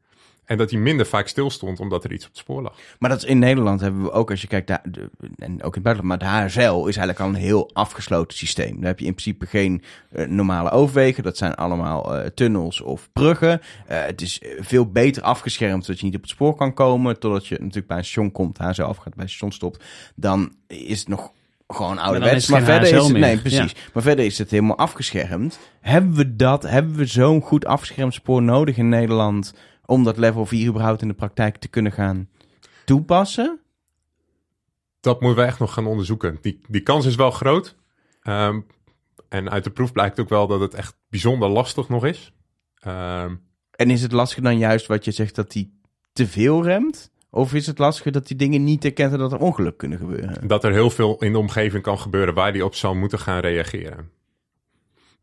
En 0.44 0.58
dat 0.58 0.68
die 0.68 0.78
minder 0.78 1.06
vaak 1.06 1.28
stilstond 1.28 1.80
omdat 1.80 2.04
er 2.04 2.12
iets 2.12 2.24
op 2.24 2.30
het 2.30 2.40
spoor 2.40 2.62
lag. 2.62 2.74
Maar 2.98 3.10
dat 3.10 3.18
is 3.22 3.28
in 3.28 3.38
Nederland 3.38 3.80
hebben 3.80 4.02
we 4.02 4.10
ook, 4.10 4.30
als 4.30 4.40
je 4.40 4.46
kijkt, 4.46 4.66
daar, 4.66 4.82
de- 4.84 5.10
en 5.38 5.52
ook 5.62 5.76
in 5.76 5.82
het 5.82 5.82
buitenland, 5.82 6.04
maar 6.04 6.18
de 6.18 6.24
HSL 6.48 6.86
is 6.86 6.96
eigenlijk 6.96 7.20
al 7.20 7.28
een 7.28 7.34
heel 7.34 7.70
afgesloten 7.72 8.36
systeem. 8.36 8.76
Daar 8.76 8.86
heb 8.90 8.98
je 8.98 9.06
in 9.06 9.14
principe 9.14 9.46
geen 9.46 9.82
eh, 10.10 10.26
normale 10.26 10.70
overwegen. 10.70 11.22
Dat 11.22 11.36
zijn 11.36 11.54
allemaal 11.54 12.16
eh, 12.16 12.26
tunnels 12.34 12.80
of 12.80 13.08
bruggen. 13.12 13.60
Eh, 13.86 14.04
het 14.04 14.20
is 14.20 14.40
veel 14.58 14.86
beter 14.90 15.22
afgeschermd, 15.22 15.84
zodat 15.84 16.00
je 16.00 16.06
niet 16.06 16.16
op 16.16 16.22
het 16.22 16.30
spoor 16.30 16.54
kan 16.54 16.74
komen. 16.74 17.18
Totdat 17.18 17.46
je 17.46 17.54
natuurlijk 17.58 17.86
bij 17.86 17.96
een 17.96 18.04
station 18.04 18.32
komt, 18.32 18.58
HSL 18.58 18.82
afgaat, 18.82 19.14
bij 19.14 19.24
een 19.24 19.28
station 19.30 19.52
stopt. 19.52 19.84
Dan 20.14 20.52
is 20.66 20.98
het 20.98 21.08
nog 21.08 21.32
gewoon 21.68 21.98
ouderwets. 21.98 22.48
Maar, 22.48 22.62
verder 22.62 22.88
HSL 22.88 22.96
is 22.96 23.02
het, 23.02 23.12
meer. 23.12 23.20
nee, 23.20 23.38
precies. 23.38 23.74
Maar 23.92 24.02
verder 24.02 24.24
is 24.24 24.38
het 24.38 24.50
helemaal 24.50 24.76
afgeschermd. 24.76 25.58
Hebben 25.80 26.14
we 26.14 26.36
dat, 26.36 26.62
hebben 26.62 26.96
we 26.96 27.06
zo'n 27.06 27.40
goed 27.40 27.66
afgeschermd 27.66 28.14
spoor 28.14 28.42
nodig 28.42 28.76
in 28.76 28.88
Nederland 28.88 29.54
om 29.86 30.04
dat 30.04 30.16
level 30.16 30.46
4 30.46 30.68
überhaupt 30.68 31.02
in 31.02 31.08
de 31.08 31.14
praktijk 31.14 31.56
te 31.56 31.68
kunnen 31.68 31.92
gaan 31.92 32.28
toepassen? 32.84 33.60
Dat 35.00 35.20
moeten 35.20 35.42
we 35.42 35.48
echt 35.48 35.58
nog 35.58 35.72
gaan 35.72 35.86
onderzoeken. 35.86 36.38
Die, 36.40 36.60
die 36.68 36.80
kans 36.80 37.06
is 37.06 37.14
wel 37.14 37.30
groot. 37.30 37.76
Ehm, 38.22 38.60
en 39.28 39.50
uit 39.50 39.64
de 39.64 39.70
proef 39.70 39.92
blijkt 39.92 40.20
ook 40.20 40.28
wel 40.28 40.46
dat 40.46 40.60
het 40.60 40.74
echt 40.74 40.96
bijzonder 41.08 41.48
lastig 41.48 41.88
nog 41.88 42.04
is. 42.04 42.32
Ehm, 42.78 43.34
En 43.70 43.90
is 43.90 44.02
het 44.02 44.12
lastiger 44.12 44.42
dan 44.42 44.58
juist 44.58 44.86
wat 44.86 45.04
je 45.04 45.10
zegt 45.10 45.34
dat 45.34 45.52
hij 45.52 45.70
te 46.12 46.26
veel 46.26 46.62
remt? 46.64 47.10
Of 47.30 47.54
is 47.54 47.66
het 47.66 47.78
lastiger 47.78 48.12
dat 48.12 48.26
die 48.26 48.36
dingen 48.36 48.64
niet 48.64 48.82
herkent 48.82 49.12
en 49.12 49.18
dat 49.18 49.32
er 49.32 49.38
ongeluk 49.38 49.76
kunnen 49.76 49.98
gebeuren? 49.98 50.48
dat 50.48 50.64
er 50.64 50.72
heel 50.72 50.90
veel 50.90 51.16
in 51.18 51.32
de 51.32 51.38
omgeving 51.38 51.82
kan 51.82 51.98
gebeuren 51.98 52.34
waar 52.34 52.52
die 52.52 52.64
op 52.64 52.74
zou 52.74 52.96
moeten 52.96 53.18
gaan 53.18 53.40
reageren. 53.40 54.10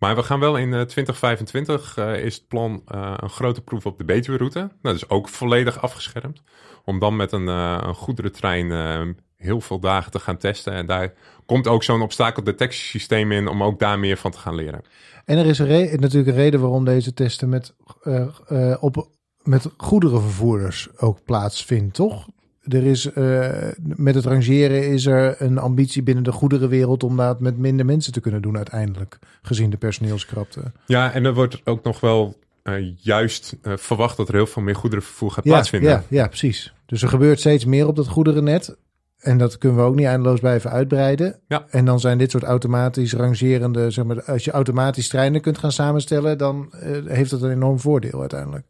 Maar 0.02 0.16
we 0.16 0.24
gaan 0.24 0.40
wel 0.40 0.58
in 0.58 0.74
eh, 0.74 0.82
2025 0.82 1.98
eh, 1.98 2.24
is 2.26 2.36
het 2.36 2.48
plan 2.48 2.82
eh, 2.88 3.14
een 3.18 3.30
grote 3.30 3.62
proef 3.62 3.86
op 3.86 3.98
de 3.98 4.04
Betuwe-route. 4.04 4.70
Dat 4.82 4.96
is 4.96 5.10
ook 5.10 5.30
volledig 5.30 5.82
afgeschermd. 5.82 6.42
Om 6.86 7.00
dan 7.00 7.16
met 7.16 7.32
een, 7.32 7.48
eh, 7.48 7.78
een 7.82 7.96
goederentrein 7.96 8.72
eh, 8.72 9.02
heel 9.38 9.62
veel 9.62 9.80
dagen 9.80 10.12
te 10.12 10.20
gaan 10.20 10.38
testen. 10.38 10.74
En 10.74 10.86
daar 10.86 11.14
komt 11.46 11.68
ook 11.68 11.84
zo'n 11.84 12.02
obstakeldetectiesysteem 12.02 13.32
in 13.32 13.48
om 13.48 13.64
ook 13.64 13.80
daar 13.80 14.00
meer 14.00 14.18
van 14.18 14.32
te 14.32 14.38
gaan 14.38 14.56
leren. 14.56 14.82
En 15.26 15.38
er 15.38 15.46
is 15.46 15.60
een 15.60 15.68
re- 15.68 15.96
natuurlijk 16.00 16.32
een 16.32 16.44
reden 16.44 16.60
waarom 16.60 16.86
deze 16.86 17.14
testen 17.14 17.50
met, 17.50 17.74
eh, 18.04 18.28
eh, 18.48 18.84
op, 18.84 19.08
met 19.44 19.70
goederenvervoerders 19.78 20.90
ook 20.98 21.24
plaatsvindt, 21.26 21.94
toch? 21.94 22.28
Er 22.62 22.84
is, 22.86 23.12
eh, 23.12 23.50
met 23.96 24.16
het 24.16 24.26
rangeren 24.26 24.88
is 24.88 25.06
er 25.06 25.42
een 25.42 25.58
ambitie 25.58 26.04
binnen 26.04 26.24
de 26.24 26.32
goederenwereld 26.32 27.04
om 27.04 27.18
dat 27.18 27.40
met 27.40 27.58
minder 27.58 27.86
mensen 27.86 28.14
te 28.14 28.20
kunnen 28.20 28.42
doen 28.42 28.58
uiteindelijk, 28.58 29.20
gezien 29.42 29.70
de 29.70 29.78
personeelskrapte. 29.78 30.62
Ja, 30.86 31.12
en 31.12 31.26
er 31.26 31.34
wordt 31.34 31.62
ook 31.64 31.84
nog 31.84 32.00
wel 32.00 32.40
eh, 32.64 32.74
juist 32.98 33.58
eh, 33.62 33.74
verwacht 33.78 34.18
dat 34.18 34.28
er 34.28 34.34
heel 34.34 34.46
veel 34.48 34.62
meer 34.62 34.76
goederenvervoer 34.76 35.32
gaat 35.32 35.44
Ja, 35.44 35.52
plaatsvinden. 35.52 35.90
ja, 35.90 36.04
ja, 36.10 36.28
precies. 36.28 36.74
Dus 36.86 37.02
er 37.02 37.10
gebeurt 37.10 37.40
steeds 37.40 37.66
meer 37.66 37.88
op 37.88 37.96
dat 37.96 38.08
goederennet. 38.08 38.78
En 39.20 39.38
dat 39.38 39.58
kunnen 39.58 39.78
we 39.78 39.84
ook 39.84 39.96
niet 39.96 40.06
eindeloos 40.06 40.40
blijven 40.40 40.72
uitbreiden. 40.72 41.40
Ja. 41.48 41.66
En 41.70 41.86
dan 41.86 42.00
zijn 42.00 42.18
dit 42.18 42.32
soort 42.32 42.44
automatisch 42.44 43.14
rangerende, 43.14 43.92
zeg 43.92 44.06
maar, 44.06 44.24
als 44.24 44.46
je 44.46 44.52
automatisch 44.52 45.08
treinen 45.08 45.42
kunt 45.42 45.58
gaan 45.58 45.72
samenstellen, 45.72 46.38
dan 46.38 46.74
heeft 47.06 47.30
dat 47.30 47.42
een 47.42 47.52
enorm 47.52 47.80
voordeel 47.80 48.20
uiteindelijk. 48.20 48.66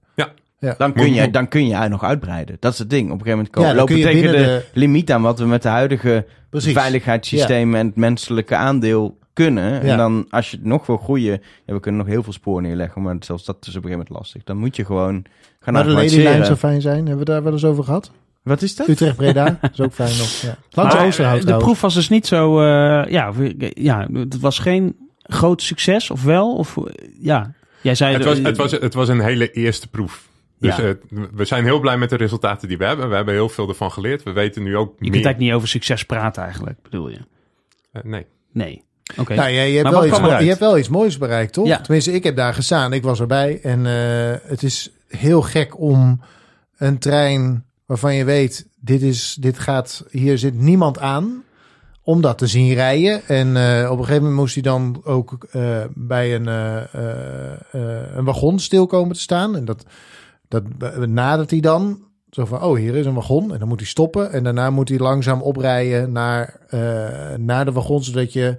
Dan 0.78 0.94
kun, 0.94 1.14
je, 1.14 1.30
dan 1.30 1.48
kun 1.48 1.68
je 1.68 1.88
nog 1.88 2.04
uitbreiden. 2.04 2.58
Dat 2.60 2.74
is 2.74 2.80
het 2.80 2.90
ding. 2.90 3.12
Op 3.12 3.20
een 3.20 3.26
gegeven 3.26 3.38
moment 3.38 3.56
komen, 3.56 3.70
Ja, 3.70 3.76
lopen 3.76 4.02
tegen 4.02 4.32
de, 4.32 4.64
limiet 4.74 5.12
aan 5.12 5.22
wat 5.22 5.40
we 5.40 5.46
met 5.46 5.62
de 5.62 5.70
huidige 5.70 6.26
Precies. 6.50 6.74
veiligheidssystemen 6.74 7.80
en 7.80 7.86
het 7.86 7.96
menselijke 7.96 8.56
aandeel 8.56 9.18
kunnen. 9.34 9.74
Ja. 9.74 9.80
En 9.80 9.98
dan 9.98 10.26
als 10.30 10.52
je 10.52 10.60
nog 10.62 10.86
wil 10.86 10.98
groeien, 10.98 11.42
ja, 11.66 11.74
we 11.74 11.80
kunnen 11.80 12.02
nog 12.02 12.10
heel 12.10 12.24
veel 12.24 12.34
sporen 12.34 12.64
neerleggen, 12.64 13.02
maar 13.02 13.16
zelfs 13.20 13.46
dat 13.46 13.56
is 13.56 13.62
op 13.62 13.68
een 13.68 13.74
gegeven 13.74 13.90
moment 13.98 14.10
lastig. 14.10 14.44
Dan 14.44 14.58
moet 14.58 14.76
je 14.76 14.86
gewoon 14.86 15.26
gaan 15.60 15.74
Maar 15.74 15.84
de 15.84 16.44
zou 16.46 16.56
fijn 16.56 16.82
zijn. 16.82 16.98
Hebben 16.98 17.18
we 17.18 17.32
daar 17.32 17.44
wel 17.44 17.52
eens 17.54 17.66
over 17.66 17.84
gehad? 17.84 18.12
Wat 18.44 18.62
is 18.62 18.76
dat? 18.76 18.88
Utrecht 18.88 19.16
Breda 19.16 19.60
is 19.74 19.82
ook 19.82 19.94
fijn 19.94 20.18
nog. 20.18 20.42
Ja. 20.42 20.58
Langs 20.70 20.96
Maar, 20.96 21.06
Oosterhout 21.06 21.48
de 21.48 21.58
proef 21.58 21.82
was 21.82 21.94
dus 21.94 22.10
niet 22.10 22.28
zo... 22.28 22.60
eh, 22.60 23.12
ja, 23.12 23.32
ja, 23.74 24.08
het 24.14 24.40
was 24.40 24.60
geen 24.60 24.96
groot 25.22 25.62
succes, 25.62 26.12
of 26.12 26.24
wel? 26.24 26.56
Of, 26.56 26.78
eh, 26.78 26.84
ja, 27.20 27.54
jij 27.82 27.96
zei... 27.96 28.14
Het 28.14 28.26
was, 28.26 28.38
het, 28.38 28.58
was, 28.58 28.72
het 28.72 28.94
was 28.94 29.08
een 29.08 29.20
hele 29.22 29.52
eerste 29.52 29.88
proef. 29.88 30.30
Dus 30.62 30.76
Ja. 30.76 30.84
eh, 30.84 30.94
we 31.34 31.46
zijn 31.46 31.64
heel 31.64 31.80
blij 31.80 31.98
met 31.98 32.10
de 32.10 32.16
resultaten 32.16 32.68
die 32.68 32.78
we 32.78 32.86
hebben. 32.86 33.10
We 33.10 33.16
hebben 33.16 33.34
heel 33.34 33.50
veel 33.50 33.68
ervan 33.68 33.92
geleerd. 33.92 34.24
We 34.24 34.32
weten 34.32 34.64
nu 34.64 34.78
ook 34.78 34.88
je 34.90 34.96
kunt 34.98 35.14
eigenlijk 35.14 35.38
niet 35.38 35.54
over 35.54 35.68
succes 35.68 36.06
praten 36.06 36.44
eigenlijk, 36.44 36.82
bedoel 36.82 37.10
je? 37.10 37.20
Eh, 37.92 38.04
nee. 38.04 38.26
Nee. 38.52 38.84
Oké. 39.18 39.34
Nou, 39.36 39.50
ja, 39.50 39.62
je, 39.62 39.72
hebt 39.78 39.84
Maar 39.84 39.94
wel 39.94 40.06
iets, 40.06 40.40
je 40.40 40.48
hebt 40.48 40.60
wel 40.60 40.78
iets 40.78 40.90
moois 40.90 41.18
bereikt, 41.18 41.54
toch? 41.54 41.68
Ja. 41.68 41.82
Tenminste, 41.82 42.12
ik 42.12 42.24
heb 42.24 42.36
daar 42.36 42.54
gestaan. 42.54 42.94
Ik 42.94 43.04
was 43.04 43.20
erbij. 43.20 43.60
En 43.62 43.86
eh, 43.86 44.50
het 44.50 44.64
is 44.64 44.92
heel 45.08 45.42
gek 45.42 45.80
om 45.80 46.22
een 46.78 46.98
trein 47.00 47.66
waarvan 47.86 48.16
je 48.16 48.24
weet, 48.26 48.68
dit 48.80 49.02
is, 49.02 49.38
dit 49.40 49.60
gaat, 49.60 50.06
hier 50.12 50.38
zit 50.38 50.54
niemand 50.60 51.00
aan, 51.00 51.44
om 52.04 52.22
dat 52.22 52.38
te 52.38 52.48
zien 52.48 52.74
rijden. 52.74 53.22
En 53.28 53.58
eh, 53.58 53.92
op 53.92 53.98
een 53.98 54.04
gegeven 54.04 54.22
moment 54.24 54.40
moest 54.40 54.54
hij 54.54 54.64
dan 54.64 55.02
ook 55.04 55.38
eh, 55.52 55.84
bij 55.94 56.36
een, 56.36 56.48
eh, 56.48 56.94
eh, 56.94 57.52
eh, 57.72 58.16
een 58.16 58.26
wagon 58.26 58.60
stil 58.60 58.86
komen 58.86 59.16
te 59.16 59.22
staan. 59.22 59.56
En 59.56 59.66
dat, 59.66 59.86
dat 60.52 60.64
nadert 61.08 61.52
hij 61.52 61.60
dan. 61.60 62.10
Zo 62.30 62.46
van, 62.46 62.62
oh, 62.64 62.78
hier 62.78 62.96
is 62.96 63.06
een 63.06 63.14
wagon. 63.14 63.54
En 63.54 63.60
dan 63.60 63.68
moet 63.68 63.80
hij 63.80 63.88
stoppen. 63.88 64.32
En 64.32 64.44
daarna 64.44 64.70
moet 64.70 64.90
hij 64.90 64.98
langzaam 64.98 65.42
oprijden 65.42 66.12
naar, 66.12 66.60
eh, 66.70 67.38
naar 67.38 67.66
de 67.66 67.72
wagon, 67.72 68.04
zodat 68.04 68.34
je 68.34 68.56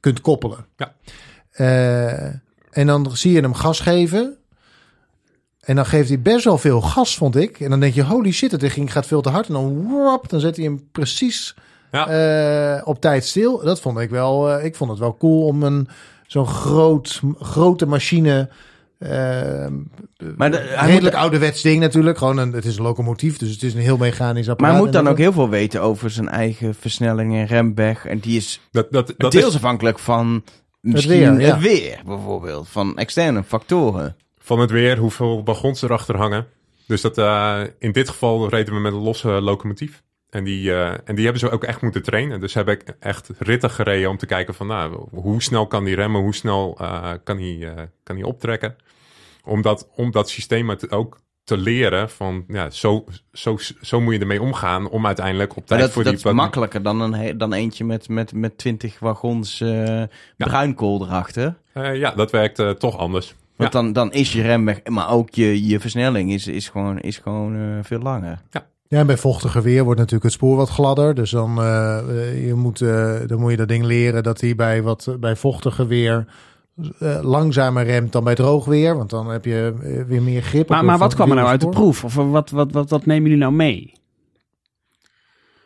kunt 0.00 0.20
koppelen. 0.20 0.66
Ja. 0.76 0.94
Eh, 1.50 2.26
en 2.70 2.86
dan 2.86 3.16
zie 3.16 3.32
je 3.32 3.40
hem 3.40 3.54
gas 3.54 3.80
geven. 3.80 4.36
En 5.60 5.76
dan 5.76 5.86
geeft 5.86 6.08
hij 6.08 6.20
best 6.20 6.44
wel 6.44 6.58
veel 6.58 6.80
gas, 6.80 7.16
vond 7.16 7.36
ik. 7.36 7.60
En 7.60 7.70
dan 7.70 7.80
denk 7.80 7.94
je, 7.94 8.04
holy 8.04 8.32
shit, 8.32 8.50
het 8.52 8.64
ging, 8.64 8.92
gaat 8.92 9.06
veel 9.06 9.20
te 9.20 9.28
hard. 9.28 9.46
En 9.46 9.52
dan, 9.54 9.82
wop, 9.88 10.28
dan 10.28 10.40
zet 10.40 10.56
hij 10.56 10.64
hem 10.64 10.88
precies 10.92 11.54
Ja. 11.90 12.08
eh, 12.08 12.86
op 12.86 13.00
tijd 13.00 13.24
stil. 13.24 13.58
Dat 13.64 13.80
vond 13.80 13.98
ik 13.98 14.10
wel, 14.10 14.60
ik 14.60 14.76
vond 14.76 14.90
het 14.90 14.98
wel 14.98 15.16
cool 15.16 15.44
om 15.46 15.62
een 15.62 15.88
zo'n 16.26 16.46
groot, 16.46 17.20
grote 17.38 17.86
machine... 17.86 18.48
eh, 18.98 19.66
Maar 20.36 20.50
de- 20.50 20.56
hij 20.56 20.86
redelijk 20.88 21.02
moet- 21.14 21.22
ouderwets 21.22 21.62
ding 21.62 21.80
natuurlijk. 21.80 22.18
Gewoon 22.18 22.38
een, 22.38 22.52
het 22.52 22.64
is 22.64 22.76
een 22.76 22.82
locomotief, 22.82 23.36
dus 23.38 23.50
het 23.50 23.62
is 23.62 23.74
een 23.74 23.80
heel 23.80 23.96
mechanisch 23.96 24.48
apparaat. 24.48 24.60
Maar 24.60 24.70
hij 24.70 24.80
moet 24.80 24.92
dan 24.92 25.08
ook 25.08 25.18
heel 25.18 25.32
veel 25.32 25.48
weten 25.48 25.82
over 25.82 26.10
zijn 26.10 26.28
eigen 26.28 26.74
versnelling 26.74 27.34
en 27.34 27.46
remweg. 27.46 28.06
En 28.06 28.18
die 28.18 28.36
is 28.36 28.60
Dat, 28.70 28.86
dat, 28.92 29.14
dat 29.16 29.32
deels 29.32 29.46
is 29.48 29.54
afhankelijk 29.54 29.98
van 29.98 30.44
misschien 30.80 31.10
weer, 31.36 31.40
ja. 31.40 31.54
het 31.54 31.62
weer, 31.62 32.00
bijvoorbeeld. 32.06 32.68
Van 32.68 32.96
externe 32.96 33.44
factoren. 33.44 34.16
van 34.38 34.60
het 34.60 34.70
weer, 34.70 34.98
hoeveel 34.98 35.44
wagons 35.44 35.82
erachter 35.82 36.16
hangen. 36.16 36.46
Dus 36.86 37.00
dat, 37.00 37.18
eh, 37.18 37.60
in 37.78 37.92
dit 37.92 38.08
geval 38.08 38.48
reden 38.48 38.74
we 38.74 38.80
met 38.80 38.92
een 38.92 38.98
losse 38.98 39.28
locomotief. 39.28 40.02
En 40.30 40.44
die, 40.44 40.72
eh, 40.72 40.90
en 41.04 41.14
die 41.14 41.24
hebben 41.24 41.40
ze 41.40 41.50
ook 41.50 41.64
echt 41.64 41.82
moeten 41.82 42.02
trainen. 42.02 42.40
Dus 42.40 42.54
heb 42.54 42.68
ik 42.68 42.96
echt 43.00 43.30
ritten 43.38 43.70
gereden 43.70 44.10
om 44.10 44.16
te 44.16 44.26
kijken 44.26 44.54
van 44.54 44.66
nou, 44.66 45.06
hoe 45.10 45.42
snel 45.42 45.66
kan 45.66 45.84
die 45.84 45.94
remmen, 45.94 46.20
hoe 46.20 46.34
snel 46.34 46.76
eh, 46.80 47.12
kan, 47.24 47.38
hij, 47.38 47.74
eh, 47.74 47.82
kan 48.02 48.16
hij 48.16 48.24
optrekken. 48.24 48.76
Om 49.44 49.62
dat, 49.62 49.88
om 49.94 50.10
dat 50.10 50.30
systeem 50.30 50.70
ook 50.90 51.20
te 51.44 51.56
leren 51.56 52.10
van 52.10 52.44
ja, 52.48 52.70
zo, 52.70 53.04
zo, 53.32 53.56
zo 53.80 54.00
moet 54.00 54.14
je 54.14 54.20
ermee 54.20 54.42
omgaan 54.42 54.88
om 54.88 55.06
uiteindelijk 55.06 55.56
op 55.56 55.66
tijd 55.66 55.80
dat, 55.80 55.90
voor 55.90 56.04
dat 56.04 56.16
die 56.16 56.26
is 56.26 56.32
makkelijker 56.32 56.82
dan, 56.82 57.00
een, 57.00 57.38
dan 57.38 57.52
eentje 57.52 57.84
met, 57.84 58.08
met, 58.08 58.32
met 58.32 58.58
20 58.58 58.98
wagons 58.98 59.60
eh, 59.60 60.02
bruinkool 60.36 61.02
erachter. 61.02 61.58
Ja, 61.72 62.10
dat 62.10 62.30
werkt 62.30 62.80
toch 62.80 62.98
anders. 62.98 63.34
Want 63.56 63.72
dan, 63.72 63.92
dan 63.92 64.12
is 64.12 64.32
je 64.32 64.42
remweg, 64.42 64.80
maar 64.84 65.10
ook 65.10 65.30
je, 65.30 65.66
je 65.66 65.80
versnelling 65.80 66.32
is, 66.32 66.46
is 66.46 66.68
gewoon, 66.68 66.98
is 66.98 67.18
gewoon 67.18 67.80
veel 67.84 67.98
langer. 67.98 68.42
Ja, 68.50 68.66
en 68.88 69.06
bij 69.06 69.16
vochtiger 69.16 69.62
weer 69.62 69.82
wordt 69.84 69.98
natuurlijk 69.98 70.24
het 70.24 70.32
spoor 70.34 70.56
wat 70.56 70.68
gladder. 70.68 71.14
Dus 71.14 71.30
dan, 71.30 71.58
eh, 71.58 71.98
eh, 71.98 72.46
je 72.46 72.54
moet, 72.54 72.80
eh, 72.80 73.16
dan 73.26 73.40
moet 73.40 73.50
je 73.50 73.56
dat 73.56 73.68
ding 73.68 73.84
leren 73.84 74.22
dat 74.22 74.40
hij 74.40 74.54
bij, 74.54 74.82
wat, 74.82 75.16
bij 75.20 75.36
vochtiger 75.36 75.86
weer 75.86 76.26
eh, 76.98 77.18
langzamer 77.22 77.84
remt 77.84 78.12
dan 78.12 78.24
bij 78.24 78.34
droog 78.34 78.64
weer. 78.64 78.96
Want 78.96 79.10
dan 79.10 79.28
heb 79.30 79.44
je 79.44 79.74
weer 80.08 80.22
meer 80.22 80.42
grip. 80.42 80.68
Maar, 80.68 80.78
op 80.80 80.84
maar 80.84 80.98
wat 80.98 81.14
kwam 81.14 81.28
er 81.28 81.34
nou 81.36 81.48
uit 81.48 81.60
de 81.60 81.68
proef? 81.68 82.04
Of 82.04 82.14
wat, 82.14 82.50
wat, 82.50 82.72
wat, 82.72 82.90
wat 82.90 83.06
nemen 83.06 83.22
jullie 83.22 83.38
nou 83.38 83.52
mee? 83.52 83.92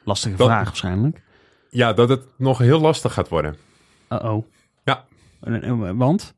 Lastige 0.05 0.37
Dat- 0.37 0.47
vraag 0.47 0.65
waarschijnlijk. 0.65 1.23
Ja, 1.71 1.93
dat 1.93 2.09
het 2.09 2.23
nog 2.37 2.59
heel 2.59 2.81
lastig 2.81 3.13
gaat 3.13 3.29
worden. 3.29 3.57
Uh-oh. 4.13 4.45
Ja. 4.85 5.05
Want? 5.95 6.35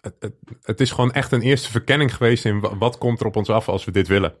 Het, 0.00 0.14
het, 0.18 0.32
het 0.62 0.80
is 0.80 0.90
gewoon 0.90 1.12
echt 1.12 1.32
een 1.32 1.40
eerste 1.42 1.70
verkenning 1.70 2.14
geweest 2.14 2.44
in 2.44 2.60
wa- 2.60 2.76
wat 2.76 2.98
komt 2.98 3.20
er 3.20 3.26
op 3.26 3.36
ons 3.36 3.48
af 3.50 3.68
als 3.68 3.84
we 3.84 3.90
dit 3.90 4.08
willen. 4.08 4.34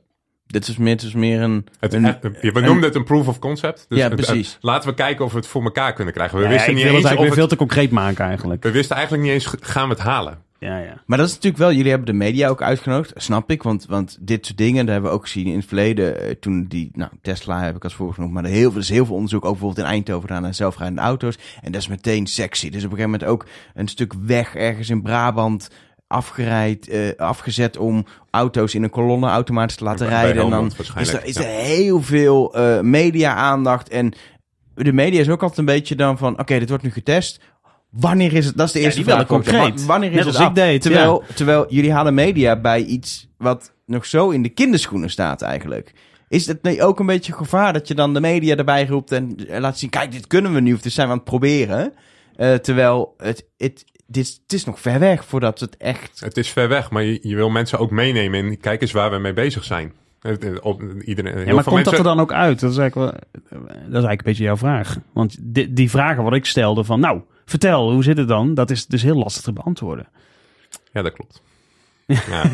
Dit 0.48 0.68
is 0.68 0.76
meer, 0.76 0.92
het 0.92 1.02
is 1.02 1.14
meer 1.14 1.40
een... 1.40 1.66
Het, 1.80 1.92
een- 1.92 2.16
we 2.40 2.60
noemden 2.60 2.82
het 2.82 2.94
een 2.94 3.04
proof 3.04 3.28
of 3.28 3.38
concept. 3.38 3.86
Dus 3.88 3.98
Ja, 3.98 4.08
precies. 4.08 4.52
het- 4.52 4.58
laten 4.62 4.88
we 4.88 4.94
kijken 4.94 5.24
of 5.24 5.30
we 5.32 5.38
het 5.38 5.46
voor 5.46 5.62
elkaar 5.62 5.92
kunnen 5.92 6.14
krijgen. 6.14 6.38
We 6.38 6.44
Ja, 6.44 6.50
wisten 6.50 6.68
ik 6.70 6.74
niet 6.74 6.84
wil 6.84 6.92
het 6.94 7.02
eens 7.02 7.10
eigenlijk 7.10 7.18
of 7.20 7.36
weer 7.36 7.48
veel 7.48 7.58
het, 7.58 7.68
te 7.68 7.74
concreet 7.74 7.90
maken 8.04 8.24
eigenlijk. 8.24 8.62
we 8.62 8.70
wisten 8.70 8.96
eigenlijk 8.96 9.24
niet 9.26 9.32
eens 9.34 9.46
gaan 9.60 9.88
we 9.88 9.94
het 9.94 10.02
halen. 10.02 10.38
Ja, 10.60 10.78
ja. 10.78 11.02
Maar 11.06 11.18
dat 11.18 11.26
is 11.26 11.32
natuurlijk 11.34 11.62
wel, 11.62 11.72
jullie 11.72 11.88
hebben 11.90 12.06
de 12.06 12.12
media 12.24 12.48
ook 12.48 12.62
uitgenodigd, 12.62 13.12
snap 13.16 13.50
ik. 13.50 13.62
Want, 13.62 13.86
want 13.88 14.18
dit 14.20 14.46
soort 14.46 14.58
dingen, 14.58 14.84
dat 14.84 14.92
hebben 14.92 15.10
we 15.10 15.16
ook 15.16 15.22
gezien 15.22 15.46
in 15.46 15.56
het 15.56 15.66
verleden. 15.66 16.20
eh, 16.22 16.30
toen 16.40 16.64
die, 16.68 16.90
nou, 16.94 17.10
Tesla 17.22 17.62
heb 17.62 17.76
ik 17.76 17.84
als 17.84 17.94
voorbeeld 17.94 18.14
genoemd. 18.16 18.34
Maar 18.34 18.44
er, 18.44 18.50
heel, 18.50 18.62
veel- 18.70 18.72
er 18.72 18.78
is 18.82 18.88
heel 18.88 19.06
veel 19.06 19.14
onderzoek, 19.14 19.44
ook 19.44 19.50
bijvoorbeeld 19.50 19.86
in 19.86 19.92
Eindhoven 19.92 20.28
gedaan 20.28 20.42
naar 20.42 20.54
zelfrijdende 20.54 21.00
auto's. 21.02 21.38
En 21.62 21.72
dat 21.72 21.80
is 21.80 21.88
meteen 21.88 22.26
sexy. 22.26 22.70
Dus 22.70 22.84
op 22.84 22.90
een 22.90 22.96
gegeven 22.96 23.10
moment 23.10 23.30
ook 23.30 23.46
een 23.74 23.88
stuk 23.88 24.12
weg 24.24 24.54
ergens 24.54 24.90
in 24.90 25.02
Brabant 25.02 25.70
afgerijd, 26.08 26.88
eh, 26.88 27.00
afgezet 27.16 27.76
om 27.76 28.04
auto's 28.30 28.74
in 28.74 28.82
een 28.82 28.90
kolonne 28.90 29.28
automatisch 29.28 29.76
te 29.76 29.84
laten 29.84 30.08
rijden. 30.08 30.42
En 30.42 30.50
dan 30.50 30.72
is 30.98 31.12
er, 31.12 31.24
is 31.24 31.34
ja. 31.34 31.40
er 31.42 31.48
heel 31.48 32.02
veel 32.02 32.54
eh, 32.54 32.80
media-aandacht. 32.80 33.88
En 33.88 34.12
de 34.74 34.92
media 34.92 35.20
is 35.20 35.28
ook 35.28 35.40
altijd 35.42 35.58
een 35.58 35.64
beetje 35.64 35.96
dan 35.96 36.18
van, 36.18 36.38
oké, 36.38 36.58
dit 36.58 36.68
wordt 36.68 36.84
nu 36.84 36.90
getest. 36.90 37.40
Wanneer 37.90 38.32
is 38.32 38.46
het? 38.46 38.56
Dat 38.56 38.66
is 38.66 38.72
de 38.72 38.78
Ja, 38.78 38.84
eerste 38.84 39.04
willen 39.04 39.26
vraag. 39.26 39.42
concreet. 39.42 39.80
Wa- 39.80 39.86
Wanneer 39.86 40.10
is 40.10 40.16
Net 40.16 40.24
het 40.24 40.36
als 40.36 40.46
ik 40.48 40.54
deed, 40.54 40.82
Terwijl, 40.82 41.22
terwijl 41.34 41.66
jullie 41.68 41.92
halen 41.92 42.14
media 42.14 42.56
bij 42.60 42.82
iets 42.82 43.28
wat 43.38 43.72
nog 43.86 44.06
zo 44.06 44.30
in 44.30 44.42
de 44.42 44.48
kinderschoenen 44.48 45.10
staat 45.10 45.42
eigenlijk. 45.42 45.92
Is 46.28 46.46
het 46.46 46.80
ook 46.80 47.00
een 47.00 47.06
beetje 47.06 47.32
gevaar 47.32 47.72
dat 47.72 47.88
je 47.88 47.94
dan 47.94 48.14
de 48.14 48.20
media 48.20 48.56
erbij 48.56 48.86
roept 48.86 49.12
en 49.12 49.36
laat 49.58 49.78
zien, 49.78 49.90
kijk, 49.90 50.12
dit 50.12 50.26
kunnen 50.26 50.52
we 50.54 50.60
nu, 50.60 50.74
of 50.74 50.80
dit 50.80 50.92
zijn 50.92 51.06
we 51.06 51.12
aan 51.12 51.18
het 51.18 51.28
proberen. 51.28 51.92
Eh, 52.36 52.54
terwijl 52.54 53.14
het, 53.16 53.46
het, 53.56 53.84
dit, 54.10 54.40
het 54.42 54.52
is 54.52 54.64
nog 54.64 54.80
ver 54.80 54.98
weg 54.98 55.24
voordat 55.24 55.60
het 55.60 55.76
echt... 55.76 56.20
Het 56.20 56.36
is 56.36 56.48
ver 56.48 56.68
weg, 56.68 56.90
maar 56.90 57.02
je, 57.02 57.18
je 57.22 57.34
wil 57.36 57.50
mensen 57.50 57.78
ook 57.78 57.90
meenemen 57.90 58.38
in 58.44 58.60
kijk 58.60 58.80
eens 58.80 58.92
waar 58.92 59.10
we 59.10 59.18
mee 59.18 59.32
bezig 59.32 59.64
zijn. 59.64 59.92
Op, 60.62 60.82
iedereen, 61.04 61.36
heel 61.36 61.46
Ja, 61.46 61.54
maar 61.54 61.62
veel 61.62 61.72
komt 61.72 61.84
dat 61.84 61.94
er 61.98 62.02
dan 62.02 62.20
ook 62.20 62.32
uit? 62.32 62.60
Dat 62.60 62.70
is 62.70 62.76
eigenlijk, 62.76 63.12
wel, 63.12 63.20
dat 63.60 63.70
is 63.70 63.74
eigenlijk 63.92 64.18
een 64.18 64.24
beetje 64.24 64.42
jouw 64.44 64.56
vraag. 64.56 64.96
Want 65.12 65.36
die, 65.40 65.72
die 65.72 65.90
vragen 65.90 66.22
wat 66.22 66.34
ik 66.34 66.44
stelde 66.46 66.84
van, 66.84 67.00
nou, 67.00 67.20
vertel, 67.44 67.92
hoe 67.92 68.02
zit 68.02 68.16
het 68.18 68.28
dan? 68.28 68.54
Dat 68.54 68.70
is 68.70 68.86
dus 68.86 69.02
heel 69.02 69.16
lastig 69.16 69.42
te 69.42 69.52
beantwoorden. 69.52 70.08
Ja, 70.92 71.02
dat 71.02 71.12
klopt. 71.12 71.42
Ja. 72.06 72.44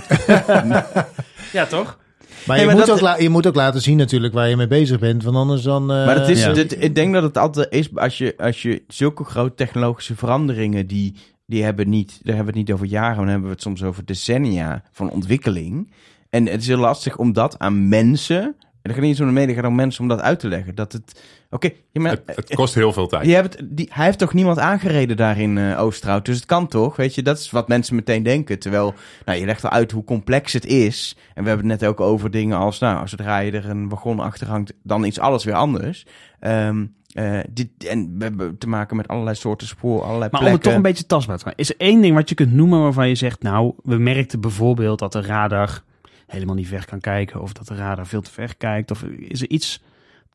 Ja, 1.52 1.66
toch? 1.66 1.98
Maar, 2.46 2.56
Nee, 2.56 2.58
je, 2.66 2.66
maar 2.66 2.74
moet 2.86 2.86
dat- 2.86 3.02
ook 3.12 3.20
je 3.20 3.28
moet 3.28 3.46
ook 3.46 3.54
laten 3.54 3.80
zien 3.80 3.96
natuurlijk 3.96 4.34
waar 4.34 4.48
je 4.48 4.56
mee 4.56 4.66
bezig 4.66 4.98
bent. 4.98 5.22
Want 5.22 5.36
anders 5.36 5.62
dan... 5.62 5.82
eh, 5.92 6.06
Maar 6.06 6.18
het 6.20 6.28
is, 6.28 6.44
ja. 6.44 6.52
dit, 6.52 6.82
ik 6.82 6.94
denk 6.94 7.14
dat 7.14 7.22
het 7.22 7.38
altijd 7.38 7.72
is, 7.72 7.96
als 7.96 8.18
je, 8.18 8.34
als 8.36 8.62
je 8.62 8.82
zulke 8.88 9.24
grote 9.24 9.54
technologische 9.54 10.16
veranderingen, 10.16 10.86
die, 10.86 11.14
die 11.46 11.62
hebben 11.62 11.88
niet, 11.88 12.20
daar 12.22 12.34
hebben 12.34 12.54
we 12.54 12.58
het 12.58 12.68
niet 12.68 12.76
over 12.76 12.86
jaren, 12.86 13.08
maar 13.08 13.16
dan 13.16 13.28
hebben 13.28 13.48
we 13.48 13.54
het 13.54 13.62
soms 13.62 13.82
over 13.82 14.04
decennia 14.04 14.82
van 14.90 15.10
ontwikkeling. 15.10 15.92
En 16.30 16.46
het 16.46 16.60
is 16.60 16.66
heel 16.66 16.76
lastig 16.76 17.16
om 17.16 17.32
dat 17.32 17.58
aan 17.58 17.88
mensen 17.88 18.42
En 18.84 18.90
dat 18.90 18.92
gaat 18.92 19.00
niet 19.00 19.10
eens 19.10 19.20
om 19.20 19.26
de 19.26 19.32
media, 19.32 19.54
het 19.54 19.60
gaat 19.60 19.70
om 19.70 19.76
mensen 19.76 20.02
om 20.02 20.08
dat 20.08 20.20
uit 20.20 20.38
te 20.38 20.48
leggen. 20.48 20.74
Dat 20.74 20.92
het, 20.92 21.20
oké, 21.50 21.70
ja, 21.92 22.00
maar, 22.00 22.10
Het, 22.10 22.36
het 22.36 22.54
kost 22.54 22.74
heel 22.74 22.92
veel 22.92 23.06
tijd. 23.06 23.26
je 23.26 23.34
hebt 23.34 23.76
die, 23.76 23.88
hij 23.92 24.04
heeft 24.04 24.18
toch 24.18 24.32
niemand 24.32 24.58
aangereden 24.58 25.16
daar 25.16 25.38
in 25.38 25.76
Oosterhout, 25.76 26.24
dus 26.24 26.36
het 26.36 26.46
kan 26.46 26.68
toch, 26.68 26.96
weet 26.96 27.14
je, 27.14 27.22
dat 27.22 27.38
is 27.38 27.50
wat 27.50 27.68
mensen 27.68 27.94
meteen 27.94 28.22
denken. 28.22 28.58
Terwijl, 28.58 28.94
nou, 29.24 29.38
je 29.38 29.46
legt 29.46 29.64
al 29.64 29.70
uit 29.70 29.90
hoe 29.90 30.04
complex 30.04 30.52
het 30.52 30.66
is. 30.66 31.16
En 31.34 31.42
we 31.42 31.48
hebben 31.48 31.70
het 31.70 31.80
net 31.80 31.90
ook 31.90 32.00
over 32.00 32.30
dingen 32.30 32.58
als, 32.58 32.78
nou, 32.78 33.08
zodra 33.08 33.38
je 33.38 33.52
er 33.52 33.68
een 33.68 33.88
wagon 33.88 34.20
achter 34.20 34.46
hangt, 34.46 34.72
dan 34.82 35.04
is 35.04 35.18
alles 35.18 35.44
weer 35.44 35.54
anders. 35.54 36.06
Ehm, 36.40 36.84
eh, 37.14 37.40
dit, 37.50 37.68
en 37.88 38.18
we 38.18 38.24
hebben 38.24 38.58
te 38.58 38.68
maken 38.68 38.96
met 38.96 39.08
allerlei 39.08 39.36
soorten 39.36 39.66
spoor, 39.66 40.02
allerlei 40.02 40.28
Maar 40.30 40.40
om 40.40 40.46
het 40.46 40.46
plekken. 40.46 40.62
toch 40.62 40.74
een 40.74 40.82
beetje 40.82 41.06
tastbaar 41.06 41.38
te 41.38 41.44
maken. 41.44 41.60
Is 41.60 41.70
er 41.70 41.76
één 41.78 42.00
ding 42.00 42.14
wat 42.14 42.28
je 42.28 42.34
kunt 42.34 42.52
noemen 42.52 42.80
waarvan 42.82 43.08
je 43.08 43.14
zegt... 43.14 43.42
nou, 43.42 43.72
we 43.82 43.96
merkten 43.96 44.40
bijvoorbeeld 44.40 44.98
dat 44.98 45.12
de 45.12 45.20
radar 45.22 45.82
helemaal 46.26 46.54
niet 46.54 46.68
ver 46.68 46.86
kan 46.86 47.00
kijken... 47.00 47.40
of 47.40 47.52
dat 47.52 47.66
de 47.66 47.74
radar 47.74 48.06
veel 48.06 48.20
te 48.20 48.30
ver 48.30 48.56
kijkt. 48.56 48.90
Of 48.90 49.02
is 49.02 49.40
er 49.42 49.48
iets 49.50 49.82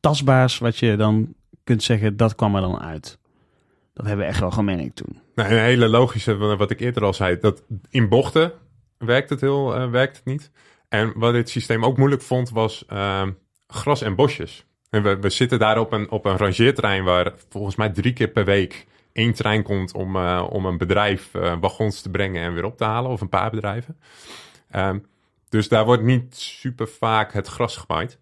tastbaars 0.00 0.58
wat 0.58 0.76
je 0.76 0.96
dan 0.96 1.34
kunt 1.64 1.82
zeggen... 1.82 2.16
dat 2.16 2.34
kwam 2.34 2.54
er 2.54 2.60
dan 2.60 2.80
uit? 2.80 3.18
Dat 3.94 4.06
hebben 4.06 4.24
we 4.24 4.30
echt 4.30 4.40
wel 4.40 4.50
gemerkt 4.50 4.96
toen. 4.96 5.18
Nou, 5.34 5.50
een 5.52 5.58
hele 5.58 5.88
logische, 5.88 6.36
wa- 6.36 6.56
wat 6.56 6.70
ik 6.70 6.80
eerder 6.80 7.04
al 7.04 7.14
zei, 7.14 7.38
dat 7.40 7.62
in 7.90 8.08
bochten 8.08 8.52
werkt 8.98 9.30
het, 9.30 9.40
heel, 9.40 9.74
eh, 9.76 9.90
werkt 9.90 10.16
het 10.16 10.24
niet. 10.24 10.50
En 10.88 11.12
wat 11.16 11.32
dit 11.32 11.48
systeem 11.48 11.84
ook 11.84 11.96
moeilijk 11.98 12.22
vond, 12.22 12.50
was 12.50 12.84
ehm, 12.86 13.30
gras 13.66 14.02
en 14.02 14.14
bosjes. 14.14 14.64
En 14.90 15.20
we, 15.20 15.30
zitten 15.30 15.58
daar 15.58 15.78
op 15.78 15.92
een, 15.92 16.10
op 16.10 16.24
een 16.24 16.36
rangeerterrein 16.36 17.04
waar 17.04 17.32
volgens 17.48 17.76
mij 17.76 17.88
drie 17.90 18.12
keer 18.12 18.28
per 18.28 18.44
week 18.44 18.86
één 19.12 19.32
trein 19.32 19.62
komt 19.62 19.94
om, 19.94 20.16
eh, 20.16 20.46
om 20.50 20.66
een 20.66 20.78
bedrijf 20.78 21.34
eh, 21.34 21.56
wagons 21.60 22.00
te 22.00 22.10
brengen 22.10 22.42
en 22.42 22.54
weer 22.54 22.64
op 22.64 22.76
te 22.76 22.84
halen, 22.84 23.10
of 23.10 23.20
een 23.20 23.28
paar 23.28 23.50
bedrijven. 23.50 23.98
Ehm, 24.70 24.98
dus 25.48 25.68
daar 25.68 25.84
wordt 25.84 26.02
niet 26.02 26.36
super 26.36 26.88
vaak 26.88 27.32
het 27.32 27.46
gras 27.46 27.76
gemaaid. 27.76 28.20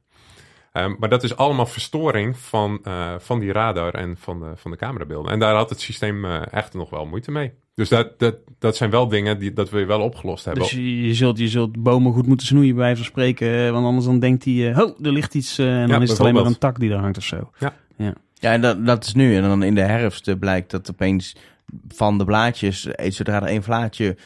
Ehm, 0.72 0.94
maar 0.98 1.08
dat 1.08 1.22
is 1.22 1.36
allemaal 1.36 1.66
verstoring 1.66 2.38
van, 2.38 2.80
eh, 2.82 3.14
van 3.18 3.38
die 3.38 3.52
radar 3.52 3.94
en 3.94 4.16
van 4.16 4.40
de, 4.40 4.52
van 4.56 4.70
de 4.70 4.76
camerabeelden. 4.76 5.32
En 5.32 5.38
daar 5.38 5.54
had 5.54 5.70
het 5.70 5.80
systeem 5.80 6.24
echt 6.24 6.74
nog 6.74 6.90
wel 6.90 7.06
moeite 7.06 7.30
mee. 7.30 7.52
Dus 7.78 7.88
dat, 7.88 8.18
dat, 8.18 8.36
dat 8.58 8.76
zijn 8.76 8.90
wel 8.90 9.08
dingen 9.08 9.38
die 9.38 9.52
dat 9.52 9.70
we 9.70 9.84
wel 9.84 10.00
opgelost 10.00 10.44
hebben. 10.44 10.62
Dus 10.62 10.72
je, 10.72 11.06
je, 11.06 11.14
zult, 11.14 11.38
je 11.38 11.48
zult 11.48 11.82
bomen 11.82 12.12
goed 12.12 12.26
moeten 12.26 12.46
snoeien 12.46 12.74
bij 12.74 12.84
wijze 12.84 12.96
van 12.96 13.04
spreken... 13.04 13.66
eh, 13.66 13.70
want 13.70 13.86
anders 13.86 14.04
dan 14.04 14.18
denkt 14.18 14.44
hij... 14.44 14.82
oh, 14.82 14.96
er 15.02 15.12
ligt 15.12 15.34
iets... 15.34 15.58
eh, 15.58 15.82
en 15.82 15.88
dan 15.88 16.02
is 16.02 16.10
het 16.10 16.20
alleen 16.20 16.34
maar 16.34 16.46
een 16.46 16.58
tak 16.58 16.80
die 16.80 16.90
er 16.90 16.98
hangt 16.98 17.16
of 17.16 17.24
zo. 17.24 17.50
Ja, 18.34 18.52
en 18.52 18.60
dat, 18.60 18.86
dat 18.86 19.04
is 19.04 19.14
nu. 19.14 19.36
En 19.36 19.42
dan 19.42 19.62
in 19.62 19.74
de 19.74 19.80
herfst 19.80 20.38
blijkt 20.38 20.70
dat 20.70 20.90
opeens 20.90 21.36
van 21.88 22.18
de 22.18 22.24
blaadjes, 22.24 22.88
zodra 23.08 23.42
er 23.42 23.48
één 23.48 23.62
vlaatje 23.62 24.16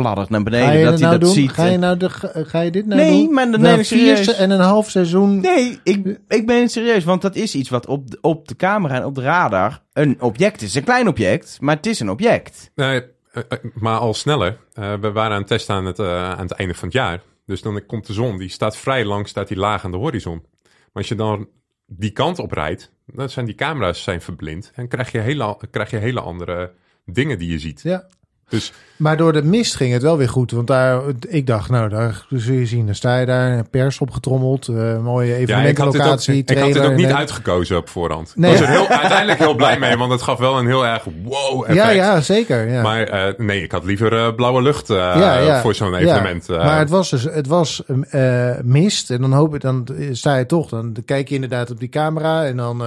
fladdert 0.00 0.28
naar 0.30 0.40
Ga 0.40 0.50
beneden, 0.50 0.78
je, 0.78 0.84
dat 0.84 0.90
dat 0.90 1.00
hij 1.00 1.08
nou 1.08 1.20
dat 1.20 1.28
doen? 1.28 1.38
ziet. 1.38 1.50
Ga 1.52 1.64
je, 1.64 1.72
En- 1.72 1.80
nou 1.80 1.96
de, 1.96 2.08
ga 2.46 2.60
je 2.60 2.70
dit 2.70 2.86
nou 2.86 3.00
Nee, 3.00 3.10
doen? 3.24 3.34
maar 3.34 3.50
dan 3.50 3.60
neem 3.60 3.78
ik 3.78 3.84
serieus. 3.84 4.34
en 4.34 4.50
een 4.50 4.60
half 4.60 4.90
seizoen... 4.90 5.40
Nee, 5.40 5.78
ik, 5.82 6.18
ik 6.28 6.46
ben 6.46 6.68
serieus, 6.68 7.04
want 7.04 7.22
dat 7.22 7.34
is 7.36 7.54
iets 7.54 7.68
wat 7.68 7.86
op 7.86 8.10
de, 8.10 8.18
op 8.20 8.48
de 8.48 8.56
camera 8.56 8.94
en 8.94 9.04
op 9.04 9.14
de 9.14 9.20
radar 9.22 9.82
een 9.92 10.20
object 10.20 10.62
is. 10.62 10.74
Een 10.74 10.84
klein 10.84 11.08
object, 11.08 11.58
maar 11.60 11.76
het 11.76 11.86
is 11.86 12.00
een 12.00 12.10
object. 12.10 12.70
Nee, 12.74 13.02
eh, 13.32 13.42
eh, 13.48 13.58
maar 13.74 13.98
al 13.98 14.14
sneller. 14.14 14.58
Eh, 14.72 14.94
we 15.00 15.12
waren 15.12 15.32
aan 15.32 15.38
het 15.38 15.46
testen 15.46 15.74
aan 15.74 15.84
het, 15.84 15.98
eh, 15.98 16.30
aan 16.30 16.46
het 16.46 16.52
einde 16.52 16.74
van 16.74 16.84
het 16.88 16.96
jaar. 16.96 17.20
Dus 17.46 17.62
dan 17.62 17.86
komt 17.86 18.06
de 18.06 18.12
zon, 18.12 18.38
die 18.38 18.48
staat 18.48 18.76
vrij 18.76 19.04
lang, 19.04 19.28
staat 19.28 19.48
die 19.48 19.56
laag 19.56 19.84
aan 19.84 19.90
de 19.90 19.96
horizon. 19.96 20.42
Maar 20.62 20.72
als 20.92 21.08
je 21.08 21.14
dan 21.14 21.48
die 21.86 22.10
kant 22.10 22.38
op 22.38 22.52
rijdt, 22.52 22.92
dan 23.06 23.28
zijn 23.30 23.46
die 23.46 23.54
camera's 23.54 24.02
zijn 24.02 24.20
verblind. 24.22 24.72
En 24.74 24.88
krijg 24.88 25.12
je 25.12 25.18
hele, 25.18 25.56
krijg 25.70 25.90
je 25.90 25.96
hele 25.96 26.20
andere 26.20 26.72
dingen 27.04 27.38
die 27.38 27.50
je 27.50 27.58
ziet. 27.58 27.80
Ja. 27.82 28.06
Dus 28.48 28.72
Maar 28.96 29.16
door 29.16 29.32
de 29.32 29.42
mist 29.42 29.74
ging 29.76 29.92
het 29.92 30.02
wel 30.02 30.16
weer 30.16 30.28
goed. 30.28 30.50
Want 30.50 30.66
daar, 30.66 31.00
ik 31.28 31.46
dacht, 31.46 31.70
nou, 31.70 31.88
daar 31.88 32.26
zul 32.30 32.54
je 32.54 32.66
zien. 32.66 32.86
Dan 32.86 32.94
sta 32.94 33.18
je 33.18 33.26
daar, 33.26 33.64
pers 33.68 33.98
opgetrommeld. 34.00 34.68
eh 34.68 34.98
mooie 35.02 35.26
ja, 35.26 35.36
ik 35.36 35.48
had, 35.48 35.92
dit 35.92 36.00
ook, 36.02 36.06
evenementenlocatie. 36.06 36.34
ik 36.36 36.48
had 36.48 36.56
dit 36.56 36.72
trailer, 36.72 36.90
ook 36.92 36.96
niet 36.96 37.06
en- 37.06 37.16
uitgekozen 37.16 37.76
op 37.76 37.88
voorhand. 37.88 38.32
Nee. 38.36 38.52
Ik 38.52 38.58
was 38.58 38.68
er 38.68 38.74
heel, 38.74 38.86
uiteindelijk 38.88 39.38
heel 39.38 39.54
blij 39.54 39.78
mee, 39.78 39.96
want 39.96 40.12
het 40.12 40.22
gaf 40.22 40.38
wel 40.38 40.58
een 40.58 40.66
heel 40.66 40.86
erg 40.86 41.04
wow 41.24 41.60
effect. 41.62 41.76
Ja, 41.78 41.90
ja, 41.90 42.20
zeker. 42.20 42.68
Ja. 42.68 42.82
Maar 42.82 43.02
eh, 43.02 43.32
nee, 43.38 43.62
ik 43.62 43.72
had 43.72 43.84
liever 43.84 44.12
eh, 44.12 44.34
blauwe 44.34 44.62
lucht 44.62 44.88
Ja, 44.88 45.60
voor 45.60 45.74
zo'n 45.74 45.94
evenement. 45.94 46.48
maar 46.48 46.78
het 46.78 46.90
was 46.90 47.10
dus, 47.10 47.22
het 47.22 47.46
was 47.46 47.82
eh, 48.10 48.50
mist. 48.62 49.10
En 49.10 49.20
dan 49.20 49.32
hoop 49.32 49.54
ik, 49.54 49.60
dan 49.60 49.88
sta 50.12 50.36
je 50.36 50.46
toch, 50.46 50.68
dan 50.68 50.96
kijk 51.04 51.28
je 51.28 51.34
inderdaad 51.34 51.70
op 51.70 51.78
die 51.80 51.88
camera. 51.88 52.44
En 52.44 52.56
dan, 52.56 52.82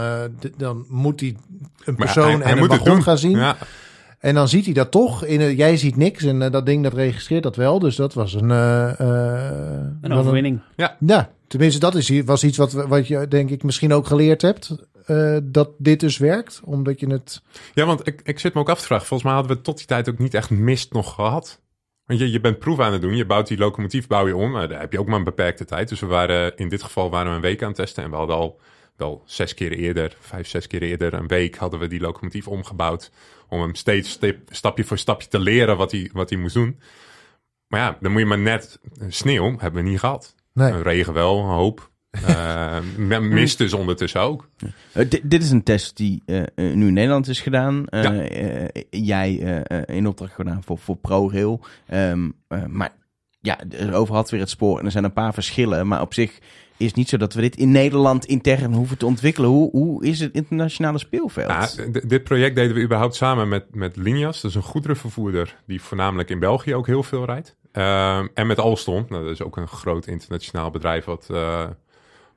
dan 0.58 0.86
moet 0.90 1.20
die 1.20 1.38
een 1.86 1.96
persoon 1.96 2.24
hij- 2.24 2.34
en 2.34 2.42
hij 2.42 2.52
een 2.52 2.62
het 2.62 2.70
wagon 2.84 3.04
gaan 3.04 3.18
zien. 3.18 3.38
Ja. 3.38 3.56
En 4.20 4.36
dan 4.36 4.48
ziet 4.48 4.66
hij 4.66 4.74
dat 4.74 4.92
toch. 4.92 5.26
In, 5.26 5.40
het- 5.42 5.58
jij 5.58 5.78
ziet 5.78 5.96
niks 5.96 6.24
en 6.24 6.42
eh, 6.42 6.52
dat 6.52 6.66
ding 6.66 6.84
dat 6.84 6.94
registreert 6.94 7.44
dat 7.44 7.56
wel. 7.56 7.80
Dus 7.80 7.96
dat 7.96 8.14
was 8.14 8.34
een... 8.34 8.52
eh, 8.52 9.00
eh, 9.00 9.86
Een 10.02 10.14
overwinning. 10.14 10.60
Ja, 10.76 10.98
tenminste 11.48 11.80
dat 11.80 11.96
is, 11.96 12.22
was 12.26 12.44
iets 12.44 12.58
wat, 12.58 12.72
wat 12.72 13.08
je 13.08 13.28
denk 13.28 13.50
ik 13.50 13.64
misschien 13.64 13.94
ook 13.94 14.08
geleerd 14.08 14.42
hebt. 14.42 14.76
eh, 15.06 15.38
dat 15.44 15.70
dit 15.78 16.00
dus 16.00 16.18
werkt, 16.18 16.62
omdat 16.64 17.00
je 17.00 17.08
het... 17.08 17.42
Ja, 17.74 17.86
want 17.86 18.08
ik, 18.08 18.22
ik 18.24 18.40
zit 18.40 18.54
me 18.54 18.60
ook 18.60 18.70
af 18.70 18.80
te 18.80 18.86
vragen. 18.86 19.06
Volgens 19.06 19.30
mij 19.30 19.40
hadden 19.40 19.58
we 19.58 19.64
tot 19.64 19.78
die 19.78 19.86
tijd 19.88 20.10
ook 20.10 20.18
niet 20.18 20.34
echt 20.34 20.50
mist 20.50 20.94
nog 20.94 21.14
gehad. 21.14 21.62
Want 22.06 22.20
je, 22.20 22.32
je 22.32 22.40
bent 22.42 22.60
proef 22.60 22.80
aan 22.80 22.94
het 22.94 23.02
doen. 23.02 23.16
Je 23.16 23.26
bouwt 23.26 23.48
die 23.48 23.58
locomotief 23.58 24.08
bouw 24.08 24.28
je 24.28 24.36
om. 24.36 24.52
Maar 24.52 24.68
daar 24.70 24.80
heb 24.80 24.92
je 24.92 25.00
ook 25.00 25.08
maar 25.08 25.18
een 25.18 25.24
beperkte 25.24 25.66
tijd. 25.66 25.90
Dus 25.90 26.00
we 26.00 26.06
waren, 26.06 26.56
in 26.58 26.70
dit 26.70 26.84
geval 26.84 27.10
waren 27.10 27.30
we 27.30 27.36
een 27.36 27.42
week 27.42 27.62
aan 27.62 27.68
het 27.68 27.78
testen. 27.78 28.04
En 28.04 28.10
we 28.10 28.16
hadden 28.16 28.36
al 28.36 28.60
wel 29.00 29.24
zes 29.26 29.54
keer 29.54 29.72
eerder, 29.72 30.18
vijf, 30.20 30.48
zes 30.48 30.68
keer 30.68 30.82
eerder, 30.82 31.14
een 31.14 31.28
week 31.28 31.56
hadden 31.56 31.80
we 31.80 31.88
die 31.88 32.00
locomotief 32.00 32.48
omgebouwd. 32.48 33.12
Om 33.50 33.62
hem 33.62 33.76
steeds 33.76 34.10
stip- 34.10 34.50
stapje 34.54 34.84
voor 34.84 34.98
stapje 34.98 35.28
te 35.28 35.40
leren 35.40 35.78
wat 35.78 35.92
hij, 35.92 36.10
wat 36.14 36.30
hij 36.30 36.40
moest 36.40 36.54
doen. 36.54 36.80
Maar 37.68 37.80
ja, 37.80 37.98
dan 38.02 38.12
moet 38.12 38.22
je 38.22 38.28
maar 38.28 38.40
net 38.40 38.80
sneeuw 39.08 39.56
hebben 39.58 39.84
we 39.84 39.90
niet 39.90 40.00
gehad. 40.00 40.36
Nee. 40.54 40.72
Een 40.72 40.82
regen 40.84 41.14
wel, 41.14 41.40
een 41.40 41.46
hoop. 41.46 41.88
Eh, 42.28 42.80
mist 43.20 43.58
dus 43.58 43.74
ondertussen 43.74 44.22
ook. 44.22 44.50
Eh, 44.94 45.10
di- 45.10 45.22
dit 45.24 45.44
is 45.44 45.52
een 45.52 45.64
test 45.64 45.98
die 45.98 46.22
eh, 46.26 46.40
eh, 46.42 46.48
nu 46.56 46.88
in 46.88 46.94
Nederland 46.94 47.28
is 47.28 47.40
gedaan. 47.42 47.88
Eh, 47.88 48.04
Ja. 48.04 48.22
eh, 48.22 48.84
jij 48.90 49.40
eh, 49.42 49.78
eh, 49.80 49.96
in 49.96 50.08
opdracht 50.08 50.34
gedaan 50.34 50.64
voor, 50.64 50.78
voor 50.78 50.96
ProRail. 50.98 51.62
Eh, 51.86 52.14
maar 52.68 52.92
ja, 53.42 53.60
er 53.72 53.94
overal 53.94 54.22
had 54.22 54.30
weer 54.30 54.40
het 54.40 54.50
spoor 54.50 54.80
en 54.80 54.86
er 54.86 54.92
zijn 54.92 55.04
een 55.04 55.14
paar 55.14 55.34
verschillen. 55.34 55.88
Maar 55.88 56.02
op 56.02 56.14
zich 56.14 56.40
is 56.80 56.94
niet 56.94 57.10
zo 57.10 57.18
dat 57.18 57.34
we 57.34 57.42
dit 57.42 57.56
in 57.56 57.72
Nederland 57.72 58.26
intern 58.26 58.74
hoeven 58.74 58.98
te 58.98 59.06
ontwikkelen. 59.06 59.50
Hoe, 59.50 59.70
hoe 59.72 60.06
is 60.06 60.20
het 60.20 60.34
internationale 60.34 60.98
speelveld? 61.00 61.48
Ja, 61.50 61.66
d- 61.92 62.10
dit 62.10 62.24
project 62.24 62.56
deden 62.56 62.76
we 62.76 62.82
überhaupt 62.82 63.16
samen 63.16 63.48
met, 63.48 63.76
met 63.76 63.96
Linias. 63.96 64.42
Dat 64.42 64.52
is 64.52 64.58
een 64.58 64.64
goederenvervoerder 64.64 65.56
die 65.66 65.82
voornamelijk 65.82 66.30
in 66.30 66.40
België 66.40 66.76
ook 66.76 66.88
heel 66.88 67.04
veel 67.04 67.26
rijdt. 67.26 67.56
Ehm, 67.72 68.28
en 68.34 68.48
met 68.48 68.60
Alstom. 68.60 69.06
Nou, 69.10 69.24
dat 69.24 69.32
is 69.34 69.42
ook 69.42 69.58
een 69.58 69.68
groot 69.68 70.08
internationaal 70.08 70.72
bedrijf 70.72 71.06
wat, 71.06 71.28
eh, 71.32 71.64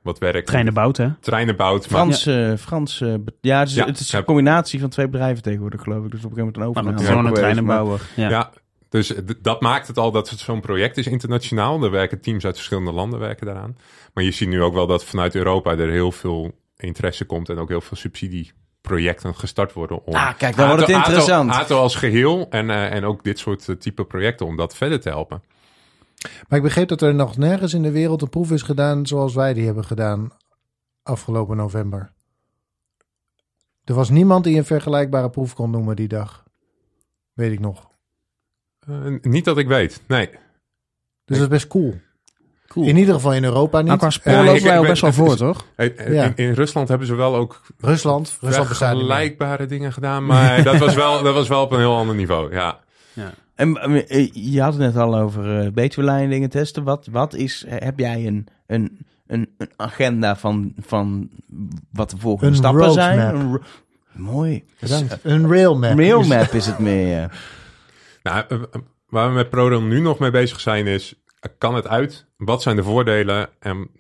wat 0.03 0.19
werkt. 0.19 0.47
Treinen 0.47 0.75
bouwt, 0.75 0.97
hè? 0.97 1.09
Treinen 1.21 1.57
bouwt. 1.57 1.91
Maar, 1.91 2.01
Frans, 2.01 2.27
eh, 2.27 2.53
Frans 2.57 3.01
eh, 3.01 3.15
ja, 3.41 3.59
het 3.59 3.69
is, 3.69 3.75
Ja, 3.75 3.87
het 3.87 3.99
is 3.99 4.11
ja. 4.11 4.19
een 4.19 4.25
combinatie 4.25 4.81
van 4.81 4.89
twee 4.89 5.09
bedrijven 5.09 5.43
tegenwoordig, 5.43 5.83
geloof 5.83 6.05
ik. 6.05 6.11
Dus 6.11 6.25
op 6.25 6.31
een 6.31 6.37
gegeven 6.37 6.61
moment 6.61 6.77
een 6.77 6.83
Maar 6.85 6.93
dat 6.93 7.03
overname. 7.03 7.03
is 7.03 7.09
gewoon 7.09 7.25
een 7.25 7.33
maar- 7.33 7.41
treinenbouwer. 7.41 8.31
Ja. 8.31 8.53
Dus 8.93 9.13
dat 9.41 9.61
maakt 9.61 9.87
het 9.87 9.99
al 9.99 10.11
dat 10.11 10.31
het 10.31 10.39
zo'n 10.39 10.61
project 10.61 10.97
is 10.97 11.07
internationaal. 11.07 11.83
Er 11.83 11.91
werken 11.91 12.21
teams 12.21 12.45
uit 12.45 12.55
verschillende 12.55 12.93
landen 12.93 13.19
werken 13.19 13.47
daaraan. 13.47 13.77
Maar 14.15 14.25
je 14.25 14.31
ziet 14.31 14.49
nu 14.49 14.63
ook 14.63 14.75
wel 14.75 14.87
dat 14.87 15.05
vanuit 15.05 15.35
Europa 15.35 15.71
er 15.71 15.91
heel 15.91 16.13
veel 16.13 16.51
interesse 16.77 17.25
komt. 17.25 17.49
En 17.49 17.59
ook 17.59 17.69
heel 17.69 17.81
veel 17.81 17.97
subsidieprojecten 17.97 19.35
gestart 19.35 19.73
worden. 19.73 20.07
Om 20.07 20.15
Ah, 20.15 20.37
kijk, 20.37 20.57
dan 20.57 20.67
wordt 20.67 20.87
het 20.87 20.91
ATO 20.91 20.99
interessant. 20.99 21.51
ATO 21.51 21.79
als 21.79 21.95
geheel 21.95 22.47
en, 22.51 22.71
eh, 22.71 22.93
en 22.93 23.05
ook 23.05 23.25
dit 23.25 23.39
soort 23.39 23.69
eh, 23.69 23.77
type 23.77 24.05
projecten 24.05 24.47
om 24.47 24.57
dat 24.57 24.77
verder 24.77 25.01
te 25.01 25.09
helpen. 25.09 25.43
Maar 26.49 26.59
ik 26.59 26.65
begreep 26.65 26.89
dat 26.89 27.03
er 27.03 27.15
nog 27.15 27.37
nergens 27.37 27.75
in 27.75 27.83
de 27.83 27.91
wereld 27.91 28.23
een 28.23 28.29
proef 28.29 28.51
is 28.51 28.63
gedaan 28.63 29.07
zoals 29.07 29.35
wij 29.35 29.55
die 29.55 29.65
hebben 29.65 29.85
gedaan 29.85 30.31
afgelopen 31.03 31.57
november. 31.57 32.13
Er 33.85 33.95
was 33.95 34.11
niemand 34.11 34.45
die 34.45 34.57
een 34.57 34.65
vergelijkbare 34.65 35.31
proef 35.31 35.55
kon 35.55 35.71
noemen 35.71 35.97
die 35.97 36.09
dag. 36.09 36.45
Weet 37.33 37.53
ik 37.53 37.61
nog. 37.61 37.91
Eh, 38.89 38.95
niet 39.23 39.45
dat 39.45 39.59
ik 39.59 39.67
weet, 39.69 40.01
nee. 40.07 40.29
Dus 41.25 41.37
dat 41.39 41.41
is 41.41 41.47
best 41.49 41.67
cool. 41.67 42.01
Cool. 42.69 42.87
In 42.87 42.97
ieder 42.97 43.15
geval 43.15 43.33
in 43.35 43.45
Europa 43.45 43.79
niet. 43.79 43.87
Nou, 43.87 43.99
qua 43.99 44.11
spoor 44.11 44.33
Ja, 44.33 44.39
Eh, 44.39 44.45
lopen 44.45 44.61
ik- 44.61 44.67
wij 44.67 44.79
al 44.79 44.85
best 44.85 45.03
wel 45.03 45.13
voor, 45.13 45.33
is- 45.33 45.39
toch? 45.39 45.67
Ja. 45.77 46.25
In, 46.25 46.33
in 46.37 46.53
Rusland 46.53 46.89
hebben 46.89 47.07
ze 47.07 47.15
wel 47.15 47.37
ook 47.37 47.61
Rusland. 47.79 48.37
Rusland 48.41 48.67
vergelijkbare 48.67 49.67
dingen 49.67 49.93
gedaan, 49.93 50.27
maar 50.27 50.63
dat 50.63 50.77
was, 50.79 50.95
wel, 50.95 51.23
dat 51.23 51.35
was 51.35 51.49
wel 51.49 51.63
op 51.63 51.73
een 51.73 51.79
heel 51.79 51.97
ander 51.97 52.15
niveau. 52.15 52.53
Ja. 52.55 52.79
En 53.55 53.77
eh, 54.09 54.31
je 54.33 54.61
had 54.63 54.73
het 54.73 54.83
net 54.83 54.97
al 54.97 55.17
over 55.19 55.61
eh 55.61 55.71
Betuwelijn 55.73 56.31
dingen 56.31 56.49
testen. 56.51 56.83
Wat, 56.85 57.09
wat 57.11 57.35
is, 57.35 57.65
heb 57.69 57.99
jij 57.99 58.27
een, 58.27 58.47
een, 58.67 58.99
een, 59.27 59.49
een 59.59 59.71
agenda 59.77 60.37
van, 60.37 60.73
van 60.81 61.31
wat 61.93 62.11
de 62.11 62.17
volgende 62.19 62.51
Een 62.51 62.57
stappen 62.57 62.81
roadmap. 62.83 63.05
zijn? 63.05 63.19
Een 63.35 63.53
ro- 63.53 63.63
Mooi. 64.13 64.65
Bedankt. 64.81 65.19
Een 65.23 65.49
railmap. 65.49 65.95
Mailmap 65.95 66.53
is 66.53 66.67
het 66.67 66.79
meer. 66.79 67.31
Nou, 68.23 68.45
eh, 68.49 68.59
eh, 68.59 68.81
waar 69.09 69.29
we 69.29 69.35
met 69.35 69.51
ProRail 69.51 69.83
nu 69.83 70.01
nog 70.01 70.19
mee 70.19 70.31
bezig 70.31 70.61
zijn 70.61 70.87
is, 70.87 71.15
eh, 71.41 71.51
kan 71.59 71.75
het 71.75 71.89
uit? 71.89 72.27
Wat 72.37 72.63
zijn 72.63 72.77
de 72.77 72.83
voordelen 72.83 73.49
en 73.59 73.91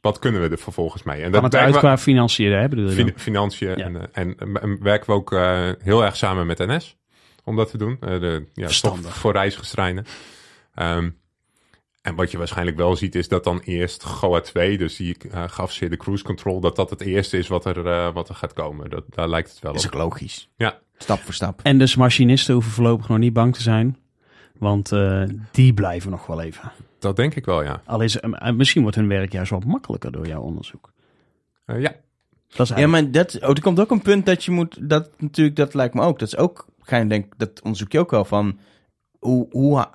wat 0.00 0.18
kunnen 0.18 0.40
we 0.42 0.48
er 0.48 0.58
vervolgens 0.58 1.02
mee? 1.02 1.22
En 1.22 1.30
Kan 1.30 1.44
het 1.44 1.54
uit 1.54 1.72
we- 1.74 1.78
qua 1.78 1.98
financiën, 1.98 2.52
hè, 2.52 2.68
bedoel 2.68 2.84
je 2.88 2.92
fin- 2.94 3.12
financiën 3.16 3.76
Ja. 3.76 3.84
en, 3.84 4.12
en, 4.12 4.36
en 4.60 4.82
werken 4.82 5.06
we 5.06 5.12
ook 5.12 5.30
heel 5.82 6.04
erg 6.04 6.16
samen 6.16 6.46
met 6.46 6.58
NS 6.58 6.96
om 7.44 7.56
dat 7.56 7.70
te 7.70 7.78
doen. 7.78 7.96
Eh, 8.00 8.20
de, 8.20 8.46
ja, 8.54 8.68
voor 9.02 9.32
reisgestreinen. 9.32 10.04
En 12.06 12.14
wat 12.14 12.30
je 12.30 12.38
waarschijnlijk 12.38 12.76
wel 12.76 12.96
ziet 12.96 13.14
is 13.14 13.28
dat 13.28 13.44
dan 13.44 13.60
eerst 13.64 14.04
GOA 14.04 14.40
2, 14.40 14.78
dus 14.78 14.96
die 14.96 15.16
uh, 15.26 15.32
geavanceerde 15.32 15.96
cruise 15.96 16.24
control, 16.24 16.60
dat 16.60 16.76
dat 16.76 16.90
het 16.90 17.00
eerste 17.00 17.38
is 17.38 17.48
wat 17.48 17.64
er, 17.64 17.86
uh, 17.86 18.12
wat 18.12 18.28
er 18.28 18.34
gaat 18.34 18.52
komen. 18.52 18.90
Dat, 18.90 19.04
daar 19.08 19.28
lijkt 19.28 19.50
het 19.50 19.58
wel 19.58 19.72
Dat 19.72 19.80
is 19.80 19.86
op. 19.86 19.94
ook 19.94 20.00
logisch. 20.00 20.48
Ja. 20.56 20.78
Stap 20.96 21.18
voor 21.18 21.34
stap. 21.34 21.60
En 21.62 21.78
dus 21.78 21.96
machinisten 21.96 22.54
hoeven 22.54 22.72
voorlopig 22.72 23.08
nog 23.08 23.18
niet 23.18 23.32
bang 23.32 23.54
te 23.54 23.62
zijn. 23.62 23.98
Want 24.58 24.92
eh, 24.92 25.22
die 25.50 25.74
blijven 25.74 26.10
nog 26.10 26.26
wel 26.26 26.40
even. 26.40 26.72
Dat 26.98 27.16
denk 27.16 27.34
ik 27.34 27.44
wel, 27.44 27.62
ja. 27.62 27.82
Al 27.84 28.00
is, 28.00 28.20
eh, 28.20 28.50
misschien 28.52 28.82
wordt 28.82 28.96
hun 28.96 29.08
werk 29.08 29.32
juist 29.32 29.50
wat 29.50 29.64
makkelijker 29.64 30.12
door 30.12 30.26
jouw 30.26 30.42
onderzoek. 30.42 30.92
Uh, 31.66 31.80
ja. 31.80 31.94
Dat 32.56 32.70
is 32.70 32.76
Ja, 32.76 32.86
maar 32.86 33.10
dat, 33.10 33.38
oh, 33.42 33.48
er 33.48 33.60
komt 33.60 33.80
ook 33.80 33.90
een 33.90 34.02
punt 34.02 34.26
dat 34.26 34.44
je 34.44 34.50
moet, 34.50 34.88
dat 34.88 35.10
natuurlijk, 35.18 35.56
dat 35.56 35.74
lijkt 35.74 35.94
me 35.94 36.02
ook. 36.02 36.18
Dat 36.18 36.28
is 36.28 36.36
ook, 36.36 36.66
ga 36.80 36.96
je 36.96 37.06
denk, 37.06 37.32
dat 37.36 37.62
onderzoek 37.62 37.92
je 37.92 37.98
ook 37.98 38.12
al 38.12 38.24
van, 38.24 38.58
hoe, 39.18 39.46
hoe 39.50 39.86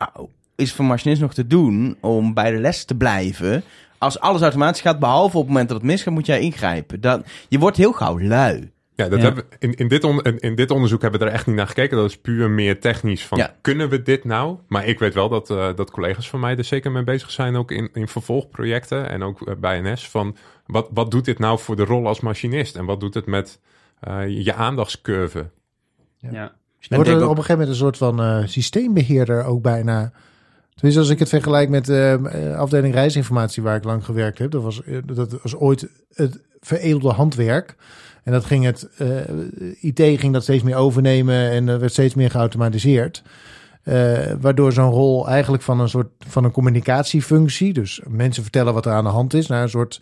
is 0.62 0.74
voor 0.74 0.86
machinist 0.86 1.22
nog 1.22 1.34
te 1.34 1.48
doen 1.48 1.98
om 2.02 2.34
bij 2.34 2.52
de 2.52 2.58
les 2.58 2.86
te 2.86 2.96
blijven? 2.96 3.64
Als 3.98 4.20
alles 4.20 4.42
automatisch 4.42 4.82
gaat, 4.82 5.00
behalve 5.00 5.36
op 5.38 5.42
het 5.44 5.52
moment 5.52 5.70
dat 5.70 5.78
het 5.78 5.86
misgaat, 5.88 6.14
moet 6.14 6.26
jij 6.26 6.40
ingrijpen. 6.40 7.02
Dat, 7.02 7.26
je 7.50 7.60
wordt 7.60 7.78
heel 7.78 7.92
gauw 7.92 8.20
lui. 8.20 8.72
Ja, 8.96 9.10
dat 9.10 9.18
Ja. 9.20 9.26
Hebben, 9.26 9.44
we- 9.50 9.56
in, 9.60 9.74
in, 9.76 9.88
dit 9.88 10.04
on, 10.04 10.22
in, 10.22 10.40
in 10.40 10.56
dit 10.56 10.72
onderzoek 10.72 11.02
hebben 11.02 11.20
we 11.20 11.26
er 11.26 11.32
echt 11.32 11.48
niet 11.48 11.56
naar 11.56 11.68
gekeken. 11.68 11.98
Dat 11.98 12.10
is 12.10 12.18
puur 12.18 12.50
meer 12.50 12.80
technisch 12.80 13.26
van, 13.26 13.38
Ja. 13.38 13.56
kunnen 13.62 13.90
we 13.90 14.02
dit 14.02 14.24
nou? 14.24 14.58
Maar 14.68 14.86
ik 14.88 15.00
weet 15.00 15.14
wel 15.14 15.30
dat, 15.30 15.50
eh, 15.50 15.68
dat 15.76 15.92
collega's 15.92 16.30
van 16.30 16.40
mij 16.40 16.58
er 16.58 16.64
zeker 16.64 16.92
mee 16.92 17.04
bezig 17.04 17.32
zijn, 17.32 17.56
ook 17.56 17.72
in, 17.72 17.90
in 17.94 18.08
vervolgprojecten 18.08 19.10
en 19.10 19.24
ook 19.24 19.48
eh, 19.48 19.56
bij 19.56 19.82
NS, 19.82 20.10
van 20.10 20.36
wat, 20.66 20.88
wat 20.94 21.12
doet 21.12 21.26
dit 21.26 21.40
nou 21.40 21.60
voor 21.60 21.76
de 21.76 21.86
rol 21.86 22.08
als 22.08 22.20
machinist? 22.20 22.76
En 22.76 22.86
wat 22.86 23.00
doet 23.00 23.14
het 23.14 23.26
met 23.26 23.60
eh, 24.00 24.44
je 24.46 24.54
aandachtscurve? 24.54 25.50
ja. 26.20 26.52
Er 26.90 26.96
wordt 26.96 27.10
er 27.10 27.16
op 27.16 27.22
een 27.22 27.36
gegeven 27.36 27.52
moment 27.52 27.70
een 27.70 27.76
soort 27.76 27.98
van 27.98 28.22
eh, 28.22 28.42
systeembeheerder 28.46 29.44
ook 29.44 29.62
bijna. 29.62 30.12
Tenminste, 30.74 31.02
als 31.02 31.10
ik 31.10 31.20
het 31.20 31.30
vergelijk 31.30 31.70
met 31.70 31.86
de 31.86 32.20
eh, 32.32 32.58
afdeling 32.58 32.94
reisinformatie 32.94 33.64
waar 33.64 33.76
ik 33.76 33.84
lang 33.84 34.06
gewerkt 34.06 34.38
heb. 34.38 34.52
Dat 34.52 34.64
was, 34.64 34.84
eh, 34.84 34.98
dat 35.06 35.42
was 35.42 35.56
ooit 35.56 35.88
het 36.14 36.40
veredelde 36.60 37.10
handwerk. 37.10 37.76
En 38.24 38.32
dat 38.32 38.46
ging 38.46 38.66
het, 38.66 38.90
eh, 38.98 39.08
IT 39.82 40.20
ging 40.20 40.34
dat 40.34 40.44
steeds 40.44 40.64
meer 40.64 40.76
overnemen 40.76 41.50
en 41.50 41.68
er 41.68 41.80
werd 41.80 41.92
steeds 41.92 42.14
meer 42.14 42.32
geautomatiseerd. 42.32 43.24
Waardoor 44.40 44.74
zo'n 44.74 44.92
rol 44.92 45.28
eigenlijk 45.28 45.64
van 45.64 45.80
een 45.80 45.90
soort 45.90 46.08
van 46.28 46.44
een 46.44 46.52
communicatiefunctie, 46.52 47.74
dus 47.74 48.02
mensen 48.08 48.44
vertellen 48.44 48.74
wat 48.74 48.86
er 48.86 48.92
aan 48.92 49.04
de 49.04 49.10
hand 49.10 49.34
is, 49.34 49.48
naar 49.48 49.64
een 49.64 49.70
soort 49.70 50.02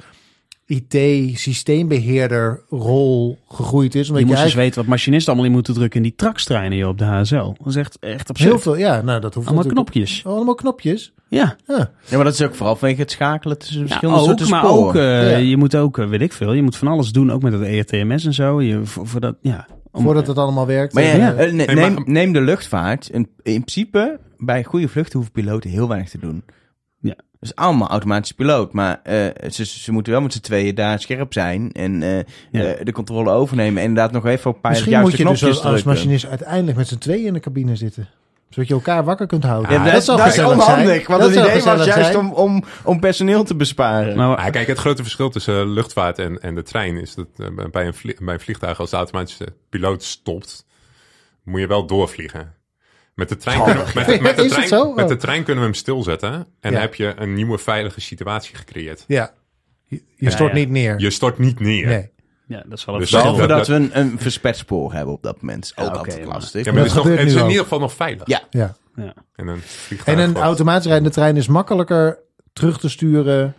IT-systeembeheerder 0.69 2.61
rol 2.69 3.37
gegroeid 3.47 3.95
is. 3.95 4.07
Omdat 4.07 4.13
Je 4.15 4.19
je, 4.19 4.25
moest 4.25 4.29
eens 4.29 4.39
eigenlijk 4.39 4.55
weten 4.67 4.75
wat 4.79 4.89
machinisten 4.89 5.27
allemaal 5.31 5.49
in 5.49 5.55
moeten 5.55 5.73
drukken 5.73 5.97
in 5.97 6.03
die 6.05 6.15
trakstreinen 6.15 6.71
hier 6.77 6.87
op 6.87 6.97
de 6.97 7.03
HSL. 7.03 7.35
Dat 7.57 7.67
is 7.67 7.75
echt, 7.75 7.97
echt 7.99 8.29
absurd. 8.29 8.49
heel 8.49 8.59
veel, 8.59 8.75
ja, 8.77 9.01
nou 9.01 9.19
dat 9.21 9.33
hoeft 9.33 9.47
Allemaal 9.47 9.65
natuurlijk- 9.65 9.91
knopjes. 9.91 10.23
Oh, 10.25 10.33
allemaal 10.35 10.55
knopjes. 10.55 11.13
Ja, 11.29 11.55
Ja. 11.67 11.91
Ja, 12.05 12.15
maar 12.15 12.23
dat 12.25 12.33
is 12.33 12.41
ook 12.41 12.55
vooral 12.55 12.75
vanwege 12.75 13.01
het 13.01 13.11
schakelen 13.11 13.57
tussen 13.57 13.79
ja 13.81 13.85
verschillende 13.87 14.19
ook, 14.21 14.25
soorten 14.27 14.49
maar 14.49 14.65
ook, 14.69 14.95
eh, 14.95 15.31
Ja. 15.31 15.37
je 15.37 15.57
moet 15.57 15.75
ook, 15.75 15.97
eh, 15.97 16.07
weet 16.07 16.21
ik 16.21 16.33
veel, 16.33 16.53
je 16.53 16.61
moet 16.61 16.75
van 16.77 16.87
alles 16.87 17.11
doen, 17.11 17.31
ook 17.31 17.41
met 17.41 17.53
het 17.53 17.61
ERTMS 17.61 18.25
en 18.25 18.33
zo. 18.33 18.61
Je, 18.61 18.85
voor, 18.85 19.07
voor 19.07 19.19
dat, 19.19 19.35
ja. 19.41 19.67
Om- 19.91 20.03
Voordat 20.03 20.27
het 20.27 20.37
allemaal 20.37 20.65
werkt. 20.67 20.93
Maar 20.93 21.03
ja, 21.03 21.33
Eh, 21.35 21.47
Ja. 21.47 21.53
neem, 21.53 21.93
maar- 21.93 22.01
neem 22.05 22.33
de 22.33 22.41
luchtvaart. 22.41 23.07
In, 23.09 23.19
in 23.43 23.63
principe, 23.63 24.19
bij 24.37 24.63
goede 24.63 24.87
vluchten 24.87 25.13
hoeven 25.13 25.31
piloten 25.33 25.69
heel 25.69 25.87
weinig 25.87 26.09
te 26.09 26.17
doen. 26.19 26.43
Ja. 26.99 27.15
Dus 27.39 27.55
allemaal 27.55 27.89
automatisch 27.89 28.31
piloot. 28.31 28.73
Maar 28.73 28.99
eh, 29.03 29.49
ze, 29.51 29.65
ze 29.65 29.91
moeten 29.91 30.11
wel 30.11 30.21
met 30.21 30.33
z'n 30.33 30.39
tweeën 30.39 30.75
daar 30.75 30.99
scherp 30.99 31.33
zijn. 31.33 31.71
En 31.71 32.03
eh, 32.03 32.17
Ja. 32.51 32.63
eh, 32.73 32.85
de 32.85 32.91
controle 32.91 33.31
overnemen. 33.31 33.81
En 33.81 33.87
inderdaad 33.89 34.11
nog 34.11 34.25
even 34.25 34.49
op 34.49 34.55
een 34.55 34.61
paar 34.61 34.71
Misschien 34.71 34.91
juiste 34.91 35.23
moet 35.23 35.37
je 35.39 35.45
dus 35.45 35.55
als, 35.55 35.63
als 35.73 35.83
machinist 35.83 36.25
uiteindelijk 36.25 36.77
met 36.77 36.87
z'n 36.87 36.97
tweeën 36.97 37.25
in 37.25 37.33
de 37.33 37.39
cabine 37.39 37.75
zitten. 37.75 38.07
Zodat 38.49 38.67
je 38.67 38.73
elkaar 38.73 39.03
wakker 39.03 39.27
kunt 39.27 39.43
houden. 39.43 39.71
Ja, 39.71 39.77
dat, 39.83 40.05
dat 40.05 40.25
is 40.27 40.39
onhandig. 40.39 40.65
zijn. 40.65 41.03
Want 41.07 41.21
Dat 41.21 41.29
het 41.35 41.39
idee 41.49 41.61
was 41.63 41.85
juist 41.85 42.11
zijn. 42.11 42.17
om, 42.17 42.31
om, 42.33 42.63
om 42.83 42.99
personeel 42.99 43.43
te 43.43 43.55
besparen. 43.55 44.15
Maar, 44.17 44.37
Ah, 44.37 44.51
kijk, 44.51 44.67
het 44.67 44.77
grote 44.77 45.01
verschil 45.01 45.29
tussen 45.29 45.67
luchtvaart 45.69 46.19
en, 46.19 46.41
en 46.41 46.55
de 46.55 46.63
trein 46.63 46.97
is 46.97 47.15
dat 47.15 47.27
bij, 47.71 47.85
een 47.87 47.93
vlie- 47.93 48.17
bij 48.19 48.33
een 48.33 48.39
vliegtuig, 48.39 48.79
als 48.79 48.89
de 48.89 48.95
automatische 48.95 49.47
piloot 49.69 50.03
stopt, 50.03 50.65
moet 51.43 51.59
je 51.59 51.67
wel 51.67 51.85
doorvliegen. 51.85 52.53
Met 53.19 53.29
de 53.29 53.37
trein, 53.37 53.63
kunnen, 53.63 53.85
we- 53.85 53.91
met, 53.95 54.05
de- 54.05 54.21
met, 54.21 54.35
de 54.35 54.41
Is 54.43 54.47
het 54.47 54.51
trein, 54.53 54.67
zo? 54.67 54.93
met 54.93 55.07
de 55.07 55.13
Oh. 55.13 55.19
trein 55.19 55.43
kunnen 55.43 55.63
we 55.63 55.69
hem 55.69 55.77
stilzetten. 55.79 56.47
En 56.59 56.71
Ja. 56.71 56.79
heb 56.79 56.95
je 56.95 57.13
een 57.17 57.33
nieuwe 57.33 57.57
veilige 57.57 58.01
situatie 58.01 58.55
gecreëerd. 58.55 59.03
Ja. 59.07 59.31
Je, 60.15 60.29
stort 60.31 60.51
ja. 60.51 60.57
niet 60.57 60.69
neer. 60.69 60.99
Je 60.99 61.09
stort 61.09 61.37
niet 61.37 61.59
neer. 61.59 61.85
Nee. 61.87 62.09
ja, 62.47 62.63
dat 62.67 62.77
is 62.77 62.85
wel 62.85 62.95
een 62.95 63.01
Dus 63.01 63.09
verschil. 63.09 63.31
Behalve 63.31 63.47
dat- 63.47 63.57
dat, 63.57 63.67
dat- 63.67 63.89
we 63.91 63.99
een, 63.99 64.11
een 64.11 64.19
versperd 64.19 64.57
spoor 64.57 64.93
hebben 64.93 65.13
op 65.13 65.23
dat 65.23 65.41
moment. 65.41 65.73
Ook 65.75 65.95
altijd 65.95 66.17
maar- 66.25 66.33
lastig. 66.33 66.65
Ja, 66.65 66.71
maar 66.71 66.81
het 66.81 66.89
is, 66.89 66.95
Dat 66.95 67.03
nog, 67.05 67.13
het 67.17 67.27
is 67.27 67.33
in 67.35 67.47
ieder 67.47 67.63
geval 67.63 67.79
nog 67.79 67.93
veilig. 67.93 68.27
Ja. 68.27 68.41
Ja. 68.49 68.75
Ja. 68.95 69.13
En 69.35 69.47
een. 69.47 69.61
En 70.05 70.19
een 70.19 70.35
automatisch 70.37 70.85
rijdende 70.85 71.09
trein 71.09 71.37
is 71.37 71.47
makkelijker 71.47 72.19
terug 72.53 72.79
te 72.79 72.89
sturen. 72.89 73.53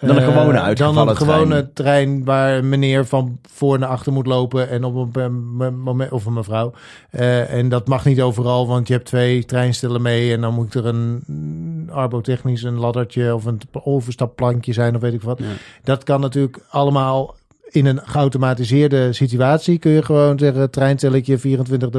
Dan 0.00 0.16
een 0.16 0.22
eh, 0.22 0.28
gewone 0.28 0.52
Dan 0.52 0.62
uitgevallen 0.62 1.08
een 1.08 1.16
gewone 1.16 1.46
trein. 1.46 1.72
trein. 1.72 2.24
waar 2.24 2.56
een 2.56 2.68
meneer 2.68 3.06
van 3.06 3.38
voor 3.50 3.78
naar 3.78 3.88
achter 3.88 4.12
moet 4.12 4.26
lopen. 4.26 4.68
En 4.68 4.84
op 4.84 5.16
een 5.16 5.32
moment, 5.76 6.10
of 6.10 6.26
een 6.26 6.32
mevrouw. 6.32 6.72
Eh, 7.10 7.52
en 7.52 7.68
dat 7.68 7.88
mag 7.88 8.04
niet 8.04 8.20
overal, 8.20 8.66
want 8.66 8.88
je 8.88 8.94
hebt 8.94 9.06
twee 9.06 9.44
treinstellen 9.44 10.02
mee. 10.02 10.32
En 10.32 10.40
dan 10.40 10.54
moet 10.54 10.74
er 10.74 10.86
een 10.86 11.88
arbotechnisch 11.92 12.62
een 12.62 12.78
laddertje 12.78 13.34
of 13.34 13.44
een 13.44 13.60
overstapplankje 13.72 14.72
zijn 14.72 14.94
of 14.94 15.00
weet 15.00 15.14
ik 15.14 15.22
wat. 15.22 15.38
Ja. 15.38 15.46
Dat 15.82 16.04
kan 16.04 16.20
natuurlijk 16.20 16.58
allemaal 16.68 17.36
in 17.68 17.86
een 17.86 18.00
geautomatiseerde 18.04 19.12
situatie. 19.12 19.78
Kun 19.78 19.90
je 19.90 20.02
gewoon 20.02 20.38
zeggen, 20.38 20.70
treinstelletje 20.70 21.38
24 21.38 21.90
de 21.90 21.98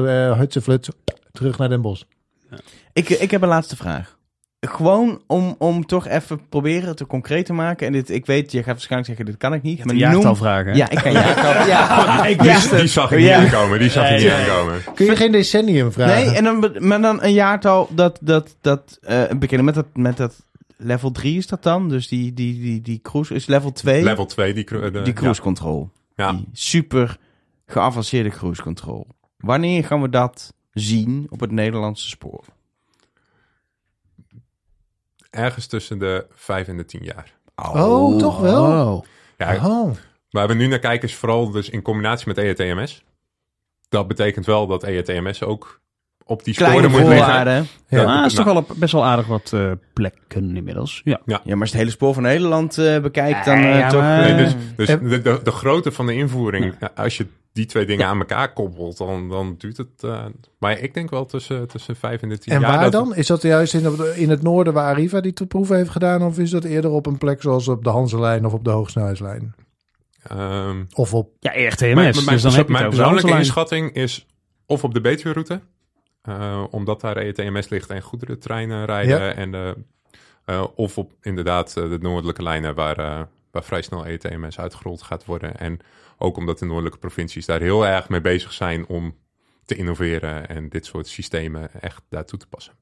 uh, 0.68 0.76
terug 1.32 1.58
naar 1.58 1.68
Den 1.68 1.80
Bosch. 1.80 2.02
Ik, 2.92 3.08
ik 3.08 3.30
heb 3.30 3.42
een 3.42 3.48
laatste 3.48 3.76
vraag. 3.76 4.18
Gewoon 4.68 5.22
om, 5.26 5.54
om 5.58 5.86
toch 5.86 6.06
even 6.06 6.40
proberen 6.48 6.96
te 6.96 7.06
concreet 7.06 7.46
te 7.46 7.52
maken. 7.52 7.86
En 7.86 7.92
dit, 7.92 8.10
ik 8.10 8.26
weet, 8.26 8.52
je 8.52 8.58
gaat 8.58 8.66
waarschijnlijk 8.66 9.06
zeggen, 9.06 9.24
dit 9.26 9.36
kan 9.36 9.54
ik 9.54 9.62
niet. 9.62 9.78
Je 9.78 9.84
maar 9.84 9.94
hebt 9.94 10.04
een 10.06 10.10
jaartal 10.12 10.30
noem- 10.30 10.40
vragen. 10.40 10.70
hè? 10.70 10.76
Ja, 10.76 10.90
ik 10.90 10.98
kan 10.98 11.12
jaartal. 11.12 11.66
ja, 11.74 12.24
ik 12.26 12.40
Die, 12.42 12.50
wist 12.52 12.70
die 12.70 12.86
zag 12.86 13.12
ik 13.12 13.18
Ja. 13.20 13.40
niet 13.42 13.52
aankomen. 13.54 13.78
Die 13.78 13.90
zag 13.90 14.10
ik 14.10 14.18
niet 14.22 14.30
aankomen. 14.30 14.82
Kun 14.94 15.06
je 15.06 15.16
geen 15.16 15.32
decennium 15.32 15.92
vragen? 15.92 16.26
Nee, 16.26 16.36
en 16.36 16.44
dan, 16.44 16.74
maar 16.78 17.00
dan 17.00 17.22
een 17.22 17.32
jaartal 17.32 17.88
dat, 17.90 18.18
dat, 18.20 18.56
dat 18.60 18.98
eh 19.02 19.22
beginnen 19.38 19.64
met 19.64 19.74
dat, 19.74 19.86
met 19.94 20.16
dat 20.16 20.42
level 20.76 21.10
3 21.10 21.36
is 21.36 21.46
dat 21.46 21.62
dan? 21.62 21.88
Dus 21.88 22.08
die, 22.08 22.34
die, 22.34 22.60
die, 22.60 22.80
die 22.82 23.00
cruise 23.02 23.34
is 23.34 23.46
level 23.46 23.72
2. 23.72 24.02
Level 24.02 24.26
2, 24.26 24.54
die, 24.54 24.64
de, 24.64 25.00
die 25.04 25.12
cruise 25.12 25.40
control. 25.40 25.90
Ja. 26.16 26.32
Die 26.32 26.48
super 26.52 27.16
geavanceerde 27.66 28.28
cruise 28.30 28.62
control. 28.62 29.06
Wanneer 29.38 29.84
gaan 29.84 30.02
we 30.02 30.08
dat 30.08 30.52
zien 30.72 31.26
op 31.30 31.40
het 31.40 31.50
Nederlandse 31.50 32.08
spoor? 32.08 32.44
Ergens 35.30 35.66
tussen 35.66 35.98
de 35.98 36.26
5 36.34 36.68
en 36.68 36.76
de 36.76 36.84
10 36.84 37.02
jaar. 37.04 37.32
Oh, 37.54 38.18
toch 38.18 38.40
wel? 38.40 38.64
Oh. 38.64 39.04
Ja, 39.36 39.66
Oh. 39.68 39.90
Waar 40.30 40.48
we 40.48 40.54
nu 40.54 40.66
naar 40.66 40.78
kijken 40.78 41.08
is 41.08 41.14
vooral 41.14 41.50
dus 41.50 41.68
in 41.68 41.82
combinatie 41.82 42.28
met 42.28 42.38
ERTMS. 42.38 43.04
Dat 43.88 44.08
betekent 44.08 44.46
wel 44.46 44.66
dat 44.66 44.82
ERTMS 44.84 45.42
ook 45.42 45.80
op 46.24 46.44
die 46.44 46.54
Kleine 46.54 46.76
sporen 46.78 46.90
moet 46.98 47.08
liggen. 47.08 47.26
voorwaarden. 47.26 47.66
Ja. 47.88 47.96
Dat- 47.98 48.06
Ah, 48.06 48.24
is 48.24 48.34
toch 48.34 48.44
nou, 48.44 48.56
wel 48.56 48.66
op- 48.70 48.76
best 48.80 48.92
wel 48.92 49.04
aardig 49.04 49.26
wat 49.26 49.52
eh, 49.52 49.70
plekken 49.92 50.56
inmiddels. 50.56 51.00
Ja. 51.04 51.20
Ja, 51.24 51.40
maar 51.44 51.52
als 51.52 51.58
je 51.58 51.64
het 51.64 51.74
hele 51.74 51.90
spoor 51.90 52.14
van 52.14 52.22
Nederland 52.22 52.78
eh, 52.78 52.98
bekijkt, 53.00 53.44
dan 53.44 53.56
eh, 53.58 53.78
ja, 53.78 53.88
toch... 53.88 54.00
maar- 54.00 54.20
eh, 54.28 54.34
nee, 54.34 54.44
dus 54.44 54.54
dus 54.76 54.86
de, 54.88 55.22
de, 55.22 55.40
de 55.42 55.50
grootte 55.50 55.92
van 55.92 56.06
de 56.06 56.14
invoering, 56.14 56.74
ja, 56.80 56.90
als 56.94 57.16
je 57.16 57.26
die 57.52 57.66
twee 57.66 57.86
dingen 57.86 58.06
aan 58.06 58.18
elkaar 58.18 58.52
koppelt, 58.52 58.96
dan, 58.98 59.28
dan 59.28 59.54
duurt 59.58 59.76
het. 59.76 59.88
eh, 60.00 60.24
maar 60.58 60.78
ik 60.78 60.94
denk 60.94 61.10
wel 61.10 61.26
tussen, 61.26 61.68
tussen 61.68 61.96
5 61.96 62.22
en 62.22 62.28
de 62.28 62.38
10 62.38 62.52
En 62.54 62.60
jaar. 62.60 62.70
waar 62.70 62.82
dat- 62.82 62.92
dan? 62.92 63.14
Is 63.14 63.26
dat 63.26 63.42
juist 63.42 63.74
in, 63.74 63.82
de- 63.82 64.12
in 64.16 64.30
het 64.30 64.42
noorden 64.42 64.72
waar 64.72 64.90
Arriva 64.92 65.20
die 65.20 65.46
proef 65.46 65.68
heeft 65.68 65.90
gedaan? 65.90 66.22
Of 66.22 66.38
is 66.38 66.50
dat 66.50 66.64
eerder 66.64 66.90
op 66.90 67.06
een 67.06 67.18
plek 67.18 67.42
zoals 67.42 67.68
op 67.68 67.84
de 67.84 67.90
Hanselijn 67.90 68.46
of 68.46 68.52
op 68.52 68.64
de 68.64 68.70
Hoogsnelheidslijn? 68.70 69.54
Ehm, 70.22 70.84
Of 70.94 71.14
op... 71.14 71.30
Ja, 71.40 71.50
mijn 71.52 71.64
ERTMS. 71.64 71.94
mijn, 71.94 72.12
dus 72.36 72.42
dan 72.42 72.52
heb 72.52 72.68
mijn 72.68 72.84
persoonlijke 72.88 73.02
Hanselijn. 73.02 73.38
inschatting 73.38 73.92
is 73.92 74.26
of 74.66 74.84
op 74.84 74.94
de 74.94 75.00
Betuwe-route, 75.00 75.60
eh, 76.22 76.64
omdat 76.70 77.00
daar 77.00 77.16
ETMS 77.16 77.68
ligt 77.68 77.90
en 77.90 78.02
goederentreinen 78.02 78.84
rijden. 78.84 79.20
Ja. 79.20 79.32
En, 79.34 79.54
eh, 80.44 80.64
of 80.74 80.98
op 80.98 81.12
inderdaad 81.22 81.74
de 81.74 81.98
noordelijke 82.00 82.42
lijnen 82.42 82.74
waar, 82.74 82.98
eh, 82.98 83.20
waar 83.50 83.64
vrij 83.64 83.82
snel 83.82 84.06
ETMS 84.06 84.58
uitgerold 84.58 85.02
gaat 85.02 85.24
worden. 85.24 85.56
En 85.56 85.78
ook 86.18 86.36
omdat 86.36 86.58
de 86.58 86.64
noordelijke 86.66 86.98
provincies 86.98 87.46
daar 87.46 87.60
heel 87.60 87.86
erg 87.86 88.08
mee 88.08 88.20
bezig 88.20 88.52
zijn 88.52 88.86
om 88.86 89.16
te 89.64 89.74
innoveren 89.74 90.48
en 90.48 90.68
dit 90.68 90.86
soort 90.86 91.06
systemen 91.08 91.70
echt 91.80 92.02
daartoe 92.08 92.38
te 92.38 92.46
passen. 92.46 92.72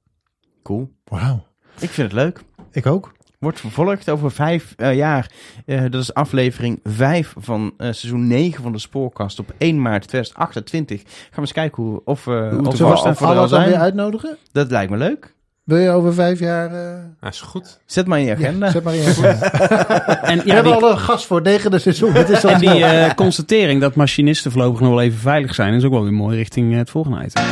Cool. 0.62 0.92
Wauw. 1.04 1.46
Ik 1.80 1.90
vind 1.90 2.12
het 2.12 2.20
leuk. 2.20 2.40
Ik 2.72 2.86
ook. 2.86 3.12
Wordt 3.38 3.60
vervolgd 3.60 4.10
over 4.10 4.30
vijf 4.30 4.72
eh, 4.76 4.94
jaar. 4.96 5.30
Eh, 5.66 5.80
dat 5.80 5.94
is 6.02 6.14
aflevering 6.14 6.80
vijf 6.84 7.34
van 7.38 7.66
eh, 7.76 7.76
seizoen 7.92 8.26
9 8.26 8.62
van 8.62 8.72
de 8.72 8.78
Spoorkast 8.78 9.38
op 9.38 9.52
1 9.58 9.82
maart 9.82 10.08
2028. 10.08 11.02
Gaan 11.02 11.14
we 11.30 11.40
eens 11.40 11.52
kijken 11.52 11.82
hoe, 11.82 12.00
of, 12.04 12.26
eh, 12.26 12.34
of, 12.34 12.40
Zullen 12.50 12.62
we- 12.62 13.02
we 13.02 13.08
of 13.08 13.18
we 13.18 13.26
er 13.26 13.36
al 13.36 13.48
zijn. 13.48 13.74
uitnodigen? 13.74 14.36
Dat 14.52 14.70
lijkt 14.70 14.90
me 14.90 14.96
leuk. 14.96 15.34
Wil 15.68 15.78
je 15.78 15.90
over 15.90 16.14
vijf 16.14 16.38
jaar... 16.38 16.72
eh, 16.74 16.94
Dat 17.20 17.32
is 17.32 17.40
goed. 17.40 17.78
Zet 17.86 18.06
maar 18.06 18.18
in 18.18 18.24
je 18.24 18.32
agenda. 18.32 18.66
Ja, 18.66 18.72
zet 18.72 18.82
maar 18.82 18.94
in 18.94 19.00
je 19.02 19.08
agenda. 19.08 19.52
En, 20.22 20.38
We 20.38 20.46
ja, 20.46 20.54
hebben 20.54 20.72
die, 20.72 20.82
al 20.82 20.90
een 20.90 20.98
gast 20.98 21.26
voor 21.26 21.42
negende 21.42 21.78
seizoen. 21.78 22.12
Het 22.12 22.28
is 22.28 22.44
al 22.44 22.50
en 22.50 22.58
die 22.60 22.84
eh, 22.84 23.14
constatering 23.14 23.80
dat 23.80 23.94
machinisten 23.94 24.50
voorlopig 24.52 24.80
nog 24.80 24.88
wel 24.88 25.00
even 25.00 25.18
veilig 25.18 25.54
zijn, 25.54 25.74
is 25.74 25.84
ook 25.84 25.92
wel 25.92 26.02
weer 26.02 26.12
mooi 26.12 26.36
richting 26.36 26.72
eh, 26.72 26.78
het 26.78 26.90
volgende 26.90 27.24
item. 27.24 27.42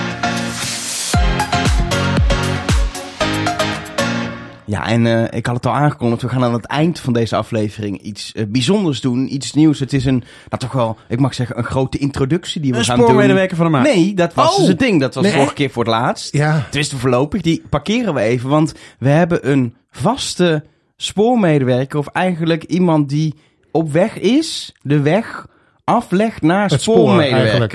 Ja, 4.66 4.86
en 4.86 5.06
eh, 5.06 5.38
ik 5.38 5.46
had 5.46 5.54
het 5.56 5.66
al 5.66 5.72
aangekondigd. 5.72 6.22
We 6.22 6.28
gaan 6.28 6.44
aan 6.44 6.52
het 6.52 6.66
eind 6.66 6.98
van 6.98 7.12
deze 7.12 7.36
aflevering 7.36 8.00
iets 8.00 8.32
eh, 8.32 8.44
bijzonders 8.48 9.00
doen. 9.00 9.34
Iets 9.34 9.52
nieuws. 9.52 9.78
Het 9.78 9.92
is 9.92 10.04
een, 10.04 10.18
nou 10.48 10.58
toch 10.58 10.72
wel, 10.72 10.96
ik 11.08 11.20
mag 11.20 11.34
zeggen, 11.34 11.58
een 11.58 11.64
grote 11.64 11.98
introductie 11.98 12.60
die 12.60 12.72
we 12.72 12.78
Een 12.78 12.84
gaan 12.84 12.96
doen. 12.96 13.04
spoormedewerker 13.06 13.56
van 13.56 13.66
de 13.66 13.72
maand. 13.72 13.86
Nee, 13.86 14.14
dat 14.14 14.34
was 14.34 14.52
Oh. 14.52 14.58
dus 14.58 14.68
het 14.68 14.78
ding. 14.78 15.00
Dat 15.00 15.14
was 15.14 15.24
Nee. 15.24 15.32
vorige 15.32 15.54
keer 15.54 15.70
voor 15.70 15.84
het 15.84 15.92
laatst. 15.92 16.32
Ja. 16.36 16.62
Tenminste 16.64 16.96
voorlopig. 16.96 17.40
Die 17.40 17.62
parkeren 17.70 18.14
we 18.14 18.20
even. 18.20 18.48
Want 18.48 18.74
we 18.98 19.08
hebben 19.08 19.50
een 19.50 19.74
vaste 19.90 20.64
spoormedewerker. 20.96 21.98
Of 21.98 22.06
eigenlijk 22.06 22.62
iemand 22.64 23.08
die 23.08 23.34
op 23.72 23.92
weg 23.92 24.18
is. 24.18 24.74
De 24.82 25.00
weg 25.00 25.46
aflegt 25.84 26.42
naar 26.42 26.70
Het 26.70 26.82
spoor 26.82 27.22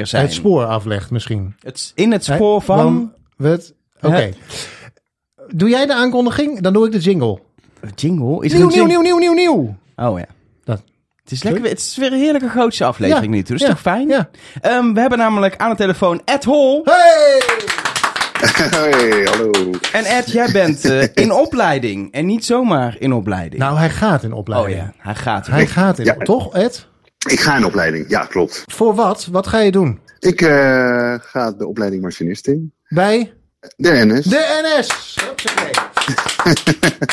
zijn. 0.03 0.23
Het 0.23 0.33
spoor 0.33 0.65
aflegt 0.65 1.11
misschien. 1.11 1.55
Het- 1.59 1.91
in 1.95 2.11
het 2.11 2.23
spoor 2.23 2.61
van... 2.61 3.11
Oké. 4.01 4.29
Doe 5.55 5.69
jij 5.69 5.85
de 5.85 5.93
aankondiging? 5.93 6.59
Dan 6.61 6.73
doe 6.73 6.85
ik 6.85 6.91
de 6.91 6.99
jingle. 6.99 7.39
Jingle? 7.95 8.45
Is 8.45 8.53
Nieuw, 8.53 8.61
een 8.61 8.67
nieuw, 8.67 8.85
nieuw, 8.85 9.01
nieuw, 9.01 9.17
nieuw, 9.17 9.33
nieuw. 9.33 9.75
Oh 9.95 10.19
ja. 10.19 10.25
Dat. 10.63 10.81
Het 11.23 11.31
is, 11.31 11.43
lekker, 11.43 11.63
het 11.63 11.79
is 11.79 11.97
weer 11.97 12.11
een 12.13 12.19
heerlijke 12.19 12.49
grootste 12.49 12.85
aflevering 12.85 13.25
Ja, 13.25 13.31
nu. 13.31 13.43
toe. 13.43 13.51
Dat 13.57 13.61
is 13.61 13.67
ja, 13.67 13.73
toch 13.73 13.81
fijn? 13.81 14.07
ja. 14.07 14.29
Ehm, 14.61 14.93
we 14.93 14.99
hebben 14.99 15.17
namelijk 15.17 15.57
aan 15.57 15.69
de 15.69 15.75
telefoon 15.75 16.21
Ed 16.25 16.43
Hol. 16.43 16.81
Hey! 16.83 17.41
Hey, 18.71 19.23
hallo. 19.23 19.51
En 19.93 20.03
Ed, 20.05 20.31
jij 20.31 20.51
bent 20.51 20.85
eh, 20.85 21.03
in 21.13 21.31
opleiding. 21.31 22.11
En 22.11 22.25
niet 22.25 22.45
zomaar 22.45 22.95
in 22.99 23.13
opleiding. 23.13 23.61
Nou, 23.61 23.77
hij 23.77 23.89
gaat 23.89 24.23
in 24.23 24.31
oh 24.31 24.37
opleiding. 24.37 24.77
ja, 24.79 24.93
hij 24.97 25.15
gaat. 25.15 25.47
Hij 25.47 25.67
gaat 25.67 25.99
in, 25.99 26.05
Ja. 26.05 26.13
toch 26.15 26.53
Ed? 26.53 26.87
Ik 27.29 27.39
ga 27.39 27.57
in 27.57 27.65
opleiding, 27.65 28.05
ja 28.09 28.25
klopt. 28.25 28.63
Voor 28.65 28.95
wat? 28.95 29.27
Wat 29.31 29.47
ga 29.47 29.59
je 29.59 29.71
doen? 29.71 29.99
Ik 30.19 30.41
eh, 30.41 30.49
ga 31.19 31.51
de 31.51 31.67
opleiding 31.67 32.01
machinist 32.01 32.47
in. 32.47 32.73
Bij 32.87 33.33
De 33.75 34.05
NS. 34.05 34.25
de 34.25 34.61
NS. 34.77 35.17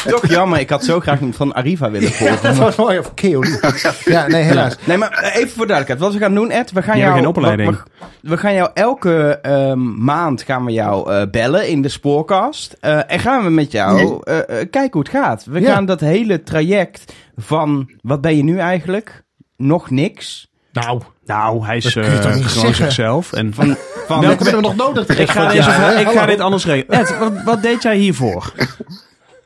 Toch 0.07 0.29
jammer, 0.37 0.59
ik 0.61 0.71
had 0.71 0.85
zo 0.85 1.01
graag 1.01 1.19
van 1.31 1.53
Arriva 1.53 1.91
willen 1.91 2.13
volgen. 2.13 2.43
Dat 2.43 2.57
was 2.57 2.77
mooi. 2.77 2.99
Of 2.99 3.15
Keoli. 3.15 3.59
Ja, 4.05 4.27
nee, 4.27 4.43
helaas. 4.43 4.77
Nee, 4.85 4.97
maar 4.97 5.11
eh, 5.11 5.37
even 5.37 5.49
voor 5.51 5.67
duidelijkheid. 5.67 5.99
Wat 6.01 6.13
we 6.13 6.19
gaan 6.19 6.35
doen, 6.35 6.51
Ed, 6.51 6.73
we 6.73 6.83
gaan 6.83 6.99
jou... 6.99 7.15
geen 7.15 7.27
opleiding. 7.27 7.79
We, 8.21 8.37
gaan 8.37 8.55
jou 8.55 8.71
elke 8.75 9.39
ehm, 9.43 10.05
maand 10.05 10.43
gaan 10.43 10.65
we 10.65 10.73
jou 10.73 11.13
eh, 11.13 11.23
bellen 11.31 11.69
in 11.69 11.83
de 11.83 11.89
spoorkast. 11.89 12.77
Eh, 12.81 13.13
en 13.13 13.19
gaan 13.19 13.45
we 13.45 13.51
met 13.51 13.73
jou 13.73 14.23
kijken 14.47 14.91
hoe 14.93 15.03
het 15.03 15.09
gaat. 15.11 15.45
We 15.45 15.61
Ja. 15.61 15.73
gaan 15.73 15.87
dat 15.87 16.01
hele 16.01 16.43
traject 16.43 17.13
van... 17.37 17.91
Wat 18.03 18.21
ben 18.21 18.37
je 18.37 18.43
nu 18.45 18.59
eigenlijk? 18.59 19.23
Nog 19.57 19.91
niks. 19.91 20.51
Nou, 20.73 21.01
Nou, 21.27 21.65
hij 21.67 21.77
is 21.77 21.97
eh, 21.97 22.35
niet 22.35 22.45
gewoon 22.45 22.75
zichzelf. 22.75 23.33
En 23.33 23.55
Van, 23.55 23.77
van 24.07 24.21
welke 24.21 24.43
hebben 24.43 24.63
we 24.63 24.69
nog 24.69 24.77
nodig? 24.77 25.19
ik 25.19 25.31
ga, 25.31 25.49
deze 25.49 26.01
ik 26.01 26.09
ga 26.09 26.27
dit 26.27 26.41
anders 26.41 26.65
regelen. 26.65 26.99
Ed, 26.99 27.19
wat, 27.19 27.43
wat 27.45 27.63
deed 27.63 27.83
jij 27.83 27.97
hiervoor? 27.97 28.53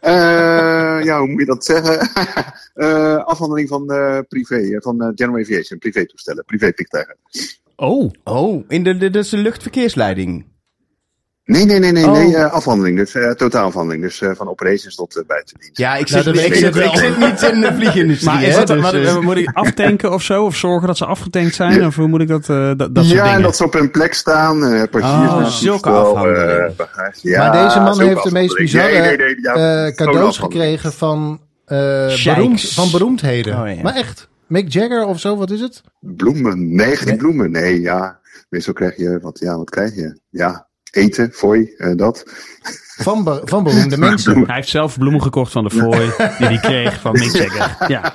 Eh, 0.01 0.13
ja, 1.03 1.19
hoe 1.19 1.29
moet 1.29 1.41
je 1.41 1.47
dat 1.47 1.65
zeggen? 1.65 1.99
Eh, 2.75 3.17
afhandeling 3.25 3.69
van 3.69 3.91
eh, 3.93 4.19
privé, 4.29 4.81
van 4.81 5.03
eh, 5.03 5.09
General 5.15 5.41
Aviation, 5.41 5.79
privé 5.79 6.07
toestellen, 6.07 6.45
privé 6.45 6.73
vliegtuigen. 6.75 7.17
Oh, 7.77 8.11
Oh, 8.25 8.65
in 8.69 8.83
de, 8.83 8.97
de, 8.97 9.11
dus 9.11 9.29
de 9.29 9.37
luchtverkeersleiding. 9.37 10.47
Nee, 11.45 11.65
nee, 11.65 11.79
nee, 11.79 11.93
nee, 11.93 12.05
Oh. 12.07 12.13
nee 12.13 12.37
eh, 12.37 12.53
afhandeling, 12.53 12.97
dus 12.97 13.15
eh, 13.15 13.31
totaalafhandeling. 13.31 14.03
Dus 14.03 14.21
eh, 14.21 14.31
van 14.35 14.49
operations 14.49 14.95
tot 14.95 15.23
buitendienst. 15.27 15.79
Ja, 15.79 15.97
ik 15.97 16.11
Nou, 16.11 16.23
zit, 16.23 16.35
dat 16.35 16.45
ik, 16.45 16.55
zit, 16.55 16.77
ik 16.77 16.97
zit 16.97 17.19
niet 17.27 17.43
in 17.43 17.61
de 17.61 17.75
vliegindustrie. 17.75 18.31
maar 18.33 18.43
is 18.43 18.57
hè, 18.57 18.65
dat, 18.65 18.91
dus, 18.91 19.19
moet 19.21 19.37
ik 19.37 19.51
aftanken 19.53 20.13
of 20.13 20.23
zo? 20.23 20.45
Of 20.45 20.57
zorgen 20.57 20.87
dat 20.87 20.97
ze 20.97 21.05
afgetankt 21.07 21.55
zijn? 21.55 21.87
Of 21.87 21.97
hoe 21.97 22.07
moet 22.09 22.21
ik 22.21 22.29
dat, 22.29 22.47
dat, 22.47 22.79
soort 22.79 22.95
ja, 22.95 23.03
dingen? 23.03 23.25
en 23.25 23.43
dat 23.43 23.57
ze 23.57 23.65
op 23.65 23.73
hun 23.73 23.91
plek 23.91 24.15
staan, 24.15 24.65
eh 24.65 24.83
passagiers 24.91 25.33
Oh, 25.33 25.45
zulke 25.47 25.83
toestel, 25.91 26.17
afhandeling. 26.17 26.77
bagage. 26.77 27.19
Ja, 27.29 27.39
Maar 27.49 27.65
deze 27.65 27.81
man 27.81 28.01
heeft 28.01 28.23
de 28.23 28.33
meest 28.33 28.57
bizarre 28.57 28.93
Nee, 28.99 29.01
nee, 29.01 29.17
nee, 29.17 29.37
ja, 29.43 29.55
eh, 29.55 29.85
zo'n 29.85 29.95
cadeaus 29.95 30.39
gekregen 30.39 30.93
van, 30.93 31.41
eh, 31.65 31.77
beroemd, 32.25 32.61
van 32.73 32.91
beroemdheden. 32.91 33.61
Oh, 33.63 33.75
ja. 33.77 33.83
Maar 33.83 33.95
echt, 33.95 34.29
Mick 34.47 34.73
Jagger 34.73 35.05
of 35.05 35.21
zo, 35.21 35.37
wat 35.37 35.51
is 35.51 35.61
het? 35.61 35.83
Bloemen, 36.01 36.75
nee, 36.75 36.97
geen 36.97 37.07
Nee. 37.09 37.17
bloemen. 37.17 37.51
Nee, 37.51 37.81
ja. 37.81 38.21
Meestal 38.49 38.75
krijg 38.75 38.97
je, 38.97 39.19
wat, 39.23 39.39
ja, 39.39 39.57
wat 39.57 39.71
krijg 39.71 39.95
je? 39.95 40.19
Ja, 40.31 40.67
eten, 40.93 41.31
fooi, 41.33 41.75
eh, 41.77 41.93
dat. 41.97 42.25
Van, 42.97 43.25
be- 43.25 43.43
van 43.45 43.63
beroemde 43.65 43.97
mensen. 44.09 44.45
Hij 44.47 44.55
heeft 44.55 44.69
zelf 44.69 44.99
bloemen 44.99 45.23
gekocht 45.23 45.53
van 45.53 45.65
de 45.65 45.71
fooi 45.71 46.11
die 46.39 46.47
hij 46.47 46.59
kreeg 46.61 47.01
van 47.01 47.13
Mick 47.13 47.37
Jagger. 47.37 47.89
Ja. 47.89 48.15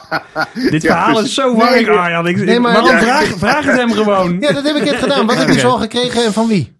Dit 0.53 0.81
Ja, 0.81 0.89
verhaal 1.05 1.21
is 1.23 1.33
zo 1.33 1.55
warrig, 1.55 1.87
Nee, 1.87 1.97
Arjan. 1.97 2.27
Ik, 2.27 2.37
Nee, 2.37 2.59
maar- 2.59 2.71
waarom 2.73 2.91
Ja. 2.91 3.01
vraag, 3.01 3.25
vraag 3.37 3.65
het 3.65 3.75
hem 3.77 3.91
gewoon? 3.91 4.37
Ja, 4.39 4.51
dat 4.51 4.63
heb 4.63 4.75
ik 4.75 4.83
net 4.83 4.95
gedaan. 4.95 5.25
Wat 5.25 5.35
heb 5.37 5.47
je 5.49 5.59
zo 5.59 5.69
al 5.69 5.77
gekregen 5.79 6.25
en 6.25 6.33
van 6.33 6.47
wie? 6.47 6.79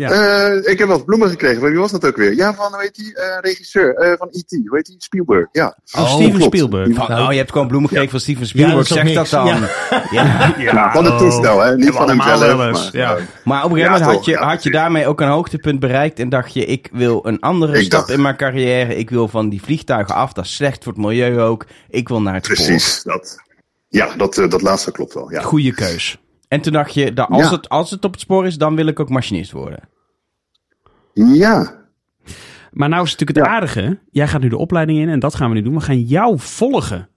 Ja. 0.00 0.10
Eh, 0.10 0.70
ik 0.72 0.78
heb 0.78 0.88
wat 0.88 1.04
bloemen 1.04 1.28
gekregen. 1.30 1.62
Wie 1.62 1.78
was 1.78 1.90
dat 1.90 2.06
ook 2.06 2.16
weer? 2.16 2.34
Ja, 2.34 2.54
van, 2.54 2.72
hoe 2.72 2.80
heet 2.82 2.94
die, 2.94 3.14
eh, 3.16 3.38
regisseur 3.40 3.94
eh, 3.94 4.12
van 4.18 4.28
E.T. 4.30 4.50
Hoe 4.50 4.76
heet 4.76 4.86
die? 4.86 4.94
Spielberg, 4.98 5.46
ja. 5.52 5.76
Oh, 5.98 6.08
Steven 6.14 6.32
klopt. 6.38 6.44
Spielberg. 6.56 6.94
van, 6.94 7.18
oh, 7.18 7.30
je 7.32 7.36
hebt 7.38 7.52
gewoon 7.52 7.66
bloemen 7.68 7.88
gekregen 7.88 8.10
van 8.10 8.20
Steven 8.20 8.40
Ja, 8.42 8.48
Spielberg. 8.48 8.88
dat 8.88 8.98
zeg 8.98 9.12
dat 9.14 9.28
dan. 9.28 9.46
Ja. 10.10 10.54
Ja, 10.58 10.92
van 10.92 11.04
het 11.04 11.18
toestel, 11.18 11.60
hè. 11.60 11.76
Niet 11.76 11.90
van 11.90 12.08
hemzelf. 12.08 12.56
maar, 12.72 12.88
ja. 12.92 13.16
Maar 13.44 13.64
op 13.64 13.70
een 13.70 13.76
gegeven 13.76 13.98
Ja, 13.98 13.98
moment 14.04 14.16
had 14.16 14.24
je, 14.24 14.30
ja, 14.30 14.48
had 14.48 14.62
je 14.62 14.70
daarmee 14.70 15.06
ook 15.06 15.20
een 15.20 15.28
hoogtepunt 15.28 15.80
bereikt 15.80 16.18
en 16.18 16.28
dacht 16.28 16.52
je, 16.54 16.64
ik 16.64 16.88
wil 16.92 17.26
een 17.26 17.40
andere 17.40 17.78
Ik 17.78 17.84
stap 17.84 18.00
dacht- 18.00 18.10
in 18.12 18.22
mijn 18.22 18.36
carrière. 18.36 18.96
Ik 18.96 19.10
wil 19.10 19.28
van 19.28 19.48
die 19.48 19.62
vliegtuigen 19.62 20.14
af, 20.14 20.32
dat 20.32 20.44
is 20.44 20.54
slecht 20.54 20.84
voor 20.84 20.92
het 20.92 21.02
milieu 21.02 21.40
ook. 21.40 21.66
Ik 21.88 22.08
wil 22.08 22.22
naar 22.22 22.34
het 22.34 22.44
spoor. 22.44 22.56
precies, 22.56 23.02
dat. 23.02 23.38
Ja, 23.88 24.08
dat, 24.16 24.38
eh, 24.38 24.48
dat 24.48 24.62
laatste 24.62 24.92
klopt 24.92 25.14
wel, 25.14 25.32
ja. 25.32 25.40
Goeie 25.42 25.74
keus. 25.74 26.18
En 26.50 26.60
toen 26.60 26.72
dacht 26.72 26.94
je, 26.94 27.12
dat 27.12 27.28
als, 27.28 27.42
Ja. 27.42 27.50
het, 27.50 27.68
als 27.68 27.90
het 27.90 28.04
op 28.04 28.12
het 28.12 28.20
spoor 28.20 28.46
is, 28.46 28.58
dan 28.58 28.76
wil 28.76 28.86
ik 28.86 29.00
ook 29.00 29.08
machinist 29.08 29.50
worden. 29.52 29.88
Ja, 31.12 31.78
Maar 32.70 32.88
nou 32.88 33.04
is 33.04 33.10
het 33.10 33.20
natuurlijk 33.20 33.38
het 33.38 33.46
Ja. 33.46 33.52
aardige. 33.54 33.98
Jij 34.10 34.28
gaat 34.28 34.40
nu 34.40 34.48
de 34.48 34.56
opleiding 34.56 34.98
in 34.98 35.08
en 35.08 35.18
dat 35.20 35.34
gaan 35.34 35.48
we 35.48 35.54
nu 35.54 35.62
doen. 35.62 35.74
We 35.74 35.80
gaan 35.80 36.00
jou 36.02 36.38
volgen 36.38 37.08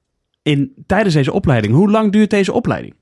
in, 0.41 0.73
tijdens 0.85 1.13
deze 1.15 1.31
opleiding. 1.31 1.73
Hoe 1.73 1.89
lang 1.91 2.11
duurt 2.11 2.29
deze 2.29 2.51
opleiding? 2.53 2.93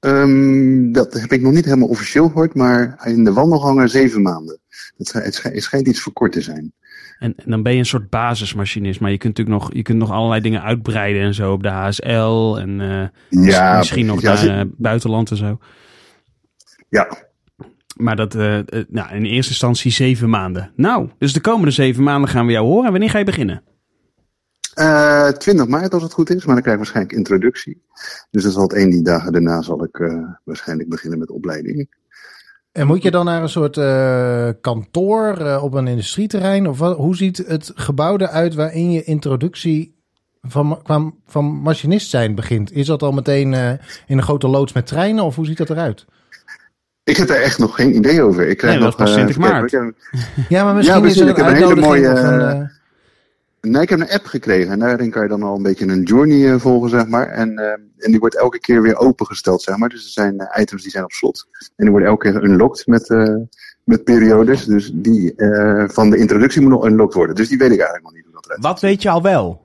Ehm, 0.00 0.92
dat 0.92 1.12
heb 1.12 1.32
ik 1.32 1.40
nog 1.40 1.52
niet 1.52 1.64
helemaal 1.64 1.88
officieel 1.88 2.26
gehoord, 2.26 2.54
maar 2.54 3.00
in 3.06 3.24
de 3.24 3.32
wandelgangen 3.32 3.88
zeven 3.88 4.22
maanden. 4.22 4.58
Het, 4.96 5.06
schijnt, 5.08 5.42
het 5.42 5.62
schijnt 5.62 5.86
iets 5.88 6.00
voor 6.00 6.12
kort 6.12 6.32
te 6.32 6.40
zijn. 6.40 6.72
En, 7.18 7.34
en 7.36 7.50
dan 7.50 7.62
ben 7.62 7.72
je 7.72 7.78
een 7.78 7.86
soort 7.86 8.10
basismachinist. 8.10 9.00
Maar 9.00 9.10
je 9.10 9.18
kunt 9.18 9.36
natuurlijk 9.36 9.62
nog, 9.64 9.74
je 9.74 9.82
kunt 9.82 9.98
nog 9.98 10.10
allerlei 10.10 10.40
dingen 10.40 10.62
uitbreiden 10.62 11.22
en 11.22 11.34
zo 11.34 11.52
op 11.52 11.62
de 11.62 11.68
HSL. 11.68 12.56
En 12.58 12.80
eh, 12.80 13.44
Ja, 13.44 13.76
misschien 13.76 14.06
nog 14.06 14.20
precies. 14.20 14.46
naar 14.46 14.56
Ja, 14.56 14.62
eh, 14.62 14.68
buitenland 14.76 15.30
en 15.30 15.36
zo. 15.36 15.58
Ja, 16.88 17.08
Maar 17.96 18.16
dat, 18.16 18.34
eh, 18.34 18.58
nou, 18.88 19.14
in 19.14 19.24
eerste 19.24 19.50
instantie 19.50 19.92
zeven 19.92 20.30
maanden. 20.30 20.72
Nou, 20.76 21.10
dus 21.18 21.32
de 21.32 21.40
komende 21.40 21.70
zeven 21.70 22.02
maanden 22.02 22.30
gaan 22.30 22.46
we 22.46 22.52
jou 22.52 22.66
horen. 22.66 22.84
En 22.84 22.90
wanneer 22.90 23.10
ga 23.10 23.18
je 23.18 23.24
beginnen? 23.24 23.62
Eh 24.74 25.28
20 25.28 25.66
maart 25.66 25.94
als 25.94 26.02
het 26.02 26.12
goed 26.12 26.30
is, 26.30 26.44
maar 26.44 26.54
dan 26.54 26.62
krijg 26.62 26.78
ik 26.78 26.82
waarschijnlijk 26.82 27.16
introductie. 27.16 27.82
Dus 28.30 28.42
dat 28.42 28.52
zal 28.52 28.62
het 28.62 28.74
een 28.74 28.90
die 28.90 29.02
dagen 29.02 29.32
daarna 29.32 29.62
zal 29.62 29.84
ik 29.84 29.98
waarschijnlijk 30.44 30.88
beginnen 30.88 31.18
met 31.18 31.30
opleiding. 31.30 31.88
En 32.76 32.86
moet 32.86 33.02
je 33.02 33.10
dan 33.10 33.24
naar 33.24 33.42
een 33.42 33.48
soort 33.48 33.76
eh, 33.76 34.48
kantoor 34.60 35.36
eh, 35.36 35.62
op 35.62 35.74
een 35.74 35.86
industrieterrein? 35.86 36.68
Of 36.68 36.78
wat, 36.78 36.96
hoe 36.96 37.16
ziet 37.16 37.44
het 37.46 37.72
gebouw 37.74 38.16
eruit 38.16 38.54
waarin 38.54 38.90
je 38.90 39.04
introductie 39.04 39.94
van, 40.42 40.80
kwam, 40.82 41.20
van 41.26 41.44
machinist 41.44 42.10
zijn 42.10 42.34
begint? 42.34 42.72
Is 42.72 42.86
dat 42.86 43.02
al 43.02 43.12
meteen 43.12 43.54
eh, 43.54 43.70
in 44.06 44.16
een 44.16 44.22
grote 44.22 44.48
loods 44.48 44.72
met 44.72 44.86
treinen 44.86 45.24
of 45.24 45.36
hoe 45.36 45.46
ziet 45.46 45.56
dat 45.56 45.70
eruit? 45.70 46.04
Ik 47.04 47.16
heb 47.16 47.28
daar 47.28 47.40
echt 47.40 47.58
nog 47.58 47.74
geen 47.74 47.94
idee 47.96 48.22
over. 48.22 48.48
Ik 48.48 48.56
krijg 48.56 48.74
Nee, 48.74 48.82
dat 48.82 48.98
nog, 48.98 49.08
is 49.08 49.14
pas 49.14 49.22
eh, 49.22 49.26
20 49.26 49.36
even 49.36 49.50
maart. 49.50 49.94
Ja, 50.48 50.64
maar 50.64 50.74
misschien 50.74 51.00
precies. 51.00 51.20
is 51.20 51.26
er 51.26 51.28
Ik 51.30 51.38
een 51.38 51.44
heb 51.44 51.54
een 51.54 51.68
hele 51.68 51.80
mooie, 51.80 52.70
Nee, 53.70 53.82
ik 53.82 53.88
heb 53.88 54.00
een 54.00 54.10
app 54.10 54.26
gekregen 54.26 54.72
en 54.72 54.78
daarin 54.78 55.10
kan 55.10 55.22
je 55.22 55.28
dan 55.28 55.42
al 55.42 55.56
een 55.56 55.62
beetje 55.62 55.86
een 55.86 56.02
journey 56.02 56.52
eh, 56.52 56.60
volgen, 56.60 56.90
zeg 56.90 57.06
maar. 57.06 57.28
En, 57.28 57.58
eh, 57.58 57.70
en 57.96 58.10
die 58.10 58.18
wordt 58.18 58.36
elke 58.36 58.58
keer 58.58 58.82
weer 58.82 58.96
opengesteld, 58.96 59.62
zeg 59.62 59.76
maar. 59.76 59.88
Dus 59.88 60.04
er 60.04 60.10
zijn 60.10 60.38
eh, 60.38 60.62
items 60.62 60.82
die 60.82 60.90
zijn 60.90 61.04
op 61.04 61.12
slot. 61.12 61.46
En 61.52 61.68
die 61.76 61.90
worden 61.90 62.08
elke 62.08 62.32
keer 62.32 62.44
unlocked 62.44 62.86
met, 62.86 63.08
met 63.84 64.04
periodes. 64.04 64.64
Dus 64.64 64.90
die 64.94 65.34
van 65.86 66.10
de 66.10 66.16
introductie 66.16 66.60
moet 66.60 66.70
nog 66.70 66.86
unlocked 66.86 67.14
worden. 67.14 67.36
Dus 67.36 67.48
die 67.48 67.58
weet 67.58 67.70
ik 67.70 67.78
eigenlijk 67.78 68.04
nog 68.04 68.14
niet 68.14 68.24
hoe 68.24 68.34
dat 68.34 68.44
eruit 68.44 68.62
Wat 68.62 68.80
weet 68.80 69.02
je 69.02 69.10
al 69.10 69.22
wel? 69.22 69.64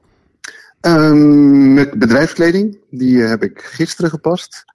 Met 1.74 1.92
bedrijfskleding, 1.92 2.78
die 2.90 3.22
heb 3.22 3.44
ik 3.44 3.62
gisteren 3.62 4.10
gepast. 4.10 4.66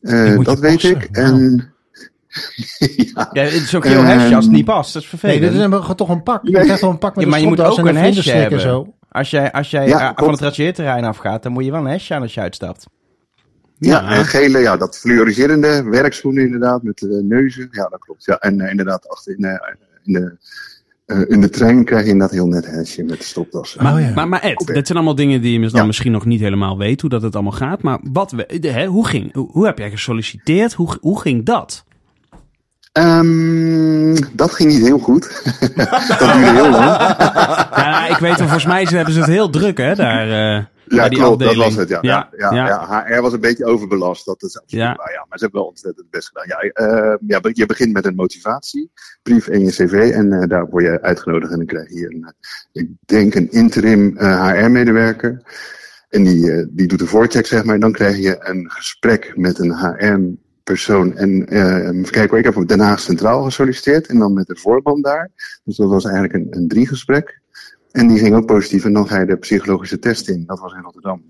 Dat 0.00 0.58
weet 0.58 0.72
passen, 0.72 0.90
ik. 0.90 1.08
En 1.12 1.74
ja, 3.14 3.28
Ja, 3.32 3.42
het 3.42 3.52
is 3.52 3.74
ook 3.74 3.84
heel 3.84 4.02
hesje 4.02 4.34
als 4.34 4.44
het 4.44 4.54
niet 4.54 4.64
past. 4.64 4.92
Dat 4.92 5.02
is 5.02 5.10
Nee, 5.10 5.20
vervelend. 5.20 5.52
dit 5.52 5.60
is 5.60 5.88
een, 5.88 5.96
toch 5.96 6.08
een 6.08 6.22
pak. 6.22 6.40
Je 6.46 6.50
Nee. 6.50 6.62
krijgt 6.62 6.80
wel 6.80 6.90
een 6.90 6.98
pak 6.98 7.14
met 7.14 7.24
Ja, 7.24 7.30
maar 7.30 7.40
je 7.40 7.46
moet 7.46 7.60
ook 7.60 7.78
en 7.78 7.86
een 7.86 7.96
hesje 7.96 8.30
hebben. 8.32 8.60
zo. 8.60 8.94
Als 9.10 9.30
jij, 9.30 9.52
als 9.52 9.70
jij 9.70 9.88
Ja, 9.88 10.10
eh, 10.10 10.24
van 10.24 10.30
het 10.30 10.40
rangeerterrein 10.40 11.04
afgaat, 11.04 11.42
dan 11.42 11.52
moet 11.52 11.64
je 11.64 11.70
wel 11.70 11.80
een 11.80 11.86
hesje 11.86 12.14
aan 12.14 12.22
als 12.22 12.34
je 12.34 12.40
uitstapt. 12.40 12.86
ja, 13.78 14.10
en 14.10 14.24
gele, 14.24 14.58
ja, 14.58 14.76
dat 14.76 14.98
fluoriserende 14.98 15.82
werkschoenen 15.82 16.44
inderdaad, 16.44 16.82
met 16.82 17.02
eh, 17.02 17.08
neuzen. 17.22 17.68
Ja, 17.70 17.88
dat 17.88 17.98
klopt. 18.00 18.24
Ja, 18.24 18.38
en 18.38 18.60
eh, 18.60 18.70
inderdaad, 18.70 19.08
achter 19.08 19.34
in, 19.38 19.60
in, 20.04 20.12
de, 20.12 20.36
eh, 21.06 21.20
in 21.28 21.40
de 21.40 21.48
trein 21.50 21.84
krijg 21.84 22.04
je 22.04 22.10
inderdaad 22.10 22.36
heel 22.36 22.46
net 22.46 22.66
hesje 22.66 23.02
met 23.04 23.18
de 23.18 23.24
stropdassen. 23.24 23.82
Maar, 23.82 23.94
Oh 23.94 24.00
ja. 24.00 24.12
maar, 24.14 24.28
maar 24.28 24.40
Ed, 24.42 24.60
Oké. 24.60 24.72
dit 24.72 24.86
zijn 24.86 24.98
allemaal 24.98 25.16
dingen 25.16 25.40
die 25.40 25.60
je 25.60 25.68
dan 25.68 25.80
Ja. 25.80 25.86
misschien 25.86 26.12
nog 26.12 26.24
niet 26.24 26.40
helemaal 26.40 26.78
weet 26.78 27.00
hoe 27.00 27.10
dat 27.10 27.22
het 27.22 27.34
allemaal 27.34 27.52
gaat. 27.52 27.82
Maar 27.82 27.98
wat, 28.12 28.30
we- 28.32 28.58
de, 28.60 28.70
hè, 28.70 28.86
hoe, 28.86 29.06
ging, 29.06 29.32
hoe, 29.34 29.50
hoe 29.52 29.66
heb 29.66 29.78
jij 29.78 29.90
gesolliciteerd? 29.90 30.72
Hoe, 30.72 30.96
hoe 31.00 31.20
ging 31.20 31.44
dat? 31.44 31.84
Ehm, 32.96 34.16
dat 34.32 34.52
ging 34.52 34.72
niet 34.72 34.82
heel 34.84 34.98
goed. 34.98 35.22
dat 36.08 36.18
duurde 36.18 36.50
heel 36.50 36.70
lang. 36.70 36.96
Ja, 37.76 38.06
ik 38.08 38.16
weet 38.16 38.36
wel, 38.38 38.46
volgens 38.48 38.66
mij 38.66 38.82
hebben 38.90 39.14
ze 39.14 39.20
het 39.20 39.28
heel 39.28 39.50
druk, 39.50 39.78
hè, 39.78 39.94
daar. 39.94 40.28
eh, 40.58 40.64
Ja, 40.84 41.08
die 41.08 41.18
klopt, 41.18 41.42
dat 41.42 41.54
was 41.54 41.74
het. 41.74 41.88
Ja. 41.88 41.98
Ja, 42.00 42.28
ja, 42.38 42.52
ja. 42.52 43.04
HR 43.06 43.20
was 43.20 43.32
een 43.32 43.40
beetje 43.40 43.64
overbelast. 43.64 44.24
Dat 44.26 44.42
is 44.42 44.60
Ja. 44.66 44.94
waar, 44.94 45.12
ja. 45.12 45.26
Maar 45.28 45.38
ze 45.38 45.44
hebben 45.44 45.60
wel 45.60 45.68
ontzettend 45.68 46.02
het 46.02 46.10
best 46.10 46.28
gedaan. 46.32 46.44
Ja, 46.48 46.58
eh, 46.68 47.14
ja, 47.26 47.40
je 47.52 47.66
begint 47.66 47.92
met 47.92 48.06
een 48.06 48.14
motivatiebrief 48.14 49.48
en 49.48 49.60
je 49.64 49.70
cv. 49.70 50.10
En 50.14 50.32
eh, 50.32 50.48
daar 50.48 50.66
word 50.68 50.84
je 50.84 51.02
uitgenodigd. 51.02 51.50
En 51.52 51.56
dan 51.58 51.66
krijg 51.66 51.88
je 51.88 52.04
een, 52.14 52.34
eh, 52.72 52.82
ik 52.82 52.88
denk 53.06 53.34
een 53.34 53.50
interim 53.50 54.16
HR-medewerker. 54.18 55.42
En 56.08 56.24
die, 56.24 56.66
die 56.70 56.86
doet 56.86 56.98
de 56.98 57.06
voorcheck, 57.06 57.46
zeg 57.46 57.64
maar. 57.64 57.74
En 57.74 57.80
dan 57.80 57.92
krijg 57.92 58.16
je 58.16 58.36
een 58.40 58.70
gesprek 58.70 59.32
met 59.36 59.58
een 59.58 59.72
HR-persoon. 60.66 61.16
En 61.16 61.46
eh, 61.48 61.76
even 61.88 62.02
kijken, 62.10 62.28
hoor, 62.28 62.38
ik 62.38 62.44
heb 62.44 62.56
op 62.56 62.68
Den 62.68 62.80
Haag 62.80 63.00
Centraal 63.00 63.42
gesolliciteerd. 63.42 64.06
En 64.06 64.18
dan 64.18 64.32
met 64.32 64.46
de 64.46 64.56
voorman 64.56 65.00
daar. 65.02 65.30
Dus 65.64 65.76
dat 65.76 65.88
was 65.88 66.04
eigenlijk 66.04 66.34
een, 66.34 66.46
een 66.50 66.68
driegesprek. 66.68 67.40
En 67.92 68.06
die 68.08 68.18
ging 68.18 68.34
ook 68.36 68.46
positief. 68.46 68.84
En 68.84 68.92
dan 68.92 69.08
ga 69.08 69.20
je 69.20 69.26
de 69.26 69.36
psychologische 69.36 69.98
test 69.98 70.28
in. 70.28 70.44
Dat 70.46 70.60
was 70.60 70.72
in 70.72 70.80
Rotterdam. 70.82 71.22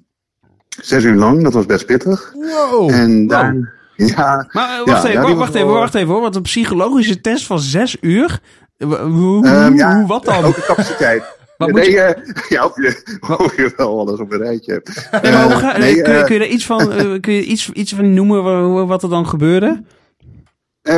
Zes 0.83 1.05
uur 1.05 1.15
lang, 1.15 1.43
dat 1.43 1.53
was 1.53 1.67
best 1.67 1.87
pittig. 1.87 2.33
Wow. 2.35 2.91
en 2.91 3.27
daar, 3.27 3.73
ja, 3.97 4.49
Maar 4.53 4.79
eh, 4.81 4.85
wacht, 4.87 5.03
Ja, 5.03 5.09
even, 5.09 5.29
ja, 5.29 5.35
wacht, 5.35 5.55
even, 5.55 5.67
wacht 5.69 5.95
even 5.95 6.09
hoor. 6.13 6.21
Want 6.21 6.35
een 6.37 6.43
psychologische 6.43 7.21
test 7.21 7.47
van 7.47 7.59
zes 7.61 7.97
uur. 8.01 8.41
Eh, 8.79 8.89
Hoe, 8.89 8.99
hoe, 9.09 9.47
Ehm, 9.47 9.67
hoe- 9.69 9.77
ja, 9.77 9.97
hoe- 9.99 10.07
wat 10.07 10.25
dan? 10.25 10.45
ook 10.45 10.55
de 10.55 10.65
capaciteit. 10.67 11.23
Wat 11.57 11.71
nee, 11.73 11.91
je- 11.91 12.01
eh, 12.01 12.23
ja, 12.49 12.65
of 12.67 12.77
je, 12.77 13.19
of 13.45 13.57
je 13.57 13.73
wel 13.77 13.99
alles 13.99 14.21
op 14.21 14.33
een 14.33 14.39
rijtje 14.39 14.73
hebt. 14.73 15.09
Nee, 15.23 15.33
maar 15.33 15.43
hoe 15.45 15.53
Eh, 15.53 15.59
ga- 15.59 15.79
nee, 15.79 16.03
kun, 16.03 16.13
je- 16.13 16.19
eh, 16.19 16.25
kun 16.25 16.35
je 16.35 16.41
er 16.41 16.49
iets 16.51 16.67
van, 16.67 16.89
kun 17.21 17.33
je 17.33 17.45
iets, 17.45 17.71
iets 17.73 17.95
van 17.95 18.15
noemen 18.15 18.43
wa- 18.45 18.87
wat 18.87 19.03
er 19.03 19.09
dan 19.09 19.27
gebeurde? 19.27 19.83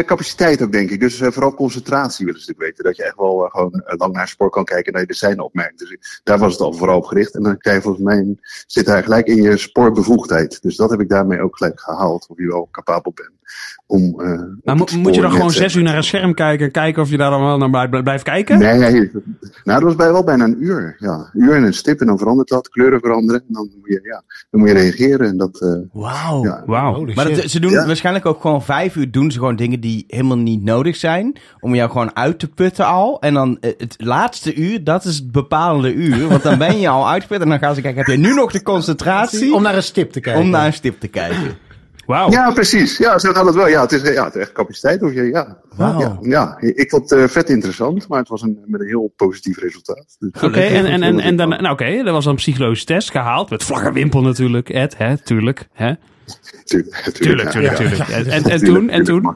Capaciteit 0.07 0.63
ook, 0.63 0.73
denk 0.73 0.91
ik. 0.91 1.01
Dus 1.01 1.17
vooral 1.19 1.55
concentratie 1.55 2.25
willen 2.27 2.41
ze 2.41 2.47
natuurlijk 2.47 2.77
weten. 2.77 2.85
Dat 2.85 2.97
je 2.97 3.05
echt 3.05 3.17
wel 3.17 3.49
gewoon 3.51 3.83
lang 3.85 4.13
naar 4.13 4.29
sport 4.29 4.53
kan 4.53 4.65
kijken 4.65 4.87
en 4.87 4.93
dat 4.93 5.01
je 5.01 5.07
de 5.07 5.15
scène 5.15 5.45
opmerkt. 5.45 5.79
Dus 5.79 6.21
daar 6.25 6.39
was 6.39 6.53
het 6.53 6.61
al 6.61 6.73
vooral 6.73 6.97
op 6.97 7.05
gericht. 7.05 7.35
En 7.35 7.43
dan 7.43 7.59
krijg 7.59 7.77
je 7.77 7.83
volgens 7.83 8.05
mij, 8.05 8.37
zit 8.67 8.87
daar 8.87 9.03
gelijk 9.03 9.27
in 9.27 9.43
je 9.43 9.57
sportbevoegdheid. 9.57 10.63
Dus 10.63 10.77
dat 10.77 10.91
heb 10.91 11.01
ik 11.01 11.09
daarmee 11.09 11.41
ook 11.41 11.57
gelijk 11.57 11.81
gehaald. 11.81 12.27
Of 12.29 12.39
je 12.39 12.47
wel 12.47 12.69
capabel 12.71 13.13
bent 13.15 13.31
om... 13.87 14.21
eh, 14.21 14.41
Maar 14.65 14.77
mo- 14.77 14.87
moet 14.99 15.15
je 15.15 15.21
dan 15.21 15.31
gewoon 15.33 15.51
zes 15.51 15.75
uur 15.75 15.83
naar 15.83 15.97
een 15.97 16.03
scherm 16.05 16.35
kijken 16.35 16.67
en 16.67 16.73
kijken 16.73 17.03
of 17.03 17.11
je 17.11 17.17
daar 17.17 17.31
dan 17.31 17.43
wel 17.45 17.59
naar 17.59 17.89
blij- 17.89 18.03
blijft 18.03 18.23
kijken? 18.25 18.59
Nee, 18.59 18.79
nee. 18.79 18.93
Nou, 18.93 19.11
dat 19.65 19.83
was 19.83 19.95
bij 19.97 20.13
wel 20.13 20.25
bijna 20.25 20.45
een 20.45 20.57
uur. 20.65 20.97
Ja, 20.99 21.31
een 21.33 21.43
uur 21.43 21.55
en 21.55 21.63
een 21.63 21.75
stip 21.75 22.01
en 22.01 22.07
dan 22.07 22.19
verandert 22.19 22.49
dat, 22.49 22.69
kleuren 22.69 23.01
veranderen. 23.01 23.41
En 23.41 23.53
dan 23.55 23.71
moet 23.81 23.89
je, 23.89 24.01
ja, 24.03 24.23
dan 24.51 24.61
moet 24.61 24.69
je 24.69 24.75
reageren. 24.75 25.29
En 25.29 25.37
dat, 25.37 25.61
eh, 25.61 25.69
Wauw. 25.93 26.45
ja. 26.45 26.93
Holy 26.93 27.15
Maar 27.15 27.29
dat, 27.35 27.51
ze 27.51 27.61
doen 27.61 27.71
Ja. 27.71 27.87
waarschijnlijk 27.87 28.27
ook 28.27 28.41
gewoon 28.41 28.63
vijf 28.63 28.97
uur 28.97 29.11
doen 29.11 29.31
ze 29.31 29.39
gewoon 29.39 29.57
dingen 29.57 29.81
die 29.81 30.05
helemaal 30.09 30.37
niet 30.39 30.63
nodig 30.63 30.97
zijn. 30.97 31.37
Om 31.61 31.75
jou 31.75 31.91
gewoon 31.91 32.17
uit 32.17 32.39
te 32.39 32.49
putten 32.49 32.87
al. 32.87 33.21
En 33.21 33.35
dan 33.35 33.57
eh, 33.61 33.73
het 33.79 33.95
laatste 33.99 34.55
uur, 34.55 34.85
dat 34.85 35.05
is 35.05 35.17
het 35.17 35.33
bepalende 35.33 35.93
uur. 35.95 36.29
Want 36.29 36.43
dan 36.43 36.59
ben 36.59 36.81
je 36.81 36.89
al 36.89 37.09
uitgeput 37.09 37.41
en 37.41 37.49
dan 37.49 37.59
gaan 37.59 37.75
ze 37.75 37.81
kijken, 37.81 38.05
heb 38.05 38.15
je 38.17 38.21
nu 38.29 38.35
nog 38.35 38.53
de 38.53 38.63
concentratie 38.63 39.55
Om 39.55 39.63
naar 39.63 39.77
een 39.77 39.83
stip 39.83 40.11
te 40.13 40.21
kijken. 40.21 40.43
om 40.43 40.51
naar 40.51 40.67
een 40.67 40.73
stip 40.73 41.01
te 41.01 41.09
kijken? 41.09 41.57
Wauw. 42.09 42.31
Ja, 42.31 42.51
precies. 42.51 42.99
Ja, 42.99 43.19
zo 43.19 43.33
gaat 43.33 43.47
het 43.47 43.55
wel. 43.55 43.69
Ja, 43.69 43.81
het 43.81 43.93
is, 43.93 44.03
ja, 44.03 44.25
het 44.25 44.35
is 44.35 44.41
echt 44.41 44.53
capaciteit. 44.53 45.03
Of 45.03 45.13
je, 45.13 45.23
ja. 45.23 45.59
Ja, 45.79 46.19
ja, 46.23 46.57
ik 46.61 46.91
vond 46.91 47.11
het 47.11 47.21
eh, 47.21 47.29
vet 47.29 47.51
interessant, 47.51 48.09
maar 48.09 48.19
het 48.19 48.29
was 48.29 48.43
een, 48.43 48.59
met 48.67 48.81
een 48.81 48.87
heel 48.87 49.13
positief 49.17 49.59
resultaat. 49.59 50.17
Dus- 50.19 50.43
Oké, 50.43 50.61
en, 50.61 50.87
en, 50.87 51.03
en, 51.03 51.21
en 51.21 51.37
dan, 51.37 51.49
nou 51.49 51.71
oké, 51.71 52.03
dat 52.03 52.13
was 52.13 52.25
dan 52.25 52.33
een 52.33 52.39
psychologische 52.39 52.87
test 52.87 53.11
gehaald. 53.11 53.51
Met 53.51 53.63
vlakke 53.63 53.93
wimpel 53.93 54.23
natuurlijk, 54.23 54.69
Ed, 54.69 54.97
hè, 54.97 55.19
tuurlijk. 55.19 55.69
Hè? 55.73 55.93
Tuurlijk, 56.65 56.95
Tuurlijk, 57.13 57.51
tuurlijk, 57.51 57.79
ja. 57.79 57.89
tuurlijk. 57.89 58.09
En, 58.09 58.43
en, 58.45 58.65
toen, 58.65 58.91
en 58.91 59.05
toen? 59.05 59.23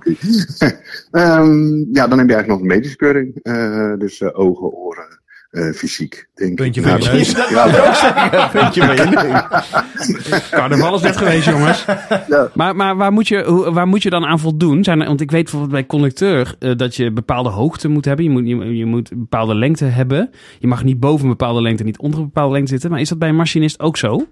Ehm, 1.10 1.76
ja, 1.92 2.06
dan 2.08 2.18
heb 2.18 2.28
je 2.28 2.34
eigenlijk 2.34 2.46
nog 2.46 2.60
een 2.60 2.66
medische 2.66 2.96
keuring. 2.96 3.38
Eh, 3.42 3.92
dus 3.98 4.20
eh, 4.20 4.38
ogen, 4.38 4.72
oren, 4.72 5.21
eh, 5.52 5.72
fysiek, 5.72 6.28
denk 6.34 6.54
Puntje 6.56 6.80
ik. 6.80 6.86
van 6.86 6.98
je 7.00 7.04
Nou, 7.04 7.16
neus. 7.16 7.30
Ja, 7.50 8.48
Puntje 8.52 8.84
van 8.84 8.96
je 8.96 9.04
neus. 9.04 10.50
Carnaval 10.50 10.94
is 10.94 11.00
net 11.02 11.16
geweest, 11.16 11.46
jongens. 11.48 11.84
Ja. 12.28 12.50
Maar, 12.54 12.76
maar 12.76 12.96
waar, 12.96 13.12
moet 13.12 13.28
je, 13.28 13.44
hoe- 13.44 13.70
waar 13.72 13.86
moet 13.86 14.02
je 14.02 14.10
dan 14.10 14.24
aan 14.24 14.38
voldoen? 14.38 14.84
Zijn 14.84 15.00
er, 15.00 15.06
want 15.06 15.20
ik 15.20 15.30
weet 15.30 15.42
bijvoorbeeld 15.42 15.72
bij 15.72 15.86
conducteur 15.86 16.54
eh, 16.58 16.76
dat 16.76 16.96
je 16.96 17.10
bepaalde 17.12 17.48
hoogte 17.48 17.88
moet 17.88 18.04
hebben. 18.04 18.24
Je 18.24 18.30
moet, 18.30 18.46
je, 18.48 18.76
je 18.76 18.86
moet 18.86 19.10
een 19.10 19.18
bepaalde 19.18 19.54
lengte 19.54 19.84
hebben. 19.84 20.30
Je 20.58 20.66
mag 20.66 20.84
niet 20.84 21.00
boven 21.00 21.22
een 21.24 21.30
bepaalde 21.30 21.62
lengte, 21.62 21.84
niet 21.84 21.98
onder 21.98 22.18
een 22.18 22.24
bepaalde 22.26 22.52
lengte 22.52 22.70
zitten. 22.70 22.90
Maar 22.90 23.00
is 23.00 23.08
dat 23.08 23.18
bij 23.18 23.28
een 23.28 23.36
machinist 23.36 23.80
ook 23.80 23.96
zo? 23.96 24.26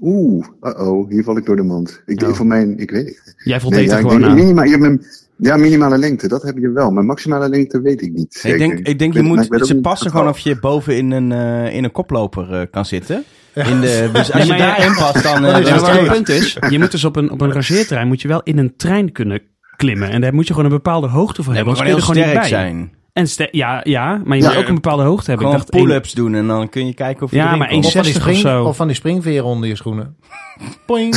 Oeh, 0.00 0.46
uh-oh, 0.62 1.10
hier 1.10 1.24
val 1.24 1.36
ik 1.36 1.44
door 1.44 1.56
de 1.56 1.62
mand. 1.62 2.02
Ik 2.06 2.18
denk 2.18 2.30
Oh. 2.30 2.36
van 2.36 2.46
mijn, 2.46 2.78
ik 2.78 2.90
weet 2.90 3.06
het. 3.06 3.34
Jij 3.44 3.60
voldeed 3.60 3.78
Nee, 3.78 3.88
ja, 3.88 3.92
er 3.94 3.98
ik 4.00 4.04
gewoon 4.06 4.20
denk, 4.20 4.32
aan. 4.32 4.68
hebt 4.68 4.82
een- 4.82 5.04
ja, 5.36 5.56
minimale 5.56 5.98
lengte, 5.98 6.28
dat 6.28 6.42
heb 6.42 6.58
je 6.58 6.70
wel. 6.70 6.90
Maar 6.90 7.04
maximale 7.04 7.48
lengte 7.48 7.80
weet 7.80 8.02
ik 8.02 8.12
niet. 8.12 8.34
Ik 8.34 8.40
zeker. 8.40 8.58
denk, 8.58 8.78
ik 8.78 8.98
denk 8.98 9.12
je 9.12 9.18
ik 9.18 9.24
moet, 9.24 9.48
ze 9.60 9.80
passen 9.80 10.10
gewoon 10.10 10.28
of 10.28 10.38
je 10.38 10.58
boven 10.58 10.96
in 10.96 11.10
een, 11.10 11.32
eh, 11.32 11.74
in 11.74 11.84
een 11.84 11.92
koploper 11.92 12.52
eh, 12.52 12.66
kan 12.70 12.84
zitten. 12.84 13.24
In 13.54 13.80
de, 13.80 14.08
dus 14.12 14.32
als 14.32 14.42
je 14.42 14.48
maar 14.48 14.58
ja- 14.58 14.66
daarin 14.66 14.94
past, 14.94 15.22
dan... 15.22 15.42
Dan 15.42 15.54
eh, 15.54 15.60
is 15.60 15.68
het 15.68 16.12
punt 16.12 16.28
is, 16.28 16.58
je 16.68 16.78
moet 16.78 16.90
dus 16.90 17.04
op 17.04 17.16
een, 17.16 17.30
op 17.30 17.40
een 17.40 17.52
rangeerterrein 17.52 18.08
moet 18.08 18.22
je 18.22 18.28
wel 18.28 18.42
in 18.42 18.58
een 18.58 18.76
trein 18.76 19.12
kunnen 19.12 19.42
klimmen. 19.76 20.10
En 20.10 20.20
daar 20.20 20.34
moet 20.34 20.46
je 20.46 20.54
gewoon 20.54 20.70
een 20.70 20.76
bepaalde 20.76 21.08
hoogte 21.08 21.42
voor 21.42 21.54
hebben. 21.54 21.72
moet 21.72 21.82
anders 21.82 22.04
gewoon 22.04 22.22
kun 22.22 22.32
je 22.32 22.38
er 22.38 22.44
sterk 22.44 22.54
gewoon 22.54 22.72
niet 22.72 22.78
bij. 22.78 22.88
zijn. 22.88 22.95
En 23.16 23.28
ste- 23.28 23.48
ja, 23.50 23.80
ja, 23.84 24.20
maar 24.24 24.36
je 24.36 24.42
Ja. 24.42 24.48
moet 24.48 24.58
ook 24.58 24.68
een 24.68 24.74
bepaalde 24.74 25.02
hoogte 25.02 25.30
hebben. 25.30 25.46
Gewoon 25.46 25.60
ik 25.60 25.66
dacht 25.66 25.78
één- 25.78 25.84
pull-ups 25.86 26.12
doen 26.12 26.34
en 26.34 26.46
dan 26.46 26.68
kun 26.68 26.86
je 26.86 26.94
kijken 26.94 27.22
of 27.24 27.30
je 27.30 27.36
Ja, 27.36 27.56
maar. 27.56 27.68
Of 27.68 27.72
van, 27.72 27.80
die 27.80 27.90
60 27.90 28.14
of 28.16 28.20
spring, 28.22 28.38
zo. 28.38 28.64
of 28.64 28.76
van 28.76 28.86
die 28.86 28.96
springveren 28.96 29.44
onder 29.44 29.68
je 29.68 29.76
schoenen. 29.76 30.16
Poing. 30.86 31.14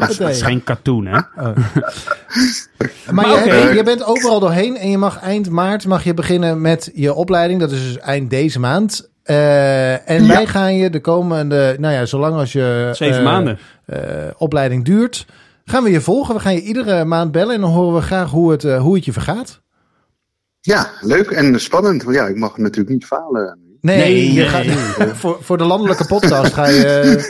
Dat 0.00 0.20
is 0.20 0.42
geen 0.42 0.64
cartoon, 0.64 1.06
hè? 1.06 1.12
Maar, 1.12 1.54
Maar 3.10 3.28
je, 3.28 3.34
oké. 3.34 3.54
je 3.56 3.82
bent 3.82 4.04
overal 4.04 4.40
doorheen 4.40 4.76
en 4.76 4.90
je 4.90 4.98
mag 4.98 5.20
eind 5.20 5.50
maart 5.50 5.86
mag 5.86 6.04
je 6.04 6.14
beginnen 6.14 6.60
met 6.60 6.90
je 6.94 7.14
opleiding. 7.14 7.60
Dat 7.60 7.70
is 7.72 7.82
dus 7.82 7.98
eind 7.98 8.30
deze 8.30 8.60
maand. 8.60 9.10
Eh, 9.22 10.10
en 10.10 10.26
wij 10.28 10.46
gaan 10.46 10.74
je 10.74 10.90
de 10.90 11.00
komende, 11.00 11.76
nou 11.78 11.94
ja, 11.94 12.06
zolang 12.06 12.34
als 12.34 12.52
je 12.52 12.90
Zeven 12.92 13.18
eh, 13.18 13.24
maanden. 13.24 13.58
eh, 13.86 13.98
opleiding 14.36 14.84
duurt, 14.84 15.26
gaan 15.64 15.82
we 15.82 15.90
je 15.90 16.00
volgen. 16.00 16.34
We 16.34 16.40
gaan 16.40 16.54
je 16.54 16.62
iedere 16.62 17.04
maand 17.04 17.32
bellen 17.32 17.54
en 17.54 17.60
dan 17.60 17.70
horen 17.70 17.94
we 17.94 18.00
graag 18.00 18.30
hoe 18.30 18.50
het, 18.50 18.62
hoe 18.62 18.94
het 18.94 19.04
je 19.04 19.12
vergaat. 19.12 19.60
Ja, 20.60 20.90
leuk 21.00 21.30
en 21.30 21.60
spannend. 21.60 22.04
Ja, 22.08 22.26
ik 22.26 22.36
mag 22.36 22.56
natuurlijk 22.56 22.88
niet 22.88 23.06
falen. 23.06 23.59
Nee, 23.80 23.96
Nee, 23.98 24.32
je 24.32 24.40
nee. 24.40 24.48
gaat, 24.48 24.66
voor, 25.20 25.38
voor 25.40 25.58
de 25.58 25.64
landelijke 25.64 26.06
podcast 26.06 26.52
ga 26.52 26.68
je. 26.68 26.84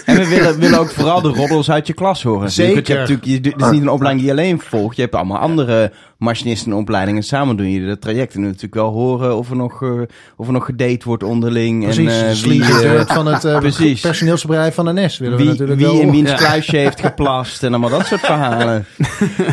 En 0.05 0.17
we 0.17 0.29
willen, 0.29 0.59
willen 0.59 0.79
ook 0.79 0.91
vooral 0.91 1.21
de 1.21 1.29
roddels 1.29 1.71
uit 1.71 1.87
je 1.87 1.93
klas 1.93 2.23
horen. 2.23 2.43
natuurlijk. 2.45 2.75
Want 2.75 2.87
Je 2.87 2.95
hebt 2.95 3.09
Zeker. 3.09 3.25
natuurlijk, 3.25 3.45
je, 3.47 3.51
het 3.63 3.67
is 3.67 3.71
niet 3.79 3.83
een 3.83 3.89
opleiding 3.95 4.27
die 4.27 4.35
je 4.35 4.41
alleen 4.41 4.61
volgt. 4.61 4.97
Je 4.97 5.03
hebt 5.03 5.15
allemaal 5.15 5.39
andere 5.39 5.93
machinistenopleidingen. 6.19 7.23
Samen 7.23 7.57
doen 7.57 7.71
jullie 7.71 7.89
dat 7.89 8.01
traject. 8.01 8.35
En 8.35 8.41
natuurlijk 8.41 8.75
wel 8.75 8.91
horen 8.93 9.37
of 9.37 9.51
er 9.51 9.57
nog, 9.57 9.83
eh, 9.83 9.91
of 10.37 10.47
er 10.47 10.53
nog 10.53 10.65
gedate 10.65 11.05
wordt 11.05 11.23
onderling. 11.23 11.85
Precies, 11.85 12.13
en, 12.21 12.29
eh, 12.29 12.35
Sleazy 12.35 12.73
wie, 12.73 12.89
eh, 12.89 13.07
van 13.07 13.27
het 13.27 13.45
eh, 13.45 13.59
precies. 13.69 14.01
personeelsbedrijf 14.01 14.75
van 14.75 14.85
de 14.85 14.93
NS 14.93 15.19
willen 15.19 15.37
we 15.37 15.43
wie, 15.43 15.51
natuurlijk 15.53 15.79
wie 15.79 15.89
wel. 15.89 16.01
in 16.01 16.11
wiens 16.11 16.31
Ja. 16.31 16.37
kluisje 16.37 16.77
heeft 16.77 17.01
geplast. 17.01 17.63
En 17.63 17.69
allemaal 17.71 17.91
dat 17.91 18.07
soort 18.07 18.21
verhalen. 18.21 18.87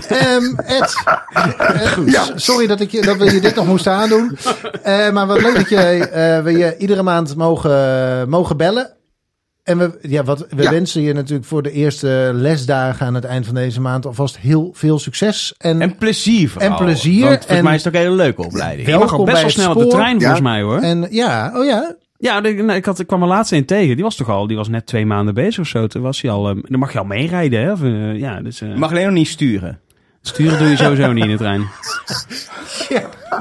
Ehm, 0.07 0.43
Ed, 0.65 1.03
eh, 1.33 1.91
Ja. 2.05 2.23
sorry 2.35 2.67
dat, 2.67 2.79
ik 2.81 2.91
je, 2.91 3.01
dat 3.01 3.17
we 3.17 3.25
je 3.33 3.39
dit 3.41 3.55
nog 3.55 3.67
moesten 3.67 3.91
aandoen. 3.91 4.37
Eh, 4.83 5.11
maar 5.11 5.27
wat 5.27 5.41
leuk 5.41 5.55
dat 5.55 5.69
je, 5.69 5.75
eh, 5.77 6.43
we 6.43 6.51
je 6.51 6.75
iedere 6.87 7.03
maand 7.05 7.35
mogen, 7.35 8.29
mogen 8.29 8.57
bellen. 8.57 8.95
En 9.63 9.77
we, 9.77 9.97
ja, 10.01 10.23
wat, 10.23 10.45
we 10.49 10.61
Ja. 10.63 10.69
wensen 10.69 11.01
je 11.01 11.13
natuurlijk 11.13 11.47
voor 11.47 11.61
de 11.63 11.71
eerste 11.71 12.31
lesdagen 12.33 13.05
aan 13.05 13.13
het 13.13 13.23
eind 13.25 13.45
van 13.45 13.55
deze 13.55 13.81
maand 13.81 14.05
alvast 14.05 14.37
heel 14.37 14.71
veel 14.73 14.99
succes. 14.99 15.53
En, 15.57 15.81
En 15.81 15.95
plezier 15.97 16.49
vooral. 16.49 16.69
En 16.69 16.75
plezier. 16.75 17.19
Want 17.23 17.31
volgens 17.35 17.57
En- 17.57 17.63
mij 17.63 17.75
is 17.75 17.83
het 17.83 17.93
ook 17.95 17.99
een 18.01 18.05
hele 18.07 18.15
leuke 18.23 18.45
opleiding. 18.45 18.87
Je 18.87 18.97
mag 18.97 19.11
best 19.11 19.23
bij 19.25 19.41
wel 19.41 19.49
snel 19.49 19.71
op 19.73 19.79
de 19.79 19.87
trein, 19.87 20.19
volgens 20.19 20.37
Ja. 20.39 20.43
mij, 20.43 20.61
hoor. 20.61 20.79
en 20.79 21.07
ja, 21.09 21.51
oh 21.55 21.65
ja. 21.65 21.95
Ja, 22.17 22.41
de- 22.41 22.49
ik, 22.75 22.85
had, 22.85 22.99
ik 22.99 23.07
kwam 23.07 23.21
er 23.21 23.27
laatst 23.27 23.51
een 23.51 23.65
tegen. 23.65 23.95
Die 23.95 24.03
was 24.03 24.15
toch 24.15 24.29
al, 24.29 24.47
die 24.47 24.57
was 24.57 24.67
net 24.67 24.85
twee 24.85 25.05
maanden 25.05 25.33
bezig 25.33 25.59
of 25.59 25.67
zo. 25.67 25.87
Toen 25.87 26.01
was 26.01 26.21
hij 26.21 26.31
al, 26.31 26.49
eh, 26.49 26.55
dan 26.61 26.79
mag 26.79 26.91
je 26.93 26.99
al 26.99 27.05
meerijden, 27.05 27.61
hè? 27.61 27.71
Of, 27.71 27.81
eh, 27.83 28.17
ja, 28.19 28.41
dus, 28.41 28.61
eh, 28.61 28.69
Je 28.69 28.75
mag 28.75 28.89
alleen 28.91 29.05
nog 29.05 29.13
niet 29.13 29.27
sturen. 29.27 29.79
sturen 30.21 30.57
doe 30.59 30.67
je 30.67 30.77
sowieso 30.77 31.11
niet 31.11 31.23
in 31.23 31.29
de 31.29 31.37
trein. 31.37 31.61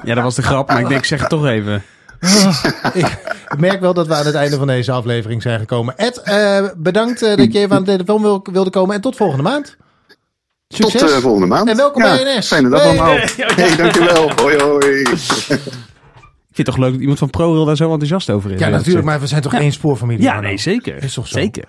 Ja, 0.05 0.15
dat 0.15 0.25
was 0.25 0.35
de 0.35 0.43
grap, 0.43 0.69
maar 0.69 0.81
ik 0.81 0.89
denk, 0.89 1.01
ik 1.01 1.07
zeg 1.07 1.21
het 1.21 1.29
toch 1.29 1.47
even. 1.47 1.83
Ik 2.95 3.59
merk 3.59 3.81
wel 3.81 3.95
dat 3.95 4.07
we 4.07 4.15
aan 4.15 4.27
het 4.27 4.35
einde 4.35 4.57
van 4.57 4.67
deze 4.67 4.93
aflevering 4.93 5.43
zijn 5.43 5.59
gekomen. 5.59 5.97
Ed, 5.97 6.17
eh, 6.23 6.65
bedankt 6.77 7.23
eh, 7.23 7.37
dat 7.37 7.53
je 7.53 7.59
even 7.59 7.77
aan 7.77 7.85
de 7.85 7.91
telefoon 7.91 8.23
wil- 8.23 8.47
wilde 8.53 8.71
komen. 8.71 8.95
En 8.95 9.01
tot 9.01 9.17
volgende 9.17 9.43
maand. 9.43 9.77
Succes. 10.69 11.01
Tot 11.01 11.11
eh, 11.11 11.17
volgende 11.17 11.47
maand. 11.47 11.69
En 11.69 11.77
welkom 11.77 12.03
Ja, 12.03 12.17
bij 12.17 12.37
NS. 12.39 12.47
Fijne 12.47 12.69
dag 12.69 12.83
allemaal. 12.83 13.17
Hey, 13.37 13.77
dankjewel. 13.77 14.31
Hoi, 14.43 14.57
hoi. 14.59 15.01
Ik 15.01 15.07
vind 16.53 16.67
het 16.67 16.67
toch 16.67 16.77
leuk 16.77 16.93
dat 16.93 17.01
iemand 17.01 17.19
van 17.19 17.31
ProRail 17.31 17.65
daar 17.65 17.77
zo 17.77 17.91
enthousiast 17.91 18.31
over 18.31 18.51
is. 18.51 18.61
Ja, 18.61 18.69
natuurlijk, 18.69 19.05
maar 19.05 19.21
we 19.21 19.27
zijn 19.27 19.43
toch 19.43 19.55
één 19.55 19.73
spoorfamilie? 19.73 20.23
Ja, 20.23 20.41
nee, 20.41 20.59
zeker. 20.59 21.03
Is 21.03 21.15
toch 21.15 21.29
zo? 21.29 21.39
Zeker. 21.39 21.65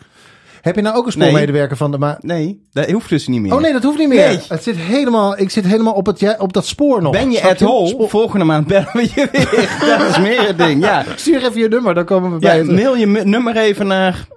Heb 0.67 0.75
je 0.75 0.81
nou 0.81 0.95
ook 0.95 1.05
een 1.05 1.11
spoormedewerker 1.11 1.77
van 1.77 1.91
de 1.91 1.97
ma 1.97 2.17
Nee, 2.21 2.67
dat 2.71 2.89
hoeft 2.89 3.09
dus 3.09 3.27
niet 3.27 3.41
meer. 3.41 3.53
Oh 3.53 3.61
nee, 3.61 3.73
dat 3.73 3.83
hoeft 3.83 3.97
niet 3.97 4.07
meer. 4.07 4.27
Nee. 4.27 4.39
Het 4.47 4.63
zit 4.63 4.75
helemaal, 4.75 5.39
ik 5.39 5.49
zit 5.49 5.65
helemaal 5.65 5.93
op, 5.93 6.05
het, 6.05 6.19
ja, 6.19 6.35
op 6.39 6.53
dat 6.53 6.65
spoor 6.65 7.01
nog. 7.01 7.11
Ben 7.11 7.31
je 7.31 7.37
Snap 7.37 7.51
at 7.51 7.59
home? 7.59 8.07
Volgende 8.07 8.45
maand 8.45 8.67
bellen 8.67 8.89
we 8.93 9.01
je 9.01 9.27
weer. 9.31 9.69
Dat 9.97 10.09
is 10.09 10.19
meer 10.19 10.47
het 10.47 10.57
ding, 10.57 10.83
ja. 10.83 11.03
Stuur 11.15 11.45
even 11.45 11.59
je 11.59 11.67
nummer, 11.67 11.93
dan 11.93 12.05
komen 12.05 12.33
we 12.33 12.39
bij 12.39 12.57
Ja, 12.57 12.71
mail 12.71 12.95
je 12.95 13.05
nummer 13.05 13.57
even 13.57 13.87
naar 13.87 14.27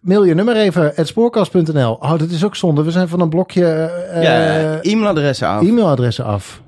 mail 0.00 0.24
je 0.24 0.34
nummer 0.34 0.56
even, 0.56 0.92
spoorkast.nl. 0.96 1.92
Oh, 1.92 2.18
dat 2.18 2.30
is 2.30 2.44
ook 2.44 2.56
zonde. 2.56 2.82
We 2.84 2.90
zijn 2.90 3.08
van 3.08 3.20
een 3.20 3.28
blokje 3.28 3.90
ja, 4.14 4.82
e-mailadressen 4.82 5.48
af. 5.48 5.62
e-mailadressen 5.62 6.24
af. 6.24 6.62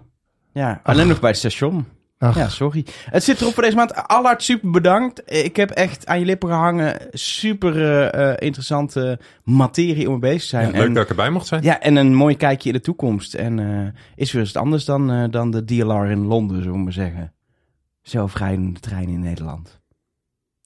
Ja, 0.53 0.81
alleen 0.83 1.09
nog 1.09 1.21
bij 1.21 1.31
het 1.31 1.39
station. 1.39 1.87
Ach. 2.19 2.37
Ja, 2.37 2.49
sorry. 2.49 2.85
Het 3.05 3.25
zit 3.25 3.41
erop 3.41 3.55
voor 3.55 3.63
deze 3.63 3.77
maand. 3.77 3.95
Allard, 3.95 4.43
super 4.43 4.71
bedankt. 4.71 5.23
Ik 5.27 5.57
heb 5.57 5.71
echt 5.71 6.07
aan 6.07 6.19
je 6.19 6.25
lippen 6.25 6.49
gehangen. 6.49 6.97
Super 7.11 7.77
eh, 7.77 8.31
eh, 8.31 8.37
interessante 8.39 9.19
materie 9.45 10.07
om 10.07 10.11
mee 10.11 10.21
bezig 10.21 10.41
te 10.43 10.47
zijn. 10.49 10.67
Ja, 10.67 10.73
leuk 10.73 10.87
en, 10.87 10.93
dat 10.93 11.03
ik 11.03 11.09
erbij 11.09 11.31
mocht 11.31 11.47
zijn. 11.47 11.63
ja, 11.63 11.81
en 11.81 11.97
een 11.97 12.15
mooi 12.15 12.37
kijkje 12.37 12.69
in 12.69 12.75
de 12.75 12.81
toekomst. 12.81 13.35
En 13.35 13.59
eh, 13.59 14.01
is 14.15 14.33
weer 14.33 14.43
eens 14.43 14.53
wat 14.53 14.63
anders 14.63 14.85
dan, 14.85 15.11
eh, 15.11 15.25
dan 15.31 15.51
de 15.51 15.65
DLR 15.65 16.07
in 16.11 16.25
Londen, 16.27 16.57
zullen 16.57 16.73
we 16.73 16.83
maar 16.83 16.93
zeggen. 16.93 17.33
Zelfrijdende 18.03 18.81
trein 18.81 19.09
in 19.09 19.21
Nederland. 19.21 19.81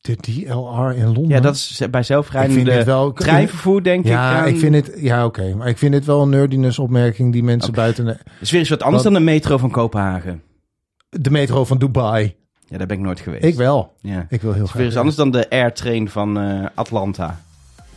De 0.00 0.16
DLR 0.16 0.92
in 0.96 1.04
Londen. 1.04 1.28
Ja, 1.28 1.40
dat 1.40 1.54
is 1.54 1.82
bij 1.90 2.02
zelfrijdende 2.02 2.84
wel... 2.84 3.12
treinvervoer, 3.12 3.82
denk 3.82 4.04
ik. 4.04 4.10
Ja, 4.10 4.38
aan- 4.40 4.48
ik 4.48 4.58
vind 4.58 4.74
het... 4.74 4.92
Ja, 4.96 5.24
oké. 5.24 5.54
Maar 5.54 5.68
ik 5.68 5.78
vind 5.78 5.94
het 5.94 6.04
wel 6.04 6.22
een 6.22 6.28
nerdiness 6.28 6.78
opmerking 6.78 7.32
die 7.32 7.42
mensen 7.42 7.72
buiten... 7.72 8.04
De, 8.04 8.18
is 8.40 8.50
weer 8.50 8.60
eens 8.60 8.68
wat 8.68 8.82
anders 8.82 9.02
dan 9.02 9.12
de 9.12 9.20
metro 9.20 9.58
van 9.58 9.70
Kopenhagen. 9.70 10.42
De 11.20 11.30
metro 11.30 11.64
van 11.64 11.78
Dubai. 11.78 12.34
Ja, 12.68 12.78
daar 12.78 12.86
ben 12.86 12.96
ik 12.96 13.02
nooit 13.02 13.20
geweest. 13.20 13.44
Ik 13.44 13.54
wel. 13.54 13.92
Ja. 14.00 14.26
Ik 14.28 14.42
wil 14.42 14.52
heel 14.52 14.60
Het 14.60 14.60
is 14.62 14.68
graag. 14.68 14.72
weer 14.76 14.84
eens 14.86 14.96
anders 14.96 15.16
dan 15.16 15.30
de 15.30 15.50
airtrain 15.50 16.08
van 16.10 16.38
eh, 16.40 16.66
Atlanta. 16.74 17.40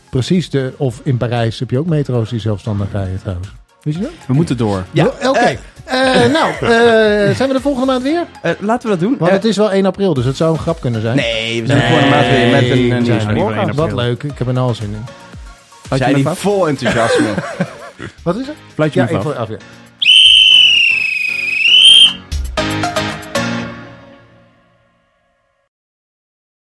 Precies. 0.09 0.49
De, 0.49 0.73
of 0.77 1.01
in 1.03 1.17
Parijs 1.17 1.59
heb 1.59 1.69
je 1.69 1.79
ook 1.79 1.85
metro's 1.85 2.29
die 2.29 2.39
zelfstandig 2.39 2.91
rijden 2.91 3.19
trouwens. 3.19 3.47
Wist 3.81 3.97
je 3.97 4.03
dat? 4.03 4.11
We 4.27 4.33
moeten 4.33 4.57
door. 4.57 4.83
Ja, 4.91 5.05
Oké. 5.05 5.57
Eh, 5.85 6.25
nou, 6.31 6.51
eh, 6.51 7.35
zijn 7.37 7.47
we 7.47 7.53
de 7.53 7.61
volgende 7.61 7.85
maand 7.87 8.03
weer? 8.03 8.25
Eh, 8.41 8.51
laten 8.59 8.89
we 8.89 8.95
dat 8.97 8.99
doen. 9.07 9.17
Want 9.19 9.31
het 9.31 9.45
is 9.45 9.57
wel 9.57 9.71
1 9.71 9.85
april, 9.85 10.13
dus 10.13 10.25
het 10.25 10.35
zou 10.35 10.53
een 10.53 10.59
grap 10.59 10.79
kunnen 10.81 11.01
zijn. 11.01 11.15
Nee, 11.15 11.61
we 11.61 11.67
zijn 11.67 11.79
de 11.79 11.85
volgende 11.87 12.09
maand 12.15 12.27
weer 12.27 12.49
met 12.49 12.69
een, 12.69 12.91
een 12.91 13.05
zijn. 13.05 13.37
1 13.37 13.75
Wat 13.75 13.91
leuk. 13.91 14.23
Ik 14.23 14.37
heb 14.37 14.47
er 14.47 14.53
nou 14.53 14.67
al 14.67 14.73
zin 14.75 14.93
in. 14.93 15.97
Zijn 15.97 16.13
die 16.15 16.27
vol 16.27 16.67
enthousiasme. 16.67 17.33
Wat 18.23 18.35
is 18.35 18.47
het? 18.47 18.55
Fluit 18.73 18.93
je 18.93 18.99
Ja, 18.99 19.17
af. 19.17 19.35
af, 19.35 19.49
ja. 19.49 19.57